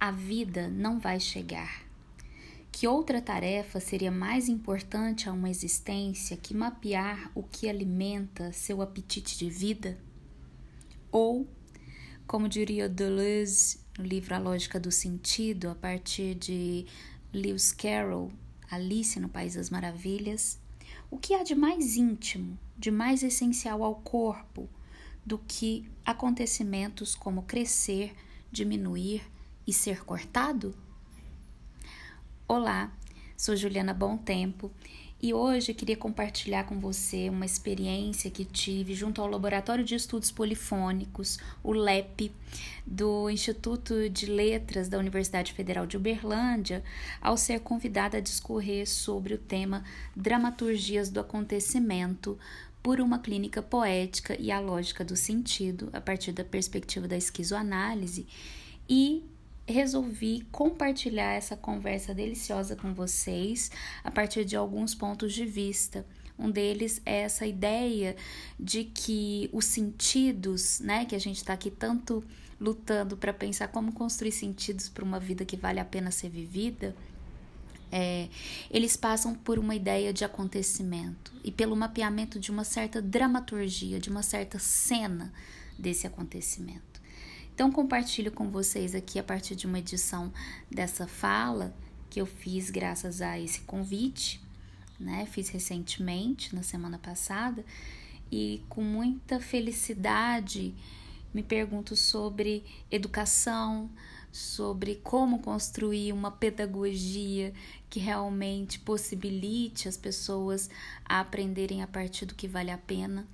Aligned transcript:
a 0.00 0.10
vida 0.10 0.68
não 0.68 0.98
vai 0.98 1.18
chegar? 1.18 1.82
Que 2.70 2.86
outra 2.86 3.20
tarefa 3.20 3.80
seria 3.80 4.10
mais 4.10 4.48
importante 4.48 5.28
a 5.28 5.32
uma 5.32 5.50
existência 5.50 6.36
que 6.36 6.54
mapear 6.54 7.30
o 7.34 7.42
que 7.42 7.68
alimenta 7.68 8.52
seu 8.52 8.80
apetite 8.80 9.36
de 9.36 9.50
vida? 9.50 9.98
Ou, 11.10 11.48
como 12.26 12.48
diria 12.48 12.88
Deleuze 12.88 13.80
no 13.98 14.04
livro 14.04 14.34
A 14.34 14.38
Lógica 14.38 14.78
do 14.78 14.92
Sentido, 14.92 15.68
a 15.68 15.74
partir 15.74 16.36
de 16.36 16.86
Lewis 17.32 17.72
Carroll, 17.72 18.30
Alice 18.70 19.18
no 19.18 19.28
País 19.28 19.54
das 19.54 19.70
Maravilhas, 19.70 20.60
o 21.10 21.18
que 21.18 21.34
há 21.34 21.42
de 21.42 21.56
mais 21.56 21.96
íntimo, 21.96 22.56
de 22.76 22.92
mais 22.92 23.24
essencial 23.24 23.82
ao 23.82 23.96
corpo 23.96 24.68
do 25.26 25.38
que 25.38 25.90
acontecimentos 26.04 27.16
como 27.16 27.42
crescer, 27.42 28.14
diminuir 28.52 29.22
e 29.68 29.72
ser 29.72 30.02
cortado? 30.02 30.74
Olá, 32.48 32.90
sou 33.36 33.54
Juliana 33.54 33.92
Bom 33.92 34.16
Tempo 34.16 34.72
e 35.20 35.34
hoje 35.34 35.74
queria 35.74 35.94
compartilhar 35.96 36.64
com 36.64 36.80
você 36.80 37.28
uma 37.28 37.44
experiência 37.44 38.30
que 38.30 38.46
tive 38.46 38.94
junto 38.94 39.20
ao 39.20 39.28
Laboratório 39.28 39.84
de 39.84 39.94
Estudos 39.94 40.30
Polifônicos, 40.30 41.38
o 41.62 41.72
LEP, 41.72 42.32
do 42.86 43.28
Instituto 43.28 44.08
de 44.08 44.24
Letras 44.24 44.88
da 44.88 44.96
Universidade 44.96 45.52
Federal 45.52 45.86
de 45.86 45.98
Uberlândia, 45.98 46.82
ao 47.20 47.36
ser 47.36 47.60
convidada 47.60 48.16
a 48.16 48.22
discorrer 48.22 48.88
sobre 48.88 49.34
o 49.34 49.38
tema 49.38 49.84
Dramaturgias 50.16 51.10
do 51.10 51.20
Acontecimento 51.20 52.38
por 52.82 53.02
uma 53.02 53.18
clínica 53.18 53.60
poética 53.60 54.34
e 54.40 54.50
a 54.50 54.60
lógica 54.60 55.04
do 55.04 55.14
sentido, 55.14 55.90
a 55.92 56.00
partir 56.00 56.32
da 56.32 56.42
perspectiva 56.42 57.06
da 57.06 57.18
esquizoanálise, 57.18 58.26
e 58.88 59.22
resolvi 59.68 60.46
compartilhar 60.50 61.34
essa 61.34 61.56
conversa 61.56 62.14
deliciosa 62.14 62.74
com 62.74 62.94
vocês 62.94 63.70
a 64.02 64.10
partir 64.10 64.44
de 64.44 64.56
alguns 64.56 64.94
pontos 64.94 65.32
de 65.32 65.44
vista. 65.44 66.06
Um 66.38 66.50
deles 66.50 67.02
é 67.04 67.22
essa 67.22 67.46
ideia 67.46 68.16
de 68.58 68.84
que 68.84 69.50
os 69.52 69.64
sentidos, 69.64 70.80
né, 70.80 71.04
que 71.04 71.14
a 71.14 71.18
gente 71.18 71.36
está 71.36 71.52
aqui 71.52 71.70
tanto 71.70 72.24
lutando 72.60 73.16
para 73.16 73.32
pensar 73.32 73.68
como 73.68 73.92
construir 73.92 74.32
sentidos 74.32 74.88
para 74.88 75.04
uma 75.04 75.20
vida 75.20 75.44
que 75.44 75.56
vale 75.56 75.80
a 75.80 75.84
pena 75.84 76.10
ser 76.10 76.30
vivida, 76.30 76.94
é, 77.90 78.28
eles 78.70 78.96
passam 78.96 79.34
por 79.34 79.58
uma 79.58 79.74
ideia 79.74 80.12
de 80.12 80.24
acontecimento 80.24 81.32
e 81.42 81.50
pelo 81.50 81.74
mapeamento 81.74 82.38
de 82.38 82.50
uma 82.50 82.64
certa 82.64 83.00
dramaturgia, 83.00 83.98
de 83.98 84.10
uma 84.10 84.22
certa 84.22 84.58
cena 84.58 85.32
desse 85.78 86.06
acontecimento. 86.06 86.87
Então, 87.58 87.72
compartilho 87.72 88.30
com 88.30 88.48
vocês 88.48 88.94
aqui 88.94 89.18
a 89.18 89.22
partir 89.24 89.56
de 89.56 89.66
uma 89.66 89.80
edição 89.80 90.32
dessa 90.70 91.08
fala 91.08 91.74
que 92.08 92.20
eu 92.20 92.24
fiz 92.24 92.70
graças 92.70 93.20
a 93.20 93.36
esse 93.36 93.62
convite, 93.62 94.40
né? 94.96 95.26
Fiz 95.26 95.48
recentemente, 95.48 96.54
na 96.54 96.62
semana 96.62 97.00
passada, 97.00 97.64
e 98.30 98.62
com 98.68 98.80
muita 98.80 99.40
felicidade 99.40 100.72
me 101.34 101.42
pergunto 101.42 101.96
sobre 101.96 102.64
educação, 102.92 103.90
sobre 104.30 104.94
como 104.94 105.40
construir 105.40 106.12
uma 106.12 106.30
pedagogia 106.30 107.52
que 107.90 107.98
realmente 107.98 108.78
possibilite 108.78 109.88
as 109.88 109.96
pessoas 109.96 110.70
a 111.04 111.18
aprenderem 111.18 111.82
a 111.82 111.88
partir 111.88 112.24
do 112.24 112.36
que 112.36 112.46
vale 112.46 112.70
a 112.70 112.78
pena 112.78 113.26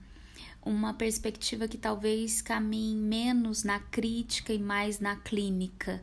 uma 0.64 0.94
perspectiva 0.94 1.68
que 1.68 1.76
talvez 1.76 2.40
caminhe 2.40 2.96
menos 2.96 3.62
na 3.64 3.78
crítica 3.78 4.52
e 4.52 4.58
mais 4.58 4.98
na 4.98 5.16
clínica, 5.16 6.02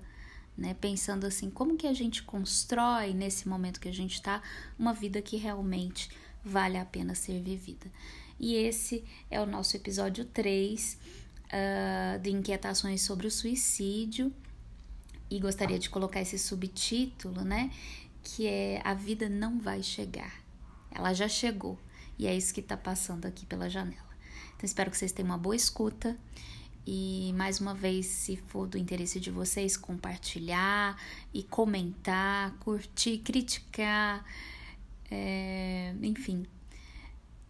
né? 0.57 0.75
Pensando 0.79 1.25
assim, 1.25 1.49
como 1.49 1.75
que 1.75 1.87
a 1.87 1.93
gente 1.93 2.21
constrói 2.23 3.13
nesse 3.13 3.47
momento 3.49 3.79
que 3.79 3.89
a 3.89 3.93
gente 3.93 4.13
está 4.13 4.41
uma 4.77 4.93
vida 4.93 5.21
que 5.21 5.35
realmente 5.35 6.09
vale 6.43 6.77
a 6.77 6.85
pena 6.85 7.15
ser 7.15 7.41
vivida. 7.41 7.91
E 8.39 8.55
esse 8.55 9.03
é 9.29 9.41
o 9.41 9.45
nosso 9.45 9.75
episódio 9.75 10.25
3 10.25 10.94
uh, 10.94 10.97
ah, 11.51 12.17
de 12.17 12.31
Inquietações 12.31 13.01
sobre 13.01 13.27
o 13.27 13.31
Suicídio. 13.31 14.33
E 15.29 15.39
gostaria 15.39 15.79
de 15.79 15.89
colocar 15.89 16.21
esse 16.21 16.38
subtítulo, 16.38 17.41
né? 17.41 17.71
Que 18.21 18.47
é 18.47 18.81
A 18.83 18.94
Vida 18.94 19.29
Não 19.29 19.59
Vai 19.59 19.81
Chegar. 19.81 20.41
Ela 20.91 21.13
já 21.13 21.27
chegou. 21.27 21.79
E 22.19 22.27
é 22.27 22.35
isso 22.35 22.53
que 22.53 22.59
está 22.59 22.75
passando 22.75 23.25
aqui 23.25 23.45
pela 23.45 23.69
janela. 23.69 24.10
Então, 24.61 24.67
espero 24.67 24.91
que 24.91 24.97
vocês 24.97 25.11
tenham 25.11 25.31
uma 25.31 25.39
boa 25.39 25.55
escuta. 25.55 26.16
E 26.85 27.33
mais 27.35 27.59
uma 27.59 27.73
vez, 27.73 28.05
se 28.05 28.38
for 28.38 28.67
do 28.67 28.77
interesse 28.77 29.19
de 29.19 29.31
vocês, 29.31 29.75
compartilhar 29.75 30.95
e 31.33 31.41
comentar, 31.41 32.51
curtir, 32.59 33.17
criticar, 33.17 34.23
é, 35.09 35.95
enfim, 36.03 36.45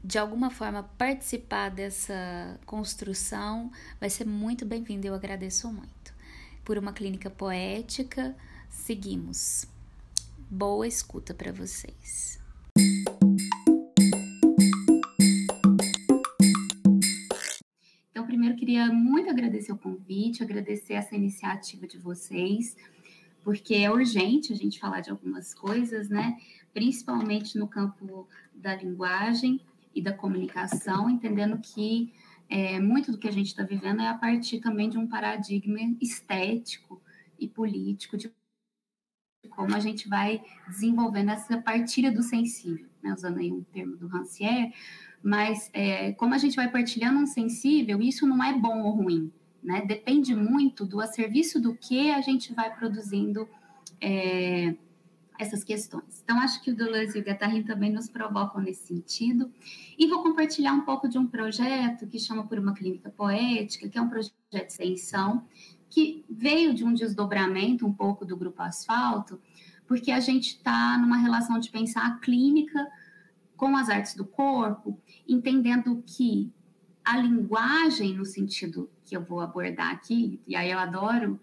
de 0.01 0.17
alguma 0.17 0.50
forma 0.50 0.83
participar 0.97 1.67
dessa 1.67 2.57
construção 2.66 3.69
vai 4.00 4.09
ser 4.09 4.25
muito 4.25 4.66
bem-vindo. 4.66 5.05
Eu 5.05 5.13
agradeço 5.13 5.67
muito. 5.67 6.13
Por 6.63 6.77
uma 6.77 6.94
clínica 6.94 7.29
poética, 7.29 8.33
seguimos. 8.69 9.66
Boa 10.50 10.88
escuta 10.88 11.33
para 11.33 11.51
vocês. 11.51 12.41
Queria 18.61 18.94
muito 18.94 19.27
agradecer 19.27 19.72
o 19.72 19.77
convite, 19.77 20.44
agradecer 20.44 20.94
essa 20.94 21.16
iniciativa 21.16 21.88
de 21.88 21.97
vocês, 21.97 22.77
porque 23.44 23.73
é 23.73 23.89
urgente 23.89 24.53
a 24.53 24.55
gente 24.55 24.79
falar 24.79 25.01
de 25.01 25.09
algumas 25.09 25.51
coisas, 25.51 26.09
né? 26.09 26.38
Principalmente 26.71 27.57
no 27.57 27.67
campo 27.67 28.27
da 28.53 28.75
linguagem 28.75 29.59
e 29.95 30.00
da 30.00 30.13
comunicação, 30.13 31.09
entendendo 31.09 31.57
que 31.57 32.13
é, 32.47 32.79
muito 32.79 33.11
do 33.11 33.17
que 33.17 33.27
a 33.27 33.31
gente 33.31 33.47
está 33.47 33.63
vivendo 33.63 34.00
é 34.00 34.09
a 34.09 34.13
partir 34.13 34.59
também 34.59 34.89
de 34.91 34.97
um 35.00 35.07
paradigma 35.07 35.79
estético 36.00 37.01
e 37.39 37.47
político 37.47 38.16
de 38.16 38.31
como 39.50 39.75
a 39.75 39.79
gente 39.79 40.07
vai 40.07 40.39
desenvolvendo 40.67 41.31
essa 41.31 41.59
partilha 41.59 42.11
do 42.11 42.21
sensível, 42.21 42.88
né? 43.01 43.11
usando 43.11 43.39
aí 43.39 43.51
um 43.51 43.63
termo 43.63 43.97
do 43.97 44.07
Rancière, 44.07 44.71
mas 45.23 45.69
é, 45.73 46.13
como 46.13 46.33
a 46.33 46.37
gente 46.37 46.55
vai 46.55 46.69
partilhando 46.69 47.19
um 47.19 47.25
sensível, 47.25 48.01
isso 48.01 48.25
não 48.25 48.43
é 48.43 48.53
bom 48.53 48.81
ou 48.81 48.91
ruim, 48.91 49.31
né? 49.63 49.81
Depende 49.85 50.35
muito 50.35 50.85
do 50.85 50.99
a 50.99 51.07
serviço 51.07 51.59
do 51.61 51.75
que 51.75 52.11
a 52.11 52.21
gente 52.21 52.53
vai 52.53 52.73
produzindo 52.75 53.47
é, 53.99 54.75
essas 55.41 55.63
questões. 55.63 56.21
Então, 56.23 56.39
acho 56.39 56.61
que 56.61 56.71
o 56.71 56.75
Deleuze 56.75 57.17
e 57.17 57.21
o 57.21 57.23
Guattari 57.23 57.63
também 57.63 57.91
nos 57.91 58.07
provocam 58.07 58.61
nesse 58.61 58.87
sentido. 58.87 59.51
E 59.97 60.07
vou 60.07 60.21
compartilhar 60.21 60.73
um 60.73 60.81
pouco 60.81 61.07
de 61.07 61.17
um 61.17 61.25
projeto 61.25 62.07
que 62.07 62.19
chama 62.19 62.45
Por 62.45 62.59
uma 62.59 62.73
Clínica 62.73 63.09
Poética, 63.09 63.89
que 63.89 63.97
é 63.97 64.01
um 64.01 64.09
projeto 64.09 64.33
de 64.51 64.57
extensão, 64.59 65.45
que 65.89 66.23
veio 66.29 66.73
de 66.73 66.83
um 66.83 66.93
desdobramento 66.93 67.85
um 67.85 67.93
pouco 67.93 68.25
do 68.25 68.38
Grupo 68.38 68.61
Asfalto, 68.61 69.39
porque 69.88 70.11
a 70.11 70.19
gente 70.19 70.55
está 70.55 70.97
numa 70.97 71.17
relação 71.17 71.59
de 71.59 71.69
pensar 71.69 72.05
a 72.05 72.15
clínica 72.19 72.88
com 73.61 73.77
as 73.77 73.89
artes 73.89 74.16
do 74.16 74.25
corpo, 74.25 74.99
entendendo 75.27 76.03
que 76.07 76.51
a 77.05 77.16
linguagem, 77.19 78.17
no 78.17 78.25
sentido 78.25 78.89
que 79.05 79.16
eu 79.16 79.23
vou 79.23 79.39
abordar 79.39 79.91
aqui, 79.91 80.41
e 80.47 80.55
aí 80.55 80.72
eu 80.72 80.79
adoro, 80.79 81.39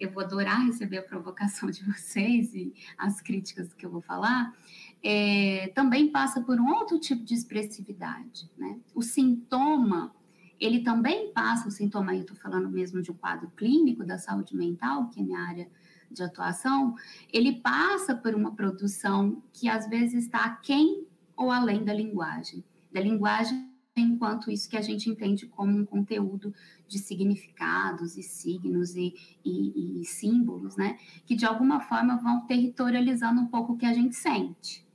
eu 0.00 0.10
vou 0.10 0.24
adorar 0.24 0.66
receber 0.66 0.98
a 0.98 1.02
provocação 1.02 1.70
de 1.70 1.84
vocês 1.86 2.52
e 2.56 2.74
as 2.98 3.20
críticas 3.20 3.72
que 3.72 3.86
eu 3.86 3.90
vou 3.90 4.00
falar, 4.00 4.52
é, 5.00 5.70
também 5.72 6.10
passa 6.10 6.40
por 6.40 6.58
um 6.58 6.70
outro 6.70 6.98
tipo 6.98 7.22
de 7.22 7.34
expressividade. 7.34 8.50
Né? 8.58 8.80
O 8.92 9.00
sintoma, 9.00 10.12
ele 10.58 10.80
também 10.80 11.32
passa, 11.32 11.68
o 11.68 11.70
sintoma, 11.70 12.16
eu 12.16 12.22
estou 12.22 12.36
falando 12.36 12.68
mesmo 12.68 13.00
de 13.00 13.12
um 13.12 13.14
quadro 13.16 13.48
clínico 13.56 14.04
da 14.04 14.18
saúde 14.18 14.56
mental, 14.56 15.08
que 15.08 15.20
é 15.20 15.22
minha 15.22 15.38
área 15.38 15.70
de 16.10 16.20
atuação, 16.24 16.96
ele 17.32 17.60
passa 17.60 18.12
por 18.12 18.34
uma 18.34 18.56
produção 18.56 19.40
que 19.52 19.68
às 19.68 19.88
vezes 19.88 20.24
está 20.24 20.44
aquém 20.44 21.06
ou 21.40 21.50
além 21.50 21.82
da 21.82 21.94
linguagem. 21.94 22.62
Da 22.92 23.00
linguagem 23.00 23.70
enquanto 23.96 24.50
isso 24.50 24.68
que 24.68 24.76
a 24.76 24.82
gente 24.82 25.08
entende 25.08 25.46
como 25.46 25.76
um 25.76 25.84
conteúdo 25.84 26.54
de 26.86 26.98
significados 26.98 28.16
e 28.16 28.22
signos 28.22 28.94
e, 28.94 29.14
e, 29.44 30.00
e, 30.00 30.04
símbolos, 30.04 30.76
né? 30.76 30.98
Que 31.26 31.34
de 31.34 31.46
alguma 31.46 31.80
forma 31.80 32.16
vão 32.16 32.46
territorializando 32.46 33.40
um 33.40 33.46
pouco 33.46 33.72
o 33.72 33.76
que 33.76 33.86
a 33.86 33.92
gente 33.92 34.14
sente. 34.14 34.86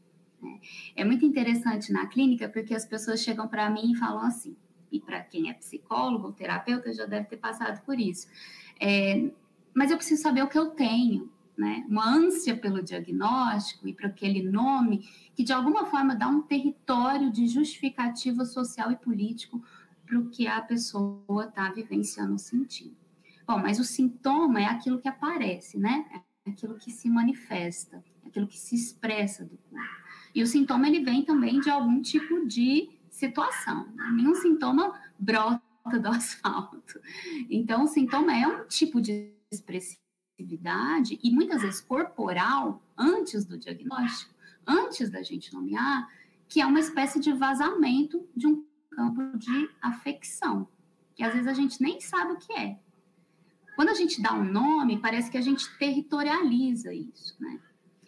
Né? 0.42 0.60
É 0.96 1.04
muito 1.04 1.26
interessante 1.26 1.92
na 1.92 2.06
clínica 2.08 2.48
porque 2.48 2.74
as 2.74 2.86
pessoas 2.86 3.22
chegam 3.22 3.48
para 3.48 3.70
mim 3.70 3.92
e 3.92 3.98
falam 3.98 4.26
assim, 4.26 4.56
e 4.92 5.00
para 5.00 5.22
quem 5.22 5.50
é 5.50 5.54
psicólogo 5.54 6.28
ou 6.28 6.34
terapeuta 6.34 6.94
já 6.94 7.06
deve 7.06 7.26
ter 7.28 7.38
passado 7.38 7.84
por 7.86 8.00
isso. 8.00 8.28
É, 8.80 9.32
mas 9.74 9.92
eu 9.92 9.98
preciso 9.98 10.22
saber 10.22 10.44
o 10.44 10.48
que 10.48 10.58
eu 10.58 10.70
tenho, 10.70 11.30
né? 11.58 11.86
Uma 11.88 12.08
ânsia 12.08 12.56
pelo 12.56 12.82
diagnóstico 12.82 13.88
e 13.88 13.94
para 13.94 14.08
aquele 14.08 14.44
nome 14.44 15.08
que 15.34 15.44
de 15.44 15.54
alguma 15.54 15.86
forma 15.86 16.16
dá 16.16 16.28
um 16.28 16.42
território 16.42 17.32
de 17.32 17.48
justificativa 17.48 18.46
social 18.46 18.92
e 18.92 18.96
político 18.96 19.64
para 20.06 20.20
o 20.20 20.30
que 20.30 20.48
a 20.48 20.62
pessoa 20.62 21.46
está 21.46 21.72
vivenciando, 21.72 22.38
sentindo. 22.38 22.96
Bom, 23.48 23.60
mas 23.60 23.80
o 23.80 23.84
sintoma 23.84 24.62
é 24.62 24.66
aquilo 24.66 25.00
que 25.00 25.08
aparece, 25.08 25.78
né? 25.78 26.06
É 26.46 26.50
aquilo 26.50 26.76
que 26.76 26.92
se 26.92 27.10
manifesta, 27.10 28.04
é 28.24 28.28
aquilo 28.28 28.48
que 28.48 28.58
se 28.58 28.76
expressa 28.76 29.44
do 29.44 29.58
corpo. 29.58 29.88
E 30.34 30.44
o 30.44 30.48
sintoma 30.48 30.88
ele 30.88 31.04
vem 31.04 31.24
também 31.24 31.60
de 31.60 31.70
algum 31.70 32.02
tipo 32.02 32.46
de 32.46 32.90
situação. 33.10 33.88
Né? 33.96 34.12
Nenhum 34.16 34.36
sintoma 34.36 35.00
brota 35.18 35.62
do 36.00 36.08
asfalto. 36.10 37.00
Então, 37.50 37.84
o 37.84 37.88
sintoma 37.88 38.36
é 38.36 38.48
um 38.48 38.68
tipo 38.68 39.02
de 39.02 39.34
expressividade 40.36 41.20
e 41.24 41.32
muitas 41.32 41.62
vezes 41.62 41.82
corporal 41.82 42.82
antes 42.98 43.46
do 43.46 43.58
diagnóstico, 43.58 44.34
antes 44.68 45.10
da 45.10 45.22
gente 45.22 45.54
nomear, 45.54 46.10
que 46.48 46.62
é 46.62 46.66
uma 46.66 46.80
espécie 46.80 47.20
de 47.20 47.32
vazamento 47.32 48.28
de 48.36 48.48
um 48.48 48.64
campo 48.92 49.38
de 49.38 49.70
afecção, 49.82 50.68
que 51.16 51.24
às 51.24 51.34
vezes 51.34 51.48
a 51.48 51.54
gente 51.54 51.82
nem 51.82 52.00
sabe 52.00 52.34
o 52.34 52.38
que 52.38 52.54
é. 52.54 52.78
Quando 53.76 53.90
a 53.90 53.94
gente 53.94 54.22
dá 54.22 54.34
um 54.34 54.44
nome, 54.44 55.00
parece 55.00 55.30
que 55.30 55.38
a 55.38 55.42
gente 55.42 55.70
territorializa 55.78 56.94
isso, 56.94 57.36
né? 57.40 57.60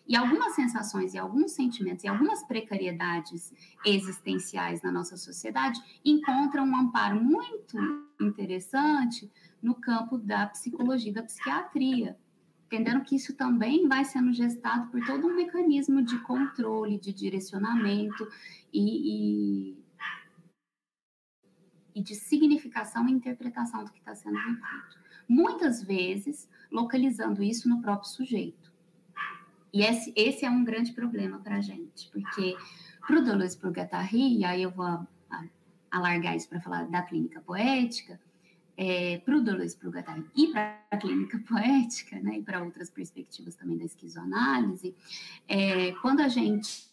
E 0.07 0.15
algumas 0.15 0.55
sensações 0.55 1.13
e 1.13 1.17
alguns 1.17 1.51
sentimentos 1.51 2.05
e 2.05 2.07
algumas 2.07 2.41
precariedades 2.43 3.53
existenciais 3.85 4.81
na 4.81 4.91
nossa 4.91 5.17
sociedade 5.17 5.81
encontram 6.03 6.65
um 6.65 6.75
amparo 6.75 7.21
muito 7.21 7.77
interessante 8.21 9.29
no 9.61 9.75
campo 9.75 10.17
da 10.17 10.47
psicologia 10.47 11.11
da 11.11 11.23
psiquiatria, 11.23 12.17
entendendo 12.65 13.03
que 13.03 13.15
isso 13.15 13.35
também 13.35 13.87
vai 13.87 14.05
sendo 14.05 14.31
gestado 14.31 14.89
por 14.89 15.05
todo 15.05 15.27
um 15.27 15.35
mecanismo 15.35 16.01
de 16.01 16.17
controle, 16.19 16.99
de 16.99 17.11
direcionamento 17.11 18.25
e, 18.71 19.73
e, 19.73 19.83
e 21.95 22.01
de 22.01 22.15
significação 22.15 23.09
e 23.09 23.11
interpretação 23.11 23.83
do 23.83 23.91
que 23.91 23.99
está 23.99 24.15
sendo 24.15 24.37
vivido. 24.37 24.61
Muitas 25.27 25.83
vezes 25.83 26.49
localizando 26.71 27.43
isso 27.43 27.67
no 27.67 27.81
próprio 27.81 28.09
sujeito. 28.09 28.66
E 29.77 29.83
esse, 29.83 30.11
esse 30.15 30.43
é 30.43 30.49
um 30.49 30.63
grande 30.63 30.91
problema 30.91 31.37
para 31.37 31.57
a 31.57 31.61
gente, 31.61 32.09
porque 32.09 32.57
para 33.05 33.19
o 33.19 33.23
Dolores 33.23 33.55
Guattari, 33.55 34.39
e 34.39 34.43
aí 34.43 34.63
eu 34.63 34.71
vou 34.71 35.07
alargar 35.91 36.35
isso 36.35 36.49
para 36.49 36.59
falar 36.59 36.85
da 36.89 37.03
clínica 37.03 37.39
poética, 37.41 38.19
é, 38.75 39.19
para 39.19 39.37
o 39.37 39.41
Dolores 39.43 39.77
Guattari 39.79 40.25
e 40.35 40.47
para 40.47 40.81
a 40.89 40.97
clínica 40.97 41.37
poética, 41.47 42.19
né, 42.19 42.39
e 42.39 42.41
para 42.41 42.63
outras 42.63 42.89
perspectivas 42.89 43.55
também 43.55 43.77
da 43.77 43.85
esquizoanálise, 43.85 44.95
é, 45.47 45.91
quando 46.01 46.21
a 46.21 46.27
gente 46.27 46.89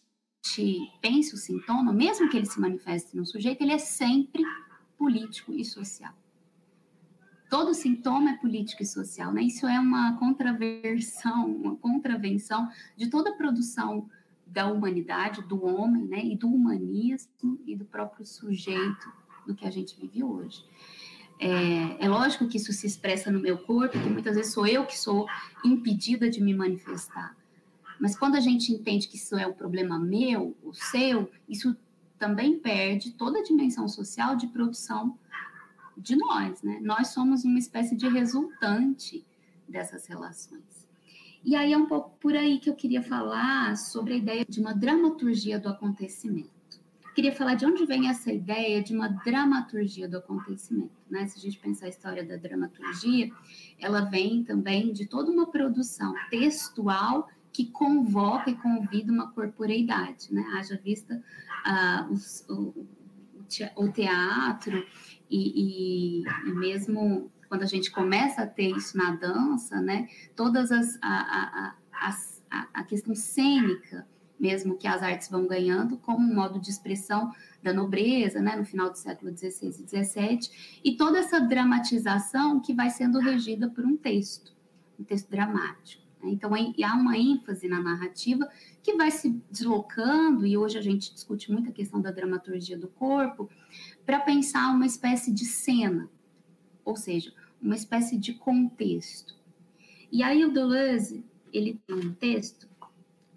pensa 1.01 1.33
o 1.33 1.39
sintoma, 1.39 1.91
mesmo 1.91 2.29
que 2.29 2.37
ele 2.37 2.45
se 2.45 2.61
manifeste 2.61 3.17
no 3.17 3.25
sujeito, 3.25 3.63
ele 3.63 3.73
é 3.73 3.79
sempre 3.79 4.43
político 4.95 5.51
e 5.51 5.65
social 5.65 6.13
todo 7.55 7.73
sintoma 7.73 8.31
é 8.31 8.33
político 8.33 8.83
e 8.83 8.85
social, 8.85 9.31
né? 9.31 9.41
Isso 9.41 9.65
é 9.65 9.79
uma 9.79 10.17
contraversão, 10.17 11.45
uma 11.55 11.77
contravenção 11.77 12.69
de 12.97 13.07
toda 13.09 13.29
a 13.29 13.33
produção 13.33 14.09
da 14.45 14.69
humanidade, 14.69 15.41
do 15.41 15.65
homem, 15.65 16.03
né? 16.03 16.19
E 16.21 16.35
do 16.35 16.49
humanismo 16.49 17.57
e 17.65 17.73
do 17.73 17.85
próprio 17.85 18.25
sujeito 18.25 19.09
do 19.47 19.55
que 19.55 19.65
a 19.65 19.71
gente 19.71 19.97
vive 19.97 20.21
hoje. 20.21 20.65
É, 21.39 22.05
é, 22.05 22.09
lógico 22.09 22.45
que 22.45 22.57
isso 22.57 22.73
se 22.73 22.85
expressa 22.87 23.31
no 23.31 23.39
meu 23.39 23.57
corpo, 23.57 23.97
que 23.97 24.09
muitas 24.09 24.35
vezes 24.35 24.51
sou 24.51 24.67
eu 24.67 24.85
que 24.85 24.99
sou 24.99 25.25
impedida 25.63 26.29
de 26.29 26.41
me 26.41 26.53
manifestar. 26.53 27.37
Mas 27.97 28.19
quando 28.19 28.35
a 28.35 28.41
gente 28.41 28.73
entende 28.73 29.07
que 29.07 29.15
isso 29.15 29.33
é 29.37 29.47
um 29.47 29.53
problema 29.53 29.97
meu, 29.97 30.57
o 30.61 30.73
seu, 30.73 31.31
isso 31.47 31.73
também 32.19 32.59
perde 32.59 33.11
toda 33.11 33.39
a 33.39 33.43
dimensão 33.43 33.87
social 33.87 34.35
de 34.35 34.47
produção 34.47 35.17
de 35.97 36.15
nós, 36.15 36.61
né? 36.61 36.79
Nós 36.81 37.07
somos 37.09 37.43
uma 37.43 37.59
espécie 37.59 37.95
de 37.95 38.07
resultante 38.07 39.25
dessas 39.67 40.07
relações. 40.07 40.85
E 41.43 41.55
aí 41.55 41.73
é 41.73 41.77
um 41.77 41.85
pouco 41.85 42.17
por 42.19 42.35
aí 42.35 42.59
que 42.59 42.69
eu 42.69 42.75
queria 42.75 43.03
falar 43.03 43.77
sobre 43.77 44.13
a 44.13 44.17
ideia 44.17 44.45
de 44.47 44.59
uma 44.59 44.73
dramaturgia 44.73 45.59
do 45.59 45.69
acontecimento. 45.69 46.49
Queria 47.13 47.31
falar 47.31 47.55
de 47.55 47.65
onde 47.65 47.85
vem 47.85 48.09
essa 48.09 48.33
ideia 48.33 48.83
de 48.83 48.93
uma 48.93 49.07
dramaturgia 49.07 50.09
do 50.09 50.17
acontecimento, 50.17 50.91
né? 51.09 51.25
Se 51.27 51.37
a 51.37 51.41
gente 51.41 51.57
pensar 51.57 51.85
a 51.85 51.89
história 51.89 52.25
da 52.25 52.35
dramaturgia, 52.35 53.31
ela 53.79 54.01
vem 54.01 54.43
também 54.43 54.91
de 54.91 55.05
toda 55.05 55.31
uma 55.31 55.49
produção 55.49 56.13
textual 56.29 57.29
que 57.53 57.67
convoca 57.67 58.49
e 58.49 58.55
convida 58.55 59.13
uma 59.13 59.31
corporeidade, 59.31 60.33
né? 60.33 60.43
Haja 60.57 60.77
vista 60.83 61.23
uh, 61.65 62.11
os, 62.11 62.43
o, 62.49 62.85
o 63.77 63.87
teatro 63.89 64.85
e, 65.35 66.21
e, 66.21 66.49
e, 66.49 66.53
mesmo 66.53 67.31
quando 67.47 67.63
a 67.63 67.67
gente 67.67 67.91
começa 67.91 68.41
a 68.41 68.47
ter 68.47 68.75
isso 68.75 68.97
na 68.97 69.11
dança, 69.11 69.81
né, 69.81 70.07
todas 70.35 70.71
as 70.71 70.97
a, 71.01 71.75
a, 71.91 72.09
a, 72.51 72.67
a 72.73 72.83
questão 72.83 73.13
cênica 73.13 74.05
mesmo 74.39 74.77
que 74.77 74.87
as 74.87 75.01
artes 75.01 75.29
vão 75.29 75.47
ganhando 75.47 75.97
como 75.97 76.19
um 76.19 76.35
modo 76.35 76.59
de 76.59 76.69
expressão 76.69 77.31
da 77.63 77.73
nobreza, 77.73 78.41
né, 78.41 78.55
no 78.55 78.65
final 78.65 78.89
do 78.89 78.97
século 78.97 79.35
XVI 79.35 79.69
e 79.69 80.03
XVII, 80.05 80.39
e 80.83 80.95
toda 80.95 81.19
essa 81.19 81.39
dramatização 81.39 82.59
que 82.59 82.73
vai 82.73 82.89
sendo 82.89 83.19
regida 83.19 83.69
por 83.69 83.85
um 83.85 83.95
texto, 83.95 84.53
um 84.99 85.03
texto 85.03 85.29
dramático. 85.29 86.03
Né? 86.21 86.31
Então, 86.31 86.51
há 86.53 86.93
uma 86.95 87.17
ênfase 87.17 87.67
na 87.67 87.81
narrativa 87.81 88.47
que 88.83 88.95
vai 88.95 89.09
se 89.09 89.41
deslocando, 89.49 90.45
e 90.45 90.57
hoje 90.57 90.77
a 90.77 90.81
gente 90.81 91.13
discute 91.13 91.51
muito 91.51 91.69
a 91.69 91.73
questão 91.73 92.01
da 92.01 92.11
dramaturgia 92.11 92.77
do 92.77 92.87
corpo, 92.87 93.49
para 94.05 94.19
pensar 94.19 94.71
uma 94.71 94.85
espécie 94.85 95.31
de 95.31 95.45
cena, 95.45 96.09
ou 96.83 96.95
seja, 96.95 97.33
uma 97.61 97.75
espécie 97.75 98.17
de 98.17 98.33
contexto. 98.33 99.35
E 100.11 100.21
aí 100.21 100.45
o 100.45 100.53
Deleuze, 100.53 101.23
ele 101.51 101.79
tem 101.87 101.95
um 101.95 102.13
texto, 102.13 102.69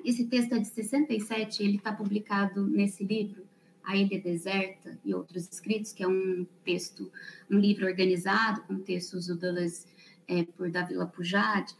esse 0.04 0.26
texto 0.26 0.52
é 0.54 0.58
de 0.58 0.68
67, 0.68 1.62
ele 1.62 1.76
está 1.76 1.92
publicado 1.92 2.66
nesse 2.66 3.04
livro, 3.04 3.46
A 3.82 3.96
Ilha 3.96 4.20
Deserta 4.20 4.98
e 5.04 5.14
Outros 5.14 5.48
Escritos, 5.50 5.92
que 5.92 6.02
é 6.02 6.08
um 6.08 6.46
texto, 6.64 7.10
um 7.50 7.58
livro 7.58 7.86
organizado 7.86 8.62
com 8.62 8.78
textos 8.78 9.26
do 9.26 9.36
Deleuze 9.36 9.86
é, 10.26 10.44
por 10.44 10.70
Davi 10.70 10.94
Lapujade, 10.94 11.74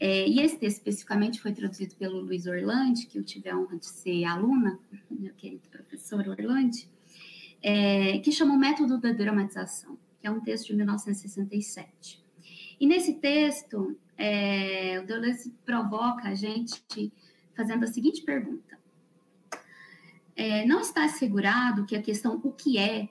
é, 0.00 0.28
e 0.28 0.40
esse 0.40 0.56
texto 0.56 0.78
especificamente 0.78 1.40
foi 1.40 1.52
traduzido 1.52 1.96
pelo 1.96 2.20
Luiz 2.20 2.46
Orlandi, 2.46 3.06
que 3.06 3.18
eu 3.18 3.24
tive 3.24 3.48
a 3.48 3.58
honra 3.58 3.76
de 3.76 3.86
ser 3.86 4.24
aluna, 4.24 4.78
meu 5.10 5.34
querido 5.34 5.68
professor 5.68 6.20
Orlandi, 6.28 6.88
é, 7.62 8.18
que 8.18 8.32
chama 8.32 8.54
o 8.54 8.58
Método 8.58 8.98
da 8.98 9.12
Dramatização, 9.12 9.98
que 10.20 10.26
é 10.26 10.30
um 10.30 10.40
texto 10.40 10.68
de 10.68 10.76
1967. 10.76 12.22
E 12.80 12.86
nesse 12.86 13.14
texto, 13.14 13.96
é, 14.16 15.00
o 15.00 15.06
Deleuze 15.06 15.52
provoca 15.64 16.28
a 16.28 16.34
gente 16.34 17.12
fazendo 17.56 17.84
a 17.84 17.86
seguinte 17.86 18.22
pergunta. 18.22 18.78
É, 20.36 20.64
não 20.64 20.80
está 20.80 21.04
assegurado 21.04 21.84
que 21.84 21.96
a 21.96 22.02
questão 22.02 22.40
o 22.44 22.52
que 22.52 22.78
é 22.78 23.08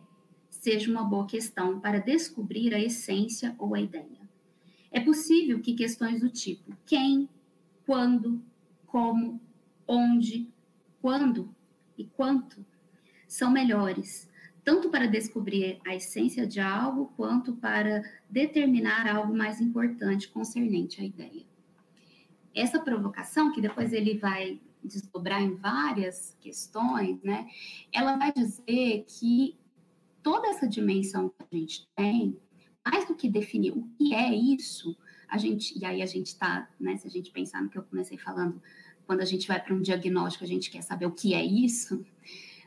seja 0.49 0.89
uma 0.89 1.03
boa 1.03 1.27
questão 1.27 1.79
para 1.79 1.99
descobrir 1.99 2.73
a 2.73 2.79
essência 2.79 3.55
ou 3.57 3.75
a 3.75 3.81
ideia. 3.81 4.27
É 4.91 4.99
possível 4.99 5.59
que 5.59 5.73
questões 5.73 6.21
do 6.21 6.29
tipo 6.29 6.75
quem, 6.85 7.29
quando, 7.85 8.41
como, 8.85 9.41
onde, 9.87 10.49
quando 11.01 11.53
e 11.97 12.05
quanto 12.05 12.65
são 13.27 13.51
melhores, 13.51 14.29
tanto 14.67 14.89
para 14.89 15.07
descobrir 15.07 15.79
a 15.87 15.95
essência 15.95 16.45
de 16.45 16.59
algo, 16.59 17.13
quanto 17.15 17.53
para 17.53 18.03
determinar 18.29 19.07
algo 19.07 19.33
mais 19.33 19.61
importante 19.61 20.27
concernente 20.27 20.99
à 20.99 21.05
ideia. 21.05 21.45
Essa 22.53 22.77
provocação, 22.77 23.53
que 23.53 23.61
depois 23.61 23.93
ele 23.93 24.17
vai 24.17 24.59
desdobrar 24.83 25.41
em 25.41 25.55
várias 25.55 26.35
questões, 26.41 27.23
né, 27.23 27.47
ela 27.93 28.17
vai 28.17 28.33
dizer 28.33 29.05
que 29.07 29.57
toda 30.21 30.49
essa 30.49 30.67
dimensão 30.67 31.29
que 31.29 31.45
a 31.49 31.57
gente 31.57 31.87
tem 31.95 32.37
mais 32.85 33.07
do 33.07 33.15
que 33.15 33.29
definir 33.29 33.71
o 33.71 33.87
que 33.97 34.13
é 34.13 34.35
isso, 34.35 34.97
a 35.29 35.37
gente, 35.37 35.79
e 35.79 35.85
aí 35.85 36.01
a 36.01 36.05
gente 36.05 36.27
está, 36.27 36.69
né, 36.77 36.97
se 36.97 37.07
a 37.07 37.09
gente 37.09 37.31
pensar 37.31 37.63
no 37.63 37.69
que 37.69 37.77
eu 37.77 37.83
comecei 37.83 38.17
falando, 38.17 38.61
quando 39.05 39.21
a 39.21 39.25
gente 39.25 39.47
vai 39.47 39.63
para 39.63 39.73
um 39.73 39.81
diagnóstico, 39.81 40.43
a 40.43 40.47
gente 40.47 40.69
quer 40.69 40.81
saber 40.81 41.05
o 41.05 41.11
que 41.13 41.33
é 41.33 41.41
isso. 41.41 42.05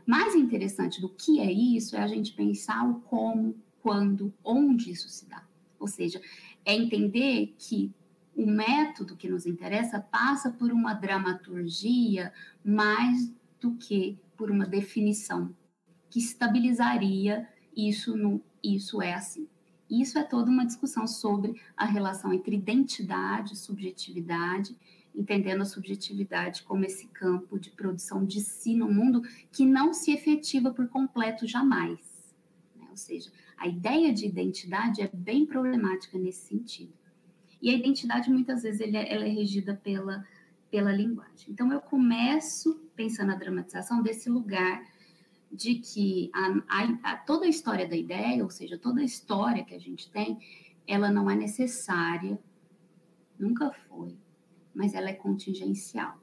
Mais 0.07 0.35
interessante 0.35 1.01
do 1.01 1.09
que 1.09 1.41
é 1.41 1.51
isso 1.51 1.97
é 1.97 2.01
a 2.01 2.07
gente 2.07 2.33
pensar 2.33 2.89
o 2.89 3.01
como, 3.03 3.57
quando, 3.83 4.33
onde 4.45 4.91
isso 4.91 5.09
se 5.09 5.29
dá. 5.29 5.45
Ou 5.79 5.87
seja, 5.87 6.21
é 6.65 6.75
entender 6.75 7.55
que 7.59 7.93
o 8.37 8.47
método 8.47 9.17
que 9.17 9.29
nos 9.29 9.47
interessa 9.47 10.01
passa 10.01 10.51
por 10.51 10.73
uma 10.73 10.95
dramaturgia 10.95 12.33
mais 12.65 13.33
do 13.61 13.75
que 13.75 14.19
por 14.37 14.51
uma 14.51 14.67
definição 14.67 15.55
que 16.09 16.19
estabilizaria 16.19 17.49
isso 17.77 18.17
no 18.17 18.43
isso 18.63 19.01
é 19.01 19.15
assim. 19.15 19.49
Isso 19.89 20.19
é 20.19 20.23
toda 20.23 20.51
uma 20.51 20.67
discussão 20.67 21.07
sobre 21.07 21.61
a 21.77 21.85
relação 21.85 22.33
entre 22.33 22.55
identidade 22.55 23.57
subjetividade, 23.57 24.77
entendendo 25.15 25.63
a 25.63 25.67
subjetividade 25.67 26.63
como 26.63 26.85
esse 26.85 27.07
campo 27.09 27.59
de 27.59 27.71
produção 27.71 28.25
de 28.25 28.41
si 28.41 28.75
no 28.75 28.91
mundo 28.93 29.23
que 29.53 29.65
não 29.65 29.93
se 29.93 30.13
efetiva 30.13 30.73
por 30.73 30.89
completo 30.89 31.47
jamais. 31.47 32.35
Né? 32.77 32.87
Ou 32.91 32.97
seja, 32.97 33.31
a 33.57 33.67
ideia 33.67 34.13
de 34.13 34.27
identidade 34.27 35.03
é 35.03 35.11
bem 35.13 35.45
problemática 35.45 36.19
nesse 36.19 36.47
sentido. 36.47 36.93
E 37.61 37.69
a 37.69 37.75
identidade, 37.75 38.31
muitas 38.31 38.63
vezes, 38.63 38.81
é, 38.81 39.13
ela 39.13 39.27
é 39.27 39.29
regida 39.29 39.75
pela, 39.75 40.27
pela 40.71 40.93
linguagem. 40.93 41.51
Então, 41.51 41.71
eu 41.71 41.81
começo 41.81 42.81
pensando 42.97 43.33
a 43.33 43.37
dramatização 43.37 44.03
desse 44.03 44.31
lugar 44.31 44.83
de 45.53 45.75
que 45.75 46.31
a, 46.33 46.63
a, 46.69 47.13
a, 47.13 47.17
toda 47.17 47.45
a 47.45 47.49
história 47.49 47.87
da 47.87 47.97
ideia, 47.97 48.43
ou 48.43 48.51
seja, 48.51 48.79
toda 48.79 49.01
a 49.01 49.05
história 49.05 49.65
que 49.65 49.75
a 49.75 49.79
gente 49.79 50.11
tem, 50.11 50.39
ela 50.87 51.11
não 51.11 51.31
é 51.31 51.35
necessária, 51.35 52.39
nunca 53.39 53.71
foi, 53.71 54.17
mas 54.75 54.95
ela 54.95 55.11
é 55.11 55.15
contingencial. 55.15 56.19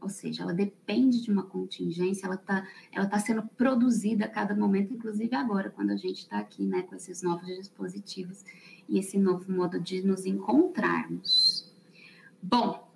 Ou 0.00 0.08
seja, 0.08 0.42
ela 0.42 0.52
depende 0.52 1.22
de 1.22 1.30
uma 1.30 1.42
contingência, 1.42 2.26
ela 2.26 2.34
está 2.34 2.66
ela 2.92 3.06
tá 3.06 3.18
sendo 3.18 3.42
produzida 3.56 4.26
a 4.26 4.28
cada 4.28 4.54
momento, 4.54 4.92
inclusive 4.92 5.34
agora, 5.34 5.70
quando 5.70 5.90
a 5.90 5.96
gente 5.96 6.18
está 6.18 6.38
aqui, 6.38 6.64
né, 6.64 6.82
com 6.82 6.94
esses 6.94 7.22
novos 7.22 7.46
dispositivos 7.46 8.44
e 8.88 8.98
esse 8.98 9.18
novo 9.18 9.50
modo 9.50 9.80
de 9.80 10.02
nos 10.02 10.26
encontrarmos. 10.26 11.72
Bom, 12.42 12.86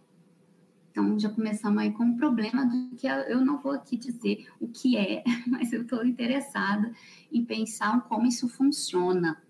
então 0.90 1.18
já 1.18 1.30
começamos 1.30 1.78
aí 1.78 1.92
com 1.92 2.04
um 2.04 2.16
problema 2.16 2.66
do 2.66 2.94
que 2.96 3.06
eu 3.06 3.44
não 3.44 3.58
vou 3.58 3.72
aqui 3.72 3.96
dizer 3.96 4.46
o 4.60 4.68
que 4.68 4.96
é, 4.96 5.24
mas 5.48 5.72
eu 5.72 5.82
estou 5.82 6.04
interessada 6.04 6.92
em 7.32 7.44
pensar 7.44 8.02
como 8.02 8.26
isso 8.26 8.48
funciona. 8.48 9.40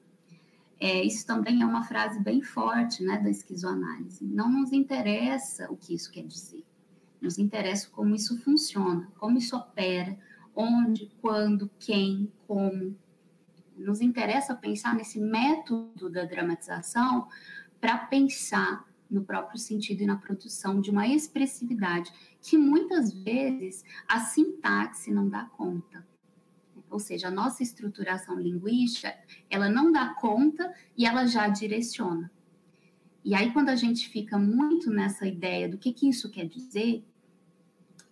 É, 0.81 1.05
isso 1.05 1.27
também 1.27 1.61
é 1.61 1.67
uma 1.67 1.85
frase 1.85 2.19
bem 2.19 2.41
forte 2.41 3.05
né, 3.05 3.19
da 3.19 3.29
esquizoanálise. 3.29 4.25
Não 4.25 4.51
nos 4.51 4.73
interessa 4.73 5.71
o 5.71 5.77
que 5.77 5.95
isso 5.95 6.11
quer 6.11 6.27
dizer, 6.27 6.65
nos 7.21 7.39
interessa 7.39 7.91
como 7.91 8.15
isso 8.15 8.39
funciona, 8.39 9.07
como 9.19 9.37
isso 9.37 9.55
opera, 9.55 10.19
onde, 10.57 11.13
quando, 11.21 11.71
quem, 11.79 12.33
como. 12.47 12.97
Nos 13.77 14.01
interessa 14.01 14.55
pensar 14.55 14.95
nesse 14.95 15.19
método 15.19 16.11
da 16.11 16.25
dramatização 16.25 17.29
para 17.81 17.97
pensar 17.97 18.85
no 19.11 19.25
próprio 19.25 19.59
sentido 19.59 20.03
e 20.03 20.07
na 20.07 20.17
produção 20.17 20.81
de 20.81 20.91
uma 20.91 21.07
expressividade 21.07 22.13
que 22.41 22.57
muitas 22.57 23.13
vezes 23.13 23.85
a 24.07 24.21
sintaxe 24.21 25.11
não 25.11 25.29
dá 25.29 25.45
conta. 25.45 26.07
Ou 26.91 26.99
seja, 26.99 27.29
a 27.29 27.31
nossa 27.31 27.63
estruturação 27.63 28.39
linguística, 28.39 29.15
ela 29.49 29.69
não 29.69 29.93
dá 29.93 30.15
conta 30.15 30.75
e 30.97 31.07
ela 31.07 31.27
já 31.27 31.49
direciona. 31.49 32.31
E 33.25 33.35
aí, 33.35 33.53
quando 33.53 33.69
a 33.69 33.77
gente 33.77 34.09
fica 34.09 34.39
muito 34.39 34.91
nessa 34.91 35.27
ideia 35.27 35.69
do 35.69 35.79
que, 35.79 35.93
que 35.93 36.09
isso 36.09 36.31
quer 36.31 36.47
dizer, 36.47 37.05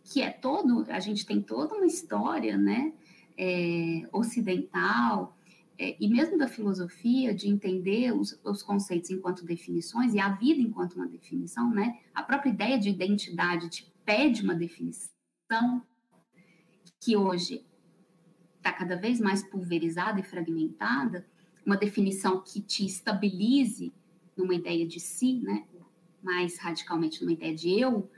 que 0.04 0.22
é 0.22 0.30
todo, 0.30 0.86
a 0.88 1.00
gente 1.00 1.26
tem 1.26 1.40
toda 1.42 1.74
uma 1.74 1.86
história, 1.86 2.56
né, 2.56 2.92
é, 3.36 4.02
ocidental, 4.12 5.36
é, 5.78 5.96
e 6.00 6.08
mesmo 6.08 6.36
da 6.36 6.48
filosofia, 6.48 7.32
de 7.32 7.48
entender 7.48 8.12
os, 8.12 8.38
os, 8.44 8.62
conceitos 8.62 9.10
enquanto 9.10 9.44
definições 9.44 10.12
e 10.12 10.18
a 10.18 10.30
vida 10.30 10.60
enquanto 10.60 10.94
uma 10.94 11.06
definição, 11.06 11.70
né? 11.70 12.00
A 12.12 12.22
própria 12.22 12.50
ideia 12.50 12.76
de 12.76 12.88
identidade 12.88 13.68
te 13.68 13.92
pede 14.04 14.42
uma 14.42 14.56
definição 14.56 15.08
que 17.00 17.16
hoje 17.16 17.64
está 18.58 18.72
cada 18.72 18.96
vez 18.96 19.20
mais 19.20 19.42
pulverizada 19.42 20.20
e 20.20 20.22
fragmentada, 20.22 21.26
uma 21.64 21.76
definição 21.76 22.42
que 22.42 22.60
te 22.60 22.84
estabilize 22.84 23.92
numa 24.36 24.54
ideia 24.54 24.86
de 24.86 25.00
si, 25.00 25.40
né? 25.40 25.64
Mais 26.22 26.58
radicalmente 26.58 27.22
numa 27.22 27.32
ideia 27.32 27.54
de 27.54 27.70
eu, 27.78 28.10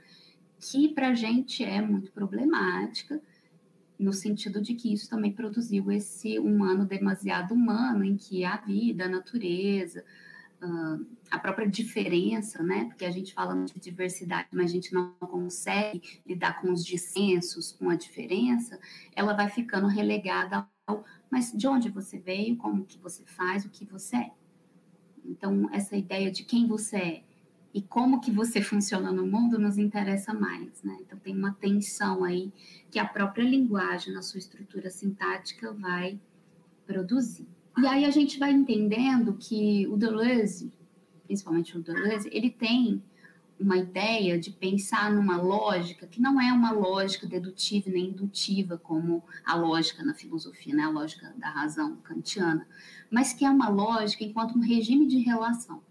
que 0.59 0.89
para 0.89 1.09
a 1.09 1.13
gente 1.13 1.63
é 1.63 1.81
muito 1.81 2.11
problemática 2.11 3.21
no 3.97 4.11
sentido 4.11 4.59
de 4.59 4.73
que 4.73 4.91
isso 4.91 5.07
também 5.07 5.31
produziu 5.31 5.91
esse 5.91 6.39
humano 6.39 6.85
demasiado 6.85 7.53
humano, 7.53 8.03
em 8.03 8.17
que 8.17 8.43
a 8.43 8.57
vida, 8.57 9.05
a 9.05 9.09
natureza, 9.09 10.03
a 11.29 11.39
própria 11.39 11.67
diferença, 11.67 12.61
né? 12.61 12.85
Porque 12.85 13.05
a 13.05 13.11
gente 13.11 13.33
fala 13.33 13.65
de 13.65 13.79
diversidade, 13.79 14.49
mas 14.51 14.69
a 14.69 14.73
gente 14.73 14.93
não 14.93 15.13
consegue 15.19 16.21
lidar 16.25 16.61
com 16.61 16.71
os 16.71 16.85
dissensos, 16.85 17.71
com 17.71 17.89
a 17.89 17.95
diferença, 17.95 18.79
ela 19.15 19.33
vai 19.33 19.49
ficando 19.49 19.87
relegada 19.87 20.67
ao 20.85 21.03
mas 21.31 21.53
de 21.53 21.65
onde 21.65 21.89
você 21.89 22.19
veio, 22.19 22.57
como 22.57 22.85
que 22.85 22.97
você 22.97 23.23
faz, 23.25 23.63
o 23.63 23.69
que 23.69 23.85
você 23.85 24.17
é. 24.17 24.31
Então, 25.23 25.69
essa 25.71 25.95
ideia 25.95 26.29
de 26.29 26.43
quem 26.43 26.67
você 26.67 26.97
é 26.97 27.23
e 27.73 27.81
como 27.81 28.19
que 28.19 28.31
você 28.31 28.61
funciona 28.61 29.11
no 29.11 29.25
mundo 29.25 29.57
nos 29.57 29.77
interessa 29.77 30.33
mais, 30.33 30.83
né? 30.83 30.97
Então 30.99 31.17
tem 31.17 31.33
uma 31.33 31.53
tensão 31.53 32.23
aí 32.23 32.51
que 32.89 32.99
a 32.99 33.05
própria 33.05 33.43
linguagem 33.43 34.13
na 34.13 34.21
sua 34.21 34.39
estrutura 34.39 34.89
sintática 34.89 35.71
vai 35.71 36.19
produzir. 36.85 37.47
E 37.77 37.87
aí 37.87 38.05
a 38.05 38.09
gente 38.09 38.37
vai 38.37 38.51
entendendo 38.51 39.37
que 39.39 39.87
o 39.87 39.97
Deleuze, 39.97 40.71
principalmente 41.25 41.77
o 41.77 41.81
Deleuze, 41.81 42.29
ele 42.31 42.49
tem 42.49 43.01
uma 43.61 43.77
ideia 43.77 44.39
de 44.39 44.51
pensar 44.51 45.11
numa 45.11 45.37
lógica 45.37 46.07
que 46.07 46.19
não 46.19 46.41
é 46.41 46.51
uma 46.51 46.71
lógica 46.71 47.27
dedutiva 47.27 47.89
nem 47.89 48.09
indutiva 48.09 48.77
como 48.77 49.23
a 49.45 49.55
lógica 49.55 50.03
na 50.03 50.13
filosofia, 50.13 50.75
né? 50.75 50.83
a 50.83 50.89
lógica 50.89 51.33
da 51.37 51.49
razão 51.49 51.97
kantiana, 51.97 52.67
mas 53.09 53.33
que 53.33 53.45
é 53.45 53.49
uma 53.49 53.69
lógica 53.69 54.23
enquanto 54.23 54.57
um 54.57 54.61
regime 54.61 55.05
de 55.05 55.19
relação. 55.19 55.81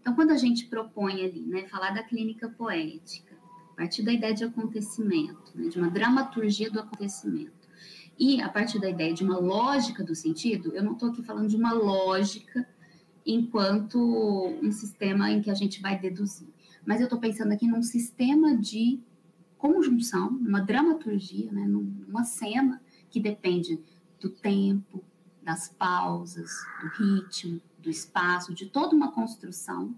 Então, 0.00 0.14
quando 0.14 0.30
a 0.30 0.36
gente 0.36 0.66
propõe 0.66 1.24
ali, 1.24 1.42
né, 1.42 1.66
falar 1.68 1.90
da 1.90 2.02
clínica 2.02 2.48
poética, 2.48 3.36
a 3.72 3.76
partir 3.76 4.02
da 4.02 4.12
ideia 4.12 4.34
de 4.34 4.44
acontecimento, 4.44 5.52
né, 5.54 5.68
de 5.68 5.78
uma 5.78 5.90
dramaturgia 5.90 6.70
do 6.70 6.80
acontecimento, 6.80 7.59
e 8.20 8.38
a 8.42 8.50
partir 8.50 8.78
da 8.78 8.90
ideia 8.90 9.14
de 9.14 9.24
uma 9.24 9.38
lógica 9.38 10.04
do 10.04 10.14
sentido, 10.14 10.74
eu 10.74 10.84
não 10.84 10.92
estou 10.92 11.08
aqui 11.08 11.22
falando 11.22 11.48
de 11.48 11.56
uma 11.56 11.72
lógica 11.72 12.68
enquanto 13.24 13.98
um 14.62 14.70
sistema 14.70 15.30
em 15.30 15.40
que 15.40 15.50
a 15.50 15.54
gente 15.54 15.80
vai 15.80 15.98
deduzir, 15.98 16.48
mas 16.84 17.00
eu 17.00 17.04
estou 17.04 17.18
pensando 17.18 17.50
aqui 17.52 17.66
num 17.66 17.82
sistema 17.82 18.54
de 18.54 19.00
conjunção, 19.56 20.28
uma 20.28 20.60
dramaturgia, 20.60 21.50
né, 21.50 21.66
numa 21.66 22.24
cena 22.24 22.82
que 23.08 23.18
depende 23.18 23.80
do 24.20 24.28
tempo, 24.28 25.02
das 25.42 25.68
pausas, 25.68 26.50
do 26.82 26.88
ritmo, 27.02 27.58
do 27.78 27.88
espaço, 27.88 28.52
de 28.52 28.66
toda 28.66 28.94
uma 28.94 29.12
construção 29.12 29.94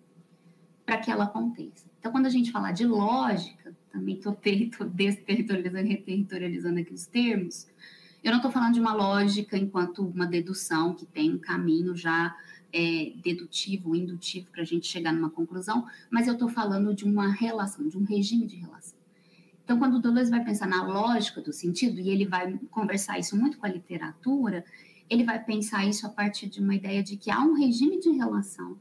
para 0.87 0.99
que 0.99 1.11
ela 1.11 1.25
aconteça. 1.25 1.91
Então, 1.99 2.13
quando 2.13 2.27
a 2.27 2.31
gente 2.31 2.53
falar 2.53 2.71
de 2.71 2.87
lógica, 2.87 3.77
também 3.91 4.15
estou 4.15 4.37
desterritorializando, 4.87 5.89
reterritorializando 5.89 6.79
aqui 6.79 6.95
os 6.95 7.07
termos, 7.07 7.67
eu 8.23 8.31
não 8.31 8.39
estou 8.39 8.51
falando 8.51 8.75
de 8.75 8.81
uma 8.81 8.95
lógica 8.95 9.59
enquanto 9.59 10.07
uma 10.07 10.27
dedução 10.27 10.95
que 10.95 11.05
tem 11.05 11.33
um 11.33 11.39
caminho 11.39 11.97
já 11.97 12.37
é, 12.73 13.13
dedutivo, 13.23 13.95
indutivo 13.95 14.49
para 14.51 14.63
a 14.63 14.65
gente 14.65 14.87
chegar 14.87 15.13
numa 15.13 15.31
conclusão, 15.31 15.87
mas 16.11 16.27
eu 16.27 16.35
estou 16.35 16.49
falando 16.49 16.95
de 16.95 17.05
uma 17.05 17.29
relação, 17.29 17.87
de 17.87 17.99
um 17.99 18.05
regime 18.05 18.47
de 18.47 18.57
relação. 18.57 18.99
Então, 19.65 19.79
quando 19.79 19.97
o 19.97 20.01
Deleuze 20.01 20.31
vai 20.31 20.45
pensar 20.45 20.67
na 20.67 20.85
lógica 20.85 21.41
do 21.41 21.53
sentido, 21.53 22.01
e 22.01 22.11
ele 22.11 22.27
vai 22.27 22.59
conversar 22.71 23.19
isso 23.19 23.37
muito 23.37 23.59
com 23.59 23.67
a 23.67 23.69
literatura, 23.69 24.65
ele 25.09 25.25
vai 25.25 25.43
pensar 25.43 25.87
isso 25.87 26.07
a 26.07 26.11
partir 26.11 26.49
de 26.49 26.61
uma 26.61 26.75
ideia 26.75 27.03
de 27.03 27.17
que 27.17 27.31
há 27.31 27.41
um 27.41 27.55
regime 27.55 28.01
de 28.01 28.11
relação, 28.11 28.79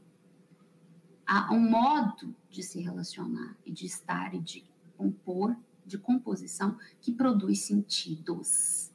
há 1.26 1.52
um 1.52 1.60
modo 1.60 2.34
de 2.50 2.62
se 2.62 2.80
relacionar 2.80 3.56
e 3.64 3.72
de 3.72 3.86
estar 3.86 4.34
e 4.34 4.40
de 4.40 4.64
compor, 4.96 5.56
de 5.84 5.98
composição, 5.98 6.76
que 7.00 7.12
produz 7.12 7.60
sentidos. 7.60 8.91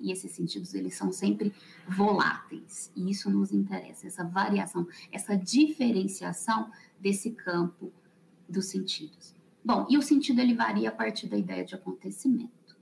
E 0.00 0.10
esses 0.10 0.32
sentidos, 0.32 0.74
eles 0.74 0.94
são 0.94 1.12
sempre 1.12 1.52
voláteis, 1.88 2.90
e 2.96 3.10
isso 3.10 3.30
nos 3.30 3.52
interessa, 3.52 4.06
essa 4.06 4.24
variação, 4.24 4.86
essa 5.12 5.36
diferenciação 5.36 6.70
desse 7.00 7.30
campo 7.30 7.92
dos 8.48 8.66
sentidos. 8.66 9.34
Bom, 9.64 9.86
e 9.88 9.96
o 9.96 10.02
sentido 10.02 10.40
ele 10.40 10.54
varia 10.54 10.88
a 10.88 10.92
partir 10.92 11.28
da 11.28 11.36
ideia 11.36 11.64
de 11.64 11.74
acontecimento. 11.74 12.76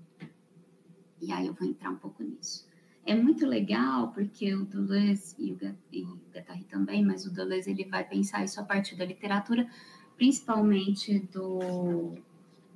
E 1.20 1.32
aí 1.32 1.46
eu 1.46 1.54
vou 1.54 1.68
entrar 1.68 1.90
um 1.90 1.96
pouco 1.96 2.22
nisso 2.22 2.66
é 3.06 3.14
muito 3.14 3.46
legal 3.46 4.08
porque 4.12 4.52
o 4.52 4.64
Deleuze 4.64 5.36
e 5.38 6.02
o, 6.02 6.20
Guattari 6.34 6.64
também, 6.64 7.04
mas 7.04 7.24
o 7.24 7.32
Deleuze 7.32 7.70
ele 7.70 7.84
vai 7.84 8.04
pensar 8.04 8.44
isso 8.44 8.60
a 8.60 8.64
partir 8.64 8.96
da 8.96 9.04
literatura, 9.04 9.70
principalmente 10.16 11.20
do 11.32 12.14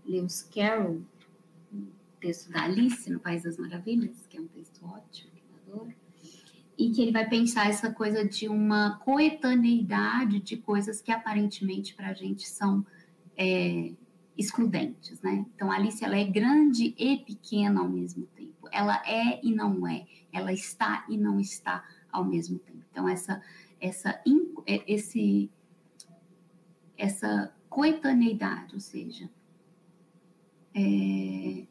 Lewis 0.07 0.49
Carroll, 0.55 0.99
o 0.99 1.20
texto 2.21 2.51
da 2.51 2.65
Alice 2.65 3.11
no 3.11 3.19
País 3.19 3.43
das 3.43 3.57
Maravilhas, 3.57 4.27
que 4.29 4.37
é 4.37 4.41
um 4.41 4.47
texto 4.49 4.85
ótimo, 4.85 5.31
que 5.33 5.43
eu 5.71 5.75
adoro, 5.75 5.95
e 6.79 6.91
que 6.91 7.03
ele 7.03 7.13
vai 7.13 7.29
pensar 7.29 7.69
essa 7.69 7.93
coisa 7.93 8.25
de 8.27 8.49
uma 8.49 8.99
coetaneidade 8.99 10.41
de 10.41 10.57
coisas 10.57 11.01
que 11.01 11.11
aparentemente 11.11 11.95
para 11.95 12.09
a 12.09 12.15
gente 12.15 12.47
são 12.47 12.87
é, 13.37 13.93
excludentes, 14.37 15.21
né? 15.21 15.45
Então, 15.55 15.71
a 15.71 15.77
Alice 15.77 16.05
ela 16.05 16.17
é 16.17 16.25
grande 16.25 16.95
e 16.97 17.19
pequena 17.19 17.81
ao 17.81 17.89
mesmo 17.89 18.27
tempo. 18.35 18.69
Ela 18.73 19.03
é 19.07 19.41
e 19.45 19.55
não 19.55 19.87
é. 19.87 20.07
Ela 20.33 20.53
está 20.53 21.05
e 21.09 21.17
não 21.17 21.39
está 21.41 21.85
ao 22.11 22.25
mesmo 22.25 22.59
tempo. 22.59 22.85
Então, 22.91 23.09
essa 23.09 23.43
essa 23.81 24.23
é, 24.67 24.93
esse 24.93 25.51
essa 26.97 27.55
coetaneidade, 27.69 28.75
ou 28.75 28.81
seja, 28.81 29.31
é, 30.75 31.67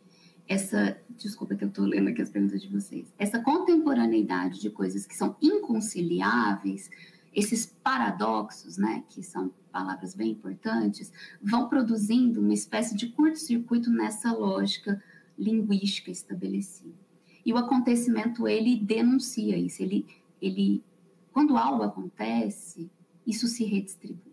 essa 0.50 1.00
desculpa 1.12 1.56
que 1.56 1.64
eu 1.64 1.68
estou 1.68 1.86
lendo 1.86 2.10
aqui 2.10 2.24
as 2.24 2.30
perguntas 2.32 2.60
de 2.60 2.68
vocês. 2.68 3.14
Essa 3.20 3.40
contemporaneidade 3.40 4.60
de 4.60 4.72
coisas 4.72 5.06
que 5.06 5.16
são 5.16 5.38
inconciliáveis 5.40 6.90
esses 7.32 7.68
paradoxos, 7.84 8.76
né, 8.76 9.04
que 9.10 9.22
são 9.22 9.54
palavras 9.72 10.16
bem 10.16 10.32
importantes, 10.32 11.14
vão 11.40 11.70
produzindo 11.70 12.42
uma 12.42 12.54
espécie 12.54 12.96
de 12.96 13.10
curto-circuito 13.10 13.92
nessa 13.92 14.34
lógica 14.34 15.02
linguística 15.38 16.10
estabelecida. 16.10 16.98
E 17.46 17.54
o 17.54 17.58
acontecimento 17.58 18.48
ele 18.48 18.76
denuncia 18.76 19.56
isso, 19.56 19.84
ele 19.84 20.08
ele 20.42 20.84
quando 21.32 21.58
algo 21.58 21.84
acontece, 21.84 22.90
isso 23.26 23.48
se 23.48 23.64
redistribui. 23.64 24.29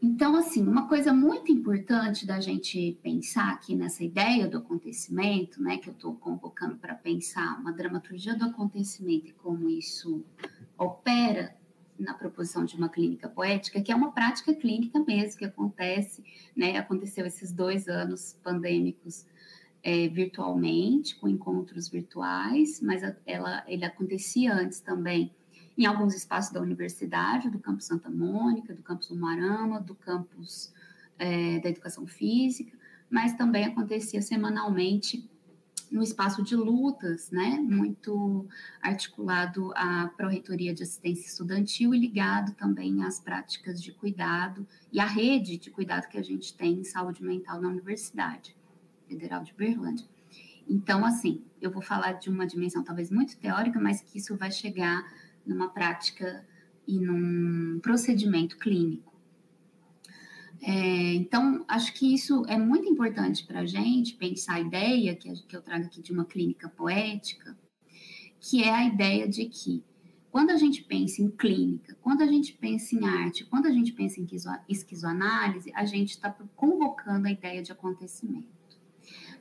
Então, 0.00 0.36
assim, 0.36 0.62
uma 0.62 0.86
coisa 0.86 1.12
muito 1.12 1.50
importante 1.50 2.24
da 2.24 2.40
gente 2.40 2.96
pensar 3.02 3.50
aqui 3.50 3.74
nessa 3.74 4.04
ideia 4.04 4.46
do 4.46 4.58
acontecimento, 4.58 5.60
né, 5.60 5.76
que 5.78 5.88
eu 5.88 5.92
estou 5.92 6.14
convocando 6.14 6.76
para 6.76 6.94
pensar 6.94 7.58
uma 7.60 7.72
dramaturgia 7.72 8.36
do 8.36 8.44
acontecimento 8.44 9.30
e 9.30 9.32
como 9.32 9.68
isso 9.68 10.24
opera 10.78 11.56
na 11.98 12.14
proposição 12.14 12.64
de 12.64 12.76
uma 12.76 12.88
clínica 12.88 13.28
poética, 13.28 13.80
que 13.80 13.90
é 13.90 13.96
uma 13.96 14.12
prática 14.12 14.54
clínica 14.54 15.00
mesmo 15.00 15.36
que 15.36 15.44
acontece, 15.44 16.22
né, 16.56 16.76
aconteceu 16.76 17.26
esses 17.26 17.50
dois 17.50 17.88
anos 17.88 18.38
pandêmicos 18.40 19.26
é, 19.82 20.06
virtualmente, 20.06 21.16
com 21.16 21.28
encontros 21.28 21.88
virtuais, 21.88 22.80
mas 22.80 23.02
ela, 23.26 23.64
ele 23.66 23.84
acontecia 23.84 24.54
antes 24.54 24.80
também 24.80 25.32
em 25.78 25.86
alguns 25.86 26.12
espaços 26.12 26.52
da 26.52 26.60
universidade, 26.60 27.48
do 27.48 27.60
campus 27.60 27.86
Santa 27.86 28.10
Mônica, 28.10 28.74
do 28.74 28.82
campus 28.82 29.10
Umarama, 29.10 29.80
do 29.80 29.94
campus 29.94 30.74
é, 31.16 31.60
da 31.60 31.68
educação 31.68 32.04
física, 32.04 32.76
mas 33.08 33.34
também 33.34 33.64
acontecia 33.64 34.20
semanalmente 34.20 35.30
no 35.90 36.02
espaço 36.02 36.42
de 36.42 36.54
lutas, 36.54 37.30
né, 37.30 37.58
muito 37.60 38.46
articulado 38.82 39.72
à 39.74 40.08
Pró-Reitoria 40.16 40.74
de 40.74 40.82
Assistência 40.82 41.26
Estudantil 41.26 41.94
e 41.94 41.98
ligado 41.98 42.52
também 42.54 43.02
às 43.04 43.20
práticas 43.20 43.82
de 43.82 43.92
cuidado 43.92 44.66
e 44.92 45.00
à 45.00 45.06
rede 45.06 45.56
de 45.56 45.70
cuidado 45.70 46.08
que 46.08 46.18
a 46.18 46.22
gente 46.22 46.54
tem 46.54 46.80
em 46.80 46.84
saúde 46.84 47.22
mental 47.22 47.60
na 47.60 47.68
Universidade 47.68 48.54
Federal 49.06 49.42
de 49.42 49.54
Berlândia. 49.54 50.06
Então, 50.68 51.06
assim, 51.06 51.42
eu 51.62 51.70
vou 51.70 51.80
falar 51.80 52.12
de 52.12 52.28
uma 52.28 52.46
dimensão 52.46 52.84
talvez 52.84 53.10
muito 53.10 53.38
teórica, 53.38 53.80
mas 53.80 54.02
que 54.02 54.18
isso 54.18 54.36
vai 54.36 54.50
chegar 54.50 55.02
numa 55.48 55.68
prática 55.68 56.46
e 56.86 56.98
num 56.98 57.80
procedimento 57.80 58.56
clínico. 58.58 59.08
É, 60.60 61.14
então, 61.14 61.64
acho 61.68 61.92
que 61.94 62.12
isso 62.12 62.44
é 62.48 62.58
muito 62.58 62.88
importante 62.88 63.46
para 63.46 63.60
a 63.60 63.66
gente 63.66 64.14
pensar 64.14 64.54
a 64.54 64.60
ideia 64.60 65.14
que, 65.14 65.32
que 65.46 65.56
eu 65.56 65.62
trago 65.62 65.86
aqui 65.86 66.02
de 66.02 66.12
uma 66.12 66.24
clínica 66.24 66.68
poética, 66.68 67.56
que 68.40 68.62
é 68.62 68.70
a 68.70 68.84
ideia 68.84 69.28
de 69.28 69.46
que 69.46 69.84
quando 70.30 70.50
a 70.50 70.56
gente 70.56 70.82
pensa 70.82 71.22
em 71.22 71.30
clínica, 71.30 71.96
quando 72.00 72.22
a 72.22 72.26
gente 72.26 72.52
pensa 72.52 72.94
em 72.94 73.04
arte, 73.04 73.44
quando 73.44 73.66
a 73.66 73.72
gente 73.72 73.92
pensa 73.92 74.20
em 74.20 74.26
esquizoanálise, 74.68 75.72
a 75.74 75.84
gente 75.84 76.10
está 76.10 76.30
convocando 76.54 77.28
a 77.28 77.30
ideia 77.30 77.62
de 77.62 77.72
acontecimento. 77.72 78.58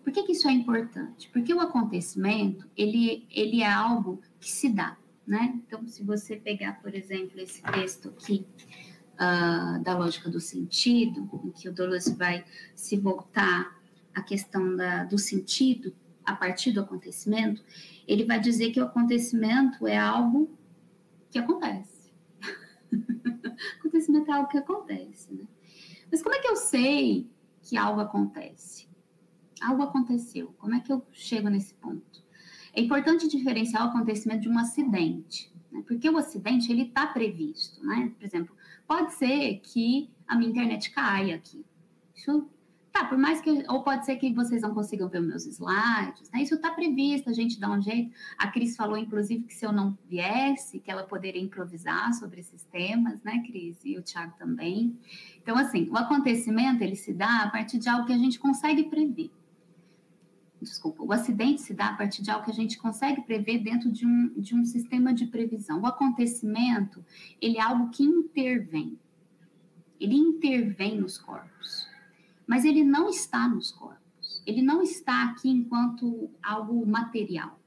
Por 0.04 0.14
que, 0.14 0.24
que, 0.24 0.32
isso 0.32 0.48
é 0.48 0.54
importante? 0.54 1.30
Porque 1.30 1.54
o 1.54 1.60
acontecimento, 1.60 2.70
ele, 2.78 3.28
ele 3.30 3.62
é 3.62 3.72
algo 3.72 4.22
que 4.40 4.50
se 4.50 4.70
dá 4.70 4.98
né? 5.28 5.62
Então, 5.68 5.86
se 5.86 6.02
você 6.04 6.38
pegar, 6.38 6.82
por 6.82 6.96
exemplo, 6.96 7.40
esse 7.40 7.62
texto 7.62 8.10
aqui 8.10 8.48
uh, 9.16 9.84
da 9.84 9.98
lógica 9.98 10.30
do 10.30 10.40
sentido, 10.40 11.30
em 11.44 11.52
que 11.52 11.68
o 11.68 11.74
Dolores 11.74 12.08
vai 12.10 12.46
se 12.74 12.96
voltar 12.96 13.78
à 14.16 14.22
questão 14.22 14.76
da, 14.76 15.04
do 15.04 15.18
sentido 15.18 15.94
a 16.26 16.34
partir 16.34 16.72
do 16.72 16.80
acontecimento, 16.80 17.62
ele 18.08 18.24
vai 18.24 18.40
dizer 18.40 18.72
que 18.72 18.80
o 18.80 18.86
acontecimento 18.86 19.86
é 19.86 19.98
algo 19.98 20.50
que 21.30 21.38
acontece. 21.38 22.12
acontecimento 23.80 24.32
é 24.32 24.34
algo 24.34 24.50
que 24.50 24.58
acontece, 24.58 25.34
né? 25.34 25.46
Mas 26.10 26.24
como 26.24 26.36
é 26.36 26.40
que 26.40 26.48
eu 26.48 26.56
sei 26.56 27.30
que 27.62 27.76
algo 27.76 28.00
acontece? 28.00 28.88
Algo 29.62 29.84
aconteceu. 29.84 30.54
Como 30.58 30.74
é 30.74 30.80
que 30.80 30.92
eu 30.92 31.06
chego 31.12 31.50
nesse 31.50 31.74
ponto? 31.74 32.24
É 32.78 32.82
importante 32.82 33.28
diferenciar 33.28 33.84
o 33.84 33.90
acontecimento 33.90 34.42
de 34.42 34.50
um 34.50 34.60
acidente, 34.60 35.52
né? 35.72 35.84
porque 35.88 36.08
o 36.08 36.16
acidente 36.16 36.72
ele 36.72 36.84
está 36.84 37.08
previsto, 37.08 37.84
né? 37.84 38.14
Por 38.16 38.24
exemplo, 38.24 38.56
pode 38.88 39.16
ser 39.16 39.60
que 39.64 40.12
a 40.28 40.36
minha 40.36 40.52
internet 40.52 40.92
caia 40.92 41.38
aqui. 41.38 41.66
Isso 42.16 42.48
tá, 42.92 43.04
por 43.06 43.18
mais 43.18 43.42
que 43.42 43.64
ou 43.68 43.82
pode 43.82 44.06
ser 44.06 44.18
que 44.18 44.32
vocês 44.32 44.62
não 44.62 44.76
consigam 44.76 45.10
ver 45.10 45.22
meus 45.22 45.48
slides, 45.48 46.30
né? 46.32 46.44
Isso 46.44 46.54
está 46.54 46.70
previsto, 46.70 47.32
a 47.32 47.34
gente 47.34 47.60
dá 47.60 47.68
um 47.68 47.82
jeito. 47.82 48.16
A 48.38 48.52
Cris 48.52 48.76
falou, 48.76 48.96
inclusive, 48.96 49.46
que 49.46 49.56
se 49.56 49.66
eu 49.66 49.72
não 49.72 49.98
viesse, 50.08 50.80
que 50.80 50.92
ela 50.92 51.02
poderia 51.02 51.42
improvisar 51.42 52.14
sobre 52.14 52.42
esses 52.42 52.64
temas, 52.66 53.24
né, 53.24 53.42
Cris? 53.48 53.84
E 53.86 53.98
o 53.98 54.04
Thiago 54.04 54.36
também. 54.38 54.96
Então, 55.42 55.58
assim, 55.58 55.90
o 55.90 55.98
acontecimento 55.98 56.84
ele 56.84 56.96
se 56.96 57.12
dá 57.12 57.42
a 57.42 57.50
partir 57.50 57.80
de 57.80 57.90
algo 57.90 58.06
que 58.06 58.14
a 58.14 58.20
gente 58.20 58.38
consegue 58.38 58.84
prever 58.84 59.32
desculpa, 60.62 61.04
o 61.04 61.12
acidente 61.12 61.62
se 61.62 61.74
dá 61.74 61.90
a 61.90 61.96
partir 61.96 62.22
de 62.22 62.32
algo 62.32 62.46
que 62.46 62.52
a 62.52 62.54
gente 62.54 62.78
consegue 62.78 63.22
prever 63.22 63.60
dentro 63.60 63.92
de 63.92 64.06
um, 64.06 64.30
de 64.30 64.56
um 64.56 64.66
sistema 64.66 65.14
de 65.14 65.28
previsão. 65.28 65.82
O 65.82 65.86
acontecimento, 65.86 67.04
ele 67.42 67.58
é 67.58 67.62
algo 67.62 67.90
que 67.90 68.04
intervém. 68.04 68.98
Ele 70.00 70.16
intervém 70.16 71.00
nos 71.00 71.18
corpos, 71.18 71.88
mas 72.46 72.66
ele 72.66 72.84
não 72.84 73.10
está 73.10 73.48
nos 73.48 73.72
corpos. 73.72 74.42
Ele 74.46 74.62
não 74.62 74.82
está 74.82 75.26
aqui 75.26 75.50
enquanto 75.50 76.30
algo 76.42 76.86
material, 76.86 77.60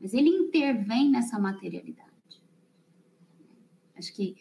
mas 0.00 0.12
ele 0.12 0.28
intervém 0.28 1.10
nessa 1.10 1.38
materialidade. 1.38 2.06
Acho 3.96 4.12
que 4.14 4.36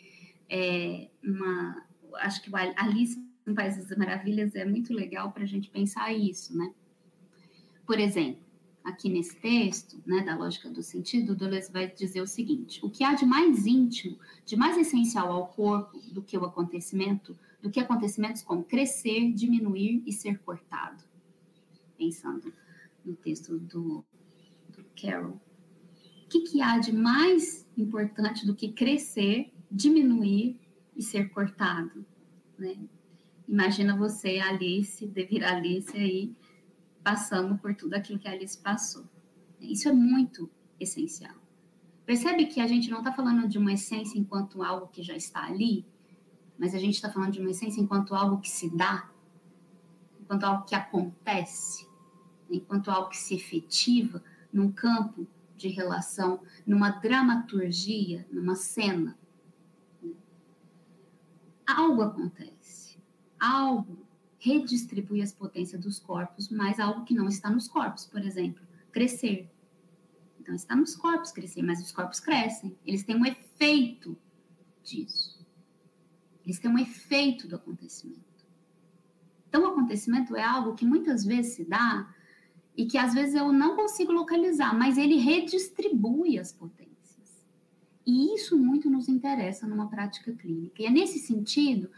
é 0.49 1.09
uma, 1.23 1.85
acho 2.15 2.41
que 2.41 2.49
Alice 2.75 3.23
no 3.45 3.53
País 3.53 3.77
das 3.77 3.95
Maravilhas 3.97 4.55
é 4.55 4.65
muito 4.65 4.93
legal 4.93 5.31
para 5.31 5.43
a 5.43 5.47
gente 5.47 5.69
pensar 5.69 6.11
isso, 6.11 6.57
né? 6.57 6.73
Por 7.85 7.99
exemplo, 7.99 8.43
aqui 8.83 9.09
nesse 9.09 9.35
texto, 9.37 10.01
né, 10.05 10.21
da 10.21 10.35
lógica 10.35 10.69
do 10.69 10.81
sentido, 10.81 11.35
Deleuze 11.35 11.71
vai 11.71 11.91
dizer 11.91 12.21
o 12.21 12.27
seguinte: 12.27 12.79
o 12.83 12.89
que 12.89 13.03
há 13.03 13.13
de 13.13 13.25
mais 13.25 13.65
íntimo, 13.65 14.17
de 14.45 14.55
mais 14.55 14.77
essencial 14.77 15.31
ao 15.31 15.47
corpo 15.47 15.99
do 16.11 16.21
que 16.21 16.37
o 16.37 16.45
acontecimento, 16.45 17.37
do 17.61 17.69
que 17.69 17.79
acontecimentos 17.79 18.43
como 18.43 18.63
crescer, 18.63 19.31
diminuir 19.33 20.03
e 20.05 20.13
ser 20.13 20.39
cortado. 20.39 21.03
Pensando 21.97 22.53
no 23.03 23.15
texto 23.15 23.57
do, 23.57 24.05
do 24.69 24.85
Carroll. 24.99 25.41
O 26.25 26.27
que, 26.27 26.41
que 26.41 26.61
há 26.61 26.77
de 26.79 26.91
mais 26.91 27.67
importante 27.77 28.45
do 28.45 28.55
que 28.55 28.71
crescer, 28.71 29.53
diminuir 29.71 30.59
e 30.95 31.01
ser 31.01 31.29
cortado? 31.29 32.05
Né? 32.57 32.77
Imagina 33.47 33.95
você, 33.95 34.39
Alice, 34.39 35.05
devir 35.07 35.43
Alice 35.43 35.95
aí, 35.95 36.35
passando 37.05 37.55
por 37.59 37.75
tudo 37.75 37.93
aquilo 37.93 38.17
que 38.17 38.27
a 38.27 38.31
Alice 38.31 38.57
passou. 38.57 39.05
Isso 39.61 39.87
é 39.87 39.93
muito 39.93 40.49
essencial. 40.79 41.35
Percebe 42.03 42.47
que 42.47 42.59
a 42.59 42.65
gente 42.65 42.89
não 42.89 42.97
está 42.97 43.13
falando 43.13 43.47
de 43.47 43.59
uma 43.59 43.73
essência 43.73 44.17
enquanto 44.17 44.63
algo 44.63 44.87
que 44.87 45.03
já 45.03 45.15
está 45.15 45.45
ali, 45.45 45.85
mas 46.57 46.73
a 46.73 46.79
gente 46.79 46.95
está 46.95 47.11
falando 47.11 47.33
de 47.33 47.39
uma 47.39 47.51
essência 47.51 47.79
enquanto 47.79 48.15
algo 48.15 48.41
que 48.41 48.49
se 48.49 48.75
dá, 48.75 49.07
enquanto 50.19 50.45
algo 50.45 50.65
que 50.65 50.73
acontece, 50.73 51.87
enquanto 52.49 52.89
algo 52.89 53.09
que 53.09 53.17
se 53.17 53.35
efetiva 53.35 54.23
num 54.51 54.71
campo 54.71 55.27
de 55.55 55.67
relação, 55.67 56.41
numa 56.65 56.89
dramaturgia, 56.89 58.27
numa 58.31 58.55
cena. 58.55 59.15
Algo 61.67 62.01
acontece, 62.01 62.97
algo 63.39 64.04
redistribui 64.45 65.23
as 65.23 65.33
potências 65.33 65.81
dos 65.81 65.99
corpos, 65.99 66.49
mas 66.49 66.79
algo 66.79 67.03
que 67.03 67.15
não 67.15 67.27
está 67.27 67.49
nos 67.49 67.67
corpos, 67.67 68.05
por 68.05 68.23
exemplo, 68.23 68.63
crescer. 68.91 69.49
Então, 70.39 70.53
está 70.53 70.75
nos 70.75 70.95
corpos 70.95 71.31
crescer, 71.31 71.63
mas 71.63 71.81
os 71.81 71.91
corpos 71.91 72.19
crescem. 72.19 72.77
Eles 72.85 73.03
têm 73.03 73.15
um 73.15 73.25
efeito 73.25 74.15
disso. 74.83 75.43
Eles 76.45 76.59
têm 76.59 76.69
um 76.69 76.77
efeito 76.77 77.47
do 77.47 77.55
acontecimento. 77.55 78.21
Então, 79.49 79.63
o 79.63 79.67
acontecimento 79.67 80.35
é 80.35 80.43
algo 80.43 80.75
que 80.75 80.85
muitas 80.85 81.25
vezes 81.25 81.55
se 81.55 81.65
dá 81.65 82.13
e 82.77 82.85
que 82.85 82.97
às 82.97 83.13
vezes 83.15 83.33
eu 83.33 83.51
não 83.51 83.75
consigo 83.75 84.11
localizar, 84.11 84.77
mas 84.77 84.97
ele 84.97 85.15
redistribui 85.15 86.37
as 86.37 86.51
potências. 86.51 87.47
E 88.05 88.35
isso 88.35 88.59
muito 88.59 88.89
nos 88.89 89.09
interessa 89.09 89.65
numa 89.65 89.89
prática 89.89 90.31
clínica. 90.33 90.83
E 90.83 90.85
é 90.85 90.91
nesse 90.91 91.17
sentido 91.17 91.89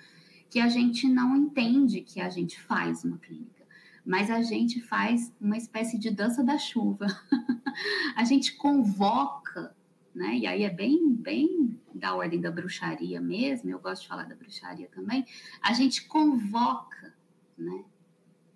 que 0.50 0.60
a 0.60 0.68
gente 0.68 1.08
não 1.08 1.36
entende 1.36 2.02
que 2.02 2.22
a 2.22 2.30
gente 2.30 2.60
faz 2.60 3.04
uma 3.04 3.18
clínica, 3.18 3.66
mas 4.06 4.32
a 4.32 4.42
gente 4.42 4.82
faz 4.82 5.34
uma 5.40 5.58
espécie 5.58 5.98
de 5.98 6.10
dança 6.10 6.44
da 6.44 6.58
chuva. 6.58 7.08
a 8.16 8.24
gente 8.24 8.56
convoca, 8.56 9.76
né? 10.16 10.38
E 10.38 10.48
aí 10.48 10.64
é 10.64 10.70
bem, 10.70 11.14
bem 11.14 11.78
da 11.94 12.16
ordem 12.16 12.40
da 12.40 12.50
bruxaria 12.50 13.20
mesmo. 13.20 13.70
Eu 13.70 13.80
gosto 13.80 14.04
de 14.04 14.08
falar 14.08 14.24
da 14.24 14.36
bruxaria 14.36 14.88
também. 14.88 15.26
A 15.62 15.74
gente 15.74 16.06
convoca, 16.08 17.14
né? 17.58 17.84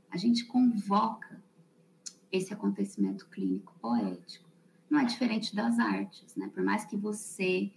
A 0.10 0.18
gente 0.18 0.46
convoca 0.46 1.42
esse 2.32 2.54
acontecimento 2.54 3.28
clínico 3.28 3.76
poético. 3.82 4.50
Não 4.90 5.00
é 5.00 5.06
diferente 5.06 5.56
das 5.56 5.80
artes, 5.80 6.36
né? 6.36 6.50
Por 6.54 6.64
mais 6.64 6.86
que 6.86 6.96
você 6.96 7.72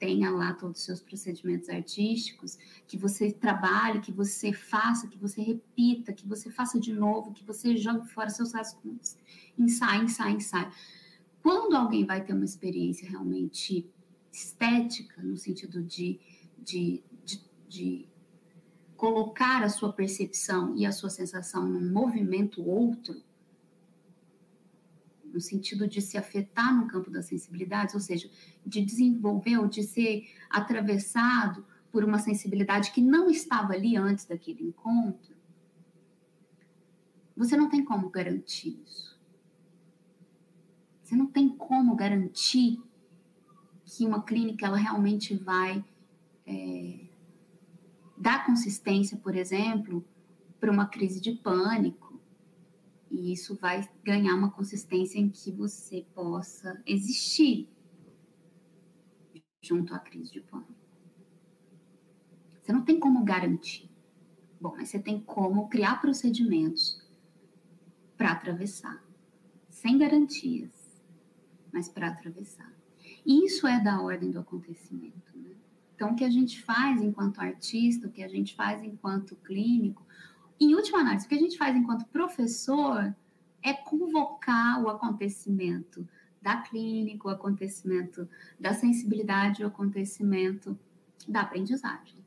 tenha 0.00 0.30
lá 0.30 0.54
todos 0.54 0.80
os 0.80 0.86
seus 0.86 1.00
procedimentos 1.02 1.68
artísticos, 1.68 2.56
que 2.88 2.96
você 2.96 3.30
trabalhe, 3.30 4.00
que 4.00 4.10
você 4.10 4.50
faça, 4.50 5.06
que 5.06 5.18
você 5.18 5.42
repita, 5.42 6.10
que 6.12 6.26
você 6.26 6.50
faça 6.50 6.80
de 6.80 6.92
novo, 6.92 7.34
que 7.34 7.44
você 7.44 7.76
jogue 7.76 8.08
fora 8.08 8.30
seus 8.30 8.54
rascunhos, 8.54 9.18
ensaie, 9.58 10.02
ensaie, 10.02 10.34
ensaie. 10.34 10.68
Quando 11.42 11.76
alguém 11.76 12.06
vai 12.06 12.24
ter 12.24 12.32
uma 12.32 12.46
experiência 12.46 13.08
realmente 13.08 13.86
estética, 14.32 15.22
no 15.22 15.36
sentido 15.36 15.82
de, 15.82 16.18
de, 16.58 17.04
de, 17.24 17.44
de 17.68 18.08
colocar 18.96 19.62
a 19.62 19.68
sua 19.68 19.92
percepção 19.92 20.74
e 20.76 20.86
a 20.86 20.92
sua 20.92 21.10
sensação 21.10 21.66
num 21.68 21.92
movimento 21.92 22.66
outro, 22.66 23.22
no 25.32 25.40
sentido 25.40 25.86
de 25.86 26.00
se 26.00 26.16
afetar 26.16 26.76
no 26.76 26.86
campo 26.86 27.10
das 27.10 27.26
sensibilidades, 27.26 27.94
ou 27.94 28.00
seja, 28.00 28.30
de 28.64 28.84
desenvolver 28.84 29.58
ou 29.58 29.66
de 29.66 29.82
ser 29.82 30.24
atravessado 30.48 31.64
por 31.90 32.04
uma 32.04 32.18
sensibilidade 32.18 32.92
que 32.92 33.00
não 33.00 33.30
estava 33.30 33.72
ali 33.72 33.96
antes 33.96 34.24
daquele 34.24 34.62
encontro, 34.62 35.34
você 37.36 37.56
não 37.56 37.68
tem 37.68 37.84
como 37.84 38.10
garantir 38.10 38.80
isso. 38.84 39.18
Você 41.02 41.16
não 41.16 41.26
tem 41.26 41.48
como 41.48 41.96
garantir 41.96 42.80
que 43.84 44.06
uma 44.06 44.22
clínica 44.22 44.66
ela 44.66 44.76
realmente 44.76 45.34
vai 45.34 45.84
é, 46.46 47.06
dar 48.16 48.46
consistência, 48.46 49.16
por 49.16 49.34
exemplo, 49.34 50.04
para 50.60 50.70
uma 50.70 50.86
crise 50.86 51.20
de 51.20 51.32
pânico 51.32 51.99
e 53.10 53.32
isso 53.32 53.56
vai 53.56 53.88
ganhar 54.04 54.34
uma 54.34 54.50
consistência 54.50 55.18
em 55.18 55.28
que 55.28 55.50
você 55.50 56.06
possa 56.14 56.80
existir 56.86 57.68
junto 59.60 59.94
à 59.94 59.98
crise 59.98 60.32
de 60.32 60.40
pânico. 60.40 60.74
Você 62.62 62.72
não 62.72 62.84
tem 62.84 63.00
como 63.00 63.24
garantir. 63.24 63.90
Bom, 64.60 64.74
mas 64.76 64.90
você 64.90 64.98
tem 64.98 65.20
como 65.20 65.68
criar 65.68 66.00
procedimentos 66.00 67.00
para 68.16 68.32
atravessar, 68.32 69.02
sem 69.68 69.96
garantias, 69.96 71.02
mas 71.72 71.88
para 71.88 72.08
atravessar. 72.08 72.70
Isso 73.24 73.66
é 73.66 73.82
da 73.82 74.00
ordem 74.00 74.30
do 74.30 74.38
acontecimento. 74.38 75.36
Né? 75.36 75.56
Então, 75.94 76.12
o 76.12 76.16
que 76.16 76.24
a 76.24 76.30
gente 76.30 76.62
faz 76.62 77.00
enquanto 77.00 77.40
artista, 77.40 78.06
o 78.06 78.10
que 78.10 78.22
a 78.22 78.28
gente 78.28 78.54
faz 78.54 78.82
enquanto 78.82 79.34
clínico, 79.36 80.06
em 80.60 80.74
última 80.74 81.00
análise, 81.00 81.26
o 81.26 81.28
que 81.28 81.34
a 81.34 81.38
gente 81.38 81.56
faz 81.56 81.74
enquanto 81.74 82.06
professor 82.08 83.14
é 83.62 83.72
convocar 83.72 84.82
o 84.82 84.88
acontecimento 84.88 86.06
da 86.40 86.58
clínica, 86.58 87.28
o 87.28 87.30
acontecimento 87.30 88.28
da 88.58 88.72
sensibilidade, 88.72 89.62
o 89.62 89.66
acontecimento 89.66 90.78
da 91.28 91.42
aprendizagem. 91.42 92.24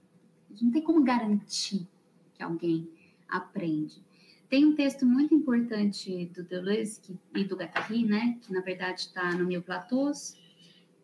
A 0.50 0.54
gente 0.54 0.65
não 0.65 0.72
tem 0.72 0.84
como 0.84 1.04
garantir 1.04 1.88
que 2.34 2.43
alguém 2.43 2.88
aprende. 3.28 4.04
Tem 4.50 4.65
um 4.65 4.76
texto 4.76 5.06
muito 5.06 5.34
importante 5.34 6.26
do 6.28 6.43
Deleuze 6.43 7.19
e 7.36 7.43
do 7.43 7.56
Guattari, 7.56 8.06
né, 8.06 8.38
que 8.41 8.54
na 8.54 8.62
verdade 8.62 9.02
está 9.02 9.34
no 9.34 9.46
Mil 9.46 9.63
Platôs, 9.63 10.38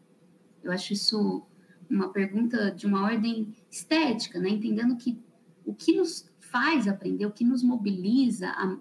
Eu 0.64 0.72
acho 0.72 0.92
isso 0.92 1.46
uma 1.88 2.08
pergunta 2.08 2.70
de 2.70 2.86
uma 2.86 3.02
ordem 3.02 3.54
estética, 3.70 4.38
né? 4.38 4.48
Entendendo 4.48 4.96
que 4.96 5.22
o 5.64 5.74
que 5.74 5.94
nos 5.94 6.30
faz 6.38 6.88
aprender, 6.88 7.26
o 7.26 7.30
que 7.30 7.44
nos 7.44 7.62
mobiliza 7.62 8.48
a, 8.48 8.76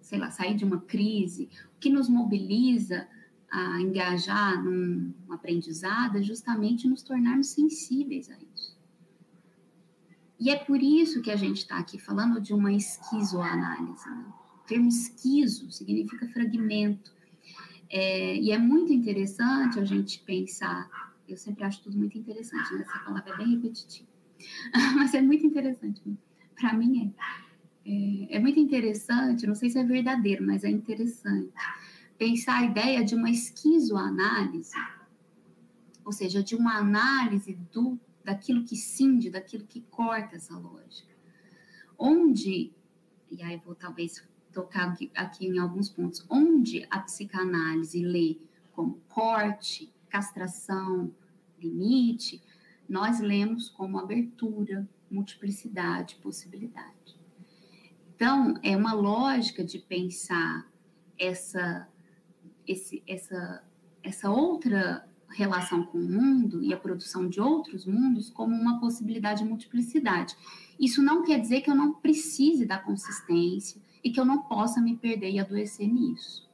sei 0.00 0.18
lá, 0.18 0.30
sair 0.30 0.54
de 0.54 0.64
uma 0.64 0.80
crise, 0.80 1.48
o 1.76 1.78
que 1.78 1.88
nos 1.88 2.08
mobiliza 2.08 3.06
a 3.50 3.80
engajar 3.80 4.62
num 4.62 5.12
aprendizado 5.28 6.18
é 6.18 6.22
justamente 6.22 6.88
nos 6.88 7.02
tornarmos 7.02 7.48
sensíveis 7.48 8.30
a 8.30 8.36
isso. 8.54 8.78
E 10.38 10.50
é 10.50 10.56
por 10.56 10.82
isso 10.82 11.20
que 11.20 11.30
a 11.30 11.36
gente 11.36 11.58
está 11.58 11.78
aqui 11.78 11.98
falando 11.98 12.40
de 12.40 12.54
uma 12.54 12.72
esquizoanálise. 12.72 14.08
Né? 14.08 14.24
O 14.62 14.66
termo 14.66 14.88
esquizo 14.88 15.70
significa 15.70 16.26
fragmento. 16.28 17.12
É, 17.90 18.36
e 18.36 18.52
é 18.52 18.58
muito 18.58 18.92
interessante 18.92 19.80
a 19.80 19.84
gente 19.84 20.20
pensar, 20.20 20.88
eu 21.28 21.36
sempre 21.36 21.64
acho 21.64 21.82
tudo 21.82 21.98
muito 21.98 22.16
interessante, 22.16 22.72
né? 22.72 22.82
essa 22.82 22.98
palavra 23.00 23.34
é 23.34 23.36
bem 23.36 23.56
repetitiva, 23.56 24.08
mas 24.94 25.12
é 25.12 25.20
muito 25.20 25.44
interessante, 25.44 26.00
para 26.54 26.72
mim 26.72 27.12
é. 27.84 27.90
é. 27.90 28.36
é. 28.36 28.38
muito 28.38 28.60
interessante, 28.60 29.44
não 29.44 29.56
sei 29.56 29.70
se 29.70 29.78
é 29.78 29.84
verdadeiro, 29.84 30.46
mas 30.46 30.62
é 30.62 30.70
interessante, 30.70 31.52
pensar 32.16 32.58
a 32.58 32.64
ideia 32.64 33.04
de 33.04 33.16
uma 33.16 33.28
esquizoanálise, 33.28 34.76
ou 36.04 36.12
seja, 36.12 36.42
de 36.44 36.54
uma 36.54 36.76
análise 36.76 37.58
do, 37.72 37.98
daquilo 38.24 38.64
que 38.64 38.76
cinge, 38.76 39.30
daquilo 39.30 39.66
que 39.66 39.80
corta 39.90 40.36
essa 40.36 40.56
lógica. 40.56 41.10
Onde, 41.98 42.72
e 43.30 43.42
aí 43.42 43.60
vou 43.64 43.74
talvez 43.74 44.22
tocar 44.52 44.96
aqui 45.14 45.46
em 45.46 45.58
alguns 45.58 45.88
pontos, 45.88 46.24
onde 46.28 46.86
a 46.90 47.00
psicanálise 47.00 48.04
lê 48.04 48.38
como 48.72 49.00
corte, 49.08 49.92
castração, 50.08 51.14
limite, 51.58 52.42
nós 52.88 53.20
lemos 53.20 53.68
como 53.68 53.98
abertura, 53.98 54.88
multiplicidade, 55.10 56.16
possibilidade. 56.16 57.18
Então, 58.14 58.54
é 58.62 58.76
uma 58.76 58.92
lógica 58.92 59.64
de 59.64 59.78
pensar 59.78 60.68
essa, 61.18 61.88
esse, 62.66 63.02
essa, 63.06 63.64
essa 64.02 64.30
outra 64.30 65.08
relação 65.30 65.84
com 65.84 65.98
o 65.98 66.08
mundo 66.08 66.62
e 66.62 66.72
a 66.72 66.76
produção 66.76 67.28
de 67.28 67.40
outros 67.40 67.86
mundos 67.86 68.30
como 68.30 68.54
uma 68.54 68.80
possibilidade 68.80 69.42
de 69.42 69.48
multiplicidade. 69.48 70.36
Isso 70.78 71.02
não 71.02 71.22
quer 71.22 71.38
dizer 71.38 71.60
que 71.60 71.70
eu 71.70 71.74
não 71.74 71.94
precise 71.94 72.66
da 72.66 72.78
consistência, 72.78 73.80
e 74.02 74.10
que 74.10 74.18
eu 74.18 74.24
não 74.24 74.42
possa 74.42 74.80
me 74.80 74.96
perder 74.96 75.30
e 75.30 75.38
adoecer 75.38 75.88
nisso. 75.88 76.48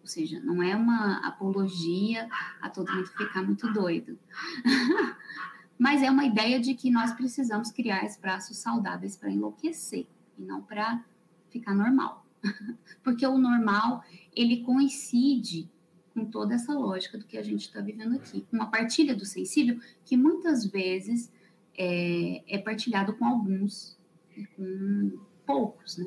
Ou 0.00 0.06
seja, 0.06 0.40
não 0.40 0.62
é 0.62 0.74
uma 0.74 1.18
apologia 1.26 2.28
a 2.60 2.68
todo 2.70 2.92
mundo 2.92 3.06
ficar 3.06 3.42
muito 3.42 3.72
doido. 3.72 4.18
Mas 5.78 6.02
é 6.02 6.10
uma 6.10 6.24
ideia 6.24 6.60
de 6.60 6.74
que 6.74 6.90
nós 6.90 7.12
precisamos 7.12 7.70
criar 7.70 8.04
espaços 8.04 8.58
saudáveis 8.58 9.16
para 9.16 9.30
enlouquecer 9.30 10.06
e 10.38 10.42
não 10.42 10.62
para 10.62 11.04
ficar 11.48 11.74
normal. 11.74 12.26
Porque 13.02 13.26
o 13.26 13.38
normal, 13.38 14.04
ele 14.34 14.62
coincide 14.62 15.70
com 16.12 16.24
toda 16.24 16.54
essa 16.54 16.72
lógica 16.72 17.16
do 17.16 17.24
que 17.24 17.38
a 17.38 17.42
gente 17.42 17.62
está 17.62 17.80
vivendo 17.80 18.16
aqui. 18.16 18.46
Uma 18.52 18.66
partilha 18.66 19.14
do 19.14 19.24
sensível 19.24 19.78
que 20.04 20.16
muitas 20.16 20.66
vezes 20.66 21.32
é, 21.76 22.42
é 22.46 22.58
partilhado 22.58 23.14
com 23.14 23.24
alguns 23.24 23.98
e 24.36 24.44
com 24.46 25.18
poucos, 25.46 25.96
né? 25.96 26.06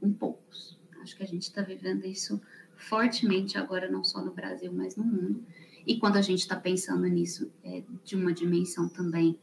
Com 0.00 0.12
poucos. 0.12 0.78
Acho 1.02 1.16
que 1.16 1.22
a 1.22 1.26
gente 1.26 1.42
está 1.42 1.62
vivendo 1.62 2.04
isso 2.04 2.40
fortemente 2.76 3.58
agora, 3.58 3.90
não 3.90 4.02
só 4.02 4.22
no 4.24 4.32
Brasil, 4.32 4.72
mas 4.72 4.96
no 4.96 5.04
mundo. 5.04 5.44
E 5.86 5.98
quando 5.98 6.16
a 6.16 6.22
gente 6.22 6.40
está 6.40 6.56
pensando 6.56 7.06
nisso, 7.06 7.50
é, 7.62 7.82
de 8.04 8.16
uma 8.16 8.32
dimensão 8.32 8.88
também 8.88 9.38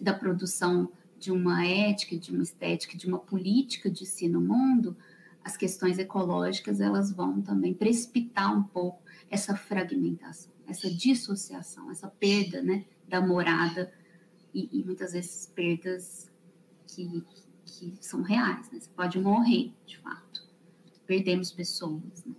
da 0.00 0.12
produção 0.12 0.90
de 1.18 1.30
uma 1.30 1.66
ética, 1.66 2.16
de 2.16 2.30
uma 2.32 2.42
estética, 2.42 2.96
de 2.96 3.06
uma 3.06 3.18
política 3.18 3.90
de 3.90 4.06
si 4.06 4.28
no 4.28 4.40
mundo, 4.40 4.96
as 5.44 5.56
questões 5.56 5.98
ecológicas 5.98 6.80
elas 6.80 7.12
vão 7.12 7.40
também 7.42 7.74
precipitar 7.74 8.56
um 8.56 8.62
pouco 8.62 9.02
essa 9.30 9.54
fragmentação, 9.54 10.52
essa 10.66 10.90
dissociação, 10.90 11.90
essa 11.90 12.08
perda 12.08 12.62
né, 12.62 12.84
da 13.06 13.20
morada 13.20 13.92
e, 14.54 14.80
e 14.80 14.84
muitas 14.84 15.12
vezes 15.12 15.46
perdas 15.54 16.30
que, 16.86 17.22
que 17.78 18.04
são 18.04 18.22
reais. 18.22 18.70
Né? 18.70 18.80
Você 18.80 18.90
pode 18.90 19.18
morrer, 19.18 19.72
de 19.86 19.98
fato. 19.98 20.48
Perdemos 21.06 21.50
pessoas, 21.50 22.24
né? 22.24 22.34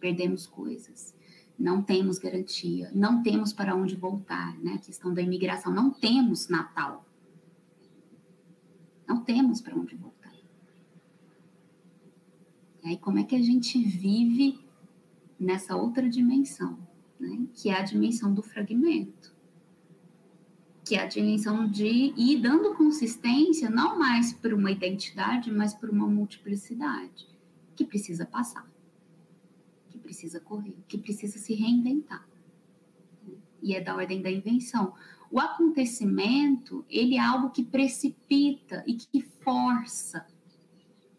perdemos 0.00 0.46
coisas, 0.46 1.14
não 1.58 1.82
temos 1.82 2.18
garantia, 2.18 2.90
não 2.94 3.22
temos 3.22 3.52
para 3.52 3.74
onde 3.74 3.96
voltar. 3.96 4.56
Né? 4.58 4.74
A 4.74 4.78
questão 4.78 5.12
da 5.12 5.22
imigração, 5.22 5.72
não 5.72 5.90
temos 5.90 6.48
Natal. 6.48 7.04
Não 9.06 9.22
temos 9.22 9.60
para 9.60 9.76
onde 9.76 9.94
voltar. 9.94 10.34
E 12.82 12.88
aí, 12.88 12.96
como 12.96 13.18
é 13.18 13.24
que 13.24 13.34
a 13.34 13.42
gente 13.42 13.82
vive 13.82 14.58
nessa 15.38 15.76
outra 15.76 16.08
dimensão, 16.08 16.78
né? 17.18 17.46
que 17.54 17.68
é 17.68 17.78
a 17.78 17.82
dimensão 17.82 18.32
do 18.32 18.42
fragmento? 18.42 19.35
Que 20.86 20.94
é 20.94 21.02
a 21.02 21.06
dimensão 21.06 21.68
de 21.68 22.14
ir 22.16 22.40
dando 22.40 22.74
consistência 22.74 23.68
não 23.68 23.98
mais 23.98 24.32
por 24.32 24.54
uma 24.54 24.70
identidade, 24.70 25.50
mas 25.50 25.74
por 25.74 25.90
uma 25.90 26.06
multiplicidade, 26.06 27.26
que 27.74 27.84
precisa 27.84 28.24
passar, 28.24 28.70
que 29.90 29.98
precisa 29.98 30.38
correr, 30.38 30.76
que 30.86 30.96
precisa 30.96 31.38
se 31.38 31.54
reinventar. 31.54 32.26
E 33.60 33.74
é 33.74 33.80
da 33.80 33.96
ordem 33.96 34.22
da 34.22 34.30
invenção. 34.30 34.94
O 35.28 35.40
acontecimento, 35.40 36.84
ele 36.88 37.16
é 37.16 37.20
algo 37.20 37.50
que 37.50 37.64
precipita 37.64 38.84
e 38.86 38.94
que 38.94 39.20
força 39.20 40.24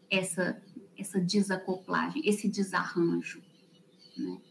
essa 0.09 0.61
essa 0.97 1.21
desacoplagem, 1.21 2.21
esse 2.25 2.49
desarranjo. 2.49 3.41
Né? 4.17 4.41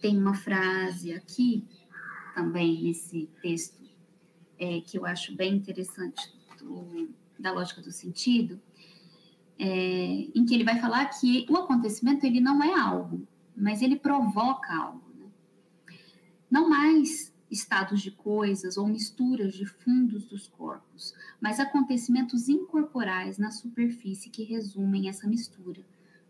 Tem 0.00 0.16
uma 0.16 0.34
frase 0.34 1.12
aqui, 1.12 1.66
também 2.34 2.82
nesse 2.82 3.28
texto, 3.42 3.83
é, 4.64 4.80
que 4.80 4.98
eu 4.98 5.04
acho 5.04 5.34
bem 5.34 5.54
interessante, 5.54 6.32
do, 6.58 7.08
da 7.38 7.52
lógica 7.52 7.82
do 7.82 7.92
sentido, 7.92 8.60
é, 9.58 9.66
em 10.34 10.44
que 10.44 10.54
ele 10.54 10.64
vai 10.64 10.80
falar 10.80 11.06
que 11.06 11.46
o 11.48 11.56
acontecimento 11.56 12.24
ele 12.24 12.40
não 12.40 12.62
é 12.62 12.72
algo, 12.72 13.26
mas 13.56 13.82
ele 13.82 13.96
provoca 13.96 14.74
algo. 14.74 15.04
Né? 15.16 15.26
Não 16.50 16.68
mais 16.68 17.32
estados 17.50 18.00
de 18.00 18.10
coisas 18.10 18.76
ou 18.76 18.86
misturas 18.86 19.54
de 19.54 19.66
fundos 19.66 20.24
dos 20.24 20.48
corpos, 20.48 21.14
mas 21.40 21.60
acontecimentos 21.60 22.48
incorporais 22.48 23.38
na 23.38 23.50
superfície 23.50 24.30
que 24.30 24.42
resumem 24.42 25.08
essa 25.08 25.28
mistura. 25.28 25.84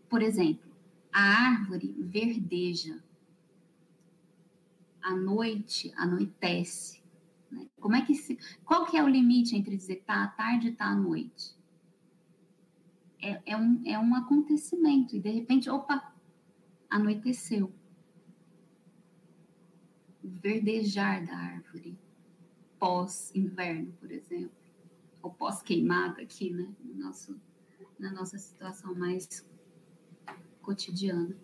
Por 0.07 0.21
exemplo, 0.21 0.71
a 1.11 1.21
árvore 1.21 1.95
verdeja, 1.97 3.03
a 5.01 5.15
noite 5.15 5.91
anoitece. 5.95 7.04
Né? 7.55 7.67
Como 7.79 7.95
é 7.95 8.05
que 8.05 8.13
se, 8.13 8.37
qual 8.65 8.85
que 8.85 8.97
é 8.97 9.03
o 9.03 9.07
limite 9.07 9.55
entre 9.55 9.77
dizer 9.77 10.03
tá 10.05 10.23
à 10.23 10.27
tarde 10.27 10.67
e 10.67 10.71
tá 10.73 10.87
à 10.87 10.95
noite? 10.95 11.55
É, 13.21 13.41
é, 13.45 13.57
um, 13.57 13.81
é 13.85 13.97
um 13.97 14.13
acontecimento 14.13 15.15
e 15.15 15.19
de 15.19 15.29
repente, 15.29 15.69
opa, 15.69 16.13
anoiteceu 16.89 17.73
verdejar 20.21 21.25
da 21.25 21.35
árvore 21.35 21.97
pós-inverno, 22.77 23.93
por 23.93 24.11
exemplo, 24.11 24.51
ou 25.21 25.31
pós-queimada 25.31 26.21
aqui, 26.21 26.51
né, 26.51 26.71
no 26.83 26.93
nosso, 26.95 27.39
na 27.97 28.11
nossa 28.11 28.37
situação 28.37 28.93
mais 28.93 29.45
cotidiana. 30.61 31.35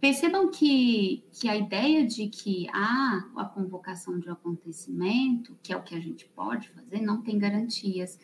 Percebam 0.00 0.50
que, 0.50 1.22
que 1.30 1.46
a 1.46 1.54
ideia 1.54 2.06
de 2.06 2.26
que 2.28 2.66
há 2.72 3.28
a 3.36 3.44
convocação 3.44 4.18
de 4.18 4.30
um 4.30 4.32
acontecimento, 4.32 5.58
que 5.62 5.74
é 5.74 5.76
o 5.76 5.82
que 5.82 5.94
a 5.94 6.00
gente 6.00 6.26
pode 6.28 6.70
fazer, 6.70 7.02
não 7.02 7.20
tem 7.20 7.38
garantias. 7.38 8.18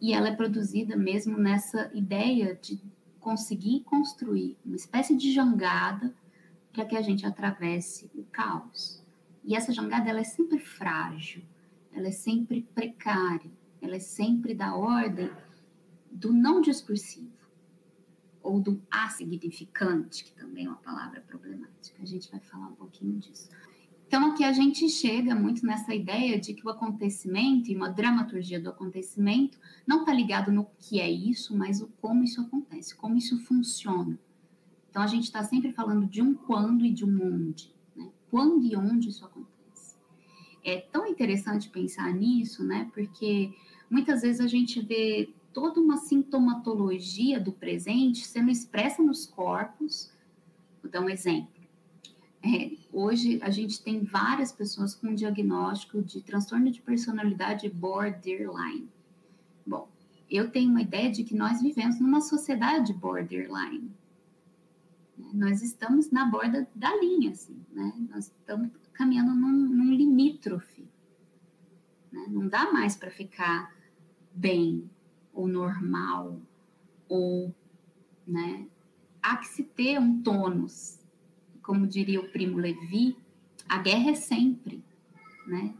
E 0.00 0.12
ela 0.12 0.30
é 0.30 0.34
produzida 0.34 0.96
mesmo 0.96 1.38
nessa 1.38 1.88
ideia 1.94 2.58
de 2.60 2.80
conseguir 3.20 3.84
construir 3.84 4.58
uma 4.66 4.74
espécie 4.74 5.16
de 5.16 5.32
jangada 5.32 6.12
para 6.72 6.84
que 6.84 6.96
a 6.96 7.02
gente 7.02 7.24
atravesse 7.24 8.10
o 8.16 8.24
caos. 8.24 9.00
E 9.44 9.54
essa 9.54 9.72
jangada 9.72 10.10
ela 10.10 10.20
é 10.20 10.24
sempre 10.24 10.58
frágil, 10.58 11.44
ela 11.92 12.08
é 12.08 12.12
sempre 12.12 12.62
precária, 12.74 13.50
ela 13.80 13.94
é 13.94 14.00
sempre 14.00 14.54
da 14.54 14.74
ordem 14.74 15.30
do 16.10 16.32
não 16.32 16.60
discursivo 16.60 17.31
ou 18.42 18.60
do 18.60 18.82
assignificante, 18.90 20.24
que 20.24 20.32
também 20.32 20.66
é 20.66 20.68
uma 20.68 20.78
palavra 20.78 21.20
problemática. 21.20 22.02
A 22.02 22.06
gente 22.06 22.30
vai 22.30 22.40
falar 22.40 22.68
um 22.68 22.74
pouquinho 22.74 23.18
disso. 23.18 23.48
Então, 24.06 24.26
aqui 24.26 24.44
a 24.44 24.52
gente 24.52 24.88
chega 24.90 25.34
muito 25.34 25.64
nessa 25.64 25.94
ideia 25.94 26.38
de 26.38 26.52
que 26.52 26.66
o 26.66 26.70
acontecimento 26.70 27.70
e 27.70 27.76
uma 27.76 27.88
dramaturgia 27.88 28.60
do 28.60 28.68
acontecimento 28.68 29.58
não 29.86 30.00
está 30.00 30.12
ligado 30.12 30.52
no 30.52 30.66
que 30.78 31.00
é 31.00 31.10
isso, 31.10 31.56
mas 31.56 31.80
o 31.80 31.88
como 32.00 32.22
isso 32.22 32.40
acontece, 32.42 32.94
como 32.94 33.16
isso 33.16 33.38
funciona. 33.44 34.18
Então, 34.90 35.02
a 35.02 35.06
gente 35.06 35.24
está 35.24 35.42
sempre 35.42 35.72
falando 35.72 36.06
de 36.06 36.20
um 36.20 36.34
quando 36.34 36.84
e 36.84 36.92
de 36.92 37.06
um 37.06 37.46
onde. 37.46 37.74
Né? 37.96 38.10
Quando 38.30 38.66
e 38.66 38.76
onde 38.76 39.08
isso 39.08 39.24
acontece. 39.24 39.96
É 40.62 40.76
tão 40.76 41.06
interessante 41.06 41.70
pensar 41.70 42.12
nisso, 42.12 42.62
né? 42.62 42.90
Porque 42.92 43.54
muitas 43.88 44.20
vezes 44.20 44.42
a 44.42 44.46
gente 44.46 44.78
vê 44.80 45.32
toda 45.52 45.80
uma 45.80 45.96
sintomatologia 45.96 47.40
do 47.40 47.52
presente 47.52 48.26
sendo 48.26 48.50
expressa 48.50 49.02
nos 49.02 49.26
corpos. 49.26 50.10
Vou 50.82 50.90
dar 50.90 51.00
um 51.00 51.08
exemplo. 51.08 51.62
É, 52.44 52.72
hoje 52.92 53.38
a 53.40 53.50
gente 53.50 53.80
tem 53.82 54.02
várias 54.02 54.50
pessoas 54.50 54.94
com 54.94 55.14
diagnóstico 55.14 56.02
de 56.02 56.20
transtorno 56.22 56.70
de 56.70 56.80
personalidade 56.82 57.68
borderline. 57.68 58.88
Bom, 59.64 59.88
eu 60.28 60.50
tenho 60.50 60.70
uma 60.70 60.82
ideia 60.82 61.10
de 61.10 61.22
que 61.22 61.36
nós 61.36 61.62
vivemos 61.62 62.00
numa 62.00 62.20
sociedade 62.20 62.92
borderline. 62.92 63.90
Nós 65.32 65.62
estamos 65.62 66.10
na 66.10 66.24
borda 66.24 66.66
da 66.74 66.96
linha, 66.96 67.30
assim, 67.30 67.56
né? 67.70 67.92
Nós 68.10 68.26
estamos 68.26 68.70
caminhando 68.92 69.34
num, 69.34 69.52
num 69.52 69.94
limítrofe. 69.94 70.84
Né? 72.10 72.26
Não 72.28 72.48
dá 72.48 72.72
mais 72.72 72.96
para 72.96 73.10
ficar 73.10 73.72
bem 74.34 74.90
ou 75.32 75.48
normal 75.48 76.40
ou, 77.08 77.54
né? 78.26 78.66
Há 79.22 79.36
que 79.36 79.46
se 79.48 79.62
ter 79.62 79.98
um 79.98 80.22
tônus. 80.22 80.98
Como 81.62 81.86
diria 81.86 82.20
o 82.20 82.28
primo 82.28 82.58
Levi, 82.58 83.16
a 83.68 83.78
guerra 83.78 84.10
é 84.10 84.14
sempre, 84.14 84.82
né? 85.46 85.74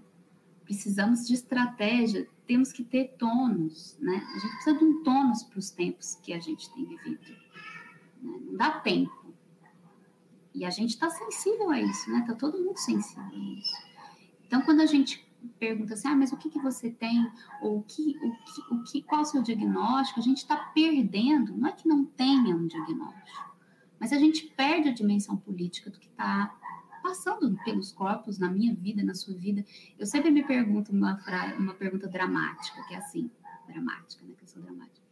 Precisamos 0.64 1.26
de 1.26 1.34
estratégia, 1.34 2.28
temos 2.46 2.72
que 2.72 2.84
ter 2.84 3.16
tônus, 3.18 3.96
né? 3.98 4.24
A 4.34 4.38
gente 4.38 4.52
precisa 4.52 4.78
de 4.78 4.84
um 4.84 5.02
tônus 5.02 5.42
para 5.42 5.58
os 5.58 5.70
tempos 5.70 6.14
que 6.22 6.32
a 6.32 6.38
gente 6.38 6.72
tem 6.72 6.84
vivido. 6.84 7.32
Né? 8.22 8.40
Não 8.46 8.56
dá 8.56 8.70
tempo 8.80 9.22
e 10.54 10.64
a 10.64 10.70
gente 10.70 10.90
está 10.90 11.08
sensível 11.08 11.70
a 11.70 11.80
isso, 11.80 12.10
né? 12.10 12.24
Tá 12.26 12.34
todo 12.34 12.62
mundo 12.62 12.76
sensível 12.76 13.24
a 13.24 13.34
isso. 13.34 13.76
Então, 14.46 14.62
quando 14.62 14.80
a 14.80 14.86
gente 14.86 15.26
pergunta 15.58 15.94
assim, 15.94 16.08
ah, 16.08 16.16
mas 16.16 16.32
o 16.32 16.36
que, 16.36 16.50
que 16.50 16.58
você 16.58 16.90
tem? 16.90 17.30
Ou 17.60 17.78
o 17.78 17.82
que, 17.82 18.16
o 18.18 18.32
que, 18.32 18.74
o 18.74 18.82
que, 18.84 19.02
qual 19.02 19.22
o 19.22 19.24
seu 19.24 19.42
diagnóstico? 19.42 20.20
A 20.20 20.22
gente 20.22 20.38
está 20.38 20.56
perdendo, 20.56 21.56
não 21.56 21.68
é 21.68 21.72
que 21.72 21.88
não 21.88 22.04
tenha 22.04 22.56
um 22.56 22.66
diagnóstico, 22.66 23.56
mas 23.98 24.12
a 24.12 24.18
gente 24.18 24.46
perde 24.56 24.88
a 24.88 24.92
dimensão 24.92 25.36
política 25.36 25.90
do 25.90 25.98
que 25.98 26.08
está 26.08 26.54
passando 27.02 27.56
pelos 27.64 27.92
corpos 27.92 28.38
na 28.38 28.48
minha 28.48 28.74
vida, 28.74 29.02
na 29.02 29.14
sua 29.14 29.34
vida. 29.34 29.64
Eu 29.98 30.06
sempre 30.06 30.30
me 30.30 30.44
pergunto 30.44 30.92
uma, 30.92 31.20
uma 31.58 31.74
pergunta 31.74 32.08
dramática, 32.08 32.82
que 32.86 32.94
é 32.94 32.98
assim, 32.98 33.30
dramática, 33.66 34.24
né? 34.24 34.34
Que 34.36 34.44
eu 34.44 34.48
sou 34.48 34.62
dramática. 34.62 35.02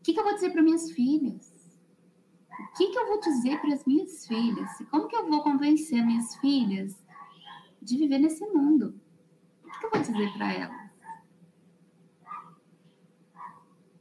O 0.00 0.02
que, 0.02 0.12
que 0.12 0.20
eu 0.20 0.24
vou 0.24 0.34
dizer 0.34 0.50
para 0.50 0.62
minhas 0.62 0.90
filhas? 0.92 1.56
o 2.58 2.72
que, 2.76 2.88
que 2.88 2.98
eu 2.98 3.06
vou 3.06 3.20
dizer 3.20 3.60
para 3.60 3.74
as 3.74 3.84
minhas 3.84 4.26
filhas? 4.26 4.70
Como 4.90 5.08
que 5.08 5.16
eu 5.16 5.28
vou 5.28 5.42
convencer 5.42 6.04
minhas 6.04 6.36
filhas 6.36 6.96
de 7.82 7.96
viver 7.96 8.18
nesse 8.18 8.44
mundo? 8.46 8.98
O 9.76 9.80
que, 9.80 9.86
eu 9.86 9.90
vou 9.90 10.00
dizer 10.00 10.32
para 10.32 10.52
elas? 10.52 10.86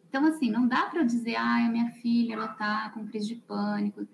Então, 0.07 0.25
assim, 0.27 0.49
não 0.49 0.65
dá 0.65 0.85
para 0.85 1.03
dizer, 1.03 1.35
ah, 1.35 1.65
a 1.65 1.69
minha 1.69 1.91
filha, 1.91 2.35
ela 2.35 2.47
tá 2.47 2.89
com 2.91 3.05
crise 3.05 3.27
de 3.27 3.35
pânico. 3.35 4.07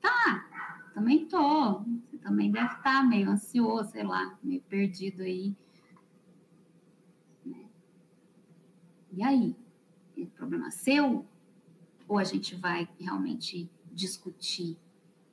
Tá, 0.00 0.48
também 0.94 1.26
tô. 1.26 1.80
Você 1.80 2.16
também 2.16 2.50
deve 2.50 2.66
estar 2.66 2.82
tá 2.82 3.02
meio 3.02 3.28
ansioso, 3.28 3.90
sei 3.90 4.04
lá, 4.04 4.38
meio 4.42 4.62
perdido 4.62 5.22
aí. 5.22 5.54
Né? 7.44 7.66
E 9.12 9.22
aí? 9.22 9.56
É 10.16 10.24
problema 10.24 10.70
seu? 10.70 11.26
Ou 12.08 12.18
a 12.18 12.24
gente 12.24 12.54
vai 12.56 12.88
realmente 12.98 13.70
discutir 13.92 14.78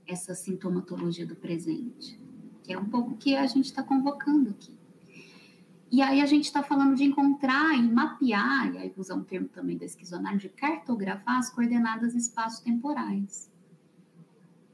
essa 0.06 0.34
sintomatologia 0.34 1.26
do 1.26 1.36
presente? 1.36 2.20
Que 2.64 2.74
é 2.74 2.78
um 2.78 2.90
pouco 2.90 3.12
o 3.12 3.18
que 3.18 3.36
a 3.36 3.48
gente 3.48 3.66
está 3.66 3.82
convocando 3.82 4.50
aqui. 4.50 4.79
E 5.92 6.04
aí 6.04 6.22
a 6.22 6.26
gente 6.26 6.46
está 6.46 6.62
falando 6.62 6.96
de 6.96 7.04
encontrar 7.04 7.76
e 7.76 7.82
mapear, 7.82 8.74
e 8.74 8.78
aí 8.78 8.90
vou 8.90 9.00
usar 9.00 9.16
um 9.16 9.24
termo 9.24 9.48
também 9.48 9.76
da 9.76 9.86
esquizoanálise, 9.86 10.48
de 10.48 10.50
cartografar 10.50 11.40
as 11.40 11.50
coordenadas 11.50 12.14
espaço-temporais. 12.14 13.52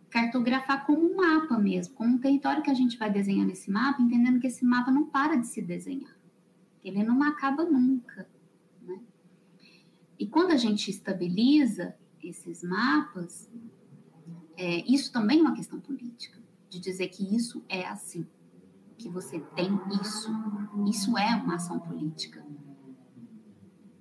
Cartografar 0.09 0.85
como 0.85 1.09
um 1.09 1.15
mapa 1.15 1.57
mesmo, 1.57 1.95
como 1.95 2.15
um 2.15 2.17
território 2.17 2.61
que 2.61 2.69
a 2.69 2.73
gente 2.73 2.97
vai 2.97 3.09
desenhar 3.09 3.47
nesse 3.47 3.71
mapa, 3.71 4.01
entendendo 4.01 4.39
que 4.39 4.47
esse 4.47 4.65
mapa 4.65 4.91
não 4.91 5.05
para 5.05 5.35
de 5.35 5.47
se 5.47 5.61
desenhar, 5.61 6.15
ele 6.83 7.01
não 7.01 7.23
acaba 7.23 7.63
nunca. 7.63 8.27
Né? 8.81 8.99
E 10.19 10.27
quando 10.27 10.51
a 10.51 10.57
gente 10.57 10.91
estabiliza 10.91 11.95
esses 12.21 12.61
mapas, 12.61 13.49
é, 14.57 14.83
isso 14.91 15.13
também 15.13 15.39
é 15.39 15.41
uma 15.41 15.55
questão 15.55 15.79
política, 15.79 16.37
de 16.69 16.79
dizer 16.79 17.07
que 17.07 17.35
isso 17.35 17.63
é 17.69 17.85
assim 17.87 18.27
que 18.97 19.09
você 19.09 19.39
tem 19.55 19.79
isso. 20.01 20.31
Isso 20.87 21.17
é 21.17 21.35
uma 21.35 21.55
ação 21.55 21.79
política. 21.79 22.45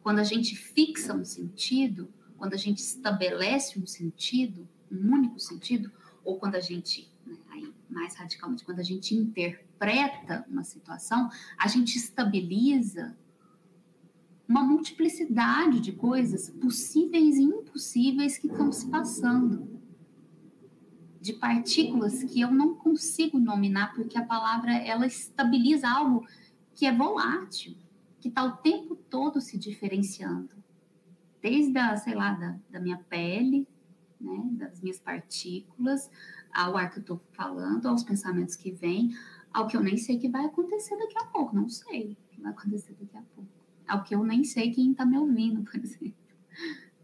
Quando 0.02 0.18
a 0.18 0.24
gente 0.24 0.54
fixa 0.54 1.14
um 1.14 1.24
sentido, 1.24 2.12
quando 2.36 2.54
a 2.54 2.58
gente 2.58 2.78
estabelece 2.78 3.78
um 3.78 3.86
sentido, 3.86 4.68
um 4.90 5.12
único 5.12 5.40
sentido, 5.40 5.90
ou 6.22 6.38
quando 6.38 6.56
a 6.56 6.60
gente, 6.60 7.10
né, 7.26 7.36
aí, 7.50 7.72
mais 7.88 8.14
radicalmente, 8.14 8.64
quando 8.64 8.80
a 8.80 8.84
gente 8.84 9.14
interpreta 9.14 10.44
uma 10.48 10.62
situação, 10.62 11.30
a 11.58 11.68
gente 11.68 11.96
estabiliza 11.96 13.16
uma 14.46 14.62
multiplicidade 14.62 15.80
de 15.80 15.92
coisas 15.92 16.50
possíveis 16.50 17.36
e 17.36 17.42
impossíveis 17.42 18.36
que 18.36 18.46
estão 18.46 18.70
se 18.70 18.88
passando 18.88 19.73
de 21.24 21.32
partículas 21.32 22.22
que 22.22 22.42
eu 22.42 22.50
não 22.50 22.74
consigo 22.74 23.38
nominar 23.38 23.94
porque 23.94 24.18
a 24.18 24.26
palavra 24.26 24.74
ela 24.76 25.06
estabiliza 25.06 25.88
algo 25.88 26.28
que 26.74 26.84
é 26.84 26.94
volátil, 26.94 27.74
que 28.20 28.28
está 28.28 28.44
o 28.44 28.58
tempo 28.58 28.94
todo 28.94 29.40
se 29.40 29.56
diferenciando, 29.56 30.50
desde 31.40 31.78
a, 31.78 31.96
sei 31.96 32.14
lá, 32.14 32.32
da, 32.32 32.58
da 32.68 32.78
minha 32.78 32.98
pele, 33.08 33.66
né, 34.20 34.50
das 34.52 34.82
minhas 34.82 35.00
partículas, 35.00 36.10
ao 36.52 36.76
ar 36.76 36.90
que 36.90 36.98
eu 36.98 37.00
estou 37.00 37.22
falando, 37.32 37.86
aos 37.86 38.04
pensamentos 38.04 38.54
que 38.54 38.70
vêm, 38.70 39.16
ao 39.50 39.66
que 39.66 39.78
eu 39.78 39.82
nem 39.82 39.96
sei 39.96 40.18
que 40.18 40.28
vai 40.28 40.44
acontecer 40.44 40.94
daqui 40.98 41.16
a 41.16 41.24
pouco, 41.24 41.56
não 41.56 41.70
sei 41.70 42.18
o 42.28 42.34
que 42.34 42.42
vai 42.42 42.52
acontecer 42.52 42.94
daqui 43.00 43.16
a 43.16 43.22
pouco, 43.34 43.50
ao 43.88 44.04
que 44.04 44.14
eu 44.14 44.22
nem 44.22 44.44
sei 44.44 44.70
quem 44.72 44.90
está 44.90 45.06
me 45.06 45.16
ouvindo, 45.16 45.62
por 45.62 45.76
exemplo. 45.80 46.12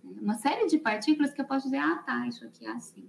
Uma 0.04 0.34
série 0.34 0.66
de 0.66 0.76
partículas 0.76 1.32
que 1.32 1.40
eu 1.40 1.46
posso 1.46 1.64
dizer, 1.64 1.78
ah, 1.78 1.96
tá, 1.96 2.28
isso 2.28 2.44
aqui 2.44 2.66
é 2.66 2.72
assim. 2.72 3.08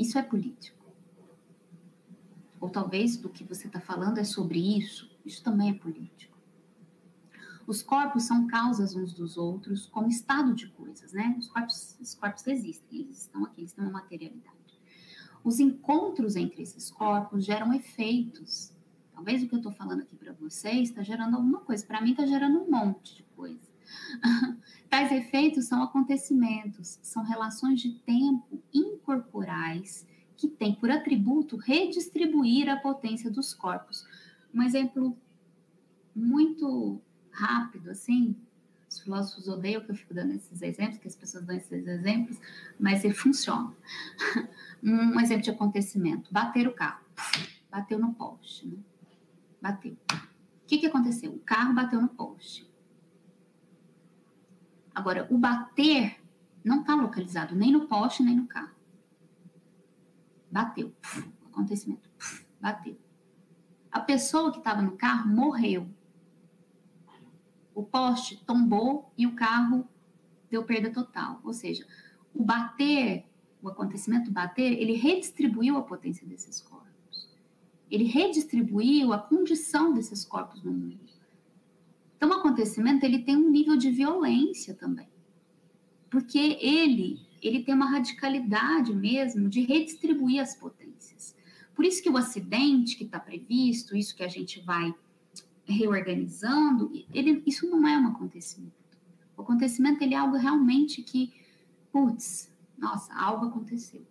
Isso 0.00 0.18
é 0.18 0.22
político. 0.22 0.82
Ou 2.58 2.70
talvez 2.70 3.18
do 3.18 3.28
que 3.28 3.44
você 3.44 3.66
está 3.66 3.82
falando 3.82 4.16
é 4.16 4.24
sobre 4.24 4.58
isso, 4.78 5.14
isso 5.26 5.44
também 5.44 5.68
é 5.68 5.74
político. 5.74 6.38
Os 7.66 7.82
corpos 7.82 8.22
são 8.22 8.46
causas 8.46 8.94
uns 8.94 9.12
dos 9.12 9.36
outros 9.36 9.86
como 9.88 10.08
estado 10.08 10.54
de 10.54 10.68
coisas, 10.68 11.12
né? 11.12 11.36
Os 11.38 11.48
corpos, 11.48 11.98
os 12.00 12.14
corpos 12.14 12.46
existem, 12.46 13.00
eles 13.00 13.20
estão 13.20 13.44
aqui, 13.44 13.60
eles 13.60 13.74
têm 13.74 13.84
uma 13.84 13.92
materialidade. 13.92 14.80
Os 15.44 15.60
encontros 15.60 16.34
entre 16.34 16.62
esses 16.62 16.90
corpos 16.90 17.44
geram 17.44 17.74
efeitos. 17.74 18.72
Talvez 19.12 19.42
o 19.42 19.48
que 19.48 19.54
eu 19.54 19.58
estou 19.58 19.72
falando 19.72 20.00
aqui 20.00 20.16
para 20.16 20.32
vocês 20.32 20.88
está 20.88 21.02
gerando 21.02 21.36
alguma 21.36 21.60
coisa. 21.60 21.84
Para 21.84 22.00
mim 22.00 22.12
está 22.12 22.24
gerando 22.24 22.58
um 22.58 22.70
monte 22.70 23.16
de 23.16 23.22
coisa. 23.36 23.69
Tais 24.88 25.12
efeitos 25.12 25.66
são 25.66 25.82
acontecimentos, 25.82 26.98
são 27.02 27.22
relações 27.22 27.80
de 27.80 27.94
tempo 28.00 28.62
incorporais 28.72 30.06
que 30.36 30.48
têm 30.48 30.74
por 30.74 30.90
atributo 30.90 31.56
redistribuir 31.56 32.68
a 32.68 32.76
potência 32.76 33.30
dos 33.30 33.52
corpos. 33.52 34.06
Um 34.52 34.62
exemplo 34.62 35.16
muito 36.14 37.00
rápido, 37.30 37.90
assim, 37.90 38.34
os 38.90 38.98
filósofos 38.98 39.46
odeiam 39.46 39.80
que 39.82 39.92
eu 39.92 39.94
fico 39.94 40.12
dando 40.12 40.32
esses 40.32 40.60
exemplos, 40.60 40.98
que 40.98 41.06
as 41.06 41.14
pessoas 41.14 41.44
dão 41.44 41.54
esses 41.54 41.86
exemplos, 41.86 42.40
mas 42.78 43.04
ele 43.04 43.14
funciona. 43.14 43.72
Um 44.82 45.20
exemplo 45.20 45.42
de 45.42 45.50
acontecimento: 45.50 46.32
bater 46.32 46.66
o 46.66 46.72
carro, 46.72 47.04
bateu 47.70 47.98
no 47.98 48.14
poste, 48.14 48.66
né? 48.66 48.78
Bateu. 49.60 49.92
O 49.92 50.66
que, 50.66 50.78
que 50.78 50.86
aconteceu? 50.86 51.30
O 51.32 51.38
carro 51.40 51.74
bateu 51.74 52.00
no 52.00 52.08
poste. 52.08 52.66
Agora, 54.94 55.26
o 55.30 55.38
bater 55.38 56.20
não 56.64 56.80
está 56.80 56.94
localizado 56.94 57.54
nem 57.54 57.72
no 57.72 57.86
poste, 57.86 58.22
nem 58.22 58.36
no 58.36 58.46
carro. 58.46 58.74
Bateu. 60.50 60.92
acontecimento. 61.46 62.08
bateu. 62.60 62.96
A 63.90 64.00
pessoa 64.00 64.52
que 64.52 64.58
estava 64.58 64.82
no 64.82 64.96
carro 64.96 65.28
morreu. 65.28 65.88
O 67.74 67.82
poste 67.82 68.36
tombou 68.44 69.12
e 69.16 69.26
o 69.26 69.34
carro 69.34 69.88
deu 70.50 70.64
perda 70.64 70.90
total. 70.90 71.40
Ou 71.44 71.52
seja, 71.52 71.86
o 72.34 72.44
bater, 72.44 73.24
o 73.62 73.68
acontecimento 73.68 74.30
bater, 74.30 74.72
ele 74.72 74.94
redistribuiu 74.94 75.76
a 75.76 75.82
potência 75.82 76.26
desses 76.26 76.60
corpos. 76.60 77.30
Ele 77.90 78.04
redistribuiu 78.04 79.12
a 79.12 79.18
condição 79.18 79.92
desses 79.92 80.24
corpos 80.24 80.62
no 80.62 80.72
mundo. 80.72 81.09
Então, 82.20 82.28
o 82.28 82.34
acontecimento 82.34 83.02
ele 83.02 83.20
tem 83.20 83.34
um 83.34 83.48
nível 83.48 83.78
de 83.78 83.90
violência 83.90 84.74
também, 84.74 85.08
porque 86.10 86.58
ele 86.60 87.18
ele 87.40 87.62
tem 87.62 87.74
uma 87.74 87.90
radicalidade 87.90 88.94
mesmo 88.94 89.48
de 89.48 89.62
redistribuir 89.62 90.42
as 90.42 90.54
potências. 90.54 91.34
Por 91.74 91.86
isso 91.86 92.02
que 92.02 92.10
o 92.10 92.18
acidente 92.18 92.94
que 92.94 93.04
está 93.04 93.18
previsto, 93.18 93.96
isso 93.96 94.14
que 94.14 94.22
a 94.22 94.28
gente 94.28 94.60
vai 94.60 94.94
reorganizando, 95.64 96.92
ele, 97.14 97.42
isso 97.46 97.66
não 97.70 97.88
é 97.88 97.96
um 97.96 98.08
acontecimento. 98.08 98.74
O 99.34 99.40
acontecimento 99.40 100.04
ele 100.04 100.12
é 100.12 100.18
algo 100.18 100.36
realmente 100.36 101.02
que, 101.02 101.32
putz, 101.90 102.52
nossa, 102.76 103.10
algo 103.14 103.46
aconteceu. 103.46 104.06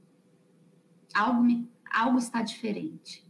Algo, 1.13 1.43
me, 1.43 1.69
algo 1.91 2.17
está 2.17 2.41
diferente. 2.41 3.23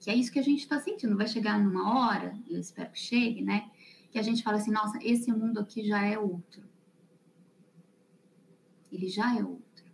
Que 0.00 0.10
é 0.10 0.16
isso 0.16 0.32
que 0.32 0.38
a 0.38 0.42
gente 0.42 0.60
está 0.60 0.80
sentindo. 0.80 1.16
Vai 1.16 1.28
chegar 1.28 1.60
numa 1.62 1.94
hora, 1.94 2.34
eu 2.48 2.58
espero 2.58 2.90
que 2.90 2.98
chegue, 2.98 3.42
né? 3.42 3.70
Que 4.10 4.18
a 4.18 4.22
gente 4.22 4.42
fala 4.42 4.56
assim, 4.56 4.72
nossa, 4.72 4.98
esse 5.02 5.30
mundo 5.30 5.60
aqui 5.60 5.86
já 5.86 6.02
é 6.02 6.18
outro. 6.18 6.62
Ele 8.90 9.08
já 9.08 9.38
é 9.38 9.44
outro. 9.44 9.84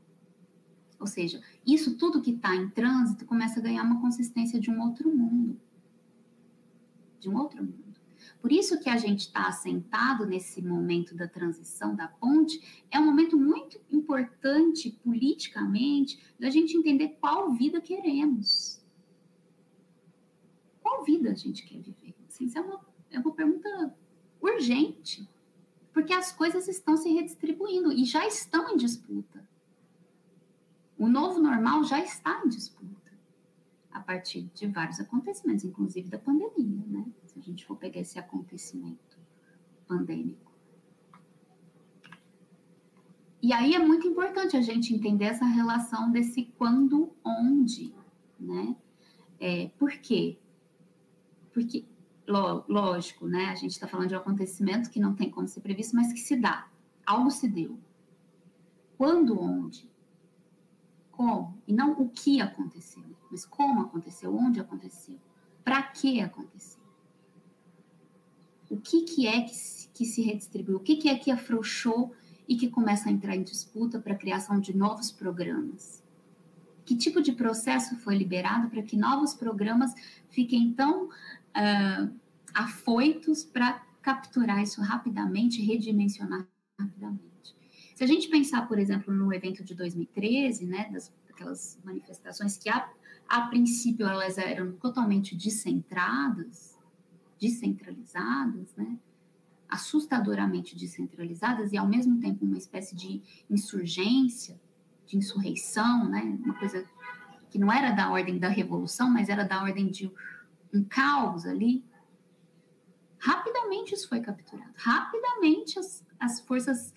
Ou 0.99 1.09
seja, 1.09 1.43
isso 1.67 1.99
tudo 1.99 2.23
que 2.23 2.31
está 2.31 2.55
em 2.55 2.71
trânsito 2.71 3.27
começa 3.27 3.59
a 3.59 3.63
ganhar 3.63 3.83
uma 3.83 4.01
consistência 4.01 4.61
de 4.61 4.71
um 4.71 4.81
outro 4.81 5.15
mundo. 5.15 5.61
De 7.19 7.29
um 7.29 7.37
outro 7.37 7.63
mundo. 7.63 7.85
Por 8.41 8.53
isso 8.53 8.79
que 8.79 8.89
a 8.89 8.97
gente 8.97 9.23
está 9.23 9.49
assentado 9.49 10.25
nesse 10.25 10.63
momento 10.63 11.17
da 11.17 11.27
transição 11.27 11.97
da 11.97 12.07
ponte, 12.07 12.85
é 12.93 12.99
um 12.99 13.05
momento 13.05 13.37
muito 13.37 13.81
importante 13.91 14.91
politicamente 15.03 16.19
da 16.39 16.49
gente 16.49 16.77
entender 16.77 17.17
qual 17.21 17.53
vida 17.53 17.81
queremos 17.81 18.86
qual 20.87 21.03
vida 21.03 21.33
a 21.33 21.35
gente 21.35 21.67
quer 21.67 21.81
viver? 21.81 22.15
Assim, 22.29 22.45
isso 22.45 22.57
é 22.57 22.61
uma, 22.61 22.81
é 23.11 23.19
uma 23.19 23.33
pergunta 23.33 23.93
urgente, 24.41 25.29
porque 25.93 26.13
as 26.13 26.31
coisas 26.31 26.69
estão 26.69 26.97
se 26.97 27.13
redistribuindo 27.13 27.91
e 27.91 28.05
já 28.05 28.25
estão 28.25 28.73
em 28.73 28.77
disputa. 28.77 29.45
O 30.97 31.09
novo 31.09 31.41
normal 31.41 31.83
já 31.83 31.99
está 31.99 32.41
em 32.45 32.49
disputa 32.49 33.13
a 33.91 33.99
partir 33.99 34.43
de 34.55 34.69
vários 34.69 35.01
acontecimentos, 35.01 35.65
inclusive 35.65 36.09
da 36.09 36.21
pandemia, 36.21 36.87
né? 36.87 37.05
Se 37.25 37.37
a 37.37 37.43
gente 37.43 37.67
for 37.67 37.77
pegar 37.77 38.01
esse 38.01 38.21
acontecimento 38.21 39.19
pandêmico. 39.89 40.53
E 43.43 43.53
aí 43.53 43.75
é 43.75 43.79
muito 43.81 44.07
importante 44.07 44.57
a 44.57 44.63
gente 44.63 44.95
entender 44.95 45.25
essa 45.25 45.47
relação 45.47 46.13
desse 46.13 46.45
quando, 46.57 47.11
onde, 47.25 47.93
né? 48.39 48.77
É, 49.41 49.69
por 49.79 49.91
quê? 49.99 50.39
Porque, 51.57 51.87
lógico, 52.29 53.27
né? 53.27 53.47
A 53.47 53.55
gente 53.55 53.71
está 53.71 53.89
falando 53.89 54.11
de 54.11 54.15
um 54.15 54.19
acontecimento 54.19 54.91
que 54.91 55.01
não 55.01 55.15
tem 55.15 55.31
como 55.31 55.49
ser 55.49 55.63
previsto, 55.63 55.97
mas 55.97 56.13
que 56.13 56.19
se 56.19 56.37
dá. 56.37 56.69
Algo 57.07 57.31
se 57.31 57.49
deu. 57.49 57.79
Quando, 58.99 59.41
onde? 59.41 59.91
Como? 61.11 61.57
E 61.67 61.73
não 61.73 61.93
o 61.93 62.11
que 62.11 62.43
aconteceu, 62.43 63.05
mas 63.31 63.47
como 63.47 63.81
aconteceu, 63.81 64.37
onde 64.37 64.61
aconteceu, 64.61 65.19
para 65.65 65.83
que 65.83 66.21
aconteceu. 66.21 66.83
O 68.69 68.77
que, 68.77 69.01
que 69.05 69.27
é 69.27 69.41
que 69.41 69.55
se, 69.55 69.89
que 69.89 70.05
se 70.05 70.21
redistribuiu? 70.21 70.77
O 70.77 70.81
que, 70.81 70.97
que 70.97 71.09
é 71.09 71.17
que 71.17 71.31
afrouxou 71.31 72.13
e 72.47 72.55
que 72.55 72.69
começa 72.69 73.09
a 73.09 73.13
entrar 73.13 73.35
em 73.35 73.43
disputa 73.43 73.99
para 73.99 74.13
a 74.13 74.19
criação 74.19 74.61
de 74.61 74.77
novos 74.77 75.11
programas? 75.11 76.05
Que 76.85 76.95
tipo 76.95 77.23
de 77.23 77.33
processo 77.33 77.97
foi 77.97 78.15
liberado 78.15 78.69
para 78.69 78.83
que 78.83 78.95
novos 78.95 79.33
programas 79.33 79.95
fiquem 80.29 80.73
tão 80.75 81.09
uh, 81.57 82.15
afoitos 82.55 83.45
para 83.45 83.83
capturar 84.03 84.63
isso 84.63 84.81
rapidamente, 84.83 85.63
redimensionar 85.63 86.47
rapidamente? 86.79 87.57
Se 87.95 88.05
a 88.05 88.07
gente 88.07 88.29
pensar, 88.29 88.69
por 88.69 88.79
exemplo, 88.79 89.13
no 89.13 89.33
evento 89.33 89.65
de 89.65 89.75
2013, 89.75 90.67
né, 90.67 90.91
das, 90.93 91.13
aquelas 91.31 91.81
manifestações 91.83 92.59
que 92.59 92.69
a, 92.69 92.89
a 93.29 93.43
princípio 93.43 94.07
elas 94.07 94.37
eram 94.39 94.73
totalmente 94.73 95.35
descentradas, 95.35 96.79
descentralizadas, 97.41 98.75
né, 98.77 98.99
assustadoramente 99.69 100.77
descentralizadas 100.77 101.73
e 101.73 101.77
ao 101.77 101.89
mesmo 101.89 102.21
tempo 102.21 102.45
uma 102.45 102.59
espécie 102.59 102.95
de 102.95 103.23
insurgência, 103.51 104.61
de 105.07 105.17
insurreição, 105.17 106.09
né, 106.09 106.39
uma 106.45 106.55
coisa 106.55 106.85
que 107.51 107.59
não 107.59 107.73
era 107.73 107.93
da 107.93 108.11
ordem 108.11 108.39
da 108.39 108.49
revolução, 108.49 109.11
mas 109.11 109.29
era 109.29 109.45
da 109.45 109.63
ordem 109.63 109.89
de 109.89 110.13
um 110.73 110.85
caos 110.85 111.47
ali. 111.47 111.85
Rapidamente 113.19 113.95
isso 113.95 114.09
foi 114.09 114.21
capturado. 114.21 114.73
Rapidamente 114.77 115.79
as, 115.79 116.05
as 116.19 116.41
forças 116.41 116.95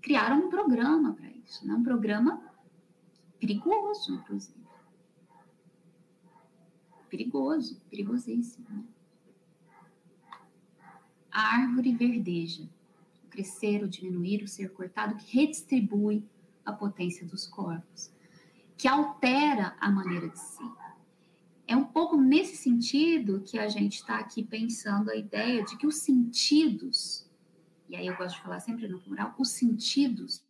criaram 0.00 0.46
um 0.46 0.48
programa 0.48 1.12
para 1.12 1.28
isso, 1.28 1.66
né? 1.66 1.74
um 1.74 1.82
programa 1.82 2.42
perigoso, 3.38 4.14
inclusive. 4.14 4.58
Perigoso, 7.08 7.80
perigosíssimo. 7.88 8.66
Né? 8.68 8.84
A 11.30 11.56
árvore 11.56 11.94
verdeja, 11.94 12.68
o 13.24 13.28
crescer, 13.28 13.82
o 13.82 13.88
diminuir, 13.88 14.42
o 14.42 14.48
ser 14.48 14.72
cortado, 14.72 15.16
que 15.16 15.36
redistribui 15.38 16.24
a 16.64 16.72
potência 16.72 17.26
dos 17.26 17.46
corpos, 17.46 18.10
que 18.76 18.86
altera 18.86 19.76
a 19.80 19.90
maneira 19.90 20.28
de 20.28 20.38
ser. 20.38 20.87
É 21.68 21.76
um 21.76 21.84
pouco 21.84 22.16
nesse 22.16 22.56
sentido 22.56 23.42
que 23.46 23.58
a 23.58 23.68
gente 23.68 23.96
está 24.00 24.18
aqui 24.18 24.42
pensando 24.42 25.10
a 25.10 25.16
ideia 25.16 25.62
de 25.62 25.76
que 25.76 25.86
os 25.86 25.98
sentidos 25.98 27.28
e 27.88 27.96
aí 27.96 28.06
eu 28.06 28.16
gosto 28.16 28.36
de 28.36 28.42
falar 28.42 28.60
sempre 28.60 28.86
no 28.86 29.00
plural, 29.00 29.34
os 29.38 29.50
sentidos. 29.50 30.44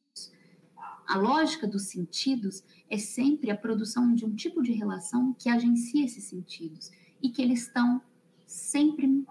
A 1.07 1.17
lógica 1.17 1.67
dos 1.67 1.85
sentidos 1.85 2.65
é 2.91 2.99
sempre 2.99 3.51
a 3.51 3.57
produção 3.57 4.13
de 4.15 4.27
um 4.27 4.35
tipo 4.35 4.61
de 4.61 4.73
relação 4.73 5.33
que 5.33 5.49
agencia 5.49 6.05
esses 6.05 6.25
sentidos 6.25 6.91
e 7.23 7.31
que 7.31 7.41
eles 7.41 7.63
estão 7.63 8.03
sempre 8.45 9.25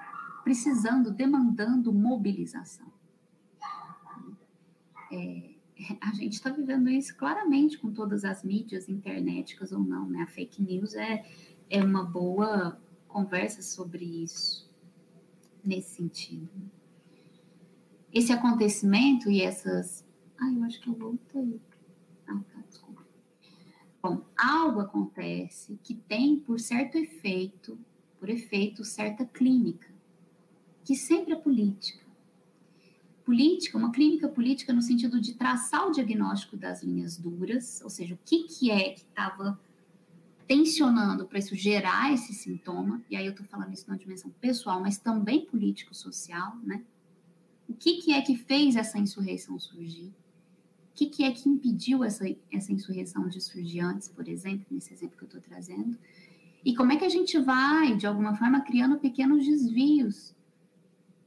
precisando, 0.43 1.11
demandando 1.11 1.93
mobilização. 1.93 2.87
É, 5.11 5.51
a 6.01 6.13
gente 6.13 6.33
está 6.33 6.49
vivendo 6.49 6.89
isso 6.89 7.15
claramente 7.15 7.77
com 7.77 7.91
todas 7.91 8.25
as 8.25 8.43
mídias 8.43 8.89
internéticas 8.89 9.71
ou 9.71 9.79
não, 9.79 10.09
né? 10.09 10.23
A 10.23 10.27
fake 10.27 10.61
news 10.61 10.95
é, 10.95 11.23
é 11.69 11.83
uma 11.83 12.03
boa 12.03 12.79
conversa 13.07 13.61
sobre 13.61 14.05
isso, 14.05 14.69
nesse 15.63 15.95
sentido 15.95 16.49
esse 18.17 18.31
acontecimento 18.31 19.29
e 19.29 19.41
essas. 19.41 20.05
Ai, 20.39 20.55
eu 20.55 20.63
acho 20.63 20.79
que 20.79 20.89
eu 20.89 20.93
voltei. 20.93 21.59
Ah, 22.27 22.39
tá, 22.51 22.61
desculpa. 22.67 23.05
Bom, 24.01 24.25
algo 24.37 24.79
acontece 24.79 25.79
que 25.83 25.93
tem 25.93 26.39
por 26.39 26.59
certo 26.59 26.97
efeito, 26.97 27.77
por 28.19 28.29
efeito, 28.29 28.83
certa 28.83 29.25
clínica, 29.25 29.87
que 30.83 30.95
sempre 30.95 31.33
é 31.33 31.35
política. 31.35 32.05
Política, 33.25 33.77
uma 33.77 33.91
clínica 33.91 34.29
política 34.29 34.71
no 34.71 34.81
sentido 34.81 35.19
de 35.19 35.33
traçar 35.33 35.85
o 35.85 35.91
diagnóstico 35.91 36.55
das 36.55 36.81
linhas 36.81 37.17
duras, 37.17 37.81
ou 37.83 37.89
seja, 37.89 38.15
o 38.15 38.19
que, 38.23 38.43
que 38.43 38.71
é 38.71 38.91
que 38.91 39.01
estava 39.01 39.59
tensionando 40.47 41.25
para 41.25 41.39
isso 41.39 41.55
gerar 41.55 42.13
esse 42.13 42.33
sintoma, 42.33 43.03
e 43.09 43.17
aí 43.17 43.25
eu 43.25 43.31
estou 43.31 43.45
falando 43.45 43.73
isso 43.73 43.89
na 43.89 43.97
dimensão 43.97 44.31
pessoal, 44.39 44.79
mas 44.79 44.97
também 44.97 45.45
político-social, 45.45 46.55
né? 46.63 46.83
O 47.67 47.73
que, 47.73 48.01
que 48.01 48.13
é 48.13 48.21
que 48.21 48.37
fez 48.37 48.77
essa 48.77 48.97
insurreição 48.97 49.59
surgir? 49.59 50.07
O 50.07 50.95
que, 50.95 51.07
que 51.07 51.23
é 51.25 51.31
que 51.31 51.49
impediu 51.49 52.03
essa, 52.03 52.23
essa 52.51 52.71
insurreição 52.71 53.27
de 53.27 53.41
surgir 53.41 53.81
antes, 53.81 54.07
por 54.07 54.27
exemplo, 54.27 54.65
nesse 54.71 54.93
exemplo 54.93 55.17
que 55.17 55.23
eu 55.25 55.27
estou 55.27 55.41
trazendo? 55.41 55.97
E 56.63 56.73
como 56.73 56.93
é 56.93 56.95
que 56.95 57.05
a 57.05 57.09
gente 57.09 57.37
vai, 57.37 57.95
de 57.95 58.07
alguma 58.07 58.35
forma, 58.35 58.61
criando 58.61 58.97
pequenos 58.97 59.45
desvios 59.45 60.33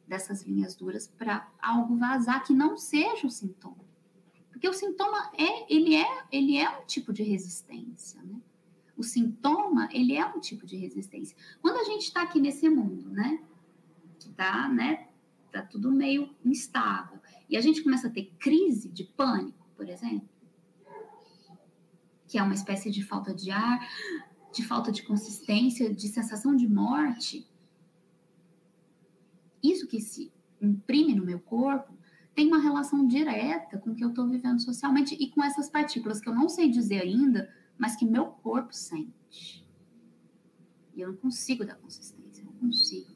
dessas 0.08 0.42
linhas 0.42 0.74
duras 0.74 1.06
para 1.06 1.46
algo 1.60 1.96
vazar 1.96 2.42
que 2.42 2.54
não 2.54 2.76
seja 2.76 3.26
o 3.26 3.30
sintoma? 3.30 3.84
Porque 4.50 4.68
o 4.68 4.72
sintoma 4.72 5.30
é, 5.38 5.72
ele 5.72 5.94
é, 5.94 6.24
ele 6.32 6.56
é 6.56 6.68
um 6.70 6.84
tipo 6.86 7.12
de 7.12 7.22
resistência, 7.22 8.20
né? 8.22 8.40
O 9.00 9.02
sintoma, 9.02 9.88
ele 9.92 10.14
é 10.14 10.26
um 10.26 10.38
tipo 10.38 10.66
de 10.66 10.76
resistência. 10.76 11.34
Quando 11.62 11.78
a 11.78 11.84
gente 11.84 12.02
está 12.02 12.22
aqui 12.22 12.38
nesse 12.38 12.68
mundo, 12.68 13.08
né? 13.10 13.42
Que 14.18 14.28
está, 14.28 14.68
né? 14.68 15.08
tá 15.50 15.62
tudo 15.62 15.90
meio 15.90 16.30
instável. 16.44 17.18
E 17.48 17.56
a 17.56 17.60
gente 17.60 17.82
começa 17.82 18.08
a 18.08 18.10
ter 18.10 18.32
crise 18.38 18.88
de 18.90 19.04
pânico, 19.04 19.66
por 19.74 19.88
exemplo, 19.88 20.28
que 22.26 22.38
é 22.38 22.42
uma 22.42 22.54
espécie 22.54 22.90
de 22.90 23.02
falta 23.02 23.34
de 23.34 23.50
ar, 23.50 23.80
de 24.52 24.64
falta 24.64 24.92
de 24.92 25.02
consistência, 25.02 25.92
de 25.92 26.08
sensação 26.08 26.54
de 26.54 26.68
morte. 26.68 27.46
Isso 29.62 29.86
que 29.88 30.00
se 30.00 30.30
imprime 30.60 31.14
no 31.14 31.24
meu 31.24 31.40
corpo 31.40 31.98
tem 32.34 32.46
uma 32.46 32.60
relação 32.60 33.06
direta 33.06 33.78
com 33.78 33.90
o 33.90 33.94
que 33.94 34.04
eu 34.04 34.10
estou 34.10 34.28
vivendo 34.28 34.60
socialmente 34.60 35.16
e 35.18 35.28
com 35.30 35.42
essas 35.42 35.68
partículas 35.68 36.20
que 36.20 36.28
eu 36.28 36.34
não 36.34 36.48
sei 36.48 36.68
dizer 36.68 37.02
ainda, 37.02 37.52
mas 37.80 37.96
que 37.96 38.04
meu 38.04 38.26
corpo 38.26 38.74
sente. 38.74 39.66
E 40.94 41.00
eu 41.00 41.08
não 41.08 41.16
consigo 41.16 41.64
dar 41.64 41.76
consistência, 41.76 42.44
não 42.44 42.52
consigo. 42.52 43.10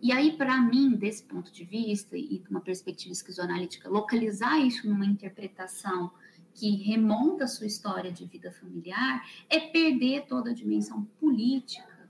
E 0.00 0.12
aí, 0.12 0.36
para 0.36 0.60
mim, 0.60 0.94
desse 0.94 1.24
ponto 1.24 1.50
de 1.50 1.64
vista 1.64 2.16
e 2.16 2.38
de 2.38 2.48
uma 2.50 2.60
perspectiva 2.60 3.12
esquizoanalítica, 3.12 3.88
localizar 3.88 4.58
isso 4.60 4.88
numa 4.88 5.04
interpretação 5.04 6.12
que 6.54 6.76
remonta 6.76 7.44
a 7.44 7.48
sua 7.48 7.66
história 7.66 8.12
de 8.12 8.24
vida 8.26 8.52
familiar 8.52 9.26
é 9.48 9.58
perder 9.58 10.26
toda 10.26 10.50
a 10.50 10.54
dimensão 10.54 11.04
política 11.18 12.08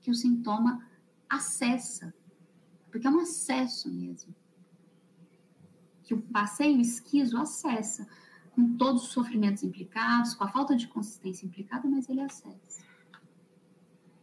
que 0.00 0.10
o 0.10 0.14
sintoma 0.14 0.88
acessa. 1.28 2.14
Porque 2.88 3.06
é 3.06 3.10
um 3.10 3.18
acesso 3.18 3.92
mesmo. 3.92 4.32
Que 6.04 6.14
o 6.14 6.20
passeio 6.20 6.80
esquizo 6.80 7.36
acessa, 7.38 8.06
com 8.54 8.76
todos 8.76 9.04
os 9.04 9.08
sofrimentos 9.10 9.62
implicados, 9.62 10.34
com 10.34 10.44
a 10.44 10.48
falta 10.48 10.76
de 10.76 10.86
consistência 10.88 11.44
implicada, 11.44 11.88
mas 11.88 12.08
ele 12.08 12.20
acessa. 12.20 12.84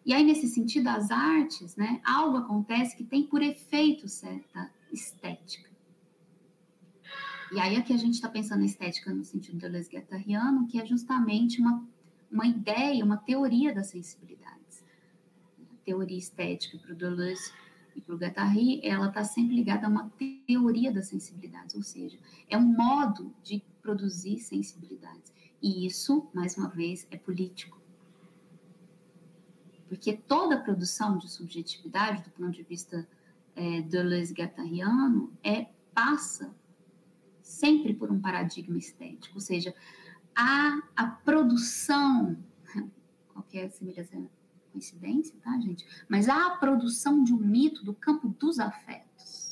E 0.05 0.13
aí, 0.13 0.23
nesse 0.23 0.47
sentido, 0.47 0.87
as 0.87 1.11
artes, 1.11 1.75
né, 1.75 2.01
algo 2.03 2.37
acontece 2.37 2.95
que 2.95 3.03
tem 3.03 3.23
por 3.23 3.41
efeito 3.41 4.07
certa 4.07 4.71
estética. 4.91 5.69
E 7.51 7.59
aí 7.59 7.75
aqui 7.75 7.93
a 7.93 7.97
gente 7.97 8.13
está 8.13 8.29
pensando 8.29 8.59
na 8.59 8.65
estética 8.65 9.13
no 9.13 9.25
sentido 9.25 9.55
do 9.55 9.59
Deleuze 9.59 9.89
Guattariano, 9.89 10.67
que 10.67 10.79
é 10.79 10.85
justamente 10.85 11.59
uma, 11.59 11.85
uma 12.31 12.47
ideia, 12.47 13.03
uma 13.03 13.17
teoria 13.17 13.75
das 13.75 13.87
sensibilidades. 13.87 14.83
A 15.59 15.75
teoria 15.83 16.17
estética 16.17 16.77
para 16.77 16.93
o 16.93 16.95
Deleuze 16.95 17.51
e 17.93 17.99
para 17.99 18.15
o 18.15 18.17
Guattari, 18.17 18.79
ela 18.83 19.09
está 19.09 19.25
sempre 19.25 19.53
ligada 19.53 19.85
a 19.85 19.89
uma 19.89 20.09
teoria 20.47 20.93
das 20.93 21.07
sensibilidades, 21.07 21.75
ou 21.75 21.83
seja, 21.83 22.17
é 22.49 22.57
um 22.57 22.63
modo 22.63 23.35
de 23.43 23.61
produzir 23.81 24.39
sensibilidades. 24.39 25.33
E 25.61 25.85
isso, 25.85 26.29
mais 26.33 26.57
uma 26.57 26.69
vez, 26.69 27.07
é 27.11 27.17
político 27.17 27.81
porque 29.91 30.15
toda 30.15 30.57
produção 30.57 31.17
de 31.17 31.29
subjetividade, 31.29 32.23
do 32.23 32.29
ponto 32.29 32.51
de 32.51 32.63
vista 32.63 33.05
é, 33.53 33.81
Deleuze-Guattariano, 33.81 35.33
é, 35.43 35.67
passa 35.93 36.55
sempre 37.41 37.93
por 37.93 38.09
um 38.09 38.17
paradigma 38.17 38.77
estético, 38.77 39.35
ou 39.35 39.41
seja, 39.41 39.75
a, 40.33 40.79
a 40.95 41.07
produção, 41.07 42.37
qualquer 43.33 43.69
semelhança 43.69 44.15
coincidência, 44.71 45.35
tá, 45.43 45.59
gente? 45.59 45.85
Mas 46.07 46.29
há 46.29 46.47
a 46.47 46.51
produção 46.51 47.21
de 47.21 47.33
um 47.33 47.37
mito 47.37 47.83
do 47.83 47.93
campo 47.93 48.29
dos 48.29 48.59
afetos. 48.59 49.50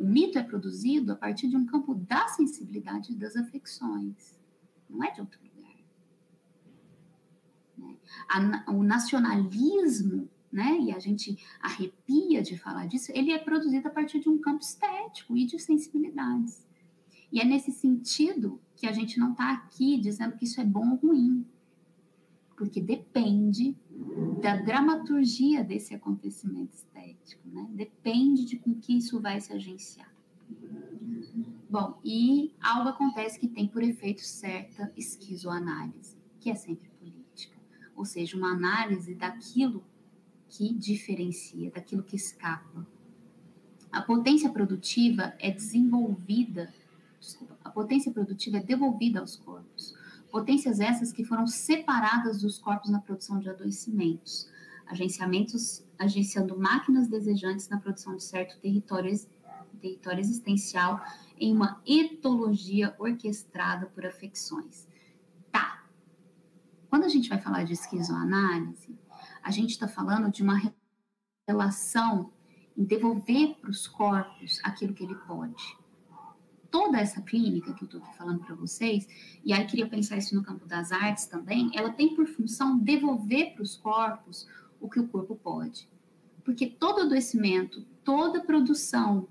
O 0.00 0.06
mito 0.06 0.38
é 0.38 0.42
produzido 0.42 1.12
a 1.12 1.16
partir 1.16 1.48
de 1.48 1.56
um 1.56 1.66
campo 1.66 1.94
da 1.94 2.26
sensibilidade 2.26 3.14
das 3.14 3.36
afecções, 3.36 4.40
não 4.88 5.04
é 5.04 5.12
de 5.12 5.20
outro 5.20 5.38
a, 8.28 8.70
o 8.70 8.82
nacionalismo, 8.82 10.28
né, 10.52 10.78
e 10.80 10.92
a 10.92 10.98
gente 10.98 11.38
arrepia 11.60 12.42
de 12.42 12.58
falar 12.58 12.86
disso, 12.86 13.12
ele 13.14 13.32
é 13.32 13.38
produzido 13.38 13.86
a 13.86 13.90
partir 13.90 14.18
de 14.18 14.28
um 14.28 14.38
campo 14.38 14.62
estético 14.62 15.36
e 15.36 15.46
de 15.46 15.58
sensibilidades. 15.58 16.66
E 17.32 17.40
é 17.40 17.44
nesse 17.44 17.70
sentido 17.70 18.60
que 18.74 18.86
a 18.86 18.92
gente 18.92 19.18
não 19.18 19.30
está 19.32 19.52
aqui 19.52 19.96
dizendo 19.96 20.36
que 20.36 20.44
isso 20.44 20.60
é 20.60 20.64
bom 20.64 20.90
ou 20.90 20.96
ruim, 20.96 21.46
porque 22.60 22.78
depende 22.78 23.74
da 24.42 24.54
dramaturgia 24.54 25.64
desse 25.64 25.94
acontecimento 25.94 26.74
estético, 26.74 27.48
né? 27.48 27.66
Depende 27.70 28.44
de 28.44 28.58
com 28.58 28.74
que 28.74 28.98
isso 28.98 29.18
vai 29.18 29.40
se 29.40 29.50
agenciar. 29.50 30.12
Bom, 31.70 31.98
e 32.04 32.52
algo 32.60 32.90
acontece 32.90 33.40
que 33.40 33.48
tem 33.48 33.66
por 33.66 33.82
efeito 33.82 34.20
certa 34.20 34.92
esquizoanálise, 34.94 36.18
que 36.38 36.50
é 36.50 36.54
sempre 36.54 36.90
política, 37.00 37.56
ou 37.96 38.04
seja, 38.04 38.36
uma 38.36 38.52
análise 38.52 39.14
daquilo 39.14 39.82
que 40.46 40.74
diferencia, 40.74 41.70
daquilo 41.70 42.02
que 42.02 42.16
escapa. 42.16 42.86
A 43.90 44.02
potência 44.02 44.50
produtiva 44.50 45.34
é 45.38 45.50
desenvolvida, 45.50 46.70
desculpa, 47.18 47.56
a 47.64 47.70
potência 47.70 48.12
produtiva 48.12 48.58
é 48.58 48.62
devolvida 48.62 49.18
aos 49.18 49.34
corpos. 49.34 49.98
Potências 50.30 50.80
essas 50.80 51.12
que 51.12 51.24
foram 51.24 51.46
separadas 51.46 52.40
dos 52.40 52.58
corpos 52.58 52.90
na 52.90 53.00
produção 53.00 53.38
de 53.38 53.48
adoecimentos, 53.48 54.48
agenciamentos, 54.86 55.84
agenciando 55.98 56.58
máquinas 56.58 57.08
desejantes 57.08 57.68
na 57.68 57.78
produção 57.78 58.16
de 58.16 58.22
certo 58.22 58.58
território, 58.60 59.12
território 59.80 60.20
existencial 60.20 61.02
em 61.38 61.54
uma 61.54 61.80
etologia 61.86 62.94
orquestrada 62.98 63.86
por 63.86 64.06
afecções. 64.06 64.88
Tá. 65.50 65.84
Quando 66.88 67.04
a 67.04 67.08
gente 67.08 67.28
vai 67.28 67.40
falar 67.40 67.64
de 67.64 67.72
esquizoanálise, 67.72 68.98
a 69.42 69.50
gente 69.50 69.70
está 69.70 69.88
falando 69.88 70.30
de 70.30 70.42
uma 70.42 70.60
relação 71.48 72.32
em 72.76 72.84
devolver 72.84 73.56
para 73.60 73.70
os 73.70 73.86
corpos 73.86 74.60
aquilo 74.62 74.94
que 74.94 75.04
ele 75.04 75.14
pode. 75.14 75.79
Toda 76.70 76.98
essa 76.98 77.20
clínica 77.20 77.74
que 77.74 77.82
eu 77.82 77.86
estou 77.86 78.00
falando 78.16 78.40
para 78.40 78.54
vocês, 78.54 79.08
e 79.44 79.52
aí 79.52 79.66
queria 79.66 79.88
pensar 79.88 80.16
isso 80.16 80.34
no 80.34 80.42
campo 80.42 80.66
das 80.66 80.92
artes 80.92 81.26
também, 81.26 81.70
ela 81.74 81.90
tem 81.90 82.14
por 82.14 82.26
função 82.26 82.78
devolver 82.78 83.54
para 83.54 83.62
os 83.62 83.76
corpos 83.76 84.46
o 84.80 84.88
que 84.88 85.00
o 85.00 85.08
corpo 85.08 85.34
pode. 85.36 85.88
Porque 86.44 86.66
todo 86.66 87.02
adoecimento, 87.02 87.82
toda 88.04 88.40
produção 88.40 89.28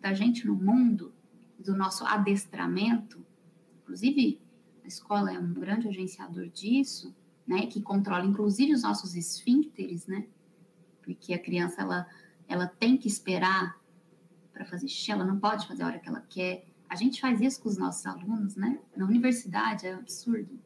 da 0.00 0.12
gente 0.12 0.46
no 0.46 0.54
mundo, 0.54 1.12
do 1.58 1.76
nosso 1.76 2.04
adestramento, 2.04 3.24
inclusive 3.82 4.40
a 4.82 4.88
escola 4.88 5.32
é 5.32 5.38
um 5.38 5.52
grande 5.52 5.88
agenciador 5.88 6.48
disso, 6.48 7.14
né, 7.46 7.66
que 7.66 7.82
controla 7.82 8.24
inclusive 8.24 8.72
os 8.72 8.82
nossos 8.82 9.14
esfíncteres, 9.14 10.06
né, 10.06 10.26
porque 11.02 11.34
a 11.34 11.38
criança 11.38 11.82
ela, 11.82 12.06
ela 12.48 12.66
tem 12.66 12.96
que 12.96 13.08
esperar 13.08 13.78
para 14.52 14.64
fazer 14.64 14.88
xixi, 14.88 15.10
ela 15.10 15.24
não 15.24 15.38
pode 15.38 15.66
fazer 15.66 15.82
a 15.82 15.86
hora 15.86 15.98
que 15.98 16.08
ela 16.08 16.20
quer. 16.20 16.66
A 16.90 16.96
gente 16.96 17.20
faz 17.20 17.40
isso 17.40 17.62
com 17.62 17.70
os 17.70 17.78
nossos 17.78 18.04
alunos, 18.04 18.56
né? 18.56 18.78
Na 18.94 19.06
universidade 19.06 19.86
é 19.86 19.94
absurdo. 19.94 20.58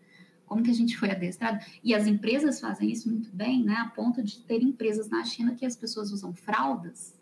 Como 0.45 0.63
que 0.63 0.71
a 0.71 0.75
gente 0.75 0.97
foi 0.99 1.11
adestrado? 1.11 1.65
E 1.85 1.95
as 1.95 2.09
empresas 2.09 2.61
fazem 2.61 2.91
isso 2.91 3.09
muito 3.09 3.31
bem, 3.31 3.63
né? 3.63 3.75
A 3.75 3.89
ponto 3.91 4.23
de 4.23 4.41
ter 4.41 4.61
empresas 4.63 5.09
na 5.09 5.25
China 5.25 5.55
que 5.55 5.65
as 5.65 5.77
pessoas 5.77 6.11
usam 6.11 6.35
fraldas 6.35 7.15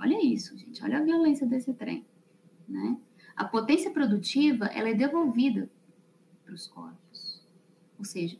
Olha 0.00 0.24
isso, 0.24 0.56
gente, 0.56 0.82
olha 0.84 0.98
a 0.98 1.02
violência 1.02 1.44
desse 1.44 1.74
trem, 1.74 2.06
né? 2.68 2.96
A 3.34 3.44
potência 3.44 3.90
produtiva, 3.90 4.66
ela 4.66 4.88
é 4.88 4.94
devolvida 4.94 5.68
para 6.44 6.54
os 6.54 6.68
corpos. 6.68 7.42
Ou 7.98 8.04
seja, 8.04 8.38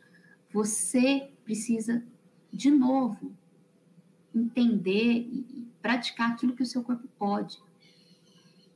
você 0.53 1.33
precisa, 1.45 2.05
de 2.53 2.71
novo, 2.71 3.33
entender 4.33 5.29
e 5.33 5.69
praticar 5.83 6.31
aquilo 6.31 6.55
que 6.55 6.63
o 6.63 6.67
seu 6.67 6.83
corpo 6.83 7.09
pode. 7.19 7.61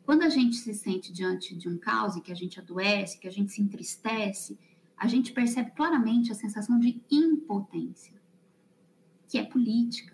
Quando 0.04 0.22
a 0.22 0.28
gente 0.28 0.56
se 0.56 0.74
sente 0.74 1.12
diante 1.12 1.54
de 1.54 1.68
um 1.68 1.78
caos 1.78 2.16
e 2.16 2.20
que 2.20 2.32
a 2.32 2.34
gente 2.34 2.58
adoece, 2.58 3.18
que 3.18 3.28
a 3.28 3.32
gente 3.32 3.52
se 3.52 3.62
entristece, 3.62 4.58
a 4.96 5.06
gente 5.06 5.32
percebe 5.32 5.70
claramente 5.72 6.32
a 6.32 6.34
sensação 6.34 6.78
de 6.78 7.00
impotência, 7.10 8.20
que 9.28 9.38
é 9.38 9.44
política. 9.44 10.12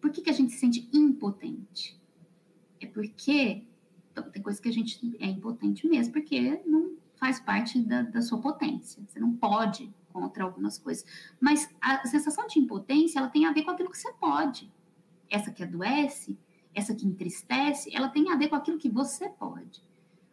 Por 0.00 0.10
que, 0.10 0.22
que 0.22 0.30
a 0.30 0.32
gente 0.34 0.52
se 0.52 0.58
sente 0.58 0.88
impotente? 0.92 2.00
É 2.80 2.86
porque 2.86 3.66
então, 4.10 4.30
tem 4.30 4.42
coisas 4.42 4.60
que 4.60 4.68
a 4.68 4.72
gente 4.72 5.16
é 5.20 5.26
impotente 5.26 5.86
mesmo, 5.86 6.12
porque 6.12 6.60
não 6.66 6.96
faz 7.14 7.38
parte 7.38 7.80
da, 7.80 8.02
da 8.02 8.22
sua 8.22 8.40
potência. 8.40 9.02
Você 9.06 9.20
não 9.20 9.34
pode 9.34 9.92
contra 10.12 10.44
algumas 10.44 10.78
coisas. 10.78 11.04
Mas 11.38 11.68
a 11.80 12.06
sensação 12.06 12.46
de 12.46 12.58
impotência, 12.58 13.18
ela 13.18 13.28
tem 13.28 13.46
a 13.46 13.52
ver 13.52 13.62
com 13.62 13.70
aquilo 13.70 13.90
que 13.90 13.98
você 13.98 14.12
pode. 14.14 14.72
Essa 15.28 15.50
que 15.50 15.62
adoece, 15.62 16.36
essa 16.74 16.94
que 16.94 17.06
entristece, 17.06 17.94
ela 17.94 18.08
tem 18.08 18.30
a 18.30 18.36
ver 18.36 18.48
com 18.48 18.56
aquilo 18.56 18.78
que 18.78 18.88
você 18.88 19.28
pode. 19.28 19.82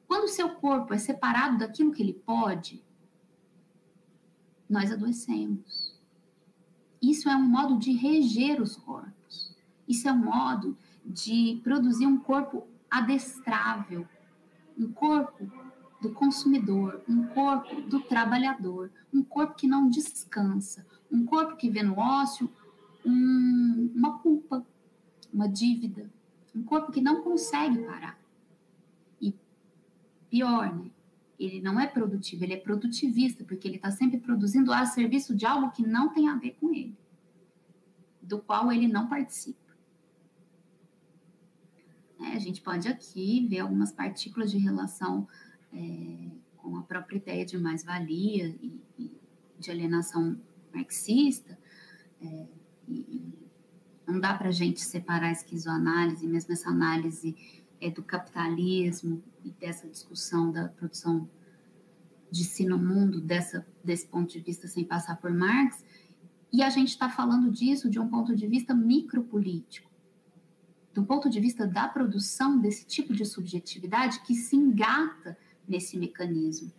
Quando 0.08 0.26
o 0.26 0.30
seu 0.30 0.50
corpo 0.50 0.94
é 0.94 0.98
separado 0.98 1.58
daquilo 1.58 1.92
que 1.92 2.02
ele 2.02 2.14
pode, 2.14 2.84
nós 4.70 4.92
adoecemos. 4.92 5.98
Isso 7.02 7.30
é 7.30 7.36
um 7.36 7.48
modo 7.48 7.78
de 7.78 7.92
reger 7.92 8.62
os 8.62 8.76
corpos. 8.76 9.56
Isso 9.88 10.08
é 10.08 10.12
um 10.12 10.26
modo 10.26 10.78
de 11.06 11.60
produzir 11.64 12.06
um 12.06 12.18
corpo 12.18 12.68
adestrável, 12.90 14.08
um 14.78 14.92
corpo 14.92 15.50
do 16.02 16.12
consumidor, 16.12 17.02
um 17.08 17.28
corpo 17.28 17.82
do 17.82 18.00
trabalhador, 18.02 18.92
um 19.14 19.24
corpo 19.24 19.56
que 19.56 19.68
não 19.68 19.90
descansa, 19.90 20.86
um 21.12 21.26
corpo 21.26 21.56
que 21.56 21.70
vê 21.70 21.82
no 21.82 21.98
ócio 21.98 22.50
um, 23.06 23.92
uma 23.96 24.20
culpa, 24.20 24.66
uma 25.34 25.48
dívida, 25.48 26.12
um 26.58 26.64
corpo 26.64 26.92
que 26.92 27.02
não 27.02 27.22
consegue 27.22 27.78
parar. 27.84 28.20
E 29.22 29.34
pior, 30.30 30.76
né? 30.76 30.92
Ele 31.40 31.62
não 31.62 31.80
é 31.80 31.86
produtivo, 31.86 32.44
ele 32.44 32.54
é 32.54 32.58
produtivista, 32.58 33.44
porque 33.44 33.68
ele 33.68 33.76
está 33.76 33.92
sempre 33.92 34.20
produzindo 34.20 34.74
a 34.74 34.86
serviço 34.86 35.36
de 35.36 35.46
algo 35.46 35.72
que 35.72 35.86
não 35.86 36.12
tem 36.12 36.28
a 36.28 36.36
ver 36.36 36.58
com 36.60 36.74
ele, 36.74 36.98
do 38.22 38.40
qual 38.40 38.72
ele 38.72 38.88
não 38.88 39.08
participa. 39.08 39.68
Né? 42.20 42.32
A 42.34 42.40
gente 42.40 42.60
pode 42.60 42.88
aqui 42.88 43.46
ver 43.48 43.60
algumas 43.60 43.92
partículas 43.92 44.50
de 44.50 44.58
relação 44.58 45.28
é, 45.72 46.32
com 46.58 46.76
a 46.76 46.82
própria 46.82 47.18
ideia 47.18 47.46
de 47.46 47.56
mais-valia 47.56 48.48
e, 48.60 48.82
e, 48.98 49.12
de 49.60 49.70
alienação 49.70 50.42
marxista. 50.74 51.56
É, 52.20 52.48
e, 52.88 53.37
não 54.08 54.20
dá 54.20 54.34
para 54.34 54.50
a 54.50 54.52
gente 54.52 54.82
separar 54.82 55.28
a 55.28 55.32
esquizoanálise, 55.32 56.26
mesmo 56.26 56.54
essa 56.54 56.70
análise 56.70 57.36
é, 57.82 57.92
do 57.92 58.02
capitalismo 58.02 59.22
e 59.44 59.52
dessa 59.52 59.88
discussão 59.88 60.52
da 60.52 60.70
produção 60.70 61.30
de 62.32 62.44
si 62.44 62.66
no 62.66 62.78
mundo, 62.78 63.22
dessa, 63.22 63.68
desse 63.84 64.08
ponto 64.08 64.32
de 64.32 64.40
vista, 64.40 64.68
sem 64.68 64.84
passar 64.84 65.18
por 65.18 65.32
Marx. 65.34 65.84
E 66.52 66.64
a 66.64 66.70
gente 66.70 66.90
está 66.90 67.10
falando 67.10 67.52
disso 67.52 67.90
de 67.90 68.00
um 68.00 68.08
ponto 68.08 68.36
de 68.36 68.48
vista 68.48 68.74
micropolítico 68.74 69.88
do 70.98 71.06
ponto 71.06 71.30
de 71.30 71.40
vista 71.40 71.68
da 71.68 71.88
produção 71.88 72.60
desse 72.60 72.84
tipo 72.88 73.14
de 73.14 73.24
subjetividade 73.24 74.20
que 74.22 74.34
se 74.34 74.56
engata 74.56 75.38
nesse 75.68 75.96
mecanismo 75.96 76.74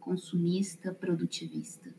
consumista, 0.00 0.94
produtivista. 0.94 1.94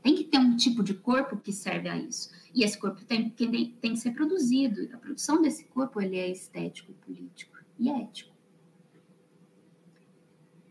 Tem 0.00 0.14
que 0.14 0.22
ter 0.22 0.38
um 0.38 0.54
tipo 0.54 0.84
de 0.84 0.94
corpo 0.94 1.36
que 1.36 1.52
serve 1.52 1.88
a 1.88 1.98
isso. 1.98 2.30
E 2.54 2.64
esse 2.64 2.78
corpo 2.78 3.04
tem, 3.04 3.30
tem, 3.30 3.70
tem 3.72 3.92
que 3.92 3.98
ser 3.98 4.12
produzido. 4.12 4.88
A 4.94 4.98
produção 4.98 5.40
desse 5.40 5.64
corpo 5.64 6.00
ele 6.00 6.16
é 6.16 6.30
estético, 6.30 6.92
político 6.94 7.56
e 7.78 7.88
ético. 7.88 8.34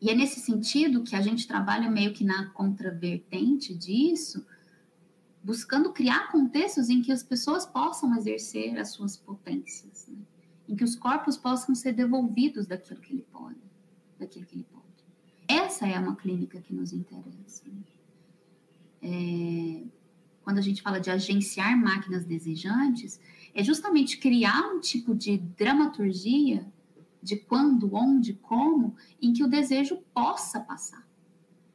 E 0.02 0.10
é 0.10 0.16
nesse 0.16 0.40
sentido 0.40 1.04
que 1.04 1.16
a 1.16 1.22
gente 1.22 1.48
trabalha 1.48 1.90
meio 1.90 2.14
que 2.14 2.24
na 2.24 2.50
contravertente 2.52 3.74
disso, 3.74 4.46
buscando 5.44 5.92
criar 5.92 6.32
contextos 6.32 6.90
em 6.90 7.02
que 7.02 7.12
as 7.12 7.24
pessoas 7.24 7.66
possam 7.66 8.16
exercer 8.18 8.78
as 8.78 8.92
suas 8.92 9.18
potências, 9.18 10.08
né? 10.08 10.18
em 10.68 10.76
que 10.76 10.84
os 10.84 10.96
corpos 10.96 11.36
possam 11.36 11.74
ser 11.76 11.94
devolvidos 11.94 12.68
daquilo 12.68 13.02
que 13.02 13.14
ele 13.14 13.26
pode, 13.32 13.60
daquilo 14.18 14.46
que 14.46 14.56
ele 14.56 14.66
pode. 14.72 14.86
Essa 15.48 15.88
é 15.88 15.98
uma 16.00 16.16
clínica 16.16 16.62
que 16.62 16.74
nos 16.74 16.94
interessa. 16.94 17.64
Né? 17.68 17.84
É, 19.02 19.84
quando 20.44 20.58
a 20.58 20.62
gente 20.62 20.82
fala 20.82 21.00
de 21.00 21.10
agenciar 21.10 21.78
máquinas 21.78 22.26
desejantes, 22.26 23.20
é 23.54 23.64
justamente 23.64 24.18
criar 24.18 24.62
um 24.74 24.80
tipo 24.80 25.14
de 25.14 25.38
dramaturgia 25.38 26.66
de 27.22 27.36
quando, 27.36 27.94
onde, 27.94 28.34
como, 28.34 28.96
em 29.22 29.34
que 29.34 29.44
o 29.44 29.48
desejo 29.48 29.98
possa 30.14 30.60
passar. 30.60 31.08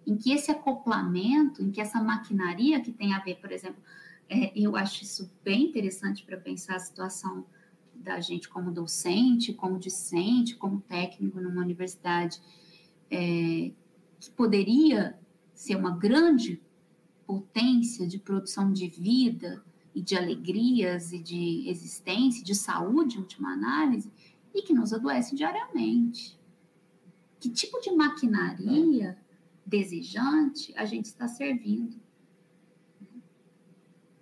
Em 0.07 0.17
que 0.17 0.33
esse 0.33 0.51
acoplamento, 0.51 1.63
em 1.63 1.71
que 1.71 1.81
essa 1.81 2.03
maquinaria 2.03 2.81
que 2.81 2.93
tem 2.93 3.15
a 3.15 3.21
ver, 3.21 3.37
por 3.37 3.53
exemplo, 3.53 3.83
é, 4.29 4.53
eu 4.59 4.77
acho 4.77 5.03
isso 5.03 5.31
bem 5.43 5.65
interessante 5.65 6.25
para 6.25 6.37
pensar 6.37 6.77
a 6.77 6.81
situação 6.81 7.45
da 7.95 8.21
gente 8.21 8.49
como 8.49 8.73
docente, 8.73 9.53
como 9.53 9.79
discente, 9.79 10.57
como 10.57 10.81
técnico 10.81 11.41
numa 11.41 11.63
universidade, 11.63 12.41
é, 13.11 13.71
que 14.19 14.31
poderia 14.35 15.19
ser 15.55 15.77
uma 15.77 15.97
grande 15.97 16.61
potência 17.27 18.07
de 18.07 18.19
produção 18.19 18.73
de 18.73 18.89
vida 18.89 19.63
e 19.95 20.03
de 20.03 20.17
alegrias 20.17 21.13
e 21.13 21.19
de 21.19 21.69
existência, 21.69 22.43
de 22.43 22.55
saúde, 22.55 23.17
em 23.17 23.21
última 23.21 23.53
análise, 23.53 24.13
e 24.55 24.63
que 24.63 24.75
nos 24.75 24.93
adoece 24.93 25.35
diariamente. 25.35 26.39
Que 27.39 27.49
tipo 27.49 27.81
de 27.81 27.91
maquinaria 27.93 29.19
desejante, 29.65 30.73
a 30.77 30.85
gente 30.85 31.07
está 31.07 31.29
servindo. 31.29 31.97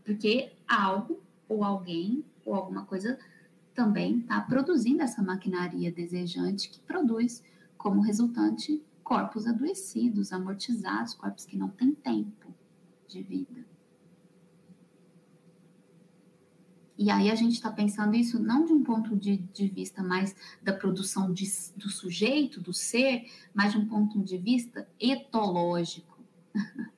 Porque 0.05 0.53
algo 0.67 1.21
ou 1.49 1.65
alguém 1.65 2.25
ou 2.45 2.55
alguma 2.55 2.85
coisa 2.85 3.19
também 3.75 4.19
está 4.19 4.41
produzindo 4.41 5.03
essa 5.03 5.23
maquinaria 5.23 5.91
desejante 5.91 6.69
que 6.69 6.81
produz 6.81 7.43
como 7.79 8.03
resultante 8.03 8.83
corpos 9.03 9.47
adoecidos, 9.47 10.33
amortizados, 10.33 11.15
corpos 11.15 11.45
que 11.45 11.57
não 11.57 11.69
têm 11.69 11.93
tempo 11.93 12.42
de 13.13 13.23
vida. 13.23 13.65
E 16.97 17.11
aí 17.11 17.31
a 17.31 17.35
gente 17.35 17.55
está 17.55 17.71
pensando 17.71 18.15
isso 18.15 18.39
não 18.39 18.65
de 18.65 18.73
um 18.73 18.85
ponto 18.85 19.17
de, 19.17 19.37
de 19.37 19.67
vista 19.67 20.03
mais 20.03 20.37
da 20.63 20.73
produção 20.73 21.33
de, 21.33 21.45
do 21.77 21.89
sujeito, 21.89 22.61
do 22.61 22.73
ser, 22.73 23.25
mas 23.53 23.73
de 23.73 23.79
um 23.79 23.87
ponto 23.87 24.23
de 24.23 24.39
vista 24.39 24.89
etológico. 25.01 26.19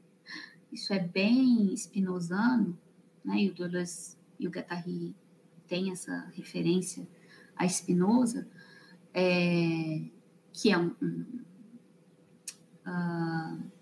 isso 0.70 0.92
é 0.92 0.98
bem 0.98 1.72
spinozano, 1.74 2.78
né? 3.24 3.44
E 3.44 3.50
o 3.50 3.54
Deleuze 3.54 4.16
e 4.38 4.46
o 4.46 4.50
Guattari 4.50 5.14
têm 5.66 5.90
essa 5.90 6.30
referência 6.34 7.08
a 7.56 7.66
Spinoza, 7.68 8.46
é, 9.12 10.02
que 10.52 10.70
é 10.70 10.76
um, 10.76 10.94
um, 11.00 11.24
uh, 12.86 13.72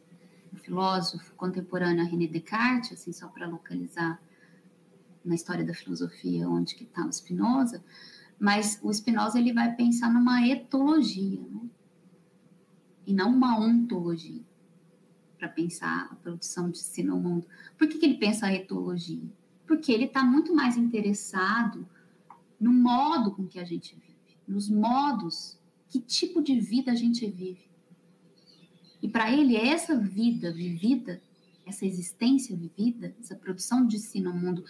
filósofo 0.72 1.34
contemporâneo 1.34 2.02
a 2.02 2.08
René 2.08 2.26
Descartes, 2.26 2.92
assim, 2.92 3.12
só 3.12 3.28
para 3.28 3.46
localizar 3.46 4.18
na 5.22 5.34
história 5.34 5.62
da 5.62 5.74
filosofia 5.74 6.48
onde 6.48 6.74
que 6.74 6.84
está 6.84 7.04
o 7.04 7.12
Spinoza, 7.12 7.84
mas 8.40 8.80
o 8.82 8.90
Spinoza 8.90 9.38
ele 9.38 9.52
vai 9.52 9.76
pensar 9.76 10.10
numa 10.10 10.48
etologia, 10.48 11.42
né? 11.42 11.68
e 13.06 13.12
não 13.12 13.34
uma 13.34 13.58
ontologia, 13.60 14.42
para 15.36 15.48
pensar 15.48 16.08
a 16.10 16.14
produção 16.14 16.70
de 16.70 16.78
si 16.78 17.02
no 17.02 17.18
mundo. 17.18 17.46
Por 17.76 17.86
que, 17.86 17.98
que 17.98 18.06
ele 18.06 18.16
pensa 18.16 18.46
a 18.46 18.54
etologia? 18.54 19.30
Porque 19.66 19.92
ele 19.92 20.04
está 20.04 20.24
muito 20.24 20.54
mais 20.54 20.78
interessado 20.78 21.86
no 22.58 22.72
modo 22.72 23.32
com 23.32 23.46
que 23.46 23.58
a 23.58 23.64
gente 23.64 23.94
vive, 23.94 24.38
nos 24.48 24.70
modos, 24.70 25.58
que 25.88 26.00
tipo 26.00 26.40
de 26.40 26.58
vida 26.58 26.92
a 26.92 26.94
gente 26.94 27.26
vive. 27.26 27.71
E 29.02 29.08
para 29.08 29.32
ele, 29.32 29.56
essa 29.56 29.98
vida 29.98 30.52
vivida, 30.52 31.20
essa 31.66 31.84
existência 31.84 32.56
vivida, 32.56 33.14
essa 33.18 33.34
produção 33.34 33.84
de 33.84 33.98
si 33.98 34.20
no 34.20 34.32
mundo, 34.32 34.64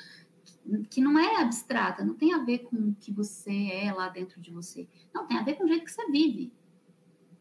que 0.89 1.01
não 1.01 1.19
é 1.19 1.43
abstrata, 1.43 2.05
não 2.05 2.15
tem 2.15 2.33
a 2.33 2.39
ver 2.39 2.61
com 2.61 2.77
o 2.77 2.95
que 2.95 3.13
você 3.13 3.69
é 3.71 3.93
lá 3.93 4.09
dentro 4.09 4.41
de 4.41 4.51
você. 4.51 4.89
Não, 5.13 5.27
tem 5.27 5.37
a 5.37 5.43
ver 5.43 5.55
com 5.55 5.65
o 5.65 5.69
jeito 5.69 5.85
que 5.85 5.93
você 5.93 6.11
vive. 6.11 6.53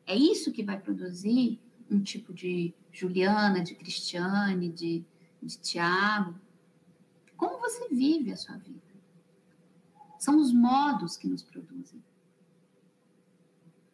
É 0.05 0.15
isso 0.15 0.51
que 0.51 0.63
vai 0.63 0.79
produzir 0.79 1.59
um 1.89 2.01
tipo 2.01 2.33
de 2.33 2.73
Juliana, 2.91 3.63
de 3.63 3.75
Cristiane, 3.75 4.69
de, 4.69 5.05
de 5.41 5.57
Tiago. 5.59 6.35
Como 7.37 7.59
você 7.59 7.87
vive 7.89 8.33
a 8.33 8.37
sua 8.37 8.57
vida? 8.57 8.81
São 10.19 10.37
os 10.37 10.51
modos 10.51 11.15
que 11.15 11.27
nos 11.27 11.41
produzem. 11.41 12.03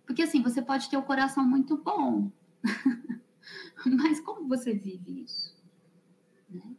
Porque 0.05 0.21
assim, 0.21 0.41
você 0.41 0.61
pode 0.61 0.89
ter 0.89 0.97
o 0.97 1.03
coração 1.03 1.45
muito 1.45 1.77
bom, 1.77 2.31
mas 3.85 4.19
como 4.19 4.47
você 4.47 4.73
vive 4.73 5.23
isso? 5.23 5.55
Né? 6.49 6.75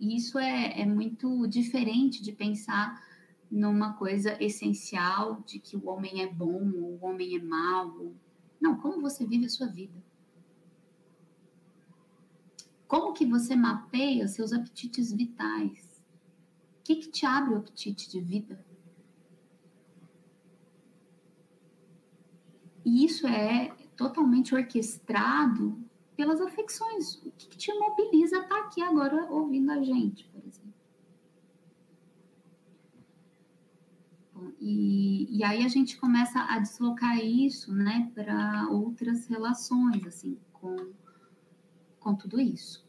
E 0.00 0.16
isso 0.16 0.38
é, 0.38 0.80
é 0.80 0.86
muito 0.86 1.46
diferente 1.46 2.22
de 2.22 2.32
pensar 2.32 3.02
numa 3.50 3.92
coisa 3.92 4.36
essencial 4.42 5.42
de 5.46 5.58
que 5.58 5.76
o 5.76 5.86
homem 5.86 6.22
é 6.22 6.26
bom 6.26 6.70
ou 6.74 6.98
o 6.98 7.04
homem 7.04 7.36
é 7.36 7.42
mau. 7.42 8.12
Não, 8.60 8.76
como 8.78 9.00
você 9.00 9.26
vive 9.26 9.44
a 9.44 9.50
sua 9.50 9.66
vida? 9.66 10.02
Como 12.88 13.12
que 13.12 13.24
você 13.24 13.54
mapeia 13.54 14.26
seus 14.26 14.52
apetites 14.52 15.12
vitais? 15.12 16.02
O 16.80 16.82
que, 16.84 16.96
que 16.96 17.10
te 17.10 17.24
abre 17.24 17.54
o 17.54 17.58
apetite 17.58 18.10
de 18.10 18.20
vida? 18.20 18.64
E 22.84 23.04
isso 23.04 23.26
é 23.26 23.74
totalmente 23.96 24.54
orquestrado 24.54 25.78
pelas 26.16 26.40
afecções. 26.40 27.16
O 27.16 27.30
que, 27.32 27.48
que 27.48 27.56
te 27.56 27.72
mobiliza 27.74 28.38
a 28.38 28.42
estar 28.42 28.58
aqui 28.60 28.82
agora 28.82 29.26
ouvindo 29.30 29.70
a 29.70 29.82
gente, 29.82 30.24
por 30.28 30.44
exemplo? 30.46 30.72
Bom, 34.34 34.52
e, 34.60 35.26
e 35.36 35.44
aí 35.44 35.64
a 35.64 35.68
gente 35.68 35.96
começa 35.98 36.40
a 36.40 36.58
deslocar 36.58 37.18
isso 37.18 37.72
né, 37.72 38.10
para 38.14 38.68
outras 38.70 39.26
relações, 39.26 40.06
assim, 40.06 40.38
com, 40.52 40.92
com 41.98 42.14
tudo 42.14 42.40
isso. 42.40 42.86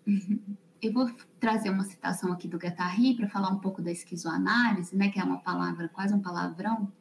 Eu 0.82 0.92
vou 0.92 1.10
trazer 1.40 1.70
uma 1.70 1.84
citação 1.84 2.32
aqui 2.34 2.48
do 2.48 2.58
Guattari 2.58 3.16
para 3.16 3.30
falar 3.30 3.50
um 3.50 3.60
pouco 3.60 3.82
da 3.82 3.92
esquizoanálise, 3.92 4.96
né, 4.96 5.10
que 5.10 5.20
é 5.20 5.24
uma 5.24 5.40
palavra, 5.40 5.88
quase 5.90 6.14
um 6.14 6.22
palavrão, 6.22 6.92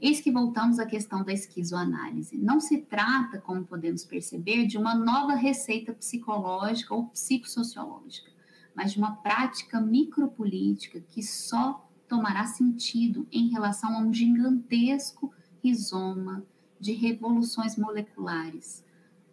Eis 0.00 0.20
que 0.20 0.30
voltamos 0.30 0.78
à 0.78 0.86
questão 0.86 1.24
da 1.24 1.32
esquizoanálise. 1.32 2.36
Não 2.38 2.60
se 2.60 2.78
trata, 2.78 3.40
como 3.40 3.64
podemos 3.64 4.04
perceber, 4.04 4.66
de 4.66 4.76
uma 4.76 4.94
nova 4.94 5.34
receita 5.34 5.92
psicológica 5.92 6.94
ou 6.94 7.06
psicossociológica, 7.06 8.30
mas 8.74 8.92
de 8.92 8.98
uma 8.98 9.16
prática 9.16 9.80
micropolítica 9.80 11.00
que 11.00 11.22
só 11.22 11.88
tomará 12.08 12.46
sentido 12.46 13.26
em 13.30 13.48
relação 13.48 13.94
a 13.96 14.00
um 14.00 14.12
gigantesco 14.12 15.32
rizoma 15.62 16.44
de 16.78 16.92
revoluções 16.92 17.76
moleculares, 17.76 18.84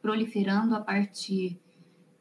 proliferando 0.02 0.76
a 0.76 0.82
partir 0.82 1.60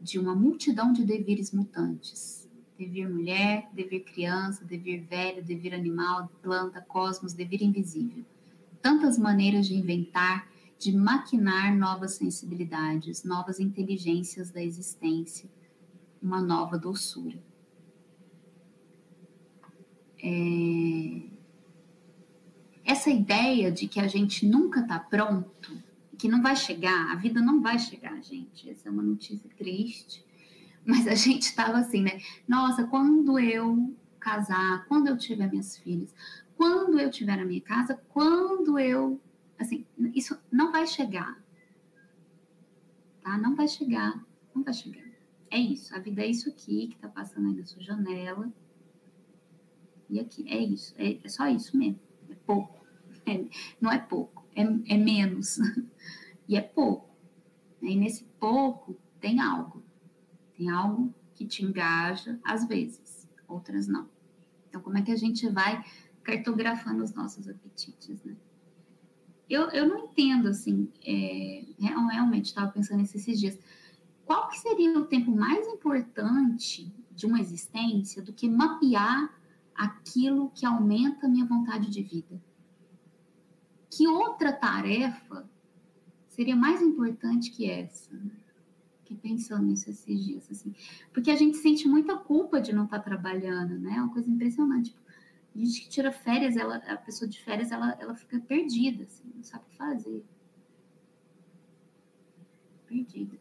de 0.01 0.18
uma 0.18 0.35
multidão 0.35 0.93
de 0.93 1.05
devires 1.05 1.53
mutantes 1.53 2.47
devir 2.79 3.09
mulher, 3.09 3.68
devir 3.72 4.05
criança, 4.05 4.64
devir 4.64 5.01
velho, 5.01 5.43
devir 5.43 5.74
animal, 5.74 6.31
planta, 6.41 6.81
cosmos, 6.81 7.33
devir 7.33 7.61
invisível. 7.61 8.24
Tantas 8.81 9.18
maneiras 9.18 9.66
de 9.66 9.74
inventar, 9.74 10.49
de 10.79 10.97
maquinar 10.97 11.76
novas 11.76 12.12
sensibilidades, 12.14 13.24
novas 13.24 13.59
inteligências 13.59 14.51
da 14.53 14.62
existência, 14.62 15.51
uma 16.22 16.41
nova 16.41 16.79
doçura. 16.79 17.43
É... 20.22 21.22
Essa 22.85 23.11
ideia 23.11 23.72
de 23.72 23.89
que 23.89 23.99
a 23.99 24.07
gente 24.07 24.47
nunca 24.47 24.81
está 24.81 24.99
pronto, 25.01 25.83
que 26.16 26.29
não 26.29 26.41
vai 26.41 26.57
chegar, 26.57 27.12
a 27.12 27.16
vida 27.16 27.41
não 27.41 27.61
vai 27.61 27.79
chegar, 27.79 28.22
gente. 28.22 28.70
Essa 28.70 28.89
é 28.89 28.93
uma 28.93 29.03
notícia 29.03 29.51
triste 29.57 30.28
mas 30.89 31.07
a 31.07 31.14
gente 31.14 31.43
estava 31.43 31.76
assim, 31.76 32.01
né? 32.01 32.18
Nossa, 32.49 32.86
quando 32.86 33.39
eu 33.39 33.95
casar, 34.18 34.86
quando 34.89 35.09
eu 35.09 35.18
tiver 35.18 35.47
minhas 35.51 35.76
filhas, 35.76 36.14
quando 36.57 36.99
eu 36.99 37.11
tiver 37.11 37.39
a 37.39 37.45
minha 37.45 37.61
casa, 37.61 38.01
quando 38.09 38.78
eu. 38.78 39.20
Assim, 39.59 39.84
isso 40.14 40.39
não 40.51 40.72
vai 40.72 40.86
chegar. 40.86 41.39
Tá? 43.20 43.36
Não 43.36 43.55
vai 43.55 43.68
chegar. 43.68 44.24
Não 44.55 44.62
vai 44.62 44.72
chegar. 44.72 45.05
É 45.51 45.59
isso. 45.59 45.95
A 45.95 45.99
vida 45.99 46.22
é 46.22 46.26
isso 46.26 46.49
aqui 46.49 46.89
que 46.89 46.97
tá 46.97 47.09
passando 47.09 47.49
aí 47.49 47.55
na 47.55 47.66
sua 47.66 47.82
janela. 47.82 48.51
E 50.09 50.18
aqui. 50.18 50.49
É 50.49 50.57
isso. 50.57 50.95
É, 50.97 51.18
é 51.22 51.28
só 51.28 51.47
isso 51.49 51.76
mesmo. 51.76 52.01
É 52.30 52.34
pouco. 52.47 52.82
É, 53.26 53.45
não 53.78 53.93
é 53.93 53.99
pouco. 53.99 54.49
É, 54.57 54.62
é 54.62 54.97
menos. 54.97 55.59
e 56.49 56.57
é 56.57 56.62
pouco. 56.62 57.14
E 57.82 57.95
nesse 57.95 58.24
pouco 58.41 58.99
tem 59.20 59.39
algo. 59.39 59.86
Tem 60.59 60.68
algo 60.68 61.14
que 61.34 61.46
te 61.46 61.64
engaja, 61.64 62.36
às 62.42 62.66
vezes, 62.66 63.28
outras 63.46 63.86
não. 63.86 64.09
Então, 64.68 64.80
como 64.80 64.98
é 64.98 65.02
que 65.02 65.12
a 65.12 65.16
gente 65.16 65.48
vai 65.48 65.84
cartografando 66.24 67.04
os 67.04 67.14
nossos 67.14 67.48
apetites, 67.48 68.24
né? 68.24 68.36
Eu, 69.48 69.70
eu 69.70 69.88
não 69.88 69.98
entendo, 69.98 70.48
assim, 70.48 70.92
é, 71.02 71.64
realmente 71.78 72.46
estava 72.46 72.70
pensando 72.72 72.98
nisso 72.98 73.16
esses 73.16 73.38
dias. 73.38 73.59
Qual 74.26 74.48
que 74.48 74.59
seria 74.59 74.98
o 74.98 75.06
tempo 75.06 75.30
mais 75.30 75.66
importante 75.68 76.92
de 77.12 77.24
uma 77.24 77.40
existência 77.40 78.20
do 78.20 78.32
que 78.32 78.48
mapear 78.48 79.32
aquilo 79.74 80.50
que 80.50 80.66
aumenta 80.66 81.26
a 81.26 81.30
minha 81.30 81.46
vontade 81.46 81.88
de 81.88 82.02
vida? 82.02 82.42
Que 83.88 84.06
outra 84.09 84.52
tarefa 84.52 85.48
seria 86.26 86.56
mais 86.56 86.82
importante 86.82 87.50
que 87.52 87.70
essa? 87.70 88.12
Né? 88.12 88.32
Fiquei 89.09 89.16
pensando 89.16 89.64
nisso 89.64 89.88
esses 89.88 90.24
dias, 90.24 90.50
assim. 90.50 90.74
Porque 91.12 91.30
a 91.30 91.36
gente 91.36 91.56
sente 91.56 91.88
muita 91.88 92.16
culpa 92.16 92.61
de 92.61 92.72
não 92.72 92.84
estar 92.84 92.98
tá 92.98 93.04
trabalhando, 93.04 93.78
né? 93.78 93.94
É 93.96 94.02
uma 94.02 94.12
coisa 94.12 94.30
impressionante. 94.30 94.90
Tipo, 94.90 95.00
a 95.54 95.59
gente 95.59 95.80
que 95.80 95.88
tira 95.88 96.12
férias, 96.12 96.56
ela, 96.56 96.76
a 96.76 96.96
pessoa 96.96 97.28
de 97.28 97.40
férias, 97.40 97.72
ela, 97.72 97.96
ela 97.98 98.14
fica 98.14 98.38
perdida, 98.40 99.04
assim, 99.04 99.24
não 99.34 99.42
sabe 99.42 99.64
o 99.64 99.68
que 99.68 99.76
fazer. 99.76 100.24
Perdida. 102.86 103.38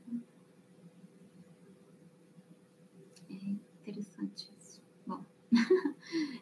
É 3.29 3.33
interessante 3.33 4.49
isso. 4.57 4.81
Bom, 5.05 5.23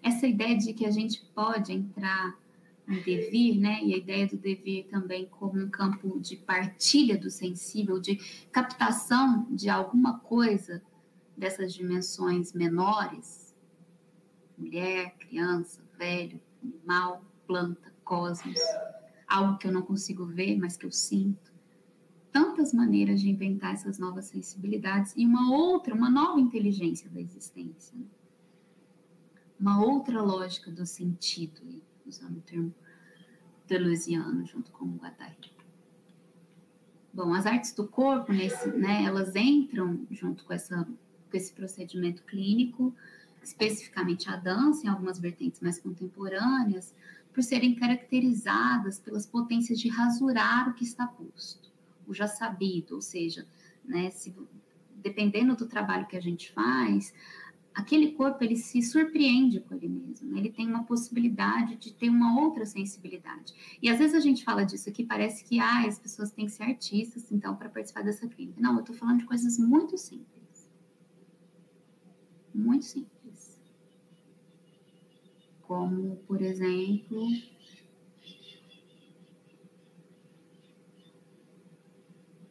essa 0.04 0.28
ideia 0.28 0.58
de 0.58 0.74
que 0.74 0.86
a 0.86 0.92
gente 0.92 1.26
pode 1.34 1.74
entrar 1.74 2.38
um 2.88 3.02
devir, 3.02 3.60
né? 3.60 3.84
E 3.84 3.94
a 3.94 3.98
ideia 3.98 4.28
do 4.28 4.38
devir 4.38 4.86
também 4.88 5.26
como 5.26 5.60
um 5.60 5.70
campo 5.70 6.20
de 6.20 6.36
partilha 6.36 7.18
do 7.18 7.30
sensível, 7.30 8.00
de 8.00 8.18
captação 8.52 9.48
de 9.50 9.70
alguma 9.70 10.20
coisa 10.20 10.82
dessas 11.36 11.74
dimensões 11.74 12.54
menores, 12.54 13.56
mulher, 14.58 15.16
criança, 15.18 15.82
velho, 15.98 16.40
animal, 16.64 17.24
planta, 17.46 17.94
cosmos, 18.04 18.60
algo 19.28 19.58
que 19.58 19.68
eu 19.68 19.72
não 19.72 19.82
consigo 19.82 20.26
ver, 20.26 20.58
mas 20.58 20.78
que 20.78 20.86
eu 20.86 20.92
sinto. 20.92 21.54
Tantas 22.32 22.74
maneiras 22.74 23.22
de 23.22 23.30
inventar 23.30 23.74
essas 23.74 23.98
novas 23.98 24.26
sensibilidades 24.26 25.14
e 25.16 25.26
uma 25.26 25.52
outra, 25.52 25.94
uma 25.94 26.10
nova 26.10 26.40
inteligência 26.40 27.10
da 27.10 27.20
existência. 27.20 27.98
Né? 27.98 28.06
Uma 29.60 29.84
outra 29.84 30.22
lógica 30.22 30.70
do 30.70 30.86
sentido, 30.86 31.62
usando 32.06 32.38
o 32.38 32.42
termo 32.42 32.74
delusiano 33.68 34.46
junto 34.46 34.72
com 34.72 34.86
o 34.86 34.96
Guattari. 34.96 35.56
Bom, 37.14 37.34
as 37.34 37.46
artes 37.46 37.74
do 37.74 37.88
corpo, 37.88 38.34
nesse, 38.34 38.68
né, 38.70 39.04
elas 39.06 39.36
entram 39.36 40.06
junto 40.12 40.44
com, 40.44 40.54
essa, 40.54 40.84
com 40.84 41.38
esse 41.38 41.54
procedimento 41.54 42.24
clínico, 42.24 42.94
especificamente 43.42 44.30
a 44.30 44.36
dança, 44.36 44.86
em 44.86 44.90
algumas 44.90 45.18
vertentes 45.18 45.62
mais 45.62 45.80
contemporâneas, 45.80 46.94
por 47.34 47.42
serem 47.42 47.76
caracterizadas 47.76 49.00
pelas 49.00 49.26
potências 49.26 49.80
de 49.80 49.88
rasurar 49.88 50.70
o 50.70 50.74
que 50.74 50.84
está 50.84 51.08
posto, 51.08 51.72
o 52.06 52.14
já 52.14 52.28
sabido, 52.28 52.96
ou 52.96 53.02
seja, 53.02 53.48
né, 53.84 54.10
se, 54.10 54.36
dependendo 54.96 55.56
do 55.56 55.68
trabalho 55.68 56.08
que 56.08 56.18
a 56.18 56.22
gente 56.22 56.52
faz, 56.52 57.14
aquele 57.76 58.14
corpo 58.14 58.42
ele 58.42 58.56
se 58.56 58.82
surpreende 58.82 59.60
com 59.60 59.76
ele 59.76 59.90
mesmo, 59.90 60.32
né? 60.32 60.40
ele 60.40 60.50
tem 60.50 60.66
uma 60.66 60.86
possibilidade 60.86 61.76
de 61.76 61.94
ter 61.94 62.10
uma 62.10 62.42
outra 62.42 62.66
sensibilidade. 62.66 63.54
E 63.82 63.90
às 63.90 64.00
vezes 64.00 64.16
a 64.16 64.22
gente 64.22 64.46
fala 64.46 64.64
disso 64.64 64.90
aqui, 64.90 65.04
parece 65.04 65.44
que 65.44 65.60
ah, 65.60 65.86
as 65.86 66.00
pessoas 66.00 66.32
têm 66.32 66.46
que 66.46 66.54
ser 66.54 66.64
artistas, 66.64 67.30
então, 67.32 67.56
para 67.56 67.70
participar 67.70 68.02
dessa 68.02 68.28
clínica. 68.28 68.62
Não, 68.62 68.76
eu 68.76 68.80
estou 68.80 68.96
falando 68.96 69.20
de 69.20 69.26
coisas 69.26 69.60
muito 69.60 69.98
simples. 69.98 70.72
Muito 72.54 72.86
simples. 72.86 73.60
Como, 75.62 76.16
por 76.28 76.42
exemplo, 76.42 77.28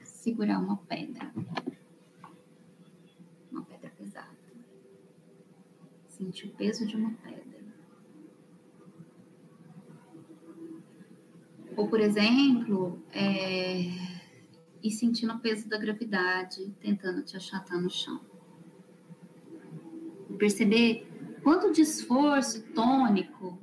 segurar 0.03 0.59
uma 0.59 0.77
pedra. 0.77 1.33
Sente 6.35 6.47
o 6.47 6.51
peso 6.51 6.85
de 6.85 6.97
uma 6.97 7.13
pedra. 7.23 7.65
Ou, 11.77 11.89
por 11.89 12.01
exemplo, 12.01 13.01
é, 13.13 13.83
ir 14.83 14.91
sentindo 14.91 15.33
o 15.33 15.39
peso 15.39 15.69
da 15.69 15.79
gravidade, 15.79 16.75
tentando 16.81 17.23
te 17.23 17.37
achatar 17.37 17.81
no 17.81 17.89
chão. 17.89 18.21
E 20.29 20.35
perceber 20.35 21.07
quanto 21.45 21.73
de 21.73 21.83
esforço 21.83 22.65
tônico, 22.73 23.57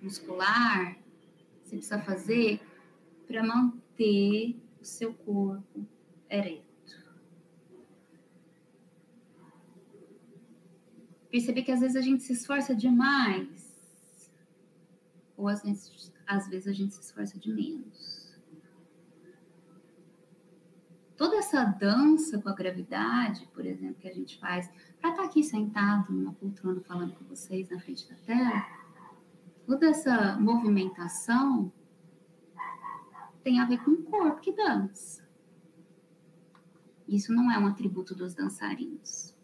muscular, 0.00 0.96
você 1.64 1.76
precisa 1.76 1.98
fazer 1.98 2.60
para 3.26 3.42
manter 3.42 4.54
o 4.80 4.84
seu 4.84 5.12
corpo 5.12 5.84
ereto. 6.30 6.67
Perceber 11.30 11.62
que 11.62 11.72
às 11.72 11.80
vezes 11.80 11.96
a 11.96 12.00
gente 12.00 12.22
se 12.22 12.32
esforça 12.32 12.74
demais, 12.74 14.32
ou 15.36 15.48
às 15.48 15.62
vezes, 15.62 16.12
às 16.26 16.48
vezes 16.48 16.66
a 16.66 16.72
gente 16.72 16.94
se 16.94 17.00
esforça 17.00 17.38
de 17.38 17.52
menos. 17.52 18.18
Toda 21.16 21.36
essa 21.36 21.64
dança 21.64 22.40
com 22.40 22.48
a 22.48 22.54
gravidade, 22.54 23.48
por 23.52 23.66
exemplo, 23.66 23.96
que 24.00 24.08
a 24.08 24.14
gente 24.14 24.38
faz, 24.38 24.68
para 25.00 25.10
estar 25.10 25.22
tá 25.22 25.28
aqui 25.28 25.42
sentado 25.42 26.12
numa 26.12 26.32
poltrona 26.32 26.80
falando 26.82 27.14
com 27.14 27.24
vocês 27.24 27.68
na 27.70 27.80
frente 27.80 28.08
da 28.08 28.14
tela, 28.16 28.66
toda 29.66 29.86
essa 29.88 30.36
movimentação 30.38 31.72
tem 33.42 33.60
a 33.60 33.64
ver 33.64 33.82
com 33.82 33.90
o 33.92 34.02
corpo 34.04 34.40
que 34.40 34.52
dança. 34.52 35.26
Isso 37.08 37.32
não 37.32 37.50
é 37.50 37.58
um 37.58 37.66
atributo 37.66 38.14
dos 38.14 38.34
dançarinos. 38.34 39.37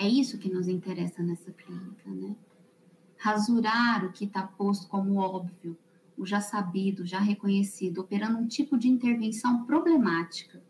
É 0.00 0.08
isso 0.08 0.38
que 0.38 0.48
nos 0.48 0.66
interessa 0.66 1.22
nessa 1.22 1.52
clínica, 1.52 2.10
né? 2.10 2.34
Rasurar 3.18 4.02
o 4.02 4.10
que 4.10 4.24
está 4.24 4.42
posto 4.42 4.88
como 4.88 5.16
óbvio, 5.16 5.76
o 6.16 6.24
já 6.24 6.40
sabido, 6.40 7.04
já 7.04 7.20
reconhecido, 7.20 8.00
operando 8.00 8.38
um 8.38 8.48
tipo 8.48 8.78
de 8.78 8.88
intervenção 8.88 9.66
problemática 9.66 10.62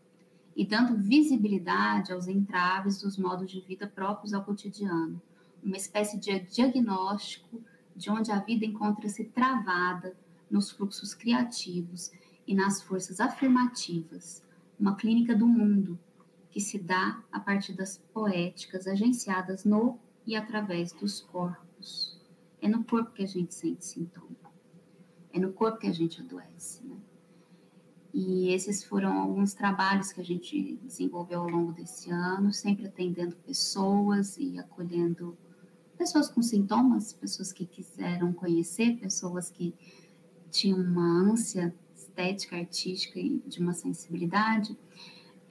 e 0.53 0.67
dando 0.67 0.97
visibilidade 0.97 2.11
aos 2.11 2.27
entraves 2.27 3.01
dos 3.01 3.17
modos 3.17 3.49
de 3.49 3.61
vida 3.61 3.87
próprios 3.87 4.33
ao 4.33 4.43
cotidiano, 4.43 5.21
uma 5.63 5.77
espécie 5.77 6.19
de 6.19 6.37
diagnóstico 6.41 7.63
de 7.95 8.11
onde 8.11 8.33
a 8.33 8.39
vida 8.39 8.65
encontra-se 8.65 9.23
travada 9.23 10.13
nos 10.49 10.71
fluxos 10.71 11.13
criativos 11.13 12.11
e 12.45 12.53
nas 12.53 12.81
forças 12.81 13.21
afirmativas, 13.21 14.43
uma 14.77 14.97
clínica 14.97 15.33
do 15.33 15.47
mundo 15.47 15.97
que 16.51 16.59
se 16.59 16.77
dá 16.77 17.23
a 17.31 17.39
partir 17.39 17.73
das 17.73 17.97
poéticas 18.13 18.85
agenciadas 18.85 19.63
no 19.63 19.97
e 20.27 20.35
através 20.35 20.91
dos 20.91 21.21
corpos. 21.21 22.19
É 22.61 22.67
no 22.67 22.83
corpo 22.83 23.11
que 23.11 23.23
a 23.23 23.27
gente 23.27 23.55
sente 23.55 23.85
sintoma. 23.85 24.35
É 25.33 25.39
no 25.39 25.53
corpo 25.53 25.79
que 25.79 25.87
a 25.87 25.93
gente 25.93 26.21
adoece, 26.21 26.85
né? 26.85 26.97
E 28.13 28.49
esses 28.49 28.83
foram 28.83 29.13
alguns 29.17 29.53
trabalhos 29.53 30.11
que 30.11 30.19
a 30.19 30.25
gente 30.25 30.77
desenvolveu 30.83 31.39
ao 31.39 31.49
longo 31.49 31.71
desse 31.71 32.11
ano, 32.11 32.51
sempre 32.51 32.85
atendendo 32.85 33.37
pessoas 33.37 34.37
e 34.37 34.59
acolhendo 34.59 35.37
pessoas 35.97 36.29
com 36.29 36.41
sintomas, 36.41 37.13
pessoas 37.13 37.53
que 37.53 37.65
quiseram 37.65 38.33
conhecer, 38.33 38.97
pessoas 38.97 39.49
que 39.49 39.73
tinham 40.49 40.81
uma 40.81 41.31
ânsia 41.31 41.73
estética, 41.95 42.57
artística 42.57 43.17
e 43.17 43.39
de 43.47 43.61
uma 43.61 43.73
sensibilidade 43.73 44.77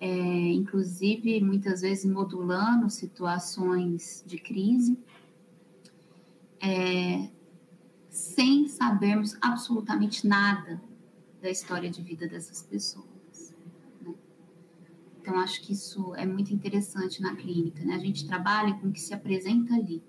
é, 0.00 0.08
inclusive 0.08 1.40
muitas 1.42 1.82
vezes 1.82 2.10
modulando 2.10 2.88
situações 2.88 4.24
de 4.26 4.38
crise, 4.38 4.98
é, 6.58 7.28
sem 8.08 8.66
sabermos 8.66 9.36
absolutamente 9.42 10.26
nada 10.26 10.82
da 11.40 11.50
história 11.50 11.90
de 11.90 12.02
vida 12.02 12.26
dessas 12.26 12.62
pessoas. 12.62 13.54
Né? 14.00 14.14
Então, 15.20 15.38
acho 15.38 15.60
que 15.62 15.74
isso 15.74 16.14
é 16.14 16.26
muito 16.26 16.52
interessante 16.52 17.20
na 17.20 17.36
clínica, 17.36 17.84
né? 17.84 17.94
A 17.94 17.98
gente 17.98 18.26
trabalha 18.26 18.74
com 18.74 18.88
o 18.88 18.92
que 18.92 19.00
se 19.00 19.14
apresenta 19.14 19.74
ali, 19.74 20.02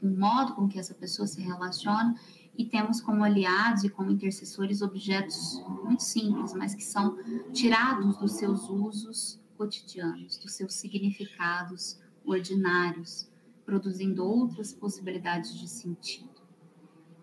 o 0.00 0.08
modo 0.08 0.54
com 0.54 0.68
que 0.68 0.78
essa 0.78 0.94
pessoa 0.94 1.26
se 1.26 1.40
relaciona 1.40 2.14
e 2.56 2.64
temos 2.66 3.00
como 3.00 3.24
aliados 3.24 3.84
e 3.84 3.88
como 3.88 4.10
intercessores 4.10 4.82
objetos 4.82 5.62
muito 5.84 6.02
simples, 6.02 6.52
mas 6.52 6.74
que 6.74 6.84
são 6.84 7.16
tirados 7.52 8.16
dos 8.18 8.32
seus 8.32 8.68
usos 8.68 9.40
cotidianos, 9.56 10.38
dos 10.38 10.52
seus 10.52 10.74
significados 10.74 12.00
ordinários, 12.24 13.30
produzindo 13.64 14.24
outras 14.24 14.72
possibilidades 14.72 15.58
de 15.58 15.68
sentido. 15.68 16.30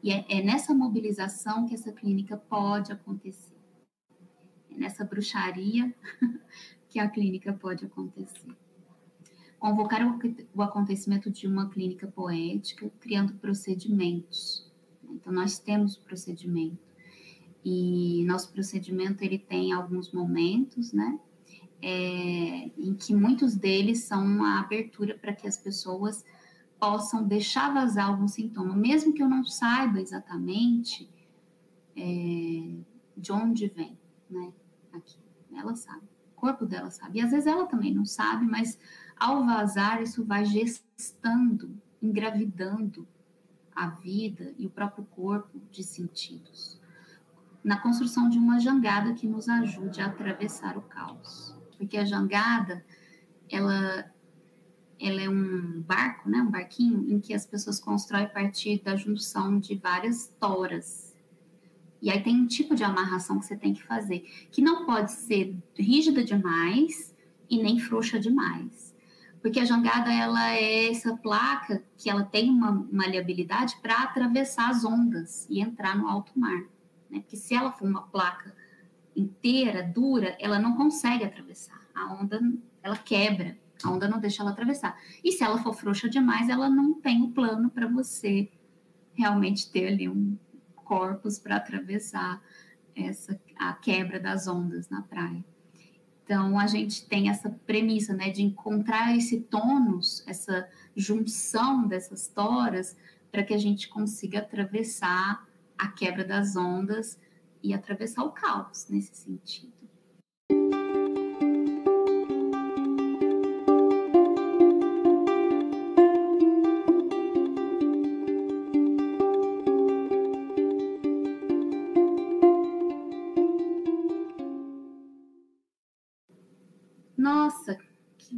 E 0.02 0.12
é, 0.12 0.26
é 0.30 0.42
nessa 0.42 0.74
mobilização 0.74 1.68
que 1.68 1.76
essa 1.76 1.92
clínica 1.92 2.38
pode 2.38 2.92
acontecer. 2.92 3.58
É 4.72 4.76
nessa 4.76 5.04
bruxaria 5.04 5.94
que 6.90 7.00
a 7.00 7.10
clínica 7.10 7.54
pode 7.54 7.86
acontecer 7.86 8.56
convocar 9.60 10.02
o, 10.56 10.62
acontecimento 10.62 11.30
de 11.30 11.46
uma 11.46 11.70
clínica 11.70 12.08
poética, 12.08 12.90
criando 13.02 13.34
procedimentos. 13.36 14.69
Então, 15.20 15.34
nós 15.34 15.60
temos 15.60 15.96
o 15.96 16.02
procedimento. 16.02 16.78
E 17.64 18.24
nosso 18.26 18.52
procedimento, 18.52 19.24
ele 19.24 19.38
tem 19.38 19.74
alguns 19.74 20.12
momentos, 20.12 20.94
né? 20.94 21.20
É, 21.82 22.72
em 22.78 22.94
que 22.94 23.14
muitos 23.16 23.56
deles 23.56 24.04
são 24.04 24.26
uma 24.26 24.60
abertura 24.60 25.18
para 25.18 25.34
que 25.34 25.48
as 25.48 25.58
pessoas 25.58 26.26
possam 26.80 27.28
deixar 27.28 27.74
vazar 27.74 28.08
algum 28.08 28.28
sintoma, 28.28 28.76
mesmo 28.76 29.14
que 29.14 29.22
eu 29.22 29.30
não 29.30 29.44
saiba 29.44 30.00
exatamente 30.00 31.10
é, 31.96 32.76
de 33.16 33.32
onde 33.32 33.68
vem, 33.68 33.98
né? 34.30 34.54
Aqui, 34.94 35.18
ela 35.54 35.76
sabe, 35.76 36.04
o 36.36 36.40
corpo 36.40 36.66
dela 36.66 36.90
sabe, 36.90 37.20
e 37.20 37.22
às 37.22 37.32
vezes 37.32 37.48
ela 37.48 37.66
também 37.66 37.94
não 37.94 38.06
sabe, 38.06 38.46
mas 38.46 38.80
ao 39.18 39.46
vazar 39.46 40.02
isso 40.02 40.26
vai 40.26 40.46
gestando, 40.46 41.78
engravidando 42.02 43.08
a 43.80 43.88
vida 43.88 44.54
e 44.58 44.66
o 44.66 44.70
próprio 44.70 45.06
corpo 45.06 45.58
de 45.72 45.84
sentidos, 45.84 46.78
na 47.64 47.78
construção 47.78 48.30
de 48.30 48.38
uma 48.38 48.60
jangada 48.60 49.14
que 49.14 49.26
nos 49.26 49.48
ajude 49.48 50.02
a 50.02 50.08
atravessar 50.08 50.78
o 50.78 50.82
caos. 50.82 51.56
Porque 51.78 51.96
a 51.96 52.04
jangada, 52.04 52.84
ela, 53.50 54.12
ela 55.00 55.22
é 55.22 55.30
um 55.30 55.82
barco, 55.82 56.30
né, 56.30 56.42
um 56.42 56.52
barquinho, 56.52 57.10
em 57.10 57.22
que 57.22 57.34
as 57.34 57.46
pessoas 57.46 57.80
constroem 57.80 58.26
a 58.26 58.30
partir 58.30 58.82
da 58.84 58.98
junção 58.98 59.60
de 59.60 59.76
várias 59.76 60.28
toras. 60.40 61.16
E 62.02 62.10
aí 62.10 62.22
tem 62.22 62.36
um 62.36 62.48
tipo 62.48 62.76
de 62.76 62.84
amarração 62.84 63.40
que 63.40 63.46
você 63.46 63.56
tem 63.56 63.74
que 63.74 63.84
fazer, 63.84 64.20
que 64.52 64.62
não 64.62 64.86
pode 64.86 65.14
ser 65.14 65.56
rígida 65.74 66.22
demais 66.22 67.16
e 67.50 67.64
nem 67.64 67.80
frouxa 67.80 68.20
demais 68.20 68.89
Porque 69.42 69.60
a 69.60 69.66
jangada 69.66 70.12
ela 70.12 70.54
é 70.54 70.92
essa 70.92 71.16
placa 71.16 71.84
que 71.98 72.10
ela 72.10 72.24
tem 72.24 72.50
uma 72.50 72.72
maleabilidade 72.92 73.78
para 73.82 74.04
atravessar 74.04 74.70
as 74.70 74.84
ondas 74.84 75.48
e 75.50 75.62
entrar 75.62 75.98
no 75.98 76.08
alto 76.08 76.38
mar. 76.38 76.64
Né? 77.10 77.20
Porque 77.20 77.38
se 77.38 77.56
ela 77.56 77.72
for 77.72 77.88
uma 77.88 78.02
placa 78.04 78.54
inteira, 79.16 79.84
dura, 79.84 80.36
ela 80.40 80.60
não 80.60 80.76
consegue 80.76 81.24
atravessar. 81.24 81.80
A 81.96 82.14
onda 82.14 82.42
ela 82.84 82.98
quebra, 82.98 83.58
a 83.84 83.90
onda 83.90 84.08
não 84.08 84.20
deixa 84.20 84.42
ela 84.42 84.52
atravessar. 84.52 84.98
E 85.24 85.32
se 85.32 85.44
ela 85.44 85.58
for 85.58 85.74
frouxa 85.74 86.10
demais, 86.10 86.50
ela 86.50 86.70
não 86.70 86.94
tem 86.94 87.22
o 87.24 87.32
plano 87.32 87.70
para 87.70 87.88
você 87.88 88.52
realmente 89.14 89.70
ter 89.72 89.88
ali 89.88 90.08
um 90.10 90.38
corpus 90.76 91.38
para 91.38 91.58
atravessar 91.58 92.42
essa 92.96 93.40
a 93.58 93.74
quebra 93.74 94.20
das 94.20 94.48
ondas 94.48 94.90
na 94.90 95.02
praia. 95.02 95.44
Então, 96.30 96.60
a 96.60 96.68
gente 96.68 97.08
tem 97.08 97.28
essa 97.28 97.50
premissa, 97.66 98.14
né, 98.14 98.30
de 98.30 98.44
encontrar 98.44 99.18
esse 99.18 99.40
tônus, 99.42 100.24
essa 100.28 100.70
junção 100.96 101.88
dessas 101.88 102.28
toras, 102.28 102.96
para 103.32 103.42
que 103.42 103.52
a 103.52 103.58
gente 103.58 103.90
consiga 103.90 104.38
atravessar 104.38 105.44
a 105.76 105.88
quebra 105.88 106.24
das 106.24 106.56
ondas 106.56 107.20
e 107.64 107.74
atravessar 107.74 108.24
o 108.26 108.32
caos 108.32 108.86
nesse 108.90 109.16
sentido. 109.16 109.79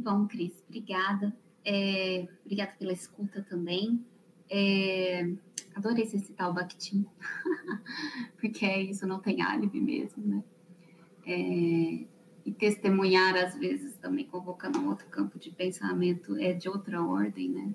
Bom, 0.02 0.26
Cris. 0.26 0.52
Obrigada. 0.68 1.34
É, 1.64 2.28
obrigada 2.44 2.72
pela 2.78 2.92
escuta 2.92 3.42
também. 3.42 4.04
É, 4.50 5.32
adorei 5.74 6.04
você 6.04 6.18
citar 6.18 6.50
o 6.50 6.52
Bakhtin, 6.52 7.06
porque 8.38 8.66
é 8.66 8.82
isso, 8.82 9.06
não 9.06 9.20
tem 9.20 9.40
álibi 9.40 9.80
mesmo, 9.80 10.26
né? 10.26 10.44
É, 11.24 12.04
e 12.44 12.52
testemunhar, 12.52 13.36
às 13.36 13.56
vezes, 13.56 13.96
também 13.96 14.26
convocando 14.26 14.80
um 14.80 14.88
outro 14.88 15.06
campo 15.08 15.38
de 15.38 15.50
pensamento 15.50 16.36
é 16.36 16.52
de 16.52 16.68
outra 16.68 17.02
ordem, 17.02 17.48
né? 17.48 17.74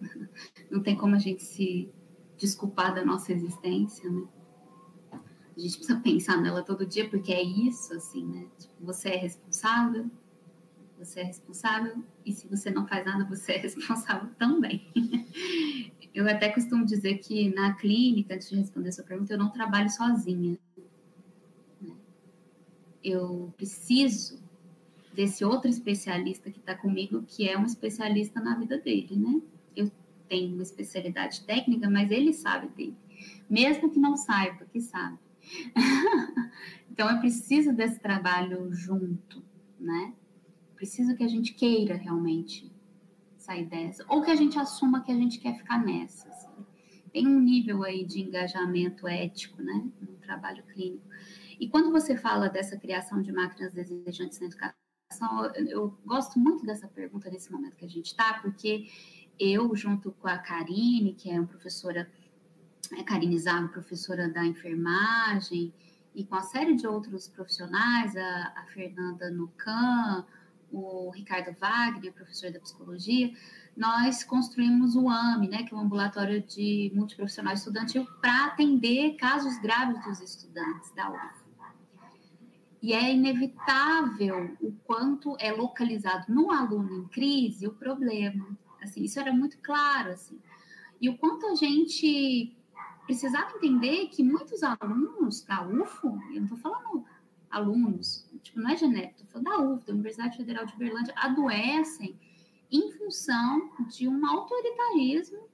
Não 0.70 0.80
tem 0.80 0.96
como 0.96 1.16
a 1.16 1.18
gente 1.18 1.42
se 1.42 1.90
desculpar 2.38 2.94
da 2.94 3.04
nossa 3.04 3.32
existência, 3.32 4.08
né? 4.08 4.28
A 5.56 5.60
gente 5.60 5.78
precisa 5.78 5.98
pensar 5.98 6.40
nela 6.40 6.62
todo 6.62 6.86
dia, 6.86 7.08
porque 7.08 7.32
é 7.32 7.42
isso, 7.42 7.92
assim, 7.94 8.24
né? 8.26 8.46
Tipo, 8.58 8.74
você 8.84 9.08
é 9.08 9.16
responsável, 9.16 10.08
você 10.98 11.20
é 11.20 11.24
responsável, 11.24 12.02
e 12.24 12.32
se 12.32 12.46
você 12.48 12.70
não 12.70 12.86
faz 12.86 13.04
nada, 13.04 13.24
você 13.24 13.52
é 13.52 13.58
responsável 13.62 14.28
também. 14.38 14.90
eu 16.14 16.28
até 16.28 16.48
costumo 16.48 16.84
dizer 16.84 17.18
que 17.18 17.54
na 17.54 17.74
clínica, 17.74 18.34
antes 18.34 18.48
de 18.48 18.56
responder 18.56 18.88
a 18.88 18.92
sua 18.92 19.04
pergunta, 19.04 19.34
eu 19.34 19.38
não 19.38 19.50
trabalho 19.50 19.90
sozinha. 19.90 20.58
Né? 21.80 21.94
Eu 23.04 23.52
preciso 23.56 24.40
desse 25.12 25.44
outro 25.44 25.70
especialista 25.70 26.50
que 26.50 26.58
está 26.58 26.74
comigo, 26.74 27.22
que 27.22 27.48
é 27.48 27.56
um 27.56 27.64
especialista 27.64 28.40
na 28.40 28.54
vida 28.54 28.76
dele, 28.76 29.16
né? 29.16 29.40
Eu 29.74 29.90
tenho 30.28 30.52
uma 30.52 30.62
especialidade 30.62 31.42
técnica, 31.44 31.88
mas 31.88 32.10
ele 32.10 32.34
sabe 32.34 32.68
dele. 32.68 32.96
Mesmo 33.48 33.90
que 33.90 33.98
não 33.98 34.14
saiba, 34.14 34.66
que 34.66 34.80
sabe. 34.80 35.18
então, 36.90 37.10
eu 37.10 37.18
preciso 37.20 37.72
desse 37.72 37.98
trabalho 37.98 38.70
junto, 38.74 39.42
né? 39.80 40.12
Preciso 40.76 41.16
que 41.16 41.24
a 41.24 41.28
gente 41.28 41.54
queira 41.54 41.96
realmente 41.96 42.70
sair 43.36 43.64
dessa, 43.64 44.04
ou 44.08 44.22
que 44.22 44.30
a 44.30 44.34
gente 44.34 44.58
assuma 44.58 45.02
que 45.02 45.10
a 45.10 45.14
gente 45.14 45.38
quer 45.38 45.56
ficar 45.56 45.84
nessa. 45.84 46.28
Assim. 46.28 46.48
Tem 47.12 47.26
um 47.26 47.40
nível 47.40 47.82
aí 47.82 48.04
de 48.04 48.20
engajamento 48.20 49.08
ético, 49.08 49.62
né, 49.62 49.88
no 50.00 50.16
trabalho 50.18 50.62
clínico. 50.64 51.06
E 51.58 51.68
quando 51.68 51.90
você 51.90 52.16
fala 52.16 52.48
dessa 52.48 52.76
criação 52.76 53.22
de 53.22 53.32
máquinas 53.32 53.72
desejantes 53.72 54.38
na 54.38 54.46
educação, 54.46 54.76
eu, 55.68 55.96
gosto 56.04 56.38
muito 56.38 56.66
dessa 56.66 56.86
pergunta 56.88 57.30
nesse 57.30 57.50
momento 57.50 57.76
que 57.76 57.84
a 57.84 57.88
gente 57.88 58.06
está, 58.06 58.34
porque 58.34 58.86
eu, 59.38 59.74
junto 59.74 60.12
com 60.12 60.28
a 60.28 60.36
Karine, 60.36 61.14
que 61.14 61.30
é 61.30 61.38
uma 61.38 61.46
professora, 61.46 62.10
é, 62.92 63.02
Karine 63.02 63.38
Zago, 63.38 63.68
professora 63.68 64.28
da 64.28 64.44
enfermagem, 64.44 65.72
e 66.14 66.24
com 66.24 66.34
a 66.34 66.42
série 66.42 66.74
de 66.74 66.86
outros 66.86 67.28
profissionais, 67.28 68.16
a, 68.16 68.52
a 68.56 68.66
Fernanda 68.72 69.30
Nucan, 69.30 70.26
o 70.78 71.10
Ricardo 71.10 71.56
Wagner, 71.58 72.12
professor 72.12 72.50
da 72.50 72.60
psicologia, 72.60 73.32
nós 73.76 74.24
construímos 74.24 74.94
o 74.96 75.08
AME, 75.08 75.48
né, 75.48 75.62
que 75.62 75.74
é 75.74 75.76
um 75.76 75.80
ambulatório 75.80 76.42
de 76.42 76.90
multiprofissional 76.94 77.54
estudantil, 77.54 78.06
para 78.20 78.46
atender 78.46 79.16
casos 79.16 79.58
graves 79.58 80.02
dos 80.04 80.20
estudantes 80.20 80.92
da 80.92 81.10
UF. 81.10 81.46
E 82.82 82.92
é 82.92 83.12
inevitável 83.12 84.56
o 84.60 84.72
quanto 84.84 85.36
é 85.40 85.50
localizado 85.50 86.32
no 86.32 86.50
aluno 86.50 87.04
em 87.04 87.08
crise 87.08 87.66
o 87.66 87.74
problema. 87.74 88.46
Assim, 88.82 89.02
isso 89.02 89.18
era 89.18 89.32
muito 89.32 89.58
claro, 89.58 90.12
assim. 90.12 90.38
E 91.00 91.08
o 91.08 91.18
quanto 91.18 91.46
a 91.46 91.54
gente 91.54 92.56
precisava 93.04 93.56
entender 93.56 94.08
que 94.08 94.22
muitos 94.22 94.62
alunos 94.62 95.42
da 95.42 95.66
UFO, 95.66 96.20
eu 96.30 96.36
não 96.36 96.44
estou 96.44 96.58
falando 96.58 97.04
alunos, 97.50 98.25
tipo, 98.46 98.60
não 98.60 98.70
é 98.70 98.76
genérico, 98.76 99.22
estou 99.22 99.42
falando 99.42 99.44
da 99.46 99.60
UF, 99.60 99.86
da 99.86 99.92
Universidade 99.92 100.36
Federal 100.36 100.66
de 100.66 100.74
Uberlândia, 100.74 101.14
adoecem 101.16 102.18
em 102.70 102.92
função 102.92 103.70
de 103.88 104.08
um 104.08 104.26
autoritarismo, 104.26 105.48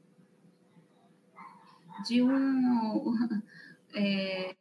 de 2.06 2.22
um, 2.22 3.14
é, 3.94 4.56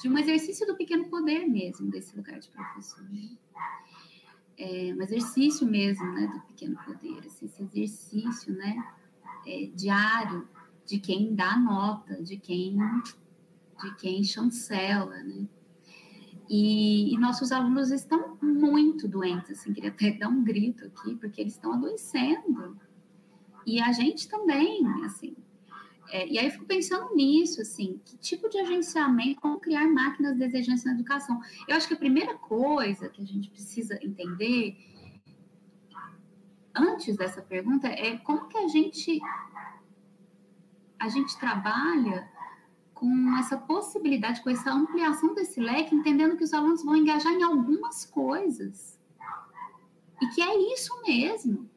de 0.00 0.08
um 0.08 0.18
exercício 0.18 0.66
do 0.66 0.76
pequeno 0.76 1.08
poder 1.08 1.46
mesmo, 1.46 1.90
desse 1.90 2.16
lugar 2.16 2.38
de 2.38 2.48
professor. 2.50 3.04
É, 4.56 4.92
um 4.94 5.02
exercício 5.02 5.66
mesmo, 5.66 6.04
né, 6.12 6.26
do 6.26 6.40
pequeno 6.40 6.76
poder, 6.84 7.18
assim, 7.26 7.46
esse 7.46 7.62
exercício, 7.62 8.52
né, 8.54 8.94
é, 9.46 9.66
diário 9.66 10.48
de 10.84 10.98
quem 10.98 11.34
dá 11.34 11.56
nota, 11.56 12.20
de 12.22 12.36
quem, 12.36 12.76
de 12.76 13.94
quem 13.96 14.24
chancela, 14.24 15.22
né, 15.22 15.46
e, 16.48 17.14
e, 17.14 17.18
nossos 17.18 17.52
alunos 17.52 17.90
estão 17.90 18.38
muito 18.40 19.06
doentes, 19.06 19.50
assim, 19.50 19.72
queria 19.72 19.90
até 19.90 20.12
dar 20.12 20.28
um 20.28 20.42
grito 20.42 20.86
aqui, 20.86 21.14
porque 21.16 21.42
eles 21.42 21.52
estão 21.52 21.74
adoecendo. 21.74 22.78
E 23.66 23.80
a 23.80 23.92
gente 23.92 24.28
também, 24.28 24.82
assim. 25.04 25.36
É, 26.10 26.26
e 26.26 26.38
aí 26.38 26.46
eu 26.46 26.50
fico 26.50 26.64
pensando 26.64 27.14
nisso, 27.14 27.60
assim, 27.60 28.00
que 28.02 28.16
tipo 28.16 28.48
de 28.48 28.58
agenciamento, 28.58 29.42
como 29.42 29.60
criar 29.60 29.86
máquinas 29.86 30.38
desejantes 30.38 30.84
na 30.84 30.92
educação. 30.92 31.38
Eu 31.66 31.76
acho 31.76 31.86
que 31.86 31.92
a 31.92 31.98
primeira 31.98 32.34
coisa 32.34 33.10
que 33.10 33.20
a 33.20 33.26
gente 33.26 33.50
precisa 33.50 33.98
entender, 34.02 34.78
antes 36.74 37.14
dessa 37.14 37.42
pergunta, 37.42 37.88
é 37.88 38.16
como 38.16 38.48
que 38.48 38.56
a 38.56 38.68
gente, 38.68 39.20
a 40.98 41.08
gente 41.10 41.38
trabalha 41.38 42.26
com 42.98 43.36
essa 43.38 43.56
possibilidade, 43.56 44.42
com 44.42 44.50
essa 44.50 44.72
ampliação 44.72 45.32
desse 45.32 45.60
leque, 45.60 45.94
entendendo 45.94 46.36
que 46.36 46.42
os 46.42 46.52
alunos 46.52 46.84
vão 46.84 46.96
engajar 46.96 47.32
em 47.32 47.44
algumas 47.44 48.04
coisas. 48.04 48.98
E 50.20 50.26
que 50.28 50.42
é 50.42 50.72
isso 50.74 51.00
mesmo. 51.06 51.70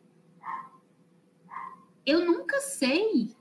Eu 2.03 2.26
nunca 2.26 2.59
sei. 2.59 3.36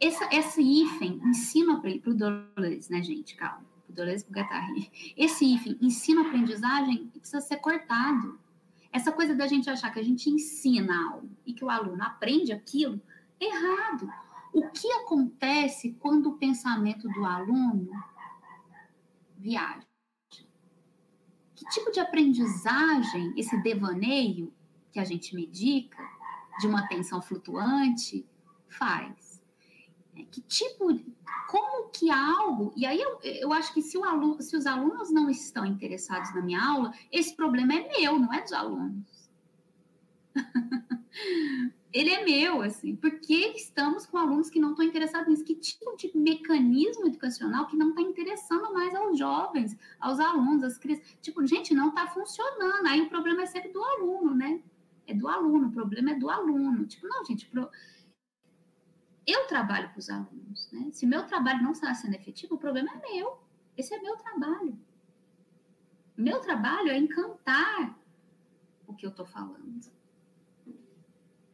Essa, 0.00 0.28
esse 0.32 0.62
hífen 0.62 1.20
ensino 1.24 1.80
para 1.80 2.10
o 2.10 2.14
Dolores, 2.14 2.88
né, 2.88 3.02
gente? 3.02 3.34
Calma. 3.34 3.66
O 3.88 3.92
Dolores 3.92 4.22
para 4.22 4.42
o 4.42 4.86
Esse 5.16 5.44
hífen, 5.44 5.76
ensino-aprendizagem, 5.80 7.08
precisa 7.08 7.40
ser 7.40 7.56
cortado. 7.56 8.38
Essa 8.92 9.10
coisa 9.10 9.34
da 9.34 9.48
gente 9.48 9.68
achar 9.68 9.90
que 9.92 9.98
a 9.98 10.04
gente 10.04 10.30
ensina 10.30 11.10
algo 11.10 11.28
e 11.44 11.52
que 11.52 11.64
o 11.64 11.70
aluno 11.70 12.02
aprende 12.04 12.52
aquilo, 12.52 13.00
errado. 13.40 14.08
O 14.56 14.70
que 14.70 14.90
acontece 14.90 15.94
quando 16.00 16.30
o 16.30 16.38
pensamento 16.38 17.06
do 17.10 17.26
aluno 17.26 17.90
viaja? 19.36 19.86
Que 21.54 21.66
tipo 21.66 21.92
de 21.92 22.00
aprendizagem 22.00 23.34
esse 23.36 23.54
devaneio 23.62 24.50
que 24.90 24.98
a 24.98 25.04
gente 25.04 25.34
medica, 25.34 26.02
de 26.58 26.66
uma 26.66 26.80
atenção 26.80 27.20
flutuante, 27.20 28.24
faz? 28.66 29.42
É, 30.14 30.24
que 30.24 30.40
tipo, 30.40 30.86
como 31.50 31.90
que 31.90 32.10
algo, 32.10 32.72
e 32.74 32.86
aí 32.86 32.98
eu, 32.98 33.20
eu 33.22 33.52
acho 33.52 33.74
que 33.74 33.82
se, 33.82 33.98
o 33.98 34.04
aluno, 34.04 34.40
se 34.40 34.56
os 34.56 34.64
alunos 34.64 35.10
não 35.12 35.28
estão 35.28 35.66
interessados 35.66 36.34
na 36.34 36.40
minha 36.40 36.64
aula, 36.66 36.94
esse 37.12 37.36
problema 37.36 37.74
é 37.74 37.88
meu, 37.88 38.18
não 38.18 38.32
é 38.32 38.40
dos 38.40 38.54
alunos. 38.54 39.28
ele 41.98 42.10
é 42.10 42.24
meu, 42.24 42.62
assim, 42.62 42.94
porque 42.96 43.52
estamos 43.56 44.06
com 44.06 44.18
alunos 44.18 44.50
que 44.50 44.60
não 44.60 44.70
estão 44.70 44.84
interessados 44.84 45.28
nisso? 45.28 45.44
Que 45.44 45.54
tipo 45.54 45.96
de 45.96 46.10
mecanismo 46.14 47.06
educacional 47.06 47.66
que 47.66 47.76
não 47.76 47.90
está 47.90 48.02
interessando 48.02 48.72
mais 48.72 48.94
aos 48.94 49.18
jovens, 49.18 49.76
aos 49.98 50.20
alunos, 50.20 50.62
às 50.62 50.78
crianças? 50.78 51.16
Tipo, 51.22 51.46
gente, 51.46 51.74
não 51.74 51.88
está 51.88 52.06
funcionando. 52.06 52.86
Aí 52.86 53.00
o 53.00 53.08
problema 53.08 53.42
é 53.42 53.46
sempre 53.46 53.72
do 53.72 53.82
aluno, 53.82 54.34
né? 54.34 54.62
é 55.06 55.14
do 55.14 55.28
aluno, 55.28 55.68
o 55.68 55.72
problema 55.72 56.10
é 56.10 56.14
do 56.14 56.28
aluno. 56.28 56.84
Tipo, 56.86 57.06
não, 57.06 57.24
gente, 57.24 57.46
pro... 57.46 57.70
eu 59.26 59.46
trabalho 59.46 59.90
com 59.92 59.98
os 59.98 60.10
alunos, 60.10 60.70
né? 60.72 60.90
Se 60.92 61.06
meu 61.06 61.24
trabalho 61.26 61.62
não 61.62 61.72
está 61.72 61.94
sendo 61.94 62.14
efetivo, 62.14 62.56
o 62.56 62.58
problema 62.58 62.90
é 62.90 63.12
meu. 63.12 63.38
Esse 63.76 63.94
é 63.94 64.00
meu 64.00 64.16
trabalho. 64.16 64.78
Meu 66.16 66.40
trabalho 66.40 66.90
é 66.90 66.98
encantar 66.98 67.96
o 68.86 68.94
que 68.94 69.06
eu 69.06 69.10
estou 69.10 69.26
falando. 69.26 69.80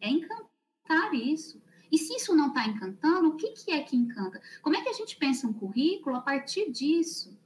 É 0.03 0.11
encantar 0.11 1.15
isso. 1.15 1.63
E 1.91 1.97
se 1.97 2.17
isso 2.17 2.35
não 2.35 2.49
está 2.49 2.67
encantando, 2.67 3.29
o 3.29 3.37
que, 3.37 3.51
que 3.51 3.71
é 3.71 3.83
que 3.83 3.97
encanta? 3.97 4.43
Como 4.61 4.77
é 4.77 4.83
que 4.83 4.89
a 4.89 4.93
gente 4.93 5.17
pensa 5.17 5.47
um 5.47 5.53
currículo 5.53 6.17
a 6.17 6.21
partir 6.21 6.71
disso? 6.73 7.39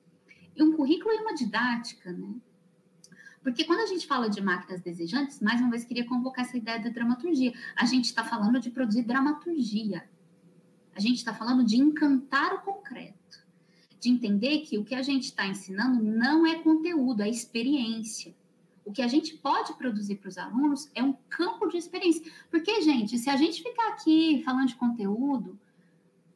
E 0.57 0.63
um 0.63 0.73
currículo 0.73 1.13
é 1.13 1.21
uma 1.21 1.35
didática, 1.35 2.11
né? 2.13 2.35
Porque 3.43 3.65
quando 3.65 3.81
a 3.81 3.87
gente 3.87 4.07
fala 4.07 4.29
de 4.31 4.41
máquinas 4.41 4.81
desejantes, 4.81 5.41
mais 5.41 5.61
uma 5.61 5.71
vez 5.71 5.85
queria 5.85 6.07
convocar 6.07 6.45
essa 6.45 6.57
ideia 6.57 6.81
da 6.81 6.89
dramaturgia. 6.89 7.53
A 7.77 7.85
gente 7.85 8.07
está 8.07 8.25
falando 8.25 8.59
de 8.59 8.71
produzir 8.71 9.03
dramaturgia. 9.03 10.09
A 10.95 11.01
gente 11.01 11.19
está 11.19 11.35
falando 11.35 11.63
de 11.63 11.77
encantar 11.77 12.55
o 12.55 12.63
concreto. 12.63 13.47
De 14.01 14.09
entender 14.09 14.61
que 14.61 14.79
o 14.79 14.85
que 14.85 14.95
a 14.95 15.03
gente 15.03 15.25
está 15.25 15.47
ensinando 15.47 16.03
não 16.03 16.47
é 16.47 16.57
conteúdo, 16.61 17.23
é 17.23 17.29
experiência. 17.29 18.35
O 18.87 18.93
que 18.93 19.03
a 19.03 19.09
gente 19.09 19.37
pode 19.39 19.75
produzir 19.75 20.15
para 20.15 20.29
os 20.29 20.39
alunos 20.39 20.89
é 20.95 21.03
um 21.03 21.13
campo 21.29 21.67
de 21.67 21.77
experiência. 21.77 22.33
Porque, 22.49 22.81
gente, 22.83 23.19
se 23.19 23.29
a 23.29 23.37
gente 23.37 23.61
ficar 23.61 23.89
aqui 23.89 24.41
falando 24.45 24.69
de 24.69 24.77
conteúdo, 24.77 25.59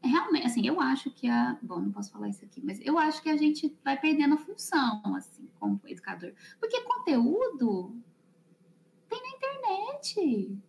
realmente, 0.03 0.47
assim, 0.47 0.67
eu 0.67 0.81
acho 0.81 1.13
que 1.13 1.29
a. 1.29 1.57
Bom, 1.63 1.79
não 1.79 1.93
posso 1.93 2.11
falar 2.11 2.29
isso 2.29 2.45
aqui, 2.45 2.61
mas 2.61 2.81
eu 2.85 2.99
acho 2.99 3.23
que 3.23 3.31
a 3.31 3.37
gente 3.37 3.73
vai 3.85 3.97
perdendo 3.97 4.35
a 4.35 4.39
função, 4.39 5.01
assim, 5.15 5.49
como 5.61 5.81
educador. 5.87 6.33
Porque 6.59 6.81
conteúdo 6.81 7.97
tem 9.09 9.23
na 9.23 9.29
internet. 9.29 10.61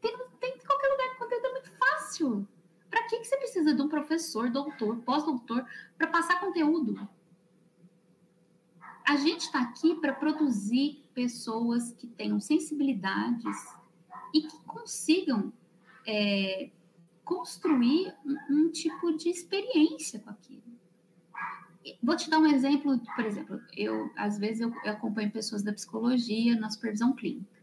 Tem, 0.00 0.16
tem 0.38 0.54
em 0.54 0.58
qualquer 0.64 0.88
lugar. 0.88 1.18
Conteúdo 1.18 1.46
é 1.46 1.50
muito 1.52 1.72
fácil. 1.72 2.48
Para 2.88 3.08
que, 3.08 3.18
que 3.18 3.24
você 3.24 3.36
precisa 3.38 3.74
de 3.74 3.82
um 3.82 3.88
professor, 3.88 4.48
doutor, 4.50 4.98
pós-doutor, 4.98 5.66
para 5.98 6.06
passar 6.06 6.38
conteúdo? 6.38 7.08
A 9.04 9.16
gente 9.16 9.40
está 9.40 9.60
aqui 9.60 9.96
para 9.96 10.12
produzir 10.12 11.03
pessoas 11.14 11.92
que 11.92 12.06
tenham 12.06 12.40
sensibilidades 12.40 13.56
e 14.34 14.42
que 14.42 14.58
consigam 14.64 15.52
é, 16.06 16.70
construir 17.24 18.14
um, 18.24 18.36
um, 18.50 18.70
tipo 18.70 19.16
de 19.16 19.28
experiência 19.28 20.18
com 20.18 20.30
aquilo. 20.30 20.62
Vou 22.02 22.16
te 22.16 22.28
dar 22.28 22.38
um 22.38 22.46
exemplo, 22.46 22.98
por 23.14 23.24
exemplo, 23.24 23.60
eu 23.76 24.10
às 24.16 24.38
vezes 24.38 24.60
eu, 24.60 24.72
eu 24.84 24.92
acompanho 24.92 25.30
pessoas 25.30 25.62
da 25.62 25.72
psicologia 25.72 26.58
na 26.58 26.70
supervisão 26.70 27.12
clínica, 27.12 27.62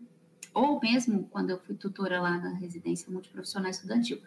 ou 0.54 0.80
mesmo 0.80 1.28
quando 1.32 1.50
eu 1.50 1.60
fui 1.60 1.76
tutora 1.76 2.22
lá 2.22 2.38
na 2.38 2.54
residência 2.54 3.12
multiprofissional 3.12 3.70
estudantil. 3.70 4.22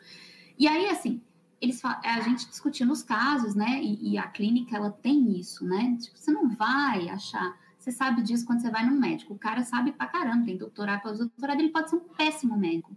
E 0.59 0.66
aí, 0.68 0.89
assim, 0.89 1.20
eles 1.61 1.85
a 1.85 2.20
gente 2.20 2.49
discutindo 2.49 2.93
os 2.93 3.03
casos, 3.03 3.55
né? 3.55 3.83
E, 3.83 4.12
e, 4.12 4.18
a 4.18 4.27
clínica 4.27 4.77
ela 4.77 4.91
tem 4.91 5.39
isso, 5.39 5.64
né? 5.64 5.97
Tipo, 6.01 6.18
você 6.18 6.31
não 6.31 6.49
vai 6.49 7.09
achar 7.09 7.59
você 7.85 7.93
sabe 7.93 8.22
disso 8.22 8.47
quando 8.47 8.62
você 8.62 8.70
vai 8.70 8.89
no 8.89 8.99
médico. 8.99 9.35
O 9.35 9.39
cara 9.39 9.62
sabe 9.62 9.93
pra 9.93 10.07
caramba, 10.07 10.47
tem 10.47 10.57
doutorado, 10.57 11.03
pós-doutorado, 11.03 11.61
ele 11.61 11.68
pode 11.68 11.91
ser 11.91 11.97
um 11.97 12.01
péssimo 12.01 12.57
médico, 12.57 12.97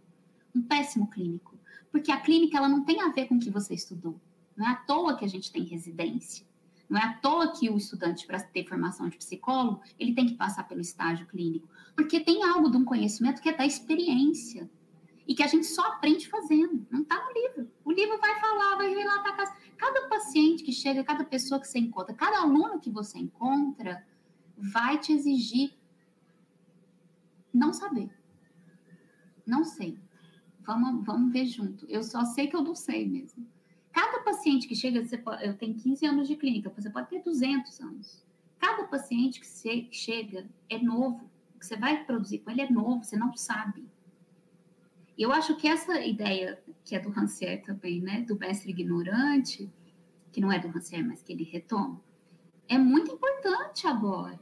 um 0.55 0.61
péssimo 0.61 1.09
clínico. 1.09 1.59
Porque 1.91 2.09
a 2.09 2.21
clínica 2.21 2.57
ela 2.57 2.69
não 2.69 2.85
tem 2.85 3.01
a 3.01 3.09
ver 3.09 3.27
com 3.27 3.35
o 3.35 3.39
que 3.39 3.49
você 3.49 3.73
estudou. 3.73 4.17
Não 4.55 4.65
é 4.65 4.71
à 4.71 4.75
toa 4.75 5.17
que 5.17 5.25
a 5.25 5.27
gente 5.27 5.51
tem 5.51 5.63
residência. 5.63 6.47
Não 6.89 6.97
é 6.97 7.03
à 7.03 7.13
toa 7.15 7.51
que 7.51 7.69
o 7.69 7.75
estudante, 7.75 8.25
para 8.25 8.39
ter 8.39 8.65
formação 8.65 9.09
de 9.09 9.17
psicólogo, 9.17 9.81
ele 9.99 10.13
tem 10.13 10.25
que 10.25 10.35
passar 10.35 10.65
pelo 10.65 10.79
estágio 10.79 11.27
clínico. 11.27 11.67
Porque 11.93 12.21
tem 12.21 12.43
algo 12.45 12.71
de 12.71 12.77
um 12.77 12.85
conhecimento 12.85 13.41
que 13.41 13.49
é 13.49 13.57
da 13.57 13.65
experiência. 13.65 14.69
E 15.27 15.35
que 15.35 15.43
a 15.43 15.47
gente 15.47 15.65
só 15.65 15.81
aprende 15.81 16.29
fazendo. 16.29 16.87
Não 16.89 17.01
está 17.01 17.21
no 17.25 17.33
livro. 17.33 17.69
O 17.83 17.91
livro 17.91 18.17
vai 18.19 18.39
falar, 18.39 18.77
vai 18.77 18.87
relatar. 18.95 19.57
Cada 19.75 20.07
paciente 20.07 20.63
que 20.63 20.71
chega, 20.71 21.03
cada 21.03 21.25
pessoa 21.25 21.59
que 21.59 21.67
você 21.67 21.77
encontra, 21.77 22.15
cada 22.15 22.39
aluno 22.39 22.79
que 22.79 22.89
você 22.89 23.19
encontra, 23.19 24.01
vai 24.57 24.99
te 24.99 25.13
exigir 25.13 25.73
não 27.53 27.71
saber. 27.71 28.09
Não 29.45 29.63
sei. 29.63 29.97
Vamos, 30.61 31.05
vamos 31.05 31.31
ver 31.31 31.45
junto. 31.45 31.85
Eu 31.87 32.03
só 32.03 32.25
sei 32.25 32.47
que 32.47 32.55
eu 32.55 32.61
não 32.61 32.75
sei 32.75 33.07
mesmo. 33.07 33.47
Cada 33.91 34.19
paciente 34.19 34.67
que 34.67 34.75
chega, 34.75 35.01
pode, 35.19 35.45
eu 35.45 35.57
tenho 35.57 35.75
15 35.75 36.05
anos 36.05 36.27
de 36.27 36.35
clínica, 36.35 36.69
você 36.69 36.89
pode 36.89 37.09
ter 37.09 37.23
200 37.23 37.79
anos. 37.79 38.23
Cada 38.59 38.83
paciente 38.83 39.39
que 39.39 39.47
você 39.47 39.87
chega 39.91 40.47
é 40.69 40.77
novo. 40.77 41.29
O 41.55 41.59
que 41.59 41.65
você 41.65 41.77
vai 41.77 42.03
produzir 42.03 42.39
com 42.39 42.51
ele 42.51 42.61
é 42.61 42.69
novo, 42.69 43.03
você 43.03 43.17
não 43.17 43.35
sabe. 43.35 43.87
Eu 45.17 45.31
acho 45.31 45.55
que 45.55 45.67
essa 45.67 45.99
ideia, 46.05 46.61
que 46.85 46.95
é 46.95 46.99
do 46.99 47.09
Rancière 47.09 47.63
também, 47.63 47.99
né, 47.99 48.21
do 48.21 48.37
mestre 48.37 48.69
ignorante, 48.69 49.67
que 50.31 50.39
não 50.39 50.51
é 50.51 50.59
do 50.59 50.67
Rancière, 50.67 51.03
mas 51.03 51.23
que 51.23 51.33
ele 51.33 51.43
retoma, 51.43 51.99
é 52.67 52.77
muito 52.77 53.11
importante 53.11 53.87
agora. 53.87 54.39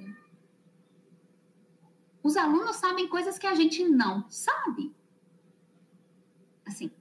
Os 2.24 2.36
alunos 2.36 2.78
sabem 2.78 3.08
coisas 3.08 3.38
que 3.38 3.46
a 3.46 3.54
gente 3.54 3.84
não 3.88 4.30
sabe. 4.30 4.94
Assim, 6.66 6.92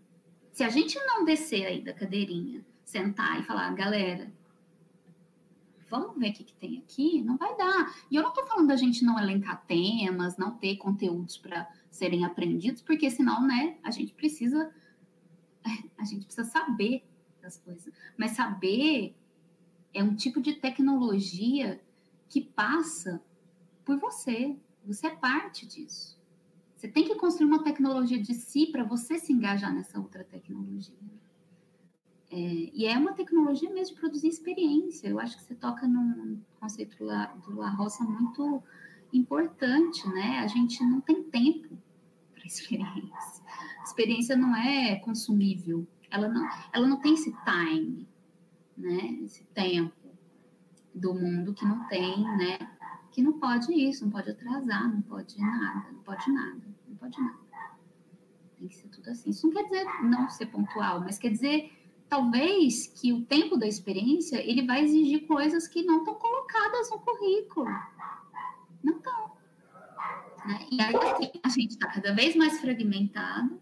se 0.53 0.62
a 0.62 0.68
gente 0.68 0.99
não 1.07 1.25
descer 1.25 1.66
aí 1.66 1.83
da 1.83 1.95
cadeirinha, 1.95 2.64
sentar 2.85 3.41
e 3.41 3.45
falar, 3.45 3.75
galera, 3.75 4.31
vamos 5.89 6.18
ver 6.18 6.31
o 6.31 6.33
que, 6.35 6.45
que 6.45 6.55
tem 6.55 6.79
aqui, 6.79 7.22
não 7.22 7.37
vai 7.37 7.57
dar. 7.57 7.95
E 8.11 8.16
eu 8.16 8.22
não 8.22 8.31
estou 8.31 8.47
falando 8.47 8.68
da 8.68 8.77
gente 8.77 9.05
não 9.05 9.18
elencar 9.18 9.64
temas, 9.66 10.37
não 10.37 10.51
ter 10.51 10.77
conteúdos 10.77 11.39
para 11.39 11.70
serem 11.91 12.25
aprendidos, 12.25 12.83
porque 12.83 13.11
senão, 13.11 13.47
né, 13.47 13.79
a 13.83 13.91
gente 13.91 14.12
precisa 14.12 14.70
a 15.97 16.05
gente 16.05 16.27
precisa 16.27 16.49
saber 16.49 17.05
das 17.41 17.57
coisas. 17.57 17.93
Mas 18.16 18.33
saber 18.33 19.16
é 19.95 20.03
um 20.03 20.14
tipo 20.14 20.42
de 20.42 20.55
tecnologia 20.55 21.80
que 22.28 22.40
passa 22.40 23.22
por 23.84 23.99
você. 23.99 24.57
Você 24.84 25.07
é 25.07 25.11
parte 25.11 25.66
disso. 25.66 26.20
Você 26.74 26.88
tem 26.88 27.05
que 27.05 27.14
construir 27.14 27.47
uma 27.47 27.62
tecnologia 27.62 28.20
de 28.20 28.34
si 28.34 28.66
para 28.66 28.84
você 28.84 29.18
se 29.18 29.32
engajar 29.32 29.72
nessa 29.72 29.99
outra 29.99 30.24
tecnologia. 30.24 30.95
É, 32.30 32.36
e 32.36 32.84
é 32.84 32.99
uma 32.99 33.12
tecnologia 33.12 33.70
mesmo 33.72 33.95
de 33.95 34.01
produzir 34.01 34.28
experiência. 34.28 35.09
Eu 35.09 35.20
acho 35.20 35.36
que 35.36 35.45
você 35.45 35.55
toca 35.55 35.86
num 35.86 36.40
conceito 36.61 36.99
do 36.99 37.05
La, 37.05 37.70
Roça 37.70 38.03
muito 38.03 38.62
importante, 39.12 40.07
né? 40.09 40.40
A 40.40 40.49
gente 40.49 40.82
não 40.84 41.01
tem 41.01 41.22
tempo 41.22 41.78
para 42.34 42.45
experiência. 42.45 43.45
Experiência 43.84 44.36
não 44.36 44.55
é 44.57 44.97
consumível. 44.97 45.86
Ela 46.11 46.28
não, 46.28 46.49
ela 46.72 46.88
não 46.88 47.01
tem 47.01 47.14
esse 47.14 47.32
time 47.45 48.07
né, 48.77 49.18
esse 49.22 49.45
tempo 49.47 49.95
do 50.95 51.14
mundo 51.14 51.55
que 51.55 51.64
não 51.64 51.87
tem, 51.89 52.22
né, 52.37 52.59
que 53.11 53.22
não 53.22 53.39
pode 53.39 53.72
isso, 53.72 54.05
não 54.05 54.11
pode 54.11 54.31
atrasar, 54.31 54.93
não 54.93 55.03
pode 55.03 55.41
nada, 55.41 55.93
não 55.93 56.03
pode 56.03 56.31
nada, 56.33 56.62
não 56.89 56.97
pode 56.97 57.20
nada. 57.20 57.39
Tem 58.59 58.68
que 58.68 58.77
ser 58.77 58.89
tudo 58.89 59.11
assim. 59.11 59.31
Isso 59.31 59.47
não 59.47 59.55
quer 59.55 59.64
dizer 59.64 59.85
não 60.03 60.29
ser 60.29 60.47
pontual, 60.47 61.01
mas 61.01 61.18
quer 61.18 61.31
dizer 61.31 61.70
talvez 62.09 62.87
que 62.87 63.12
o 63.12 63.25
tempo 63.25 63.57
da 63.57 63.66
experiência 63.66 64.37
ele 64.39 64.66
vai 64.66 64.83
exigir 64.83 65.27
coisas 65.27 65.66
que 65.68 65.83
não 65.83 65.99
estão 65.99 66.14
colocadas 66.14 66.91
no 66.91 66.99
currículo. 66.99 67.68
Não 68.83 68.97
estão. 68.97 69.33
Né? 70.47 70.66
E 70.70 70.81
aí 70.81 70.95
assim, 70.97 71.31
a 71.43 71.49
gente 71.49 71.70
está 71.70 71.89
cada 71.89 72.12
vez 72.14 72.37
mais 72.37 72.61
fragmentado, 72.61 73.61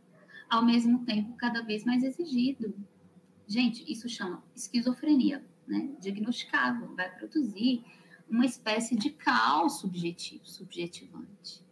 ao 0.49 0.65
mesmo 0.65 1.05
tempo 1.05 1.37
cada 1.37 1.63
vez 1.63 1.85
mais 1.85 2.03
exigido. 2.03 2.75
Gente, 3.53 3.85
isso 3.87 4.09
chama 4.09 4.43
esquizofrenia, 4.57 5.45
né? 5.69 5.91
Diagnosticável, 6.01 6.97
vai 6.97 7.15
produzir 7.15 7.85
uma 8.27 8.47
espécie 8.47 8.97
de 8.97 9.11
caos 9.11 9.79
subjetivo, 9.79 10.47
subjetivante. 10.47 11.63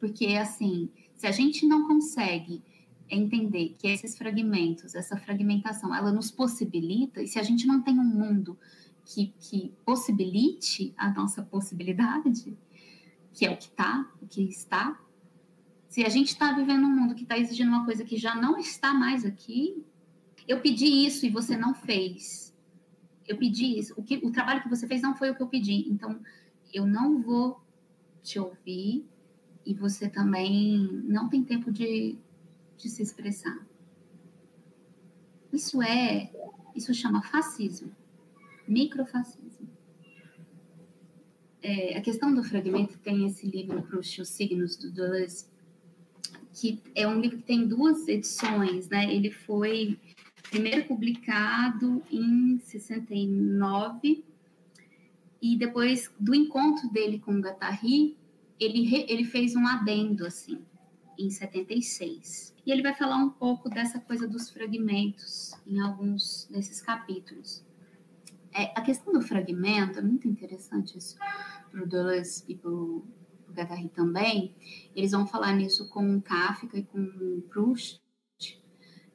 Porque, 0.00 0.26
assim, 0.34 0.90
se 1.14 1.24
a 1.28 1.30
gente 1.30 1.64
não 1.66 1.86
consegue 1.86 2.64
entender 3.08 3.76
que 3.78 3.86
esses 3.86 4.18
fragmentos, 4.18 4.96
essa 4.96 5.16
fragmentação, 5.16 5.94
ela 5.94 6.10
nos 6.10 6.32
possibilita, 6.32 7.22
e 7.22 7.28
se 7.28 7.38
a 7.38 7.42
gente 7.44 7.64
não 7.64 7.80
tem 7.80 7.96
um 7.96 8.04
mundo 8.04 8.58
que, 9.04 9.32
que 9.38 9.72
possibilite 9.84 10.92
a 10.96 11.12
nossa 11.12 11.44
possibilidade, 11.44 12.58
que 13.32 13.46
é 13.46 13.52
o 13.52 13.56
que 13.56 13.66
está, 13.66 14.12
o 14.20 14.26
que 14.26 14.42
está, 14.42 15.00
se 15.88 16.04
a 16.04 16.08
gente 16.08 16.28
está 16.28 16.52
vivendo 16.52 16.84
um 16.84 16.90
mundo 16.90 17.14
que 17.14 17.22
está 17.22 17.38
exigindo 17.38 17.68
uma 17.68 17.84
coisa 17.84 18.04
que 18.04 18.16
já 18.16 18.34
não 18.34 18.58
está 18.58 18.92
mais 18.92 19.24
aqui, 19.24 19.82
eu 20.46 20.60
pedi 20.60 21.06
isso 21.06 21.24
e 21.24 21.30
você 21.30 21.56
não 21.56 21.74
fez. 21.74 22.54
Eu 23.26 23.36
pedi 23.36 23.78
isso. 23.78 23.94
O, 23.96 24.02
que, 24.02 24.16
o 24.18 24.30
trabalho 24.30 24.62
que 24.62 24.68
você 24.68 24.86
fez 24.86 25.00
não 25.00 25.16
foi 25.16 25.30
o 25.30 25.34
que 25.34 25.42
eu 25.42 25.48
pedi. 25.48 25.88
Então, 25.88 26.20
eu 26.72 26.86
não 26.86 27.20
vou 27.22 27.60
te 28.22 28.38
ouvir 28.38 29.06
e 29.64 29.74
você 29.74 30.08
também 30.08 30.78
não 31.04 31.28
tem 31.28 31.42
tempo 31.42 31.72
de, 31.72 32.18
de 32.76 32.88
se 32.88 33.02
expressar. 33.02 33.66
Isso 35.52 35.82
é, 35.82 36.30
isso 36.74 36.92
chama 36.92 37.22
fascismo, 37.22 37.94
microfascismo. 38.66 39.68
É, 41.62 41.96
a 41.96 42.00
questão 42.02 42.34
do 42.34 42.44
fragmento 42.44 42.98
tem 42.98 43.26
esse 43.26 43.46
livro 43.46 43.82
Proust, 43.82 44.20
Os 44.20 44.28
Signos 44.28 44.76
do 44.76 44.90
Deleuze, 44.90 45.46
que 46.58 46.82
é 46.94 47.06
um 47.06 47.20
livro 47.20 47.38
que 47.38 47.44
tem 47.44 47.66
duas 47.66 48.08
edições, 48.08 48.88
né? 48.88 49.14
Ele 49.14 49.30
foi 49.30 49.96
primeiro 50.50 50.86
publicado 50.86 52.02
em 52.10 52.58
69 52.58 54.24
e 55.40 55.56
depois 55.56 56.10
do 56.18 56.34
encontro 56.34 56.90
dele 56.90 57.20
com 57.20 57.32
o 57.32 57.40
Guattari, 57.40 58.16
ele, 58.58 59.06
ele 59.08 59.24
fez 59.24 59.54
um 59.54 59.64
adendo 59.66 60.26
assim 60.26 60.58
em 61.16 61.30
76. 61.30 62.54
E 62.66 62.72
ele 62.72 62.82
vai 62.82 62.94
falar 62.94 63.18
um 63.18 63.30
pouco 63.30 63.70
dessa 63.70 64.00
coisa 64.00 64.26
dos 64.26 64.50
fragmentos 64.50 65.54
em 65.64 65.78
alguns 65.78 66.48
desses 66.50 66.80
capítulos. 66.80 67.64
É, 68.52 68.72
a 68.76 68.80
questão 68.80 69.12
do 69.12 69.22
fragmento 69.22 70.00
é 70.00 70.02
muito 70.02 70.26
interessante 70.26 70.98
isso 70.98 71.16
para 71.70 71.84
o 71.84 71.86
Deleuze 71.86 72.42
e 72.48 72.54
para 72.56 72.70
o 72.70 73.04
Guattari 73.52 73.88
também. 73.88 74.54
Eles 74.94 75.12
vão 75.12 75.26
falar 75.26 75.52
nisso 75.54 75.88
com 75.88 76.20
Kafka 76.20 76.78
e 76.78 76.84
com 76.84 77.42
Proust, 77.48 78.00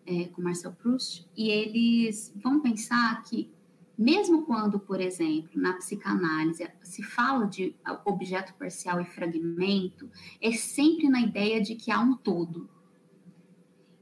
é, 0.06 0.26
com 0.26 0.42
Marcel 0.42 0.74
Proust, 0.74 1.28
e 1.36 1.50
eles 1.50 2.34
vão 2.36 2.60
pensar 2.60 3.22
que 3.24 3.52
mesmo 3.98 4.44
quando, 4.44 4.80
por 4.80 5.00
exemplo, 5.00 5.52
na 5.62 5.74
psicanálise 5.74 6.68
se 6.82 7.04
fala 7.04 7.46
de 7.46 7.76
objeto 8.06 8.54
parcial 8.56 9.00
e 9.00 9.06
fragmento, 9.06 10.10
é 10.42 10.52
sempre 10.52 11.08
na 11.08 11.22
ideia 11.22 11.62
de 11.62 11.76
que 11.76 11.92
há 11.92 12.00
um 12.00 12.16
todo. 12.16 12.70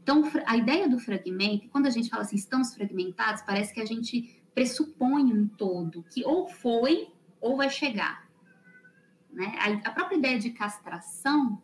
Então, 0.02 0.24
a 0.46 0.58
ideia 0.58 0.90
do 0.90 0.98
fragmento, 0.98 1.70
quando 1.70 1.86
a 1.86 1.90
gente 1.90 2.10
fala 2.10 2.24
assim, 2.24 2.36
estamos 2.36 2.74
fragmentados, 2.74 3.44
parece 3.44 3.74
que 3.74 3.82
a 3.82 3.86
gente 3.86 4.42
pressupõe 4.54 5.32
um 5.32 5.48
todo, 5.48 6.04
que 6.04 6.26
ou 6.26 6.48
foi 6.48 7.10
ou 7.40 7.56
vai 7.56 7.70
chegar. 7.70 8.21
Né? 9.32 9.56
A, 9.84 9.92
própria 9.92 10.18
ideia 10.18 10.40
de 10.40 10.52
castração, 10.52 11.62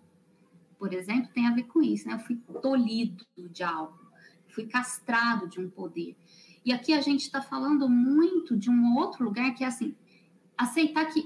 por 0.79 0.93
exemplo, 0.93 1.31
tem 1.33 1.47
a 1.47 1.53
ver 1.53 1.63
com 1.63 1.81
isso. 1.81 2.07
Né? 2.07 2.15
Eu 2.15 2.19
fui 2.19 2.35
tolhido 2.61 3.25
de 3.35 3.63
algo, 3.63 3.99
fui 4.47 4.65
castrado 4.65 5.47
de 5.47 5.59
um 5.59 5.69
poder. 5.69 6.15
E 6.63 6.71
aqui 6.71 6.93
a 6.93 7.01
gente 7.01 7.21
está 7.21 7.41
falando 7.41 7.89
muito 7.89 8.57
de 8.57 8.69
um 8.69 8.97
outro 8.97 9.23
lugar 9.23 9.53
que 9.53 9.63
é 9.63 9.67
assim, 9.67 9.95
aceitar 10.57 11.05
que 11.05 11.25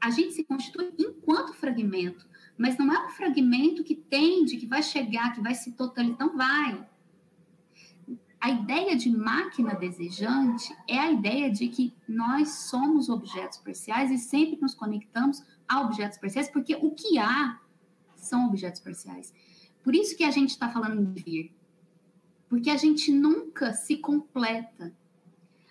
a 0.00 0.10
gente 0.10 0.34
se 0.34 0.44
constitui 0.44 0.92
enquanto 0.98 1.54
fragmento, 1.54 2.26
mas 2.58 2.76
não 2.76 2.92
é 2.92 3.06
um 3.06 3.08
fragmento 3.08 3.82
que 3.82 3.94
tende, 3.94 4.56
que 4.56 4.66
vai 4.66 4.82
chegar, 4.82 5.32
que 5.34 5.40
vai 5.40 5.54
se 5.54 5.72
totalizar, 5.72 6.18
não 6.18 6.36
vai. 6.36 6.86
A 8.44 8.50
ideia 8.50 8.94
de 8.94 9.08
máquina 9.08 9.74
desejante 9.74 10.76
é 10.86 10.98
a 10.98 11.10
ideia 11.10 11.50
de 11.50 11.68
que 11.68 11.94
nós 12.06 12.50
somos 12.68 13.08
objetos 13.08 13.56
parciais 13.56 14.10
e 14.10 14.18
sempre 14.18 14.60
nos 14.60 14.74
conectamos 14.74 15.42
a 15.68 15.80
objetos 15.82 16.18
parciais, 16.18 16.48
porque 16.48 16.74
o 16.74 16.90
que 16.90 17.18
há 17.18 17.60
são 18.16 18.46
objetos 18.48 18.80
parciais. 18.80 19.32
Por 19.82 19.94
isso 19.94 20.16
que 20.16 20.24
a 20.24 20.30
gente 20.30 20.50
está 20.50 20.70
falando 20.70 21.04
de 21.12 21.22
vir. 21.22 21.52
Porque 22.48 22.70
a 22.70 22.76
gente 22.76 23.12
nunca 23.12 23.72
se 23.72 23.96
completa. 23.96 24.94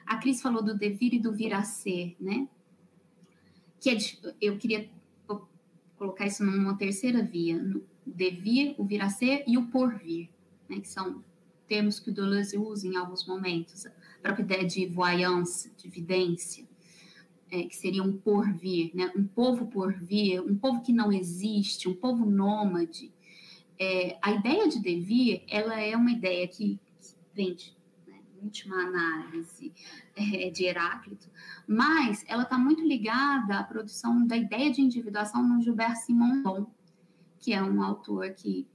A 0.05 0.17
Cris 0.17 0.41
falou 0.41 0.63
do 0.63 0.77
devir 0.77 1.13
e 1.13 1.19
do 1.19 1.33
vir 1.33 1.53
a 1.53 1.63
ser, 1.63 2.15
né? 2.19 2.47
Que 3.79 3.89
é, 3.89 3.97
eu 4.41 4.57
queria 4.57 4.89
colocar 5.97 6.25
isso 6.25 6.43
numa 6.43 6.77
terceira 6.77 7.23
via, 7.23 7.61
no 7.61 7.83
devir, 8.05 8.75
o 8.77 8.83
vir 8.83 9.01
a 9.01 9.09
ser 9.09 9.43
e 9.47 9.57
o 9.57 9.67
porvir, 9.67 10.29
né? 10.69 10.79
Que 10.79 10.87
são 10.87 11.23
termos 11.67 11.99
que 11.99 12.09
o 12.09 12.13
Deleuze 12.13 12.57
usa 12.57 12.87
em 12.87 12.95
alguns 12.95 13.25
momentos. 13.25 13.85
A 13.85 13.91
própria 14.21 14.43
ideia 14.43 14.67
de 14.67 14.85
voyance, 14.85 15.71
de 15.77 15.89
vidência, 15.89 16.67
é, 17.53 17.63
que 17.65 17.75
seria 17.75 18.01
um 18.01 18.17
porvir, 18.17 18.89
né? 18.95 19.11
Um 19.15 19.23
povo 19.23 19.67
porvir, 19.67 20.41
um 20.41 20.57
povo 20.57 20.81
que 20.81 20.91
não 20.91 21.11
existe, 21.11 21.87
um 21.87 21.93
povo 21.93 22.25
nômade, 22.25 23.13
é, 23.79 24.17
a 24.23 24.31
ideia 24.31 24.67
de 24.67 24.81
devir, 24.81 25.43
ela 25.47 25.79
é 25.79 25.95
uma 25.95 26.11
ideia 26.11 26.47
que, 26.47 26.79
vem 27.35 27.53
de 27.53 27.75
né, 28.07 28.19
última 28.41 28.75
análise 28.75 29.71
é, 30.15 30.49
de 30.49 30.65
Heráclito, 30.65 31.29
mas 31.67 32.25
ela 32.27 32.41
está 32.41 32.57
muito 32.57 32.81
ligada 32.81 33.59
à 33.59 33.63
produção 33.63 34.25
da 34.25 34.35
ideia 34.35 34.71
de 34.71 34.81
individuação 34.81 35.47
no 35.47 35.61
Gilbert 35.61 35.97
Simondon, 35.97 36.65
que 37.39 37.53
é 37.53 37.61
um 37.61 37.83
autor 37.83 38.31
que 38.31 38.67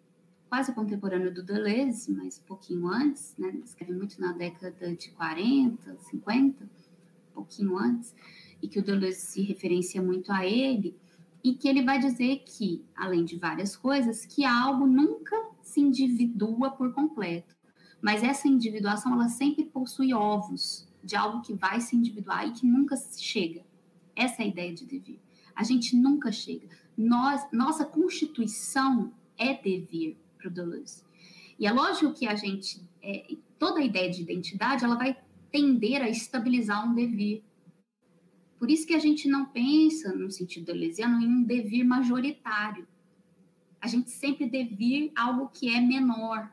quase 0.49 0.73
contemporâneo 0.73 1.35
do 1.35 1.43
Deleuze, 1.43 2.13
mas 2.13 2.39
um 2.39 2.47
pouquinho 2.47 2.87
antes, 2.87 3.35
né, 3.37 3.51
escreve 3.65 3.93
muito 3.93 4.21
na 4.21 4.33
década 4.33 4.95
de 4.95 5.11
40, 5.11 5.97
50, 5.99 6.65
um 6.65 6.69
pouquinho 7.35 7.77
antes, 7.77 8.15
e 8.63 8.69
que 8.69 8.79
o 8.79 8.83
Deleuze 8.83 9.21
se 9.21 9.43
referencia 9.43 10.03
muito 10.03 10.33
a 10.33 10.47
ele, 10.47 10.97
e 11.43 11.55
que 11.55 11.69
ele 11.69 11.85
vai 11.85 11.99
dizer 11.99 12.43
que, 12.45 12.85
além 12.95 13.25
de 13.25 13.37
várias 13.37 13.77
coisas, 13.77 14.27
que 14.27 14.45
algo 14.45 14.87
nunca 14.87 15.37
se 15.63 15.81
individua 15.81 16.71
por 16.71 16.93
completo. 16.93 17.57
Mas 18.01 18.23
essa 18.23 18.49
individuação, 18.49 19.13
ela 19.13 19.29
sempre 19.29 19.65
possui 19.65 20.13
ovos 20.13 20.89
de 21.03 21.17
algo 21.17 21.43
que 21.43 21.55
vai 21.55 21.81
se 21.81 21.97
individuar 21.97 22.47
e 22.47 22.53
que 22.53 22.67
nunca 22.67 22.97
chega. 22.97 23.65
Essa 24.15 24.43
é 24.43 24.45
a 24.47 24.49
ideia 24.49 24.75
de 24.75 24.85
devir. 24.85 25.21
A 25.55 25.63
gente 25.63 25.97
nunca 25.97 26.31
chega. 26.31 26.69
Nós, 26.97 27.47
nossa 27.53 27.85
constituição 27.85 29.13
é 29.37 29.55
devir 29.55 30.17
para 30.37 30.49
o 30.49 30.51
Deleuze. 30.51 31.03
E 31.59 31.67
é 31.67 31.73
lógico 31.73 32.13
que 32.13 32.27
a 32.27 32.35
gente, 32.35 32.81
é, 33.03 33.37
toda 33.59 33.81
a 33.81 33.85
ideia 33.85 34.11
de 34.11 34.23
identidade, 34.23 34.85
ela 34.85 34.95
vai 34.95 35.17
tender 35.51 36.03
a 36.03 36.09
estabilizar 36.09 36.89
um 36.89 36.95
devir. 36.95 37.43
Por 38.59 38.71
isso 38.71 38.87
que 38.87 38.95
a 38.95 38.99
gente 38.99 39.29
não 39.29 39.47
pensa, 39.47 40.13
no 40.13 40.31
sentido 40.31 40.67
deleuziano, 40.67 41.21
em 41.21 41.29
um 41.29 41.43
devir 41.45 41.85
majoritário. 41.85 42.87
A 43.81 43.87
gente 43.87 44.11
sempre 44.11 44.49
devir 44.49 45.13
algo 45.17 45.49
que 45.49 45.73
é 45.73 45.81
menor. 45.81 46.51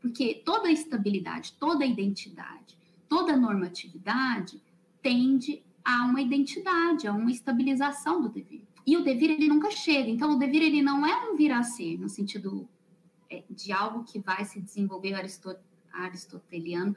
Porque 0.00 0.42
toda 0.44 0.70
estabilidade, 0.70 1.54
toda 1.60 1.84
identidade, 1.84 2.78
toda 3.08 3.36
normatividade 3.36 4.60
tende 5.02 5.62
a 5.84 6.06
uma 6.06 6.22
identidade, 6.22 7.06
a 7.06 7.12
uma 7.12 7.30
estabilização 7.30 8.22
do 8.22 8.28
devir. 8.28 8.62
E 8.86 8.96
o 8.96 9.04
devir, 9.04 9.30
ele 9.30 9.46
nunca 9.46 9.70
chega. 9.70 10.08
Então, 10.08 10.34
o 10.34 10.38
devir, 10.38 10.62
ele 10.62 10.82
não 10.82 11.06
é 11.06 11.30
um 11.30 11.36
vir 11.36 11.52
a 11.52 11.62
ser, 11.62 11.98
no 11.98 12.08
sentido 12.08 12.68
é, 13.28 13.44
de 13.50 13.72
algo 13.72 14.04
que 14.04 14.18
vai 14.18 14.44
se 14.44 14.60
desenvolver 14.60 15.14
aristoteliano, 15.92 16.96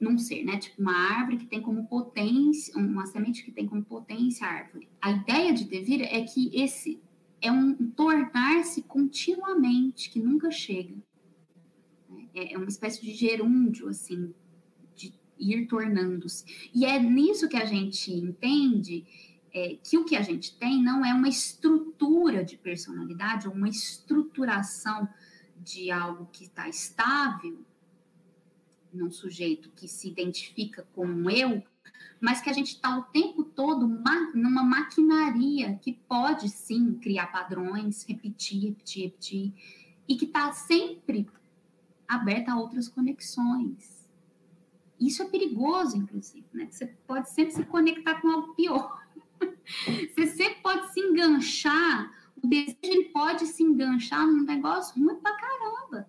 num 0.00 0.18
ser, 0.18 0.44
né? 0.44 0.58
Tipo 0.58 0.80
uma 0.80 0.92
árvore 0.92 1.38
que 1.38 1.46
tem 1.46 1.60
como 1.60 1.86
potência, 1.86 2.76
uma 2.76 3.06
semente 3.06 3.44
que 3.44 3.52
tem 3.52 3.66
como 3.66 3.84
potência 3.84 4.46
a 4.46 4.50
árvore. 4.50 4.88
A 5.00 5.10
ideia 5.10 5.52
de 5.52 5.64
devir 5.64 6.02
é 6.02 6.22
que 6.22 6.50
esse 6.54 7.00
é 7.40 7.50
um 7.52 7.74
tornar-se 7.90 8.82
continuamente, 8.82 10.10
que 10.10 10.20
nunca 10.20 10.50
chega. 10.50 10.94
É, 12.34 12.54
é 12.54 12.56
uma 12.56 12.68
espécie 12.68 13.00
de 13.00 13.14
gerúndio, 13.14 13.88
assim, 13.88 14.34
de 14.96 15.12
ir 15.38 15.66
tornando-se. 15.66 16.70
E 16.74 16.84
é 16.84 16.98
nisso 16.98 17.48
que 17.48 17.56
a 17.56 17.64
gente 17.64 18.12
entende 18.12 19.06
é, 19.52 19.78
que 19.82 19.96
o 19.96 20.04
que 20.04 20.16
a 20.16 20.22
gente 20.22 20.56
tem 20.58 20.82
não 20.82 21.04
é 21.04 21.12
uma 21.14 21.28
estrutura 21.28 22.44
de 22.44 22.56
personalidade, 22.56 23.48
ou 23.48 23.54
uma 23.54 23.68
estruturação 23.68 25.08
de 25.56 25.90
algo 25.90 26.28
que 26.32 26.44
está 26.44 26.68
estável, 26.68 27.58
num 28.92 29.10
sujeito 29.10 29.70
que 29.70 29.88
se 29.88 30.08
identifica 30.08 30.86
com 30.94 31.06
um 31.06 31.30
eu, 31.30 31.62
mas 32.20 32.40
que 32.40 32.50
a 32.50 32.52
gente 32.52 32.74
está 32.74 32.98
o 32.98 33.04
tempo 33.04 33.44
todo 33.44 33.86
numa 34.34 34.62
maquinaria 34.62 35.76
que 35.76 35.92
pode 35.92 36.48
sim 36.48 36.94
criar 36.94 37.28
padrões, 37.28 38.04
repetir, 38.04 38.62
repetir, 38.62 39.04
repetir, 39.04 39.54
e 40.08 40.16
que 40.16 40.24
está 40.24 40.52
sempre 40.52 41.28
aberta 42.06 42.52
a 42.52 42.58
outras 42.58 42.88
conexões. 42.88 44.08
Isso 44.98 45.22
é 45.22 45.26
perigoso, 45.26 45.96
inclusive, 45.96 46.46
né? 46.52 46.68
Você 46.70 46.86
pode 47.06 47.30
sempre 47.30 47.52
se 47.52 47.64
conectar 47.64 48.20
com 48.20 48.28
algo 48.28 48.54
pior. 48.54 49.00
Você 50.16 50.26
sempre 50.26 50.60
pode 50.60 50.92
se 50.92 50.98
enganchar, 50.98 52.10
o 52.42 52.46
desejo 52.46 52.78
ele 52.82 53.04
pode 53.10 53.46
se 53.46 53.62
enganchar 53.62 54.26
num 54.26 54.42
negócio 54.42 55.00
ruim 55.00 55.14
pra 55.16 55.36
caramba. 55.36 56.08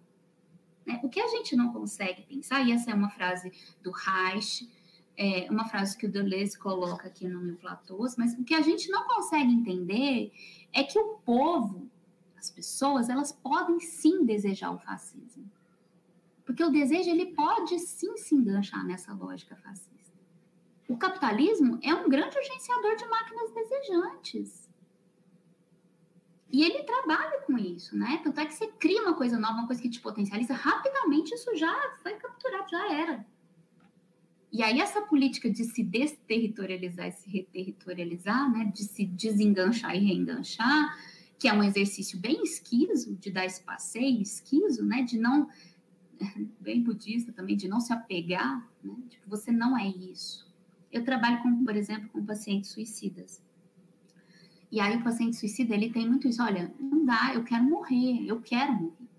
Né? 0.90 0.99
O 1.03 1.10
que 1.10 1.20
a 1.20 1.28
gente 1.28 1.56
não 1.56 1.72
consegue 1.72 2.24
pensar, 2.24 2.68
e 2.68 2.72
essa 2.72 2.90
é 2.90 2.94
uma 2.95 3.11
frase 3.11 3.52
do 3.84 3.91
Reich, 3.91 4.68
é 5.16 5.48
uma 5.52 5.66
frase 5.66 5.95
que 5.95 6.07
o 6.07 6.11
Deleuze 6.11 6.57
coloca 6.57 7.07
aqui 7.07 7.28
no 7.28 7.40
meu 7.40 7.56
Platôs, 7.57 8.16
mas 8.18 8.34
o 8.34 8.44
que 8.44 8.56
a 8.56 8.61
gente 8.61 8.90
não 8.90 9.06
consegue 9.06 9.52
entender 9.52 10.32
é 10.74 10.84
que 10.84 10.98
o 10.98 11.20
povo, 11.20 11.88
as 12.36 12.49
pessoas, 12.49 13.07
elas 13.07 13.32
podem 13.32 13.80
sim 13.80 14.26
desejar 14.26 14.72
o 14.72 14.80
fascismo. 14.80 15.52
Porque 16.44 16.64
o 16.64 16.72
desejo, 16.72 17.11
ele 17.11 17.28
pode 17.28 17.78
sim 17.78 18.18
se 18.18 18.34
enganchar 18.34 18.84
nessa 18.84 19.14
lógica 19.14 19.56
fascista. 19.57 20.18
O 20.88 20.98
capitalismo 20.98 21.78
é 21.84 21.94
um 21.94 22.10
grande 22.10 22.36
agenciador 22.36 22.95
de 22.95 23.06
máquinas 23.06 23.52
desejantes. 23.52 24.68
E 26.51 26.63
ele 26.63 26.84
trabalha 26.84 27.41
com 27.41 27.57
isso, 27.57 27.95
né? 27.95 28.19
Tanto 28.23 28.39
é 28.39 28.45
que 28.45 28.53
você 28.53 28.67
cria 28.67 29.03
uma 29.03 29.13
coisa 29.13 29.38
nova, 29.38 29.53
uma 29.53 29.67
coisa 29.67 29.81
que 29.81 29.89
te 29.89 29.99
potencializa, 29.99 30.53
rapidamente 30.53 31.34
isso 31.34 31.55
já 31.55 31.73
foi 32.01 32.13
capturado, 32.13 32.69
já 32.69 32.91
era. 32.91 33.26
E 34.51 34.63
aí 34.63 34.80
essa 34.80 35.01
política 35.01 35.49
de 35.49 35.63
se 35.63 35.84
desterritorializar 35.84 37.07
e 37.07 37.11
se 37.11 37.30
reterritorializar, 37.30 38.51
né, 38.51 38.71
de 38.73 38.84
se 38.84 39.05
desenganchar 39.05 39.95
e 39.95 39.99
reenganchar, 39.99 40.97
que 41.38 41.47
é 41.47 41.53
um 41.53 41.63
exercício 41.63 42.19
bem 42.19 42.41
esquiso, 42.43 43.15
de 43.15 43.30
dar 43.30 43.45
esse 43.45 43.61
passeio 43.61 44.19
esquiso, 44.19 44.84
né, 44.84 45.03
de 45.03 45.19
não, 45.19 45.47
bem 46.59 46.81
budista 46.81 47.31
também, 47.31 47.55
de 47.55 47.67
não 47.67 47.80
se 47.80 47.93
apegar, 47.93 48.67
né, 48.84 48.95
tipo, 49.07 49.30
você 49.30 49.51
não 49.51 49.77
é 49.77 49.88
isso. 49.88 50.49
Eu 50.91 51.05
trabalho 51.05 51.43
com, 51.43 51.63
por 51.63 51.76
exemplo, 51.76 52.09
com 52.09 52.26
pacientes 52.26 52.71
suicidas. 52.71 53.39
E 54.71 54.79
aí 54.79 54.97
o 54.97 55.03
paciente 55.03 55.35
suicida, 55.35 55.73
ele 55.73 55.89
tem 55.89 56.07
muito 56.07 56.27
isso, 56.27 56.43
olha, 56.43 56.73
não 56.79 57.05
dá, 57.05 57.31
eu 57.33 57.43
quero 57.43 57.63
morrer, 57.63 58.25
eu 58.27 58.39
quero 58.39 58.73
morrer. 58.73 59.09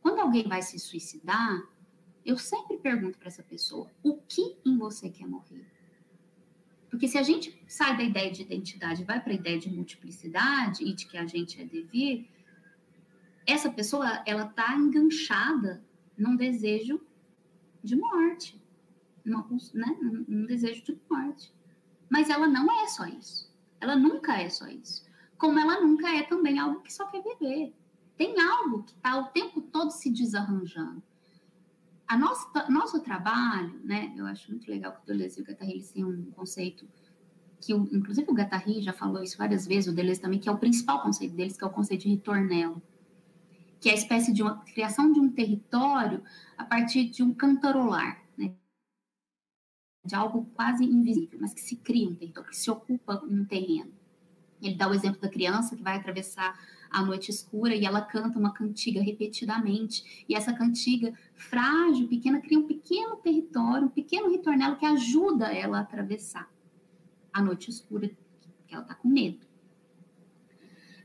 Quando 0.00 0.20
alguém 0.20 0.48
vai 0.48 0.62
se 0.62 0.78
suicidar, 0.78 1.62
eu 2.24 2.38
sempre 2.38 2.78
pergunto 2.78 3.18
para 3.18 3.28
essa 3.28 3.42
pessoa: 3.42 3.90
o 4.02 4.16
que 4.16 4.56
em 4.64 4.78
você 4.78 5.10
quer 5.10 5.26
morrer? 5.26 5.66
Porque 6.90 7.06
se 7.06 7.18
a 7.18 7.22
gente 7.22 7.56
sai 7.68 7.96
da 7.96 8.02
ideia 8.02 8.30
de 8.32 8.42
identidade 8.42 9.04
vai 9.04 9.20
para 9.20 9.32
a 9.32 9.36
ideia 9.36 9.58
de 9.58 9.70
multiplicidade 9.70 10.82
e 10.82 10.92
de 10.92 11.06
que 11.06 11.16
a 11.16 11.26
gente 11.26 11.60
é 11.60 11.64
devir, 11.64 12.28
essa 13.46 13.70
pessoa 13.70 14.22
ela 14.26 14.46
está 14.46 14.76
enganchada 14.76 15.84
num 16.16 16.36
desejo 16.36 17.00
de 17.82 17.96
morte, 17.96 18.60
num, 19.24 19.46
né, 19.72 19.96
num 20.00 20.46
desejo 20.46 20.82
de 20.84 20.98
morte. 21.08 21.52
Mas 22.08 22.28
ela 22.28 22.48
não 22.48 22.70
é 22.82 22.88
só 22.88 23.06
isso. 23.06 23.49
Ela 23.80 23.96
nunca 23.96 24.40
é 24.40 24.48
só 24.48 24.66
isso. 24.68 25.04
Como 25.38 25.58
ela 25.58 25.80
nunca 25.80 26.14
é 26.14 26.22
também 26.22 26.58
algo 26.58 26.80
que 26.80 26.92
só 26.92 27.06
quer 27.06 27.22
viver. 27.22 27.74
Tem 28.16 28.38
algo 28.40 28.82
que 28.82 28.92
está 28.92 29.18
o 29.18 29.24
tempo 29.28 29.62
todo 29.62 29.90
se 29.90 30.10
desarranjando 30.10 31.02
a 32.10 32.18
nossa, 32.18 32.68
nosso 32.68 33.00
trabalho, 33.00 33.80
né, 33.84 34.12
eu 34.16 34.26
acho 34.26 34.50
muito 34.50 34.68
legal 34.68 34.90
que 34.90 35.02
o 35.04 35.06
Deleuze 35.06 35.38
e 35.38 35.42
o 35.44 35.46
Guattari 35.46 35.80
têm 35.80 36.04
um 36.04 36.24
conceito 36.32 36.84
que, 37.60 37.72
o, 37.72 37.88
inclusive, 37.92 38.28
o 38.28 38.34
Guattari 38.34 38.82
já 38.82 38.92
falou 38.92 39.22
isso 39.22 39.38
várias 39.38 39.64
vezes, 39.64 39.92
o 39.92 39.94
Deleuze 39.94 40.20
também, 40.20 40.40
que 40.40 40.48
é 40.48 40.52
o 40.52 40.58
principal 40.58 41.02
conceito 41.02 41.36
deles, 41.36 41.56
que 41.56 41.62
é 41.62 41.66
o 41.68 41.70
conceito 41.70 42.02
de 42.02 42.08
ritornelo, 42.08 42.82
que 43.78 43.88
é 43.88 43.92
a 43.92 43.94
espécie 43.94 44.32
de 44.32 44.42
uma 44.42 44.56
criação 44.56 45.12
de 45.12 45.20
um 45.20 45.30
território 45.30 46.20
a 46.58 46.64
partir 46.64 47.04
de 47.04 47.22
um 47.22 47.32
cantarolar, 47.32 48.20
de 50.04 50.14
algo 50.14 50.46
quase 50.54 50.84
invisível, 50.84 51.38
mas 51.40 51.52
que 51.52 51.60
se 51.60 51.76
cria 51.76 52.08
um 52.08 52.14
território, 52.14 52.50
que 52.50 52.56
se 52.56 52.70
ocupa 52.70 53.22
um 53.24 53.44
terreno. 53.44 53.92
Ele 54.62 54.74
dá 54.74 54.88
o 54.88 54.94
exemplo 54.94 55.20
da 55.20 55.28
criança 55.28 55.76
que 55.76 55.82
vai 55.82 55.96
atravessar 55.96 56.58
a 56.90 57.02
noite 57.02 57.30
escura 57.30 57.74
e 57.74 57.84
ela 57.84 58.02
canta 58.02 58.38
uma 58.38 58.52
cantiga 58.52 59.00
repetidamente. 59.00 60.24
E 60.28 60.34
essa 60.34 60.52
cantiga 60.52 61.14
frágil, 61.34 62.08
pequena, 62.08 62.40
cria 62.40 62.58
um 62.58 62.66
pequeno 62.66 63.16
território, 63.16 63.86
um 63.86 63.90
pequeno 63.90 64.30
ritornelo 64.30 64.76
que 64.76 64.84
ajuda 64.84 65.52
ela 65.52 65.78
a 65.78 65.82
atravessar 65.82 66.50
a 67.32 67.40
noite 67.40 67.70
escura, 67.70 68.10
que 68.66 68.74
ela 68.74 68.82
está 68.82 68.94
com 68.94 69.08
medo. 69.08 69.46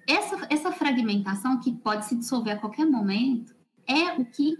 Essa, 0.07 0.47
essa 0.49 0.71
fragmentação, 0.71 1.59
que 1.59 1.71
pode 1.71 2.05
se 2.05 2.15
dissolver 2.15 2.55
a 2.55 2.59
qualquer 2.59 2.85
momento, 2.85 3.55
é 3.87 4.13
o 4.19 4.25
que 4.25 4.55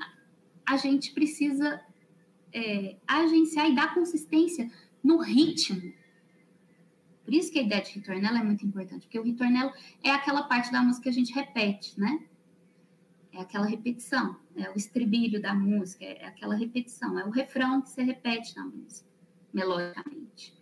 a 0.66 0.78
gente 0.78 1.12
precisa 1.12 1.82
é, 2.56 2.96
agenciar 3.06 3.70
e 3.70 3.76
dar 3.76 3.94
consistência 3.94 4.72
no 5.04 5.22
ritmo 5.22 5.94
por 7.26 7.34
isso 7.34 7.52
que 7.52 7.58
a 7.58 7.64
ideia 7.64 7.82
de 7.82 7.92
ritornelo 7.92 8.38
é 8.38 8.44
muito 8.44 8.64
importante, 8.64 9.08
porque 9.08 9.20
o 9.20 9.24
ritornelo 9.24 9.74
é 10.04 10.12
aquela 10.12 10.44
parte 10.44 10.72
da 10.72 10.84
música 10.84 11.04
que 11.04 11.10
a 11.10 11.12
gente 11.12 11.34
repete, 11.34 12.00
né? 12.00 12.24
É 13.34 13.42
aquela 13.42 13.66
repetição, 13.66 14.38
é 14.56 14.70
o 14.70 14.78
estribilho 14.78 15.42
da 15.42 15.54
música, 15.54 16.06
é 16.06 16.28
aquela 16.28 16.56
repetição, 16.56 17.20
é 17.20 17.26
o 17.26 17.32
refrão 17.32 17.82
que 17.82 17.90
você 17.90 18.04
repete 18.04 18.56
na 18.56 18.64
música, 18.66 19.10
melodicamente. 19.52 20.54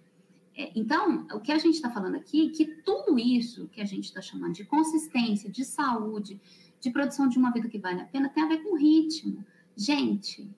É, 0.56 0.72
então, 0.74 1.28
o 1.34 1.42
que 1.42 1.52
a 1.52 1.58
gente 1.58 1.76
está 1.76 1.92
falando 1.92 2.16
aqui, 2.16 2.48
é 2.48 2.50
que 2.52 2.66
tudo 2.66 3.20
isso 3.20 3.68
que 3.68 3.82
a 3.82 3.86
gente 3.86 4.06
está 4.06 4.22
chamando 4.22 4.54
de 4.54 4.64
consistência, 4.64 5.52
de 5.52 5.66
saúde, 5.66 6.40
de 6.80 6.90
produção 6.92 7.28
de 7.28 7.38
uma 7.38 7.52
vida 7.52 7.68
que 7.68 7.78
vale 7.78 8.00
a 8.00 8.06
pena, 8.06 8.30
tem 8.30 8.42
a 8.42 8.48
ver 8.48 8.64
com 8.64 8.78
ritmo. 8.78 9.46
Gente, 9.76 10.50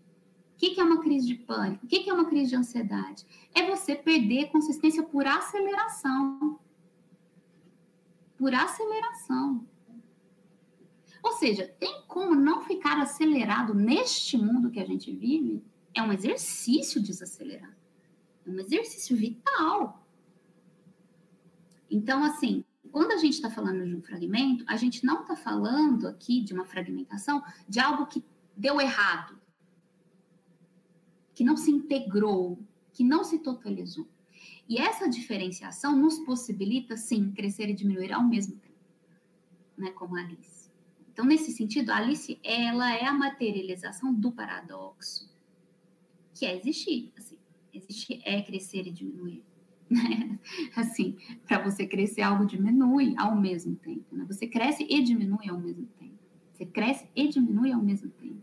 o 0.55 0.57
que, 0.57 0.79
é 0.79 0.83
uma 0.83 1.01
crise 1.01 1.27
de 1.27 1.35
pânico? 1.35 1.85
O 1.85 1.87
que, 1.87 2.09
é 2.09 2.13
uma 2.13 2.25
crise 2.25 2.51
de 2.51 2.55
ansiedade? 2.55 3.25
É 3.53 3.69
você 3.69 3.93
perder 3.93 4.49
consistência 4.51 5.03
por 5.03 5.27
aceleração. 5.27 6.57
Por 8.37 8.53
aceleração. 8.53 9.67
Ou 11.21 11.33
seja, 11.33 11.67
tem 11.77 12.03
como 12.07 12.33
não 12.33 12.61
ficar 12.61 12.97
acelerado 13.01 13.73
neste 13.73 14.37
mundo 14.37 14.71
que 14.71 14.79
a 14.79 14.85
gente 14.85 15.11
vive? 15.11 15.61
É 15.93 16.01
um 16.01 16.13
exercício 16.13 17.01
desacelerar. 17.01 17.75
É 18.45 18.49
um 18.49 18.57
exercício 18.57 19.15
vital. 19.17 20.07
Então, 21.91 22.23
assim, 22.23 22.63
quando 22.93 23.11
a 23.11 23.17
gente 23.17 23.33
está 23.33 23.49
falando 23.49 23.85
de 23.85 23.93
um 23.93 24.01
fragmento, 24.01 24.63
a 24.67 24.77
gente 24.77 25.05
não 25.05 25.21
está 25.21 25.35
falando 25.35 26.07
aqui 26.07 26.41
de 26.41 26.53
uma 26.53 26.63
fragmentação 26.63 27.43
de 27.67 27.81
algo 27.81 28.05
que 28.05 28.23
deu 28.55 28.79
errado 28.79 29.37
que 31.35 31.43
não 31.43 31.57
se 31.57 31.69
integrou, 31.69 32.57
que 32.93 33.03
não 33.03 33.23
se 33.23 33.39
totalizou. 33.39 34.07
E 34.67 34.79
essa 34.79 35.07
diferenciação 35.07 35.95
nos 35.95 36.17
possibilita, 36.19 36.95
sim, 36.97 37.31
crescer 37.31 37.69
e 37.69 37.73
diminuir 37.73 38.11
ao 38.13 38.23
mesmo 38.23 38.55
tempo, 38.55 38.73
né, 39.77 39.91
como 39.91 40.15
a 40.15 40.21
Alice. 40.21 40.71
Então, 41.11 41.25
nesse 41.25 41.51
sentido, 41.51 41.91
a 41.91 41.97
Alice, 41.97 42.39
ela 42.41 42.95
é 42.95 43.05
a 43.05 43.13
materialização 43.13 44.13
do 44.13 44.31
paradoxo, 44.31 45.29
que 46.33 46.45
é 46.45 46.55
existir, 46.55 47.11
assim, 47.17 47.37
existir 47.73 48.21
é 48.23 48.41
crescer 48.41 48.87
e 48.87 48.91
diminuir. 48.91 49.43
Né? 49.87 50.39
Assim, 50.75 51.15
para 51.47 51.61
você 51.61 51.85
crescer, 51.85 52.23
algo 52.23 52.43
diminui 52.43 53.13
ao 53.17 53.39
mesmo 53.39 53.75
tempo. 53.75 54.15
Né? 54.15 54.25
Você 54.25 54.47
cresce 54.47 54.83
e 54.89 55.03
diminui 55.03 55.47
ao 55.47 55.59
mesmo 55.59 55.85
tempo. 55.99 56.17
Você 56.51 56.65
cresce 56.65 57.07
e 57.15 57.27
diminui 57.27 57.71
ao 57.71 57.83
mesmo 57.83 58.09
tempo 58.09 58.41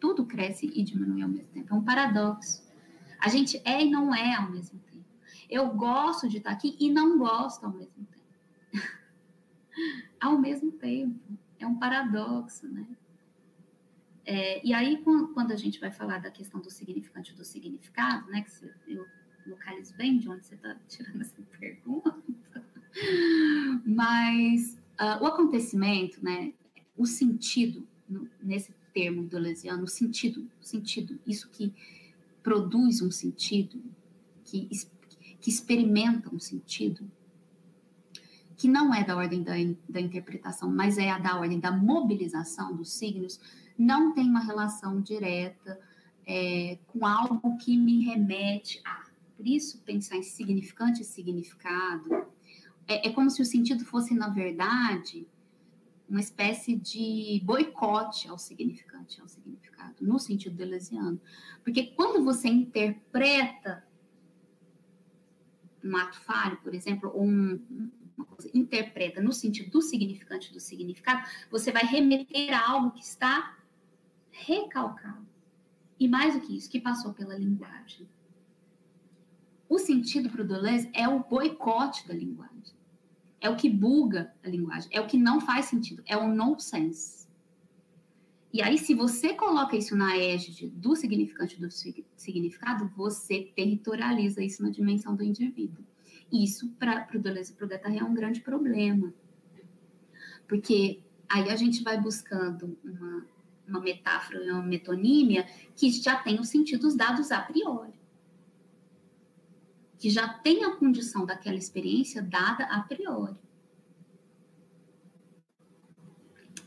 tudo 0.00 0.26
cresce 0.26 0.70
e 0.74 0.82
diminui 0.82 1.22
ao 1.22 1.28
mesmo 1.28 1.48
tempo. 1.48 1.74
É 1.74 1.76
um 1.76 1.84
paradoxo. 1.84 2.66
A 3.18 3.28
gente 3.28 3.60
é 3.64 3.82
e 3.84 3.90
não 3.90 4.14
é 4.14 4.34
ao 4.34 4.50
mesmo 4.50 4.78
tempo. 4.80 5.04
Eu 5.48 5.70
gosto 5.70 6.28
de 6.28 6.38
estar 6.38 6.50
aqui 6.50 6.76
e 6.78 6.90
não 6.90 7.18
gosto 7.18 7.64
ao 7.64 7.72
mesmo 7.72 8.06
tempo. 8.12 8.26
ao 10.20 10.38
mesmo 10.38 10.72
tempo. 10.72 11.20
É 11.58 11.66
um 11.66 11.76
paradoxo, 11.76 12.68
né? 12.68 12.86
É, 14.24 14.66
e 14.66 14.74
aí, 14.74 15.02
quando 15.32 15.52
a 15.52 15.56
gente 15.56 15.78
vai 15.78 15.90
falar 15.90 16.18
da 16.18 16.30
questão 16.30 16.60
do 16.60 16.68
significante 16.68 17.32
e 17.32 17.36
do 17.36 17.44
significado, 17.44 18.28
né? 18.30 18.42
Que 18.42 18.92
eu 18.92 19.06
localizo 19.46 19.96
bem 19.96 20.18
de 20.18 20.28
onde 20.28 20.44
você 20.44 20.56
está 20.56 20.76
tirando 20.88 21.20
essa 21.20 21.40
pergunta. 21.58 22.16
Mas 23.84 24.78
uh, 25.00 25.22
o 25.22 25.26
acontecimento, 25.26 26.22
né? 26.22 26.52
O 26.96 27.06
sentido 27.06 27.86
no, 28.08 28.28
nesse 28.42 28.72
termo 28.96 29.24
deleuziano, 29.24 29.84
o 29.84 29.86
sentido, 29.86 30.50
sentido, 30.58 31.20
isso 31.26 31.50
que 31.50 31.70
produz 32.42 33.02
um 33.02 33.10
sentido, 33.10 33.78
que, 34.42 34.70
que 35.38 35.50
experimenta 35.50 36.34
um 36.34 36.40
sentido, 36.40 37.06
que 38.56 38.66
não 38.66 38.94
é 38.94 39.04
da 39.04 39.14
ordem 39.14 39.42
da, 39.42 39.52
da 39.86 40.00
interpretação, 40.00 40.72
mas 40.72 40.96
é 40.96 41.10
a 41.10 41.18
da 41.18 41.38
ordem 41.38 41.60
da 41.60 41.70
mobilização 41.70 42.74
dos 42.74 42.90
signos, 42.90 43.38
não 43.76 44.14
tem 44.14 44.30
uma 44.30 44.40
relação 44.40 45.02
direta 45.02 45.78
é, 46.26 46.78
com 46.86 47.04
algo 47.04 47.58
que 47.58 47.76
me 47.76 48.02
remete 48.02 48.80
a. 48.82 49.04
Por 49.36 49.46
isso, 49.46 49.82
pensar 49.82 50.16
em 50.16 50.22
significante 50.22 51.02
e 51.02 51.04
significado 51.04 52.26
é, 52.88 53.08
é 53.08 53.12
como 53.12 53.28
se 53.30 53.42
o 53.42 53.44
sentido 53.44 53.84
fosse, 53.84 54.14
na 54.14 54.30
verdade, 54.30 55.26
uma 56.08 56.20
espécie 56.20 56.76
de 56.76 57.40
boicote 57.44 58.28
ao 58.28 58.38
significante, 58.38 59.20
ao 59.20 59.28
significado, 59.28 59.94
no 60.00 60.18
sentido 60.18 60.56
deleuziano. 60.56 61.20
Porque 61.64 61.88
quando 61.88 62.24
você 62.24 62.48
interpreta 62.48 63.84
um 65.82 65.96
ato 65.96 66.18
falho, 66.20 66.56
por 66.58 66.74
exemplo, 66.74 67.10
ou 67.12 67.24
um, 67.24 67.90
uma 68.16 68.26
coisa, 68.26 68.50
interpreta 68.54 69.20
no 69.20 69.32
sentido 69.32 69.70
do 69.70 69.82
significante 69.82 70.52
do 70.52 70.60
significado, 70.60 71.28
você 71.50 71.72
vai 71.72 71.84
remeter 71.84 72.52
a 72.54 72.70
algo 72.70 72.92
que 72.92 73.02
está 73.02 73.58
recalcado. 74.30 75.26
E 75.98 76.06
mais 76.06 76.34
do 76.34 76.40
que 76.40 76.56
isso, 76.56 76.70
que 76.70 76.80
passou 76.80 77.14
pela 77.14 77.36
linguagem. 77.36 78.08
O 79.68 79.78
sentido 79.78 80.30
para 80.30 80.42
o 80.42 80.46
Deleuze 80.46 80.90
é 80.92 81.08
o 81.08 81.24
boicote 81.24 82.06
da 82.06 82.14
linguagem 82.14 82.75
é 83.46 83.50
o 83.50 83.56
que 83.56 83.70
buga 83.70 84.32
a 84.44 84.48
linguagem, 84.48 84.90
é 84.92 85.00
o 85.00 85.06
que 85.06 85.16
não 85.16 85.40
faz 85.40 85.66
sentido, 85.66 86.02
é 86.04 86.16
o 86.16 86.26
nonsense. 86.28 87.26
E 88.52 88.62
aí, 88.62 88.78
se 88.78 88.94
você 88.94 89.34
coloca 89.34 89.76
isso 89.76 89.94
na 89.94 90.16
égide 90.16 90.68
do 90.68 90.96
significante 90.96 91.60
do 91.60 91.68
significado, 92.16 92.90
você 92.96 93.52
territorializa 93.54 94.42
isso 94.42 94.62
na 94.62 94.70
dimensão 94.70 95.14
do 95.14 95.22
indivíduo. 95.22 95.84
Isso, 96.32 96.70
para 96.78 97.06
o 97.14 97.18
Deleuze 97.18 97.52
e 97.52 97.54
para 97.54 97.66
o 97.66 97.68
Guattari, 97.68 97.98
é 97.98 98.04
um 98.04 98.14
grande 98.14 98.40
problema. 98.40 99.12
Porque 100.48 101.00
aí 101.28 101.50
a 101.50 101.56
gente 101.56 101.82
vai 101.82 102.00
buscando 102.00 102.76
uma, 102.82 103.26
uma 103.68 103.80
metáfora 103.80 104.40
uma 104.52 104.62
metonímia 104.62 105.46
que 105.76 105.90
já 105.90 106.16
tem 106.16 106.40
os 106.40 106.48
sentidos 106.48 106.96
dados 106.96 107.30
a 107.30 107.40
priori. 107.40 107.92
Que 110.06 110.10
já 110.10 110.28
tem 110.28 110.62
a 110.62 110.76
condição 110.76 111.26
daquela 111.26 111.56
experiência 111.56 112.22
dada 112.22 112.62
a 112.66 112.80
priori. 112.80 113.34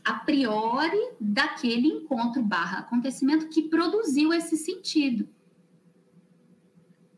A 0.04 0.12
priori 0.12 1.14
daquele 1.18 1.88
encontro 1.88 2.42
barra 2.42 2.80
acontecimento 2.80 3.48
que 3.48 3.62
produziu 3.62 4.30
esse 4.30 4.58
sentido. 4.58 5.26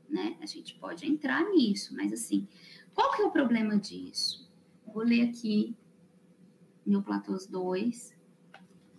Né? 0.09 0.37
A 0.41 0.47
gente 0.47 0.77
pode 0.77 1.11
entrar 1.11 1.43
nisso, 1.51 1.93
mas 1.97 2.13
assim, 2.13 2.47
qual 2.95 3.11
que 3.11 3.23
é 3.23 3.25
o 3.25 3.33
problema 3.33 3.77
disso? 3.77 4.49
Vou 4.87 5.03
ler 5.03 5.29
aqui 5.29 5.77
no 6.87 7.03
Platôs 7.03 7.49
2, 7.49 8.17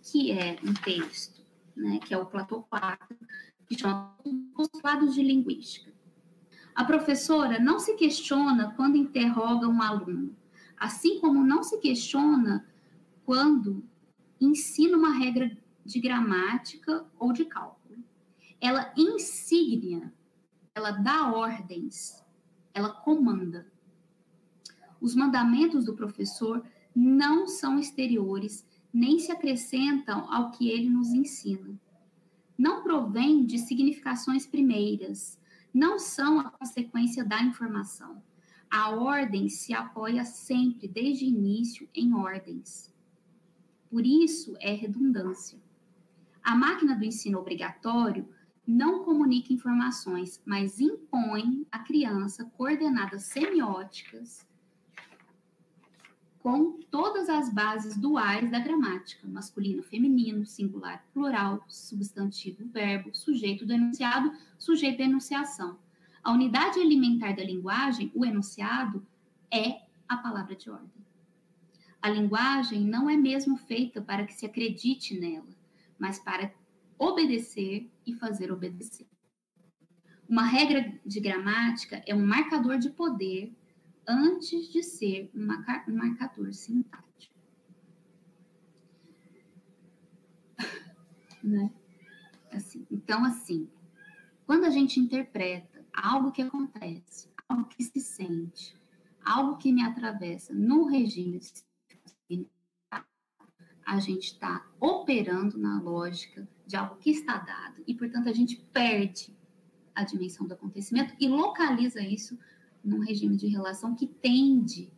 que 0.02 0.30
é 0.30 0.58
um 0.62 0.74
texto, 0.74 1.42
né, 1.74 2.00
que 2.00 2.12
é 2.12 2.18
o 2.18 2.26
Platô 2.26 2.64
4, 2.64 3.16
que 3.66 3.78
chama 3.78 4.14
Postulados 4.54 5.14
de 5.14 5.22
Linguística. 5.22 5.93
A 6.74 6.84
professora 6.84 7.60
não 7.60 7.78
se 7.78 7.94
questiona 7.94 8.72
quando 8.74 8.96
interroga 8.96 9.68
um 9.68 9.80
aluno, 9.80 10.36
assim 10.76 11.20
como 11.20 11.44
não 11.44 11.62
se 11.62 11.78
questiona 11.78 12.66
quando 13.24 13.84
ensina 14.40 14.96
uma 14.96 15.16
regra 15.16 15.56
de 15.84 16.00
gramática 16.00 17.06
ou 17.18 17.32
de 17.32 17.44
cálculo. 17.44 18.02
Ela 18.60 18.92
insígnia, 18.96 20.12
ela 20.74 20.90
dá 20.90 21.32
ordens, 21.32 22.24
ela 22.72 22.90
comanda. 22.90 23.70
Os 25.00 25.14
mandamentos 25.14 25.84
do 25.84 25.94
professor 25.94 26.64
não 26.94 27.46
são 27.46 27.78
exteriores, 27.78 28.66
nem 28.92 29.18
se 29.20 29.30
acrescentam 29.30 30.32
ao 30.32 30.50
que 30.50 30.68
ele 30.68 30.90
nos 30.90 31.10
ensina. 31.10 31.78
Não 32.58 32.82
provém 32.82 33.44
de 33.44 33.58
significações 33.58 34.46
primeiras, 34.46 35.38
não 35.74 35.98
são 35.98 36.38
a 36.38 36.50
consequência 36.50 37.24
da 37.24 37.42
informação. 37.42 38.22
A 38.70 38.90
ordem 38.90 39.48
se 39.48 39.74
apoia 39.74 40.24
sempre, 40.24 40.86
desde 40.86 41.24
o 41.24 41.28
início, 41.28 41.88
em 41.92 42.14
ordens. 42.14 42.94
Por 43.90 44.06
isso 44.06 44.56
é 44.60 44.72
redundância. 44.72 45.58
A 46.42 46.54
máquina 46.54 46.96
do 46.96 47.04
ensino 47.04 47.38
obrigatório 47.38 48.28
não 48.66 49.04
comunica 49.04 49.52
informações, 49.52 50.40
mas 50.46 50.80
impõe 50.80 51.66
à 51.70 51.80
criança 51.80 52.44
coordenadas 52.56 53.24
semióticas 53.24 54.46
com 56.44 56.78
todas 56.90 57.30
as 57.30 57.48
bases 57.48 57.96
duais 57.96 58.50
da 58.50 58.58
gramática, 58.58 59.26
masculino, 59.26 59.82
feminino, 59.82 60.44
singular, 60.44 61.02
plural, 61.14 61.64
substantivo, 61.66 62.68
verbo, 62.68 63.14
sujeito 63.14 63.64
do 63.64 63.72
enunciado, 63.72 64.30
sujeito 64.58 65.00
enunciação. 65.00 65.78
A 66.22 66.30
unidade 66.30 66.78
alimentar 66.78 67.34
da 67.34 67.42
linguagem, 67.42 68.12
o 68.14 68.26
enunciado, 68.26 69.02
é 69.50 69.86
a 70.06 70.18
palavra 70.18 70.54
de 70.54 70.68
ordem. 70.68 71.02
A 72.02 72.10
linguagem 72.10 72.84
não 72.84 73.08
é 73.08 73.16
mesmo 73.16 73.56
feita 73.56 74.02
para 74.02 74.26
que 74.26 74.34
se 74.34 74.44
acredite 74.44 75.18
nela, 75.18 75.48
mas 75.98 76.18
para 76.18 76.52
obedecer 76.98 77.90
e 78.06 78.12
fazer 78.12 78.52
obedecer. 78.52 79.06
Uma 80.28 80.44
regra 80.44 80.92
de 81.06 81.20
gramática 81.20 82.02
é 82.06 82.14
um 82.14 82.26
marcador 82.26 82.76
de 82.76 82.90
poder 82.90 83.50
antes 84.06 84.70
de 84.72 84.82
ser 84.82 85.30
um 85.34 85.46
marcador 85.94 86.52
sintático. 86.52 87.34
né? 91.42 91.70
Assim, 92.52 92.86
então, 92.90 93.24
assim, 93.24 93.68
quando 94.46 94.64
a 94.64 94.70
gente 94.70 95.00
interpreta 95.00 95.84
algo 95.92 96.32
que 96.32 96.42
acontece, 96.42 97.28
algo 97.48 97.64
que 97.64 97.82
se 97.82 98.00
sente, 98.00 98.76
algo 99.24 99.56
que 99.56 99.72
me 99.72 99.82
atravessa 99.82 100.52
no 100.52 100.84
regime 100.86 101.40
a 103.86 104.00
gente 104.00 104.32
está 104.32 104.66
operando 104.80 105.58
na 105.58 105.80
lógica 105.80 106.48
de 106.66 106.76
algo 106.76 106.96
que 106.96 107.10
está 107.10 107.38
dado 107.38 107.82
e, 107.86 107.94
portanto, 107.94 108.28
a 108.28 108.32
gente 108.32 108.56
perde 108.72 109.36
a 109.94 110.02
dimensão 110.02 110.46
do 110.46 110.54
acontecimento 110.54 111.14
e 111.20 111.28
localiza 111.28 112.00
isso 112.00 112.38
num 112.84 113.00
regime 113.00 113.36
de 113.36 113.46
relação 113.46 113.94
que 113.94 114.06
tende 114.06 114.92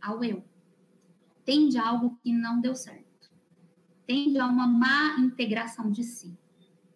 ao 0.00 0.24
eu, 0.24 0.42
tende 1.44 1.76
a 1.78 1.86
algo 1.86 2.18
que 2.22 2.32
não 2.32 2.60
deu 2.60 2.74
certo, 2.74 3.30
tende 4.06 4.38
a 4.38 4.46
uma 4.46 4.66
má 4.66 5.16
integração 5.20 5.90
de 5.90 6.02
si. 6.02 6.36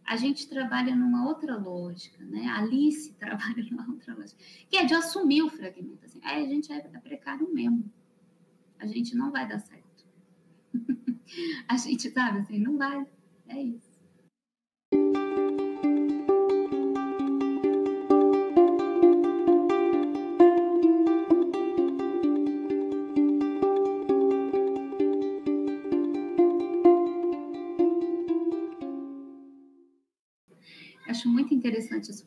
A 0.04 0.16
gente 0.16 0.48
trabalha 0.48 0.94
numa 0.94 1.26
outra 1.26 1.56
lógica, 1.56 2.24
né? 2.24 2.46
A 2.46 2.60
Alice 2.60 3.12
trabalha 3.18 3.64
numa 3.70 3.88
outra 3.88 4.14
lógica, 4.14 4.42
que 4.68 4.76
é 4.76 4.84
de 4.84 4.94
assumir 4.94 5.42
o 5.42 5.50
fragmento. 5.50 6.04
Assim, 6.04 6.20
é, 6.22 6.36
a 6.36 6.46
gente 6.46 6.72
é 6.72 6.80
precário 6.80 7.52
mesmo. 7.52 7.92
A 8.78 8.86
gente 8.86 9.16
não 9.16 9.32
vai 9.32 9.48
dar 9.48 9.58
certo. 9.58 10.06
a 11.68 11.76
gente 11.76 12.10
sabe 12.10 12.38
assim, 12.38 12.58
não 12.58 12.76
vai. 12.76 13.04
É 13.48 13.60
isso. 13.60 13.85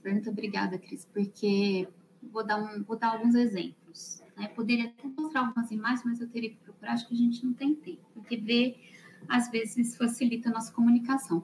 Pergunta. 0.10 0.30
Obrigada, 0.30 0.78
Cris, 0.78 1.06
porque 1.06 1.88
vou 2.32 2.46
dar, 2.46 2.58
um, 2.58 2.84
vou 2.84 2.98
dar 2.98 3.14
alguns 3.14 3.36
exemplos. 3.36 4.24
Né? 4.36 4.48
Poderia 4.50 4.86
até 4.86 5.08
mostrar 5.08 5.42
algumas 5.42 5.70
imagens, 5.72 6.04
mas 6.04 6.20
eu 6.20 6.28
teria 6.28 6.50
que 6.50 6.58
procurar, 6.58 6.94
acho 6.94 7.08
que 7.08 7.14
a 7.14 7.18
gente 7.18 7.46
não 7.46 7.54
tem 7.54 7.76
tempo, 7.76 8.02
porque 8.14 8.38
ver, 8.38 8.80
às 9.28 9.50
vezes, 9.52 9.96
facilita 9.96 10.50
a 10.50 10.54
nossa 10.54 10.74
comunicação. 10.74 11.44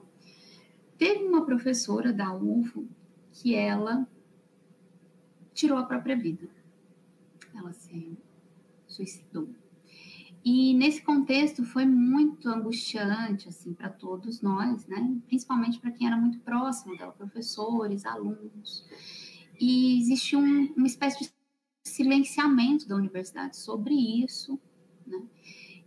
Teve 0.98 1.24
uma 1.24 1.44
professora 1.44 2.12
da 2.12 2.34
UFO 2.34 2.88
que 3.32 3.54
ela 3.54 4.06
tirou 5.52 5.78
a 5.78 5.84
própria 5.84 6.16
vida. 6.16 6.48
Ela 7.54 7.72
se 7.72 8.18
suicidou. 8.86 9.48
E 10.48 10.72
nesse 10.74 11.02
contexto 11.02 11.64
foi 11.64 11.84
muito 11.84 12.48
angustiante 12.48 13.48
assim 13.48 13.74
para 13.74 13.88
todos 13.88 14.40
nós, 14.40 14.86
né? 14.86 15.18
Principalmente 15.26 15.80
para 15.80 15.90
quem 15.90 16.06
era 16.06 16.16
muito 16.16 16.38
próximo 16.38 16.96
dela, 16.96 17.10
professores, 17.10 18.06
alunos. 18.06 18.84
E 19.60 19.98
existiu 19.98 20.38
um, 20.38 20.72
uma 20.76 20.86
espécie 20.86 21.24
de 21.24 21.32
silenciamento 21.84 22.86
da 22.86 22.94
universidade 22.94 23.56
sobre 23.56 23.92
isso, 24.24 24.56
né? 25.04 25.20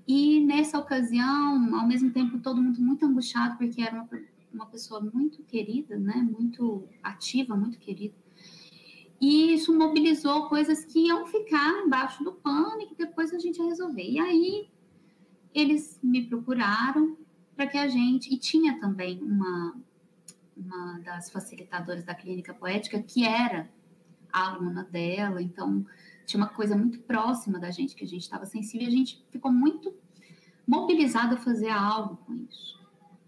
E 0.05 0.41
nessa 0.41 0.77
ocasião, 0.77 1.73
ao 1.79 1.87
mesmo 1.87 2.11
tempo, 2.11 2.37
todo 2.39 2.61
mundo 2.61 2.81
muito 2.81 3.05
angustiado 3.05 3.57
porque 3.57 3.81
era 3.81 3.95
uma, 3.95 4.09
uma 4.53 4.65
pessoa 4.65 4.99
muito 4.99 5.41
querida, 5.43 5.97
né? 5.97 6.15
Muito 6.15 6.83
ativa, 7.01 7.55
muito 7.55 7.79
querida. 7.79 8.13
E 9.19 9.53
isso 9.53 9.77
mobilizou 9.77 10.47
coisas 10.47 10.85
que 10.85 11.07
iam 11.07 11.27
ficar 11.27 11.83
embaixo 11.85 12.23
do 12.23 12.31
pano 12.31 12.81
e 12.81 12.87
que 12.87 12.95
depois 12.95 13.33
a 13.33 13.39
gente 13.39 13.57
ia 13.57 13.65
resolver. 13.65 14.09
E 14.09 14.19
aí 14.19 14.69
eles 15.53 15.99
me 16.01 16.25
procuraram 16.25 17.17
para 17.55 17.67
que 17.67 17.77
a 17.77 17.87
gente. 17.87 18.33
E 18.33 18.37
tinha 18.37 18.79
também 18.79 19.21
uma, 19.21 19.75
uma 20.55 20.99
das 20.99 21.29
facilitadoras 21.29 22.03
da 22.03 22.15
clínica 22.15 22.53
poética 22.53 23.01
que 23.01 23.25
era 23.25 23.69
aluna 24.31 24.83
dela, 24.83 25.41
então 25.41 25.85
tinha 26.25 26.41
uma 26.41 26.49
coisa 26.49 26.77
muito 26.77 26.99
próxima 26.99 27.59
da 27.59 27.71
gente 27.71 27.95
que 27.95 28.03
a 28.03 28.07
gente 28.07 28.21
estava 28.21 28.45
sensível 28.45 28.87
e 28.87 28.87
a 28.87 28.95
gente 28.95 29.25
ficou 29.31 29.51
muito 29.51 29.93
mobilizado 30.65 31.33
a 31.33 31.37
fazer 31.37 31.69
algo 31.69 32.17
com 32.17 32.35
isso. 32.35 32.79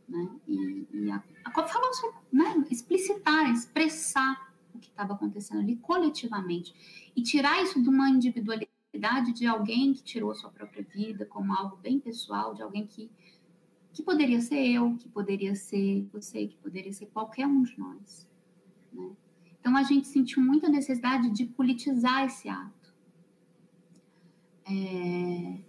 Né? 0.08 0.30
E, 0.48 0.88
e 0.94 1.12
a, 1.12 1.24
a, 1.44 1.52
falar 1.52 1.94
sobre, 1.94 2.18
né? 2.32 2.64
explicitar, 2.70 3.50
expressar 3.50 4.51
o 4.74 4.80
que 4.80 4.90
estava 4.90 5.14
acontecendo 5.14 5.60
ali 5.60 5.76
coletivamente 5.78 6.74
e 7.16 7.22
tirar 7.22 7.62
isso 7.62 7.82
de 7.82 7.90
uma 7.90 8.10
individualidade 8.10 9.34
de 9.34 9.46
alguém 9.48 9.94
que 9.94 10.04
tirou 10.04 10.36
sua 10.36 10.50
própria 10.50 10.84
vida 10.84 11.26
como 11.26 11.54
algo 11.54 11.78
bem 11.78 12.00
pessoal, 12.00 12.54
de 12.54 12.62
alguém 12.62 12.86
que 12.86 13.10
que 13.94 14.02
poderia 14.04 14.40
ser 14.40 14.66
eu, 14.66 14.96
que 14.96 15.10
poderia 15.10 15.54
ser 15.56 16.08
você, 16.14 16.48
que 16.48 16.56
poderia 16.58 16.94
ser 16.94 17.08
qualquer 17.08 17.46
um 17.46 17.62
de 17.62 17.78
nós. 17.78 18.28
Né? 18.92 19.12
Então 19.60 19.76
a 19.76 19.84
gente 19.84 20.08
sentiu 20.08 20.42
muita 20.42 20.70
necessidade 20.70 21.30
de 21.30 21.46
politizar 21.46 22.26
esse 22.26 22.48
ato. 22.48 22.94
É... 24.66 25.60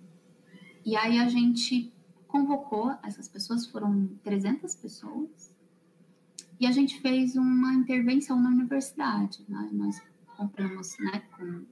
E 0.84 0.96
aí 0.96 1.18
a 1.18 1.28
gente 1.28 1.92
convocou 2.26 2.96
essas 3.02 3.28
pessoas, 3.28 3.66
foram 3.66 4.08
300 4.22 4.74
pessoas, 4.76 5.51
e 6.62 6.66
a 6.66 6.70
gente 6.70 7.00
fez 7.00 7.34
uma 7.34 7.74
intervenção 7.74 8.40
na 8.40 8.48
universidade. 8.48 9.44
Né? 9.48 9.68
Nós 9.72 10.00
compramos 10.36 10.96
né, 11.00 11.20
com, 11.36 11.64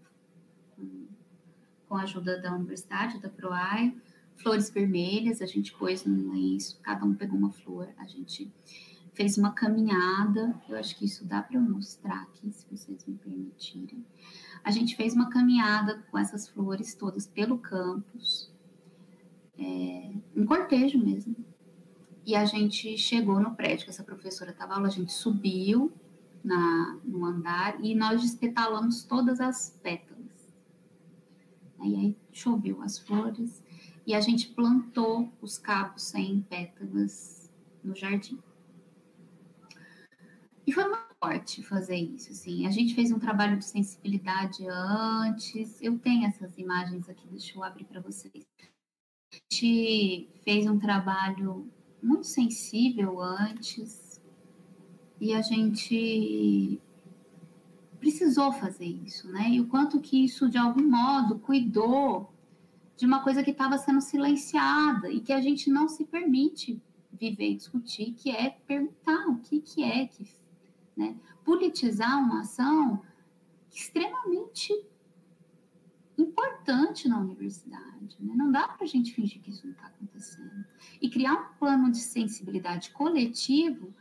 com, 0.75 1.07
com, 1.87 1.95
a 1.95 2.03
ajuda 2.03 2.43
da 2.43 2.53
universidade, 2.53 3.21
da 3.21 3.29
PROAI, 3.29 3.97
flores 4.39 4.69
vermelhas, 4.69 5.41
a 5.41 5.47
gente 5.47 5.73
pôs 5.75 6.05
no 6.05 6.33
lenço, 6.33 6.81
cada 6.83 7.05
um 7.05 7.15
pegou 7.15 7.39
uma 7.39 7.53
flor, 7.53 7.89
a 7.99 8.05
gente 8.05 8.53
fez 9.15 9.39
uma 9.39 9.53
caminhada, 9.53 10.61
eu 10.69 10.77
acho 10.77 10.99
que 10.99 11.05
isso 11.05 11.25
dá 11.25 11.41
para 11.41 11.61
mostrar 11.61 12.23
aqui, 12.23 12.51
se 12.51 12.67
vocês 12.69 13.07
me 13.07 13.15
permitirem. 13.15 14.05
A 14.65 14.73
gente 14.73 14.97
fez 14.97 15.15
uma 15.15 15.31
caminhada 15.31 16.05
com 16.11 16.19
essas 16.19 16.49
flores 16.49 16.97
todas 16.97 17.29
pelo 17.29 17.59
campus, 17.59 18.53
é, 19.57 20.11
um 20.35 20.45
cortejo 20.45 20.99
mesmo. 20.99 21.37
E 22.31 22.37
a 22.37 22.45
gente 22.45 22.97
chegou 22.97 23.41
no 23.41 23.57
prédio 23.57 23.87
que 23.87 23.91
essa 23.91 24.05
professora 24.05 24.53
estava 24.53 24.79
lá, 24.79 24.87
a 24.87 24.89
gente 24.89 25.13
subiu 25.13 25.93
na, 26.45 26.97
no 27.03 27.25
andar 27.25 27.85
e 27.85 27.93
nós 27.93 28.23
despetalamos 28.23 29.03
todas 29.03 29.41
as 29.41 29.77
pétalas. 29.83 30.55
Aí 31.81 32.17
choveu 32.31 32.81
as 32.83 33.01
flores 33.01 33.65
e 34.07 34.15
a 34.15 34.21
gente 34.21 34.47
plantou 34.51 35.29
os 35.43 35.59
cabos 35.59 36.05
sem 36.05 36.43
pétalas 36.43 37.51
no 37.83 37.97
jardim. 37.97 38.39
E 40.65 40.71
foi 40.71 40.85
muito 40.85 41.17
forte 41.19 41.65
fazer 41.65 41.97
isso, 41.97 42.31
assim. 42.31 42.65
A 42.65 42.71
gente 42.71 42.95
fez 42.95 43.11
um 43.11 43.19
trabalho 43.19 43.59
de 43.59 43.65
sensibilidade 43.65 44.65
antes. 44.69 45.83
Eu 45.83 45.99
tenho 45.99 46.29
essas 46.29 46.57
imagens 46.57 47.09
aqui, 47.09 47.27
deixa 47.27 47.59
eu 47.59 47.65
abrir 47.65 47.87
para 47.87 48.01
vocês. 48.01 48.47
A 49.33 49.37
gente 49.53 50.31
fez 50.45 50.69
um 50.69 50.79
trabalho 50.79 51.69
muito 52.03 52.27
sensível 52.27 53.21
antes 53.21 54.21
e 55.21 55.35
a 55.35 55.43
gente 55.43 56.81
precisou 57.99 58.53
fazer 58.53 58.87
isso, 58.87 59.29
né? 59.29 59.51
E 59.51 59.61
o 59.61 59.67
quanto 59.67 60.01
que 60.01 60.25
isso, 60.25 60.49
de 60.49 60.57
algum 60.57 60.83
modo, 60.83 61.39
cuidou 61.39 62.33
de 62.97 63.05
uma 63.05 63.23
coisa 63.23 63.43
que 63.43 63.51
estava 63.51 63.77
sendo 63.77 64.01
silenciada 64.01 65.11
e 65.11 65.21
que 65.21 65.33
a 65.33 65.41
gente 65.41 65.71
não 65.71 65.89
se 65.89 66.05
permite 66.05 66.81
viver 67.13 67.51
e 67.51 67.57
discutir, 67.57 68.13
que 68.13 68.31
é 68.31 68.51
perguntar 68.67 69.27
o 69.29 69.39
que, 69.39 69.61
que 69.61 69.83
é 69.83 70.07
que 70.07 70.27
né? 70.97 71.17
Politizar 71.45 72.19
uma 72.19 72.41
ação 72.41 73.03
extremamente 73.73 74.73
importante 76.21 77.09
na 77.09 77.19
universidade. 77.19 78.17
Né? 78.21 78.35
Não 78.37 78.51
dá 78.51 78.69
para 78.69 78.85
a 78.85 78.89
gente 78.89 79.15
fingir 79.15 79.41
que 79.41 79.51
isso 79.51 79.67
não 79.67 79.73
está 79.73 79.87
acontecendo. 79.87 80.65
E 81.01 81.09
criar 81.09 81.35
um 81.35 81.59
plano 81.59 81.91
de 81.91 81.99
sensibilidade 81.99 82.91
coletivo 82.91 83.95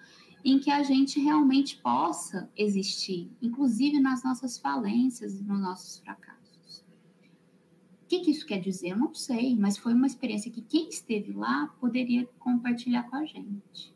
em 0.43 0.59
que 0.59 0.71
a 0.71 0.83
gente 0.83 1.19
realmente 1.19 1.77
possa 1.77 2.49
existir, 2.55 3.29
inclusive 3.41 3.99
nas 3.99 4.23
nossas 4.23 4.57
falências 4.57 5.39
e 5.39 5.43
nos 5.43 5.59
nossos 5.59 5.97
fracassos. 5.99 6.85
O 8.03 8.07
que, 8.07 8.21
que 8.21 8.31
isso 8.31 8.45
quer 8.45 8.59
dizer? 8.59 8.89
Eu 8.89 8.97
não 8.97 9.13
sei, 9.13 9.55
mas 9.55 9.77
foi 9.77 9.93
uma 9.93 10.07
experiência 10.07 10.51
que 10.51 10.61
quem 10.61 10.89
esteve 10.89 11.33
lá 11.33 11.67
poderia 11.79 12.25
compartilhar 12.39 13.03
com 13.03 13.17
a 13.17 13.25
gente 13.25 13.93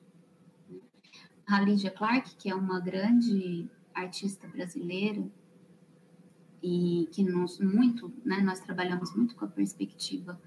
a 1.46 1.60
Lídia 1.60 1.92
Clark, 1.92 2.36
que 2.36 2.50
é 2.50 2.56
uma 2.56 2.80
grande 2.80 3.68
artista 3.94 4.48
brasileira 4.48 5.24
e 6.64 7.10
que 7.12 7.22
nos 7.22 7.60
muito, 7.60 8.12
né, 8.24 8.40
nós 8.40 8.62
trabalhamos 8.62 9.14
muito 9.14 9.36
com 9.36 9.44
a 9.44 9.50
perspectiva 9.50 10.42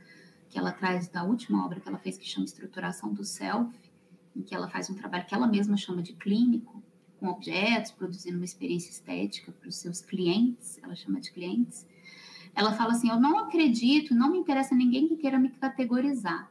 que 0.48 0.58
ela 0.58 0.72
traz 0.72 1.08
da 1.08 1.22
última 1.22 1.62
obra 1.62 1.78
que 1.78 1.86
ela 1.86 1.98
fez 1.98 2.16
que 2.16 2.26
chama 2.26 2.46
Estruturação 2.46 3.12
do 3.12 3.22
Self, 3.22 3.70
em 4.34 4.40
que 4.40 4.54
ela 4.54 4.66
faz 4.66 4.88
um 4.88 4.94
trabalho 4.94 5.26
que 5.26 5.34
ela 5.34 5.46
mesma 5.46 5.76
chama 5.76 6.02
de 6.02 6.14
clínico, 6.14 6.82
com 7.20 7.28
objetos, 7.28 7.90
produzindo 7.90 8.36
uma 8.36 8.44
experiência 8.46 8.90
estética 8.90 9.52
para 9.52 9.68
os 9.68 9.76
seus 9.76 10.00
clientes, 10.00 10.78
ela 10.82 10.94
chama 10.94 11.20
de 11.20 11.30
clientes. 11.32 11.86
Ela 12.54 12.72
fala 12.72 12.92
assim: 12.92 13.10
"Eu 13.10 13.20
não 13.20 13.38
acredito, 13.38 14.14
não 14.14 14.30
me 14.30 14.38
interessa 14.38 14.74
ninguém 14.74 15.08
que 15.08 15.16
queira 15.16 15.38
me 15.38 15.50
categorizar. 15.50 16.50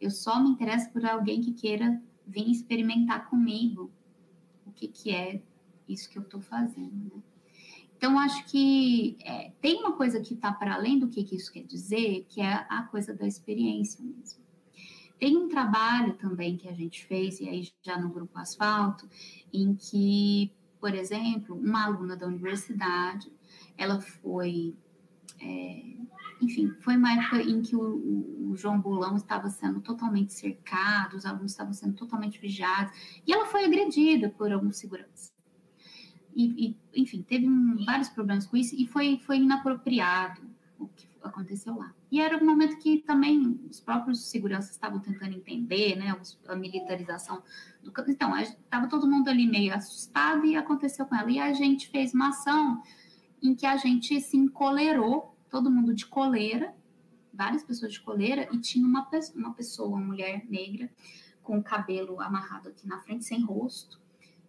Eu 0.00 0.10
só 0.10 0.40
me 0.40 0.50
interesso 0.50 0.90
por 0.90 1.04
alguém 1.04 1.40
que 1.40 1.52
queira 1.52 2.00
vir 2.26 2.48
experimentar 2.48 3.28
comigo 3.28 3.90
o 4.66 4.70
que, 4.70 4.86
que 4.86 5.10
é 5.10 5.42
isso 5.88 6.08
que 6.08 6.18
eu 6.18 6.22
estou 6.22 6.40
fazendo, 6.40 7.12
né? 7.14 7.22
Então, 8.04 8.18
acho 8.18 8.44
que 8.44 9.16
é, 9.24 9.50
tem 9.62 9.80
uma 9.80 9.92
coisa 9.92 10.20
que 10.20 10.34
está 10.34 10.52
para 10.52 10.74
além 10.74 10.98
do 10.98 11.08
que, 11.08 11.24
que 11.24 11.36
isso 11.36 11.50
quer 11.50 11.62
dizer, 11.62 12.26
que 12.28 12.38
é 12.38 12.66
a 12.68 12.82
coisa 12.82 13.14
da 13.14 13.26
experiência 13.26 14.04
mesmo. 14.04 14.44
Tem 15.18 15.34
um 15.38 15.48
trabalho 15.48 16.12
também 16.18 16.58
que 16.58 16.68
a 16.68 16.74
gente 16.74 17.06
fez, 17.06 17.40
e 17.40 17.48
aí 17.48 17.66
já 17.80 17.98
no 17.98 18.10
Grupo 18.10 18.38
Asfalto, 18.38 19.08
em 19.50 19.74
que, 19.74 20.52
por 20.78 20.94
exemplo, 20.94 21.56
uma 21.56 21.86
aluna 21.86 22.14
da 22.14 22.26
universidade, 22.26 23.32
ela 23.74 23.98
foi 24.02 24.76
é, 25.40 25.94
enfim, 26.42 26.74
foi 26.80 26.98
uma 26.98 27.10
época 27.14 27.40
em 27.40 27.62
que 27.62 27.74
o, 27.74 28.50
o, 28.50 28.54
João 28.54 28.78
Bolão 28.78 29.16
estava 29.16 29.48
sendo 29.48 29.80
totalmente 29.80 30.34
cercado, 30.34 31.16
os 31.16 31.24
alunos 31.24 31.52
estavam 31.52 31.72
sendo 31.72 31.94
totalmente 31.94 32.38
vigiados, 32.38 32.92
e 33.26 33.32
ela 33.32 33.46
foi 33.46 33.64
agredida 33.64 34.28
por 34.28 34.52
alguns 34.52 34.76
seguranças. 34.76 35.33
E, 36.34 36.76
e, 36.94 37.02
enfim, 37.02 37.22
teve 37.22 37.48
um, 37.48 37.84
vários 37.84 38.08
problemas 38.08 38.46
com 38.46 38.56
isso, 38.56 38.74
e 38.74 38.86
foi, 38.86 39.18
foi 39.18 39.38
inapropriado 39.38 40.42
o 40.78 40.88
que 40.88 41.06
aconteceu 41.22 41.76
lá. 41.76 41.94
E 42.10 42.20
era 42.20 42.36
um 42.36 42.44
momento 42.44 42.76
que 42.78 42.98
também 42.98 43.60
os 43.68 43.80
próprios 43.80 44.28
seguranças 44.28 44.72
estavam 44.72 45.00
tentando 45.00 45.34
entender, 45.34 45.96
né, 45.96 46.16
a 46.46 46.54
militarização 46.54 47.42
do 47.82 47.92
Então, 48.08 48.36
estava 48.38 48.86
todo 48.88 49.08
mundo 49.08 49.28
ali 49.28 49.46
meio 49.46 49.74
assustado 49.74 50.44
e 50.44 50.56
aconteceu 50.56 51.06
com 51.06 51.14
ela. 51.16 51.30
E 51.30 51.38
a 51.38 51.52
gente 51.52 51.88
fez 51.88 52.12
uma 52.14 52.28
ação 52.28 52.82
em 53.42 53.54
que 53.54 53.66
a 53.66 53.76
gente 53.76 54.20
se 54.20 54.36
encolerou 54.36 55.36
todo 55.50 55.70
mundo 55.70 55.94
de 55.94 56.06
coleira, 56.06 56.74
várias 57.32 57.62
pessoas 57.62 57.92
de 57.92 58.00
coleira, 58.00 58.48
e 58.52 58.58
tinha 58.58 58.86
uma, 58.86 59.08
uma 59.34 59.54
pessoa, 59.54 59.88
uma 59.88 60.04
mulher 60.04 60.44
negra, 60.48 60.90
com 61.42 61.58
o 61.58 61.62
cabelo 61.62 62.20
amarrado 62.20 62.70
aqui 62.70 62.86
na 62.88 63.00
frente, 63.00 63.24
sem 63.24 63.42
rosto, 63.42 64.00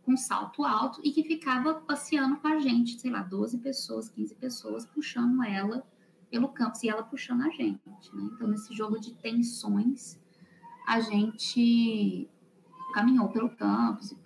com 0.06 0.16
salto 0.16 0.64
alto, 0.64 1.02
e 1.04 1.12
que 1.12 1.24
ficava 1.24 1.74
passeando 1.74 2.38
com 2.38 2.48
a 2.48 2.60
gente, 2.60 3.00
sei 3.00 3.10
lá, 3.10 3.24
12 3.24 3.58
pessoas, 3.58 4.08
15 4.08 4.36
pessoas, 4.36 4.86
puxando 4.86 5.44
ela 5.44 5.86
pelo 6.30 6.50
campus, 6.50 6.84
e 6.84 6.90
ela 6.90 7.02
puxando 7.02 7.42
a 7.42 7.50
gente, 7.50 7.82
né? 8.14 8.30
Então, 8.34 8.48
nesse 8.48 8.74
jogo 8.74 9.00
de 9.00 9.14
tensões, 9.16 10.20
a 10.88 11.00
gente 11.00 12.30
caminhou 12.94 13.30
pelo 13.30 13.50
campus. 13.50 14.12
O 14.12 14.18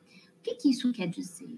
que, 0.43 0.55
que 0.55 0.69
isso 0.69 0.91
quer 0.91 1.07
dizer? 1.07 1.57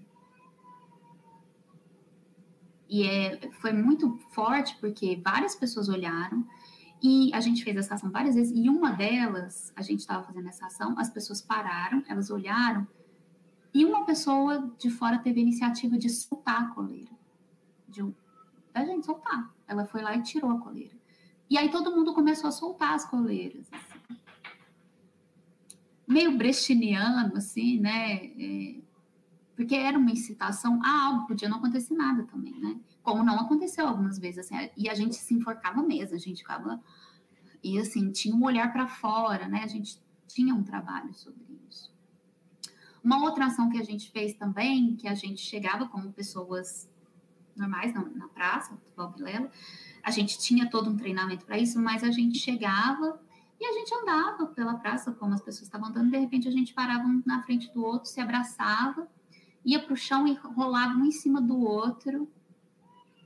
E 2.88 3.04
é, 3.04 3.50
foi 3.54 3.74
muito 3.74 4.18
forte 4.34 4.78
porque 4.80 5.20
várias 5.24 5.56
pessoas 5.56 5.90
olharam 5.90 6.46
e 7.02 7.34
a 7.34 7.40
gente 7.40 7.64
fez 7.64 7.76
essa 7.78 7.96
ação 7.96 8.12
várias 8.12 8.36
vezes. 8.36 8.56
E 8.56 8.70
uma 8.70 8.92
delas, 8.92 9.74
a 9.76 9.82
gente 9.82 10.02
estava 10.02 10.24
fazendo 10.24 10.48
essa 10.50 10.68
ação, 10.68 11.00
as 11.00 11.10
pessoas 11.10 11.42
pararam, 11.42 12.04
elas 12.08 12.30
olharam 12.30 12.86
e 13.74 13.86
uma 13.86 14.06
pessoa 14.06 14.72
de 14.78 14.90
fora 14.90 15.20
teve 15.20 15.40
a 15.40 15.44
iniciativa 15.44 15.98
de 15.98 16.10
soltar 16.10 16.64
a 16.64 16.68
coleira. 16.68 17.12
De, 17.88 18.04
da 18.74 18.86
gente 18.86 19.06
soltar. 19.06 19.54
Ela 19.68 19.86
foi 19.86 20.02
lá 20.02 20.16
e 20.16 20.24
tirou 20.24 20.52
a 20.52 20.60
coleira. 20.60 20.96
E 21.50 21.58
aí 21.58 21.70
todo 21.70 21.92
mundo 21.92 22.14
começou 22.14 22.48
a 22.48 22.52
soltar 22.52 22.94
as 22.94 23.06
coleiras. 23.06 23.68
Assim. 23.72 24.18
Meio 26.08 26.38
brechiniano, 26.38 27.38
assim, 27.38 27.80
né? 27.80 28.26
É, 28.26 28.82
porque 29.56 29.76
era 29.76 29.98
uma 29.98 30.12
incitação 30.12 30.82
a 30.84 31.06
algo, 31.08 31.28
podia 31.28 31.48
não 31.48 31.58
acontecer 31.58 31.94
nada 31.94 32.24
também, 32.24 32.60
né? 32.60 32.80
Como 33.04 33.24
não 33.24 33.40
aconteceu 33.40 33.88
algumas 33.88 34.18
vezes, 34.18 34.40
assim, 34.40 34.70
e 34.76 34.90
a 34.90 34.94
gente 34.94 35.16
se 35.16 35.34
enforcava 35.34 35.82
mesmo, 35.84 36.16
a 36.16 36.20
gente 36.20 36.40
ficava, 36.40 36.82
e 37.64 37.78
assim, 37.80 38.12
tinha 38.12 38.36
um 38.36 38.44
olhar 38.44 38.72
para 38.72 38.88
fora, 38.88 39.48
né? 39.48 39.62
A 39.64 39.68
gente 39.68 40.02
tinha 40.28 40.56
um 40.56 40.64
trabalho 40.64 41.14
sobre. 41.14 41.51
Uma 43.04 43.24
outra 43.24 43.46
ação 43.46 43.70
que 43.70 43.80
a 43.80 43.84
gente 43.84 44.12
fez 44.12 44.34
também, 44.34 44.96
que 44.96 45.08
a 45.08 45.16
gente 45.16 45.42
chegava 45.42 45.88
como 45.88 46.14
pessoas 46.14 46.90
normais 47.56 47.94
na, 47.94 48.02
na 48.02 48.28
praça, 48.28 48.80
do 48.96 49.24
a 50.04 50.12
gente 50.12 50.40
tinha 50.40 50.70
todo 50.70 50.90
um 50.90 50.98
treinamento 50.98 51.46
para 51.46 51.58
isso, 51.58 51.80
mas 51.80 52.04
a 52.04 52.12
gente 52.12 52.38
chegava 52.40 53.22
e 53.60 53.66
a 53.66 53.74
gente 53.74 53.94
andava 53.94 54.48
pela 54.48 54.76
praça, 54.76 55.12
como 55.12 55.34
as 55.34 55.42
pessoas 55.42 55.68
estavam 55.68 55.90
andando, 55.90 56.10
de 56.10 56.18
repente 56.18 56.48
a 56.48 56.52
gente 56.52 56.74
parava 56.74 57.04
um 57.04 57.22
na 57.26 57.44
frente 57.44 57.72
do 57.72 57.84
outro, 57.84 58.10
se 58.10 58.20
abraçava, 58.20 59.08
ia 59.64 59.80
para 59.80 59.94
o 59.94 59.98
chão 59.98 60.28
e 60.28 60.34
rolava 60.34 60.96
um 60.96 61.06
em 61.06 61.12
cima 61.12 61.40
do 61.40 61.60
outro, 61.60 62.28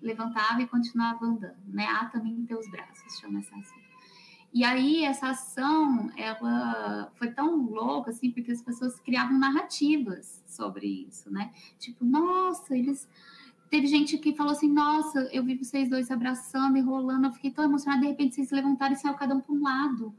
levantava 0.01 0.61
e 0.61 0.67
continuava 0.67 1.25
andando, 1.25 1.63
né? 1.67 1.87
Ah, 1.87 2.05
também 2.05 2.45
teus 2.45 2.69
braços, 2.69 3.17
chama 3.17 3.39
essa 3.39 3.55
ação. 3.55 3.84
E 4.55 4.63
aí 4.63 5.03
essa 5.03 5.31
ação, 5.31 6.09
ela 6.15 7.11
foi 7.15 7.29
tão 7.29 7.57
louca, 7.57 8.11
assim, 8.11 8.31
porque 8.31 8.53
as 8.53 8.61
pessoas 8.61 8.97
criavam 9.01 9.37
narrativas 9.37 10.41
sobre 10.47 11.05
isso, 11.09 11.29
né? 11.29 11.51
Tipo, 11.77 12.05
nossa, 12.05 12.73
eles... 12.73 13.05
Teve 13.69 13.85
gente 13.85 14.17
que 14.17 14.33
falou 14.33 14.53
assim, 14.53 14.71
nossa, 14.71 15.19
eu 15.33 15.43
vi 15.43 15.57
vocês 15.57 15.89
dois 15.89 16.09
abraçando 16.09 16.77
e 16.77 16.81
rolando, 16.81 17.27
eu 17.27 17.33
fiquei 17.33 17.51
tão 17.51 17.65
emocionada, 17.65 18.03
de 18.03 18.07
repente 18.07 18.35
vocês 18.35 18.47
se 18.47 18.55
levantaram 18.55 18.93
e 18.93 18.95
saiu 18.95 19.15
cada 19.15 19.35
um 19.35 19.41
para 19.41 19.53
um 19.53 19.61
lado. 19.61 20.15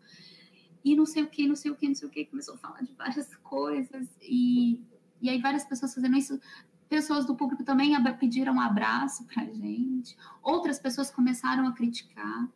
E 0.85 0.95
não 0.95 1.07
sei 1.07 1.23
o 1.23 1.29
que, 1.29 1.49
não 1.49 1.57
sei 1.57 1.71
o 1.71 1.75
que, 1.75 1.89
não 1.89 1.95
sei 1.95 2.07
o 2.07 2.11
que, 2.11 2.27
começou 2.27 2.57
a 2.57 2.59
falar 2.59 2.83
de 2.83 2.93
várias 2.93 3.35
coisas, 3.43 4.07
e 4.21 4.85
e 5.23 5.31
aí 5.31 5.41
várias 5.41 5.65
pessoas 5.65 5.95
fazendo 5.95 6.15
isso, 6.15 6.39
pessoas 6.91 7.25
do 7.25 7.35
público 7.35 7.65
também 7.65 7.95
pediram 8.19 8.55
um 8.55 8.61
abraço 8.61 9.25
para 9.25 9.45
gente, 9.47 10.15
outras 10.43 10.79
pessoas 10.79 11.11
começaram 11.11 11.67
a 11.67 11.73
criticar. 11.73 12.49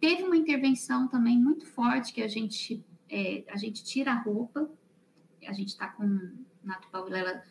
Teve 0.00 0.22
uma 0.22 0.36
intervenção 0.36 1.08
também 1.08 1.38
muito 1.38 1.66
forte 1.66 2.12
que 2.12 2.22
a 2.22 2.28
gente, 2.28 2.84
é, 3.08 3.44
a 3.48 3.56
gente 3.56 3.82
tira 3.82 4.12
a 4.12 4.20
roupa, 4.22 4.70
a 5.46 5.52
gente 5.52 5.68
está 5.68 5.88
com 5.88 6.32
na 6.62 6.76
Tupavilela, 6.76 7.42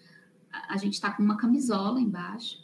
a, 0.51 0.73
a 0.73 0.77
gente 0.77 0.93
está 0.93 1.11
com 1.11 1.23
uma 1.23 1.37
camisola 1.37 1.99
embaixo. 1.99 2.63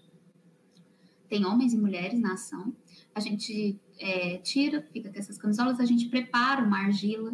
Tem 1.27 1.45
homens 1.45 1.73
e 1.73 1.77
mulheres 1.77 2.19
na 2.19 2.33
ação. 2.33 2.75
A 3.13 3.19
gente 3.19 3.79
é, 3.99 4.37
tira, 4.37 4.81
fica 4.81 5.11
com 5.11 5.19
essas 5.19 5.37
camisolas, 5.37 5.79
a 5.79 5.85
gente 5.85 6.07
prepara 6.07 6.63
uma 6.63 6.79
argila 6.79 7.33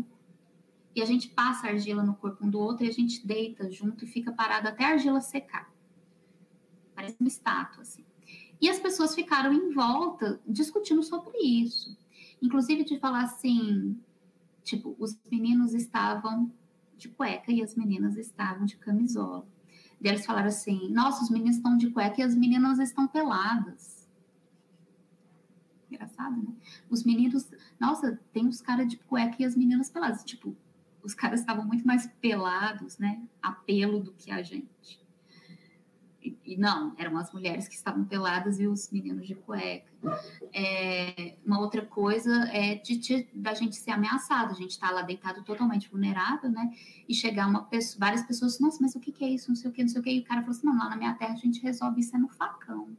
e 0.93 1.01
a 1.01 1.05
gente 1.05 1.29
passa 1.29 1.67
a 1.67 1.71
argila 1.71 2.03
no 2.03 2.15
corpo 2.15 2.45
um 2.45 2.49
do 2.49 2.59
outro 2.59 2.85
e 2.85 2.89
a 2.89 2.93
gente 2.93 3.25
deita 3.25 3.69
junto 3.69 4.05
e 4.05 4.07
fica 4.07 4.31
parado 4.31 4.67
até 4.67 4.85
a 4.85 4.89
argila 4.89 5.21
secar. 5.21 5.71
Parece 6.93 7.17
uma 7.19 7.27
estátua, 7.27 7.81
assim. 7.81 8.05
E 8.61 8.69
as 8.69 8.79
pessoas 8.79 9.13
ficaram 9.13 9.53
em 9.53 9.73
volta 9.73 10.41
discutindo 10.47 11.03
sobre 11.03 11.37
isso. 11.37 11.97
Inclusive 12.41 12.83
de 12.83 12.99
falar 12.99 13.23
assim, 13.23 13.99
tipo, 14.63 14.95
os 14.99 15.17
meninos 15.31 15.73
estavam 15.73 16.51
de 16.97 17.09
cueca 17.09 17.51
e 17.51 17.61
as 17.61 17.75
meninas 17.75 18.17
estavam 18.17 18.65
de 18.65 18.77
camisola. 18.77 19.47
E 20.01 20.07
eles 20.07 20.25
falaram 20.25 20.47
assim: 20.47 20.89
nossa, 20.89 21.23
os 21.23 21.29
meninos 21.29 21.57
estão 21.57 21.77
de 21.77 21.89
cueca 21.89 22.21
e 22.21 22.23
as 22.23 22.35
meninas 22.35 22.79
estão 22.79 23.07
peladas. 23.07 24.07
Engraçado, 25.89 26.41
né? 26.41 26.53
Os 26.89 27.03
meninos, 27.03 27.49
nossa, 27.79 28.19
tem 28.33 28.47
os 28.47 28.61
caras 28.61 28.87
de 28.87 28.97
cueca 28.97 29.37
e 29.39 29.45
as 29.45 29.55
meninas 29.55 29.89
peladas. 29.89 30.23
Tipo, 30.23 30.55
os 31.03 31.13
caras 31.13 31.39
estavam 31.39 31.65
muito 31.65 31.85
mais 31.85 32.07
pelados, 32.19 32.97
né? 32.97 33.21
A 33.41 33.51
pelo 33.51 33.99
do 33.99 34.11
que 34.13 34.31
a 34.31 34.41
gente. 34.41 35.04
E, 36.45 36.55
não, 36.57 36.93
eram 36.97 37.17
as 37.17 37.33
mulheres 37.33 37.67
que 37.67 37.75
estavam 37.75 38.05
peladas 38.05 38.59
e 38.59 38.67
os 38.67 38.91
meninos 38.91 39.27
de 39.27 39.33
cueca. 39.33 39.91
É, 40.53 41.35
uma 41.45 41.59
outra 41.59 41.81
coisa 41.83 42.31
é 42.53 42.75
de, 42.75 42.97
de, 42.97 43.27
da 43.33 43.53
gente 43.53 43.75
ser 43.75 43.91
ameaçado, 43.91 44.51
a 44.51 44.55
gente 44.55 44.71
está 44.71 44.91
lá 44.91 45.01
deitado 45.01 45.43
totalmente 45.43 45.89
vulnerável, 45.89 46.49
né? 46.49 46.71
E 47.09 47.13
chegar 47.13 47.47
uma 47.47 47.63
pessoa, 47.63 47.99
várias 47.99 48.23
pessoas, 48.23 48.59
nossa, 48.59 48.77
mas 48.81 48.95
o 48.95 48.99
que, 48.99 49.11
que 49.11 49.23
é 49.23 49.29
isso? 49.29 49.49
Não 49.49 49.55
sei 49.55 49.69
o 49.69 49.73
que, 49.73 49.81
não 49.81 49.89
sei 49.89 50.01
o 50.01 50.03
que. 50.03 50.11
E 50.11 50.19
o 50.19 50.23
cara 50.23 50.41
falou 50.41 50.55
assim: 50.55 50.67
não, 50.67 50.77
lá 50.77 50.89
na 50.89 50.95
minha 50.95 51.13
terra 51.15 51.33
a 51.33 51.37
gente 51.37 51.61
resolve 51.61 51.99
isso 51.99 52.15
é 52.15 52.19
no 52.19 52.29
facão. 52.29 52.89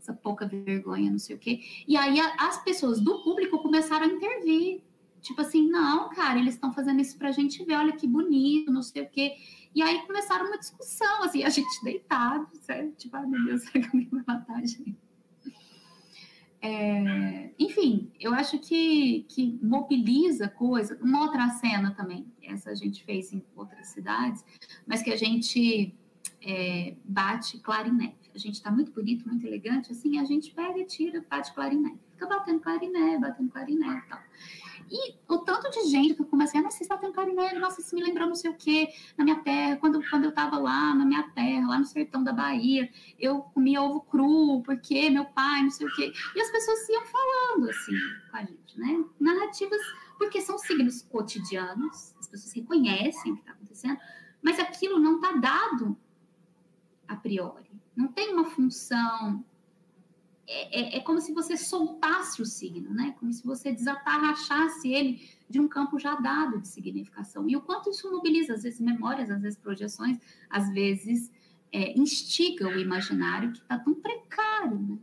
Essa 0.00 0.12
pouca 0.12 0.46
vergonha, 0.46 1.10
não 1.10 1.18
sei 1.18 1.36
o 1.36 1.38
que. 1.38 1.84
E 1.86 1.96
aí 1.96 2.18
a, 2.20 2.48
as 2.48 2.62
pessoas 2.62 3.00
do 3.00 3.22
público 3.22 3.58
começaram 3.58 4.06
a 4.06 4.08
intervir. 4.08 4.82
Tipo 5.20 5.40
assim, 5.40 5.66
não, 5.66 6.10
cara, 6.10 6.38
eles 6.38 6.52
estão 6.52 6.70
fazendo 6.70 7.00
isso 7.00 7.16
pra 7.16 7.32
gente 7.32 7.64
ver, 7.64 7.76
olha 7.76 7.92
que 7.92 8.06
bonito, 8.06 8.70
não 8.70 8.82
sei 8.82 9.04
o 9.04 9.08
quê. 9.08 9.34
E 9.74 9.82
aí 9.82 10.06
começaram 10.06 10.46
uma 10.46 10.58
discussão, 10.58 11.24
assim, 11.24 11.42
a 11.42 11.48
gente 11.48 11.82
deitado, 11.82 12.48
certo? 12.60 12.94
Tipo, 12.96 13.16
ai 13.16 13.26
meu 13.26 13.44
Deus, 13.44 13.62
será 13.68 13.80
que 13.80 13.86
alguém 13.86 14.08
vai 14.10 14.24
matar 14.26 14.56
a 14.56 14.66
gente? 14.66 14.96
É, 16.66 17.50
enfim, 17.58 18.10
eu 18.18 18.32
acho 18.32 18.58
que, 18.58 19.26
que 19.28 19.58
mobiliza 19.62 20.48
coisa. 20.48 20.98
Uma 21.02 21.20
outra 21.20 21.50
cena 21.50 21.90
também, 21.94 22.26
essa 22.42 22.70
a 22.70 22.74
gente 22.74 23.04
fez 23.04 23.34
em 23.34 23.44
outras 23.54 23.88
cidades, 23.88 24.42
mas 24.86 25.02
que 25.02 25.12
a 25.12 25.16
gente 25.16 25.94
é, 26.40 26.94
bate 27.04 27.58
clarinete. 27.58 28.30
A 28.34 28.38
gente 28.38 28.54
está 28.54 28.70
muito 28.70 28.92
bonito, 28.92 29.28
muito 29.28 29.46
elegante, 29.46 29.92
assim, 29.92 30.18
a 30.18 30.24
gente 30.24 30.54
pega 30.54 30.78
e 30.78 30.86
tira, 30.86 31.22
bate 31.28 31.52
clarinete. 31.52 31.98
Fica 32.12 32.26
batendo 32.26 32.60
clarinete, 32.60 33.20
batendo 33.20 33.50
clarinete 33.50 34.06
e 34.06 34.08
tal. 34.08 34.22
E 34.90 35.14
o 35.28 35.38
tanto 35.38 35.70
de 35.70 35.88
gente 35.88 36.14
que 36.14 36.22
eu 36.22 36.26
comecei, 36.26 36.60
ah, 36.60 36.62
nossa, 36.62 36.78
você 36.78 36.84
está 36.84 36.96
tendo 36.96 37.12
clarinete, 37.12 37.58
nossa, 37.58 37.80
isso 37.80 37.94
me 37.94 38.02
lembrou 38.02 38.28
não 38.28 38.34
sei 38.34 38.50
o 38.50 38.54
quê, 38.54 38.88
na 39.16 39.24
minha 39.24 39.36
terra, 39.40 39.76
quando, 39.76 40.02
quando 40.08 40.24
eu 40.24 40.30
estava 40.30 40.58
lá, 40.58 40.94
na 40.94 41.04
minha 41.04 41.22
terra, 41.30 41.68
lá 41.68 41.78
no 41.78 41.84
sertão 41.84 42.22
da 42.22 42.32
Bahia, 42.32 42.90
eu 43.18 43.40
comia 43.40 43.82
ovo 43.82 44.00
cru, 44.02 44.62
porque 44.62 45.10
meu 45.10 45.24
pai, 45.24 45.62
não 45.62 45.70
sei 45.70 45.86
o 45.86 45.94
quê. 45.94 46.12
E 46.34 46.40
as 46.40 46.50
pessoas 46.50 46.88
iam 46.88 47.02
falando, 47.04 47.70
assim, 47.70 47.92
com 48.30 48.36
a 48.36 48.40
gente, 48.40 48.78
né? 48.78 49.04
Narrativas, 49.18 49.80
porque 50.18 50.40
são 50.40 50.58
signos 50.58 51.02
cotidianos, 51.02 52.14
as 52.18 52.28
pessoas 52.28 52.52
reconhecem 52.52 53.32
o 53.32 53.34
que 53.36 53.40
está 53.42 53.52
acontecendo, 53.52 53.98
mas 54.42 54.58
aquilo 54.58 54.98
não 54.98 55.16
está 55.16 55.32
dado 55.32 55.96
a 57.08 57.16
priori. 57.16 57.70
Não 57.96 58.08
tem 58.08 58.32
uma 58.32 58.44
função 58.44 59.44
é, 60.46 60.96
é, 60.96 60.96
é, 60.98 61.00
como 61.00 61.20
se 61.20 61.32
você 61.32 61.56
soltasse 61.56 62.42
o 62.42 62.46
signo, 62.46 62.92
né? 62.92 63.14
Como 63.18 63.32
se 63.32 63.44
você 63.44 63.72
desatarrachasse 63.72 64.92
ele 64.92 65.28
de 65.48 65.58
um 65.58 65.66
campo 65.66 65.98
já 65.98 66.14
dado 66.16 66.60
de 66.60 66.68
significação. 66.68 67.48
E 67.48 67.56
o 67.56 67.62
quanto 67.62 67.90
isso 67.90 68.10
mobiliza, 68.10 68.54
às 68.54 68.62
vezes, 68.62 68.80
memórias, 68.80 69.30
às 69.30 69.40
vezes, 69.40 69.58
projeções, 69.58 70.18
às 70.50 70.70
vezes, 70.72 71.30
é, 71.72 71.98
instiga 71.98 72.68
o 72.68 72.78
imaginário 72.78 73.52
que 73.52 73.58
está 73.58 73.78
tão 73.78 73.94
precário, 73.94 74.78
né? 74.78 74.98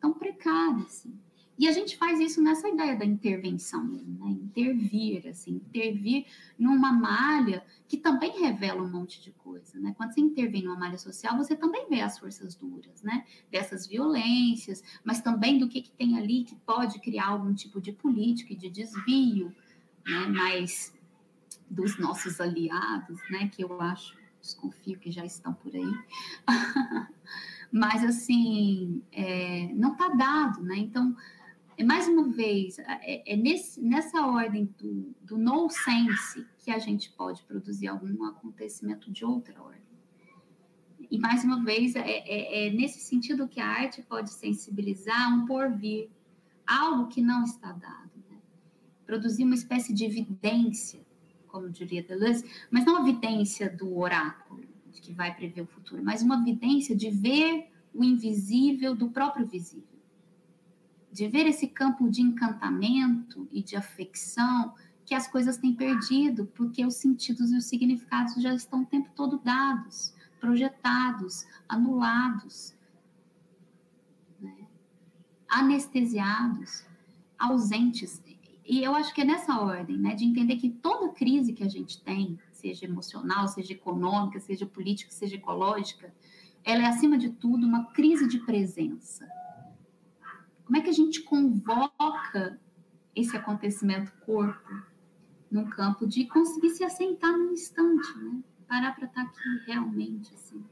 Tão 0.00 0.12
precário, 0.12 0.84
assim. 0.84 1.18
E 1.58 1.66
a 1.66 1.72
gente 1.72 1.96
faz 1.96 2.20
isso 2.20 2.40
nessa 2.40 2.68
ideia 2.68 2.94
da 2.94 3.04
intervenção 3.04 3.84
mesmo, 3.84 4.16
né? 4.24 4.30
Intervir, 4.30 5.26
assim, 5.26 5.56
intervir 5.56 6.24
numa 6.56 6.92
malha 6.92 7.64
que 7.88 7.96
também 7.96 8.30
revela 8.40 8.80
um 8.80 8.88
monte 8.88 9.20
de 9.20 9.32
coisa, 9.32 9.76
né? 9.80 9.92
Quando 9.96 10.14
você 10.14 10.20
intervém 10.20 10.62
numa 10.62 10.78
malha 10.78 10.96
social, 10.96 11.36
você 11.36 11.56
também 11.56 11.88
vê 11.88 12.00
as 12.00 12.16
forças 12.16 12.54
duras, 12.54 13.02
né? 13.02 13.26
Dessas 13.50 13.88
violências, 13.88 14.84
mas 15.02 15.20
também 15.20 15.58
do 15.58 15.68
que, 15.68 15.82
que 15.82 15.90
tem 15.90 16.16
ali 16.16 16.44
que 16.44 16.54
pode 16.54 17.00
criar 17.00 17.26
algum 17.26 17.52
tipo 17.52 17.80
de 17.80 17.90
política 17.90 18.52
e 18.52 18.56
de 18.56 18.70
desvio, 18.70 19.52
né? 20.06 20.26
Mas 20.28 20.96
dos 21.68 21.98
nossos 21.98 22.40
aliados, 22.40 23.18
né? 23.30 23.48
Que 23.48 23.64
eu 23.64 23.80
acho, 23.80 24.16
desconfio 24.40 24.96
que 25.00 25.10
já 25.10 25.24
estão 25.24 25.52
por 25.54 25.74
aí. 25.74 25.92
mas, 27.72 28.04
assim, 28.04 29.02
é, 29.10 29.72
não 29.74 29.92
está 29.94 30.08
dado, 30.10 30.62
né? 30.62 30.76
Então 30.76 31.16
mais 31.84 32.08
uma 32.08 32.28
vez, 32.28 32.76
é, 32.80 33.22
é 33.32 33.36
nesse, 33.36 33.80
nessa 33.80 34.26
ordem 34.26 34.64
do, 34.76 35.14
do 35.22 35.38
no 35.38 35.70
sense 35.70 36.44
que 36.58 36.72
a 36.72 36.78
gente 36.78 37.08
pode 37.12 37.44
produzir 37.44 37.86
algum 37.86 38.24
acontecimento 38.24 39.12
de 39.12 39.24
outra 39.24 39.62
ordem. 39.62 39.80
E 41.08 41.16
mais 41.18 41.44
uma 41.44 41.64
vez, 41.64 41.94
é, 41.94 42.00
é, 42.00 42.66
é 42.66 42.70
nesse 42.72 42.98
sentido 42.98 43.46
que 43.46 43.60
a 43.60 43.66
arte 43.66 44.02
pode 44.02 44.30
sensibilizar 44.30 45.32
um 45.32 45.46
porvir, 45.46 46.10
algo 46.66 47.06
que 47.06 47.22
não 47.22 47.44
está 47.44 47.70
dado. 47.70 48.10
Né? 48.28 48.38
Produzir 49.06 49.44
uma 49.44 49.54
espécie 49.54 49.94
de 49.94 50.04
evidência, 50.04 51.00
como 51.46 51.70
diria 51.70 52.02
Deleuze, 52.02 52.44
mas 52.72 52.84
não 52.84 52.96
a 52.96 53.08
evidência 53.08 53.70
do 53.70 53.96
oráculo, 53.96 54.66
de 54.90 55.00
que 55.00 55.12
vai 55.12 55.32
prever 55.32 55.62
o 55.62 55.66
futuro, 55.66 56.02
mas 56.02 56.22
uma 56.22 56.40
evidência 56.40 56.96
de 56.96 57.08
ver 57.08 57.70
o 57.94 58.02
invisível 58.02 58.96
do 58.96 59.10
próprio 59.10 59.46
visível 59.46 59.97
de 61.18 61.26
ver 61.26 61.48
esse 61.48 61.66
campo 61.66 62.08
de 62.08 62.22
encantamento 62.22 63.48
e 63.50 63.60
de 63.60 63.74
afecção 63.74 64.72
que 65.04 65.16
as 65.16 65.26
coisas 65.26 65.56
têm 65.56 65.74
perdido, 65.74 66.46
porque 66.54 66.86
os 66.86 66.94
sentidos 66.94 67.50
e 67.50 67.56
os 67.56 67.64
significados 67.64 68.40
já 68.40 68.54
estão 68.54 68.82
o 68.82 68.86
tempo 68.86 69.10
todo 69.16 69.40
dados, 69.42 70.14
projetados, 70.38 71.44
anulados, 71.68 72.72
né? 74.40 74.54
anestesiados, 75.48 76.86
ausentes. 77.36 78.22
E 78.64 78.80
eu 78.80 78.94
acho 78.94 79.12
que 79.12 79.22
é 79.22 79.24
nessa 79.24 79.58
ordem, 79.58 79.98
né, 79.98 80.14
de 80.14 80.24
entender 80.24 80.54
que 80.54 80.70
toda 80.70 81.08
crise 81.08 81.52
que 81.52 81.64
a 81.64 81.68
gente 81.68 82.00
tem, 82.00 82.38
seja 82.52 82.84
emocional, 82.84 83.48
seja 83.48 83.72
econômica, 83.72 84.38
seja 84.38 84.66
política, 84.66 85.10
seja 85.10 85.34
ecológica, 85.34 86.14
ela 86.62 86.84
é, 86.84 86.86
acima 86.86 87.18
de 87.18 87.30
tudo, 87.30 87.66
uma 87.66 87.86
crise 87.86 88.28
de 88.28 88.38
presença 88.38 89.26
como 90.68 90.76
é 90.76 90.82
que 90.82 90.90
a 90.90 90.92
gente 90.92 91.22
convoca 91.22 92.60
esse 93.16 93.34
acontecimento 93.34 94.12
corpo 94.26 94.68
num 95.50 95.64
campo 95.70 96.06
de 96.06 96.26
conseguir 96.26 96.68
se 96.68 96.84
assentar 96.84 97.32
num 97.32 97.52
instante, 97.54 98.06
né? 98.18 98.42
Parar 98.68 98.94
para 98.94 99.06
estar 99.06 99.24
tá 99.24 99.30
aqui 99.30 99.64
realmente, 99.66 100.34
assim. 100.34 100.62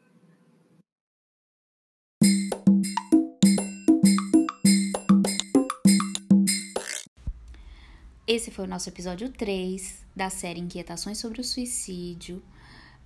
Esse 8.26 8.50
foi 8.50 8.66
o 8.66 8.68
nosso 8.68 8.90
episódio 8.90 9.32
3 9.32 10.04
da 10.14 10.28
série 10.28 10.60
Inquietações 10.60 11.16
sobre 11.16 11.40
o 11.40 11.44
Suicídio. 11.44 12.42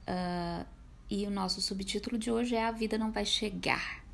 Uh, 0.09 0.67
e 1.09 1.25
o 1.25 1.31
nosso 1.31 1.61
subtítulo 1.61 2.19
de 2.19 2.33
hoje 2.33 2.57
é 2.57 2.65
A 2.65 2.73
Vida 2.73 2.99
Não 2.99 3.13
Vai 3.13 3.25
Chegar. 3.25 4.10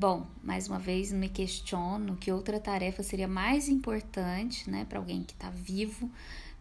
Bom, 0.00 0.26
mais 0.42 0.66
uma 0.66 0.78
vez 0.78 1.12
me 1.12 1.28
questiono 1.28 2.16
que 2.16 2.32
outra 2.32 2.58
tarefa 2.58 3.02
seria 3.02 3.28
mais 3.28 3.68
importante, 3.68 4.70
né, 4.70 4.86
para 4.88 4.98
alguém 4.98 5.22
que 5.22 5.34
está 5.34 5.50
vivo, 5.50 6.10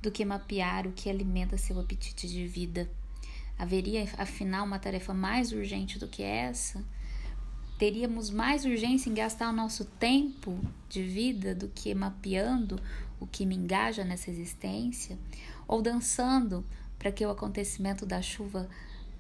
do 0.02 0.12
que 0.12 0.26
mapear 0.26 0.86
o 0.86 0.92
que 0.92 1.10
alimenta 1.10 1.58
seu 1.58 1.80
apetite 1.80 2.28
de 2.28 2.46
vida. 2.46 2.92
Haveria, 3.58 4.10
afinal, 4.18 4.66
uma 4.66 4.78
tarefa 4.78 5.14
mais 5.14 5.54
urgente 5.54 5.98
do 5.98 6.06
que 6.06 6.22
essa? 6.22 6.84
Teríamos 7.78 8.30
mais 8.30 8.66
urgência 8.66 9.10
em 9.10 9.14
gastar 9.14 9.50
o 9.52 9.56
nosso 9.56 9.86
tempo 9.86 10.60
de 10.90 11.02
vida 11.02 11.56
do 11.56 11.70
que 11.70 11.96
mapeando 11.96 12.78
o 13.22 13.26
que 13.26 13.46
me 13.46 13.56
engaja 13.56 14.04
nessa 14.04 14.30
existência? 14.30 15.18
Ou 15.66 15.82
dançando 15.82 16.62
para 16.98 17.10
que 17.10 17.26
o 17.26 17.32
acontecimento 17.32 18.06
da 18.06 18.22
chuva 18.22 18.70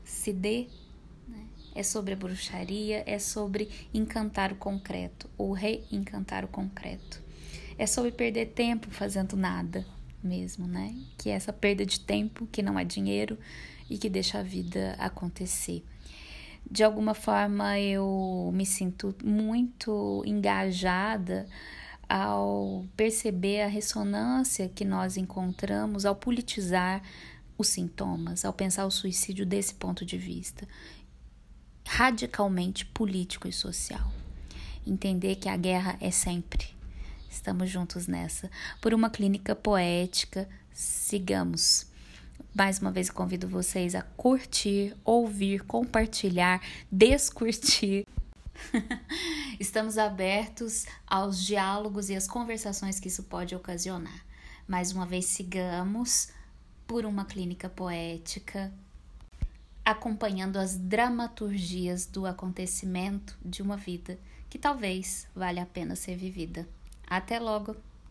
se 0.03 0.33
dê 0.33 0.67
é 1.79 1.83
sobre 1.83 2.13
a 2.13 2.17
bruxaria, 2.17 3.03
é 3.05 3.17
sobre 3.17 3.69
encantar 3.93 4.51
o 4.51 4.55
concreto 4.55 5.29
ou 5.37 5.53
reencantar 5.53 6.43
o 6.43 6.49
concreto. 6.49 7.21
É 7.77 7.87
sobre 7.87 8.11
perder 8.11 8.47
tempo 8.47 8.91
fazendo 8.91 9.37
nada, 9.37 9.85
mesmo, 10.21 10.67
né? 10.67 10.93
Que 11.17 11.29
é 11.29 11.33
essa 11.33 11.53
perda 11.53 11.85
de 11.85 12.01
tempo, 12.01 12.45
que 12.51 12.61
não 12.61 12.77
é 12.77 12.83
dinheiro 12.83 13.37
e 13.89 13.97
que 13.97 14.09
deixa 14.09 14.39
a 14.39 14.43
vida 14.43 14.93
acontecer. 14.99 15.81
De 16.69 16.83
alguma 16.83 17.13
forma 17.13 17.79
eu 17.79 18.51
me 18.53 18.65
sinto 18.65 19.15
muito 19.23 20.21
engajada 20.25 21.47
ao 22.09 22.85
perceber 22.97 23.61
a 23.61 23.67
ressonância 23.67 24.67
que 24.67 24.83
nós 24.83 25.15
encontramos 25.15 26.05
ao 26.05 26.15
politizar 26.15 27.01
os 27.57 27.67
sintomas, 27.67 28.45
ao 28.45 28.53
pensar 28.53 28.85
o 28.85 28.91
suicídio 28.91 29.45
desse 29.45 29.73
ponto 29.73 30.05
de 30.05 30.17
vista, 30.17 30.65
radicalmente 31.89 32.85
político 32.85 33.47
e 33.47 33.51
social. 33.51 34.11
Entender 34.85 35.37
que 35.37 35.49
a 35.49 35.57
guerra 35.57 35.97
é 35.99 36.11
sempre. 36.11 36.67
Estamos 37.27 37.67
juntos 37.67 38.05
nessa. 38.05 38.49
Por 38.79 38.93
uma 38.93 39.09
clínica 39.09 39.55
poética, 39.55 40.47
sigamos. 40.71 41.87
Mais 42.53 42.79
uma 42.79 42.91
vez 42.91 43.09
convido 43.09 43.47
vocês 43.47 43.95
a 43.95 44.03
curtir, 44.03 44.95
ouvir, 45.03 45.63
compartilhar, 45.65 46.61
descurtir. 46.91 48.05
Estamos 49.59 49.97
abertos 49.97 50.85
aos 51.07 51.43
diálogos 51.43 52.09
e 52.11 52.15
às 52.15 52.27
conversações 52.27 52.99
que 52.99 53.07
isso 53.07 53.23
pode 53.23 53.55
ocasionar. 53.55 54.25
Mais 54.67 54.91
uma 54.91 55.07
vez, 55.07 55.25
sigamos 55.25 56.29
por 56.85 57.03
uma 57.03 57.25
clínica 57.25 57.67
poética, 57.67 58.71
acompanhando 59.91 60.57
as 60.57 60.77
dramaturgias 60.77 62.05
do 62.05 62.25
acontecimento 62.25 63.37
de 63.43 63.61
uma 63.61 63.77
vida 63.77 64.19
que 64.49 64.57
talvez 64.57 65.27
valha 65.35 65.63
a 65.63 65.65
pena 65.65 65.95
ser 65.95 66.15
vivida. 66.15 66.67
Até 67.07 67.39
logo! 67.39 67.75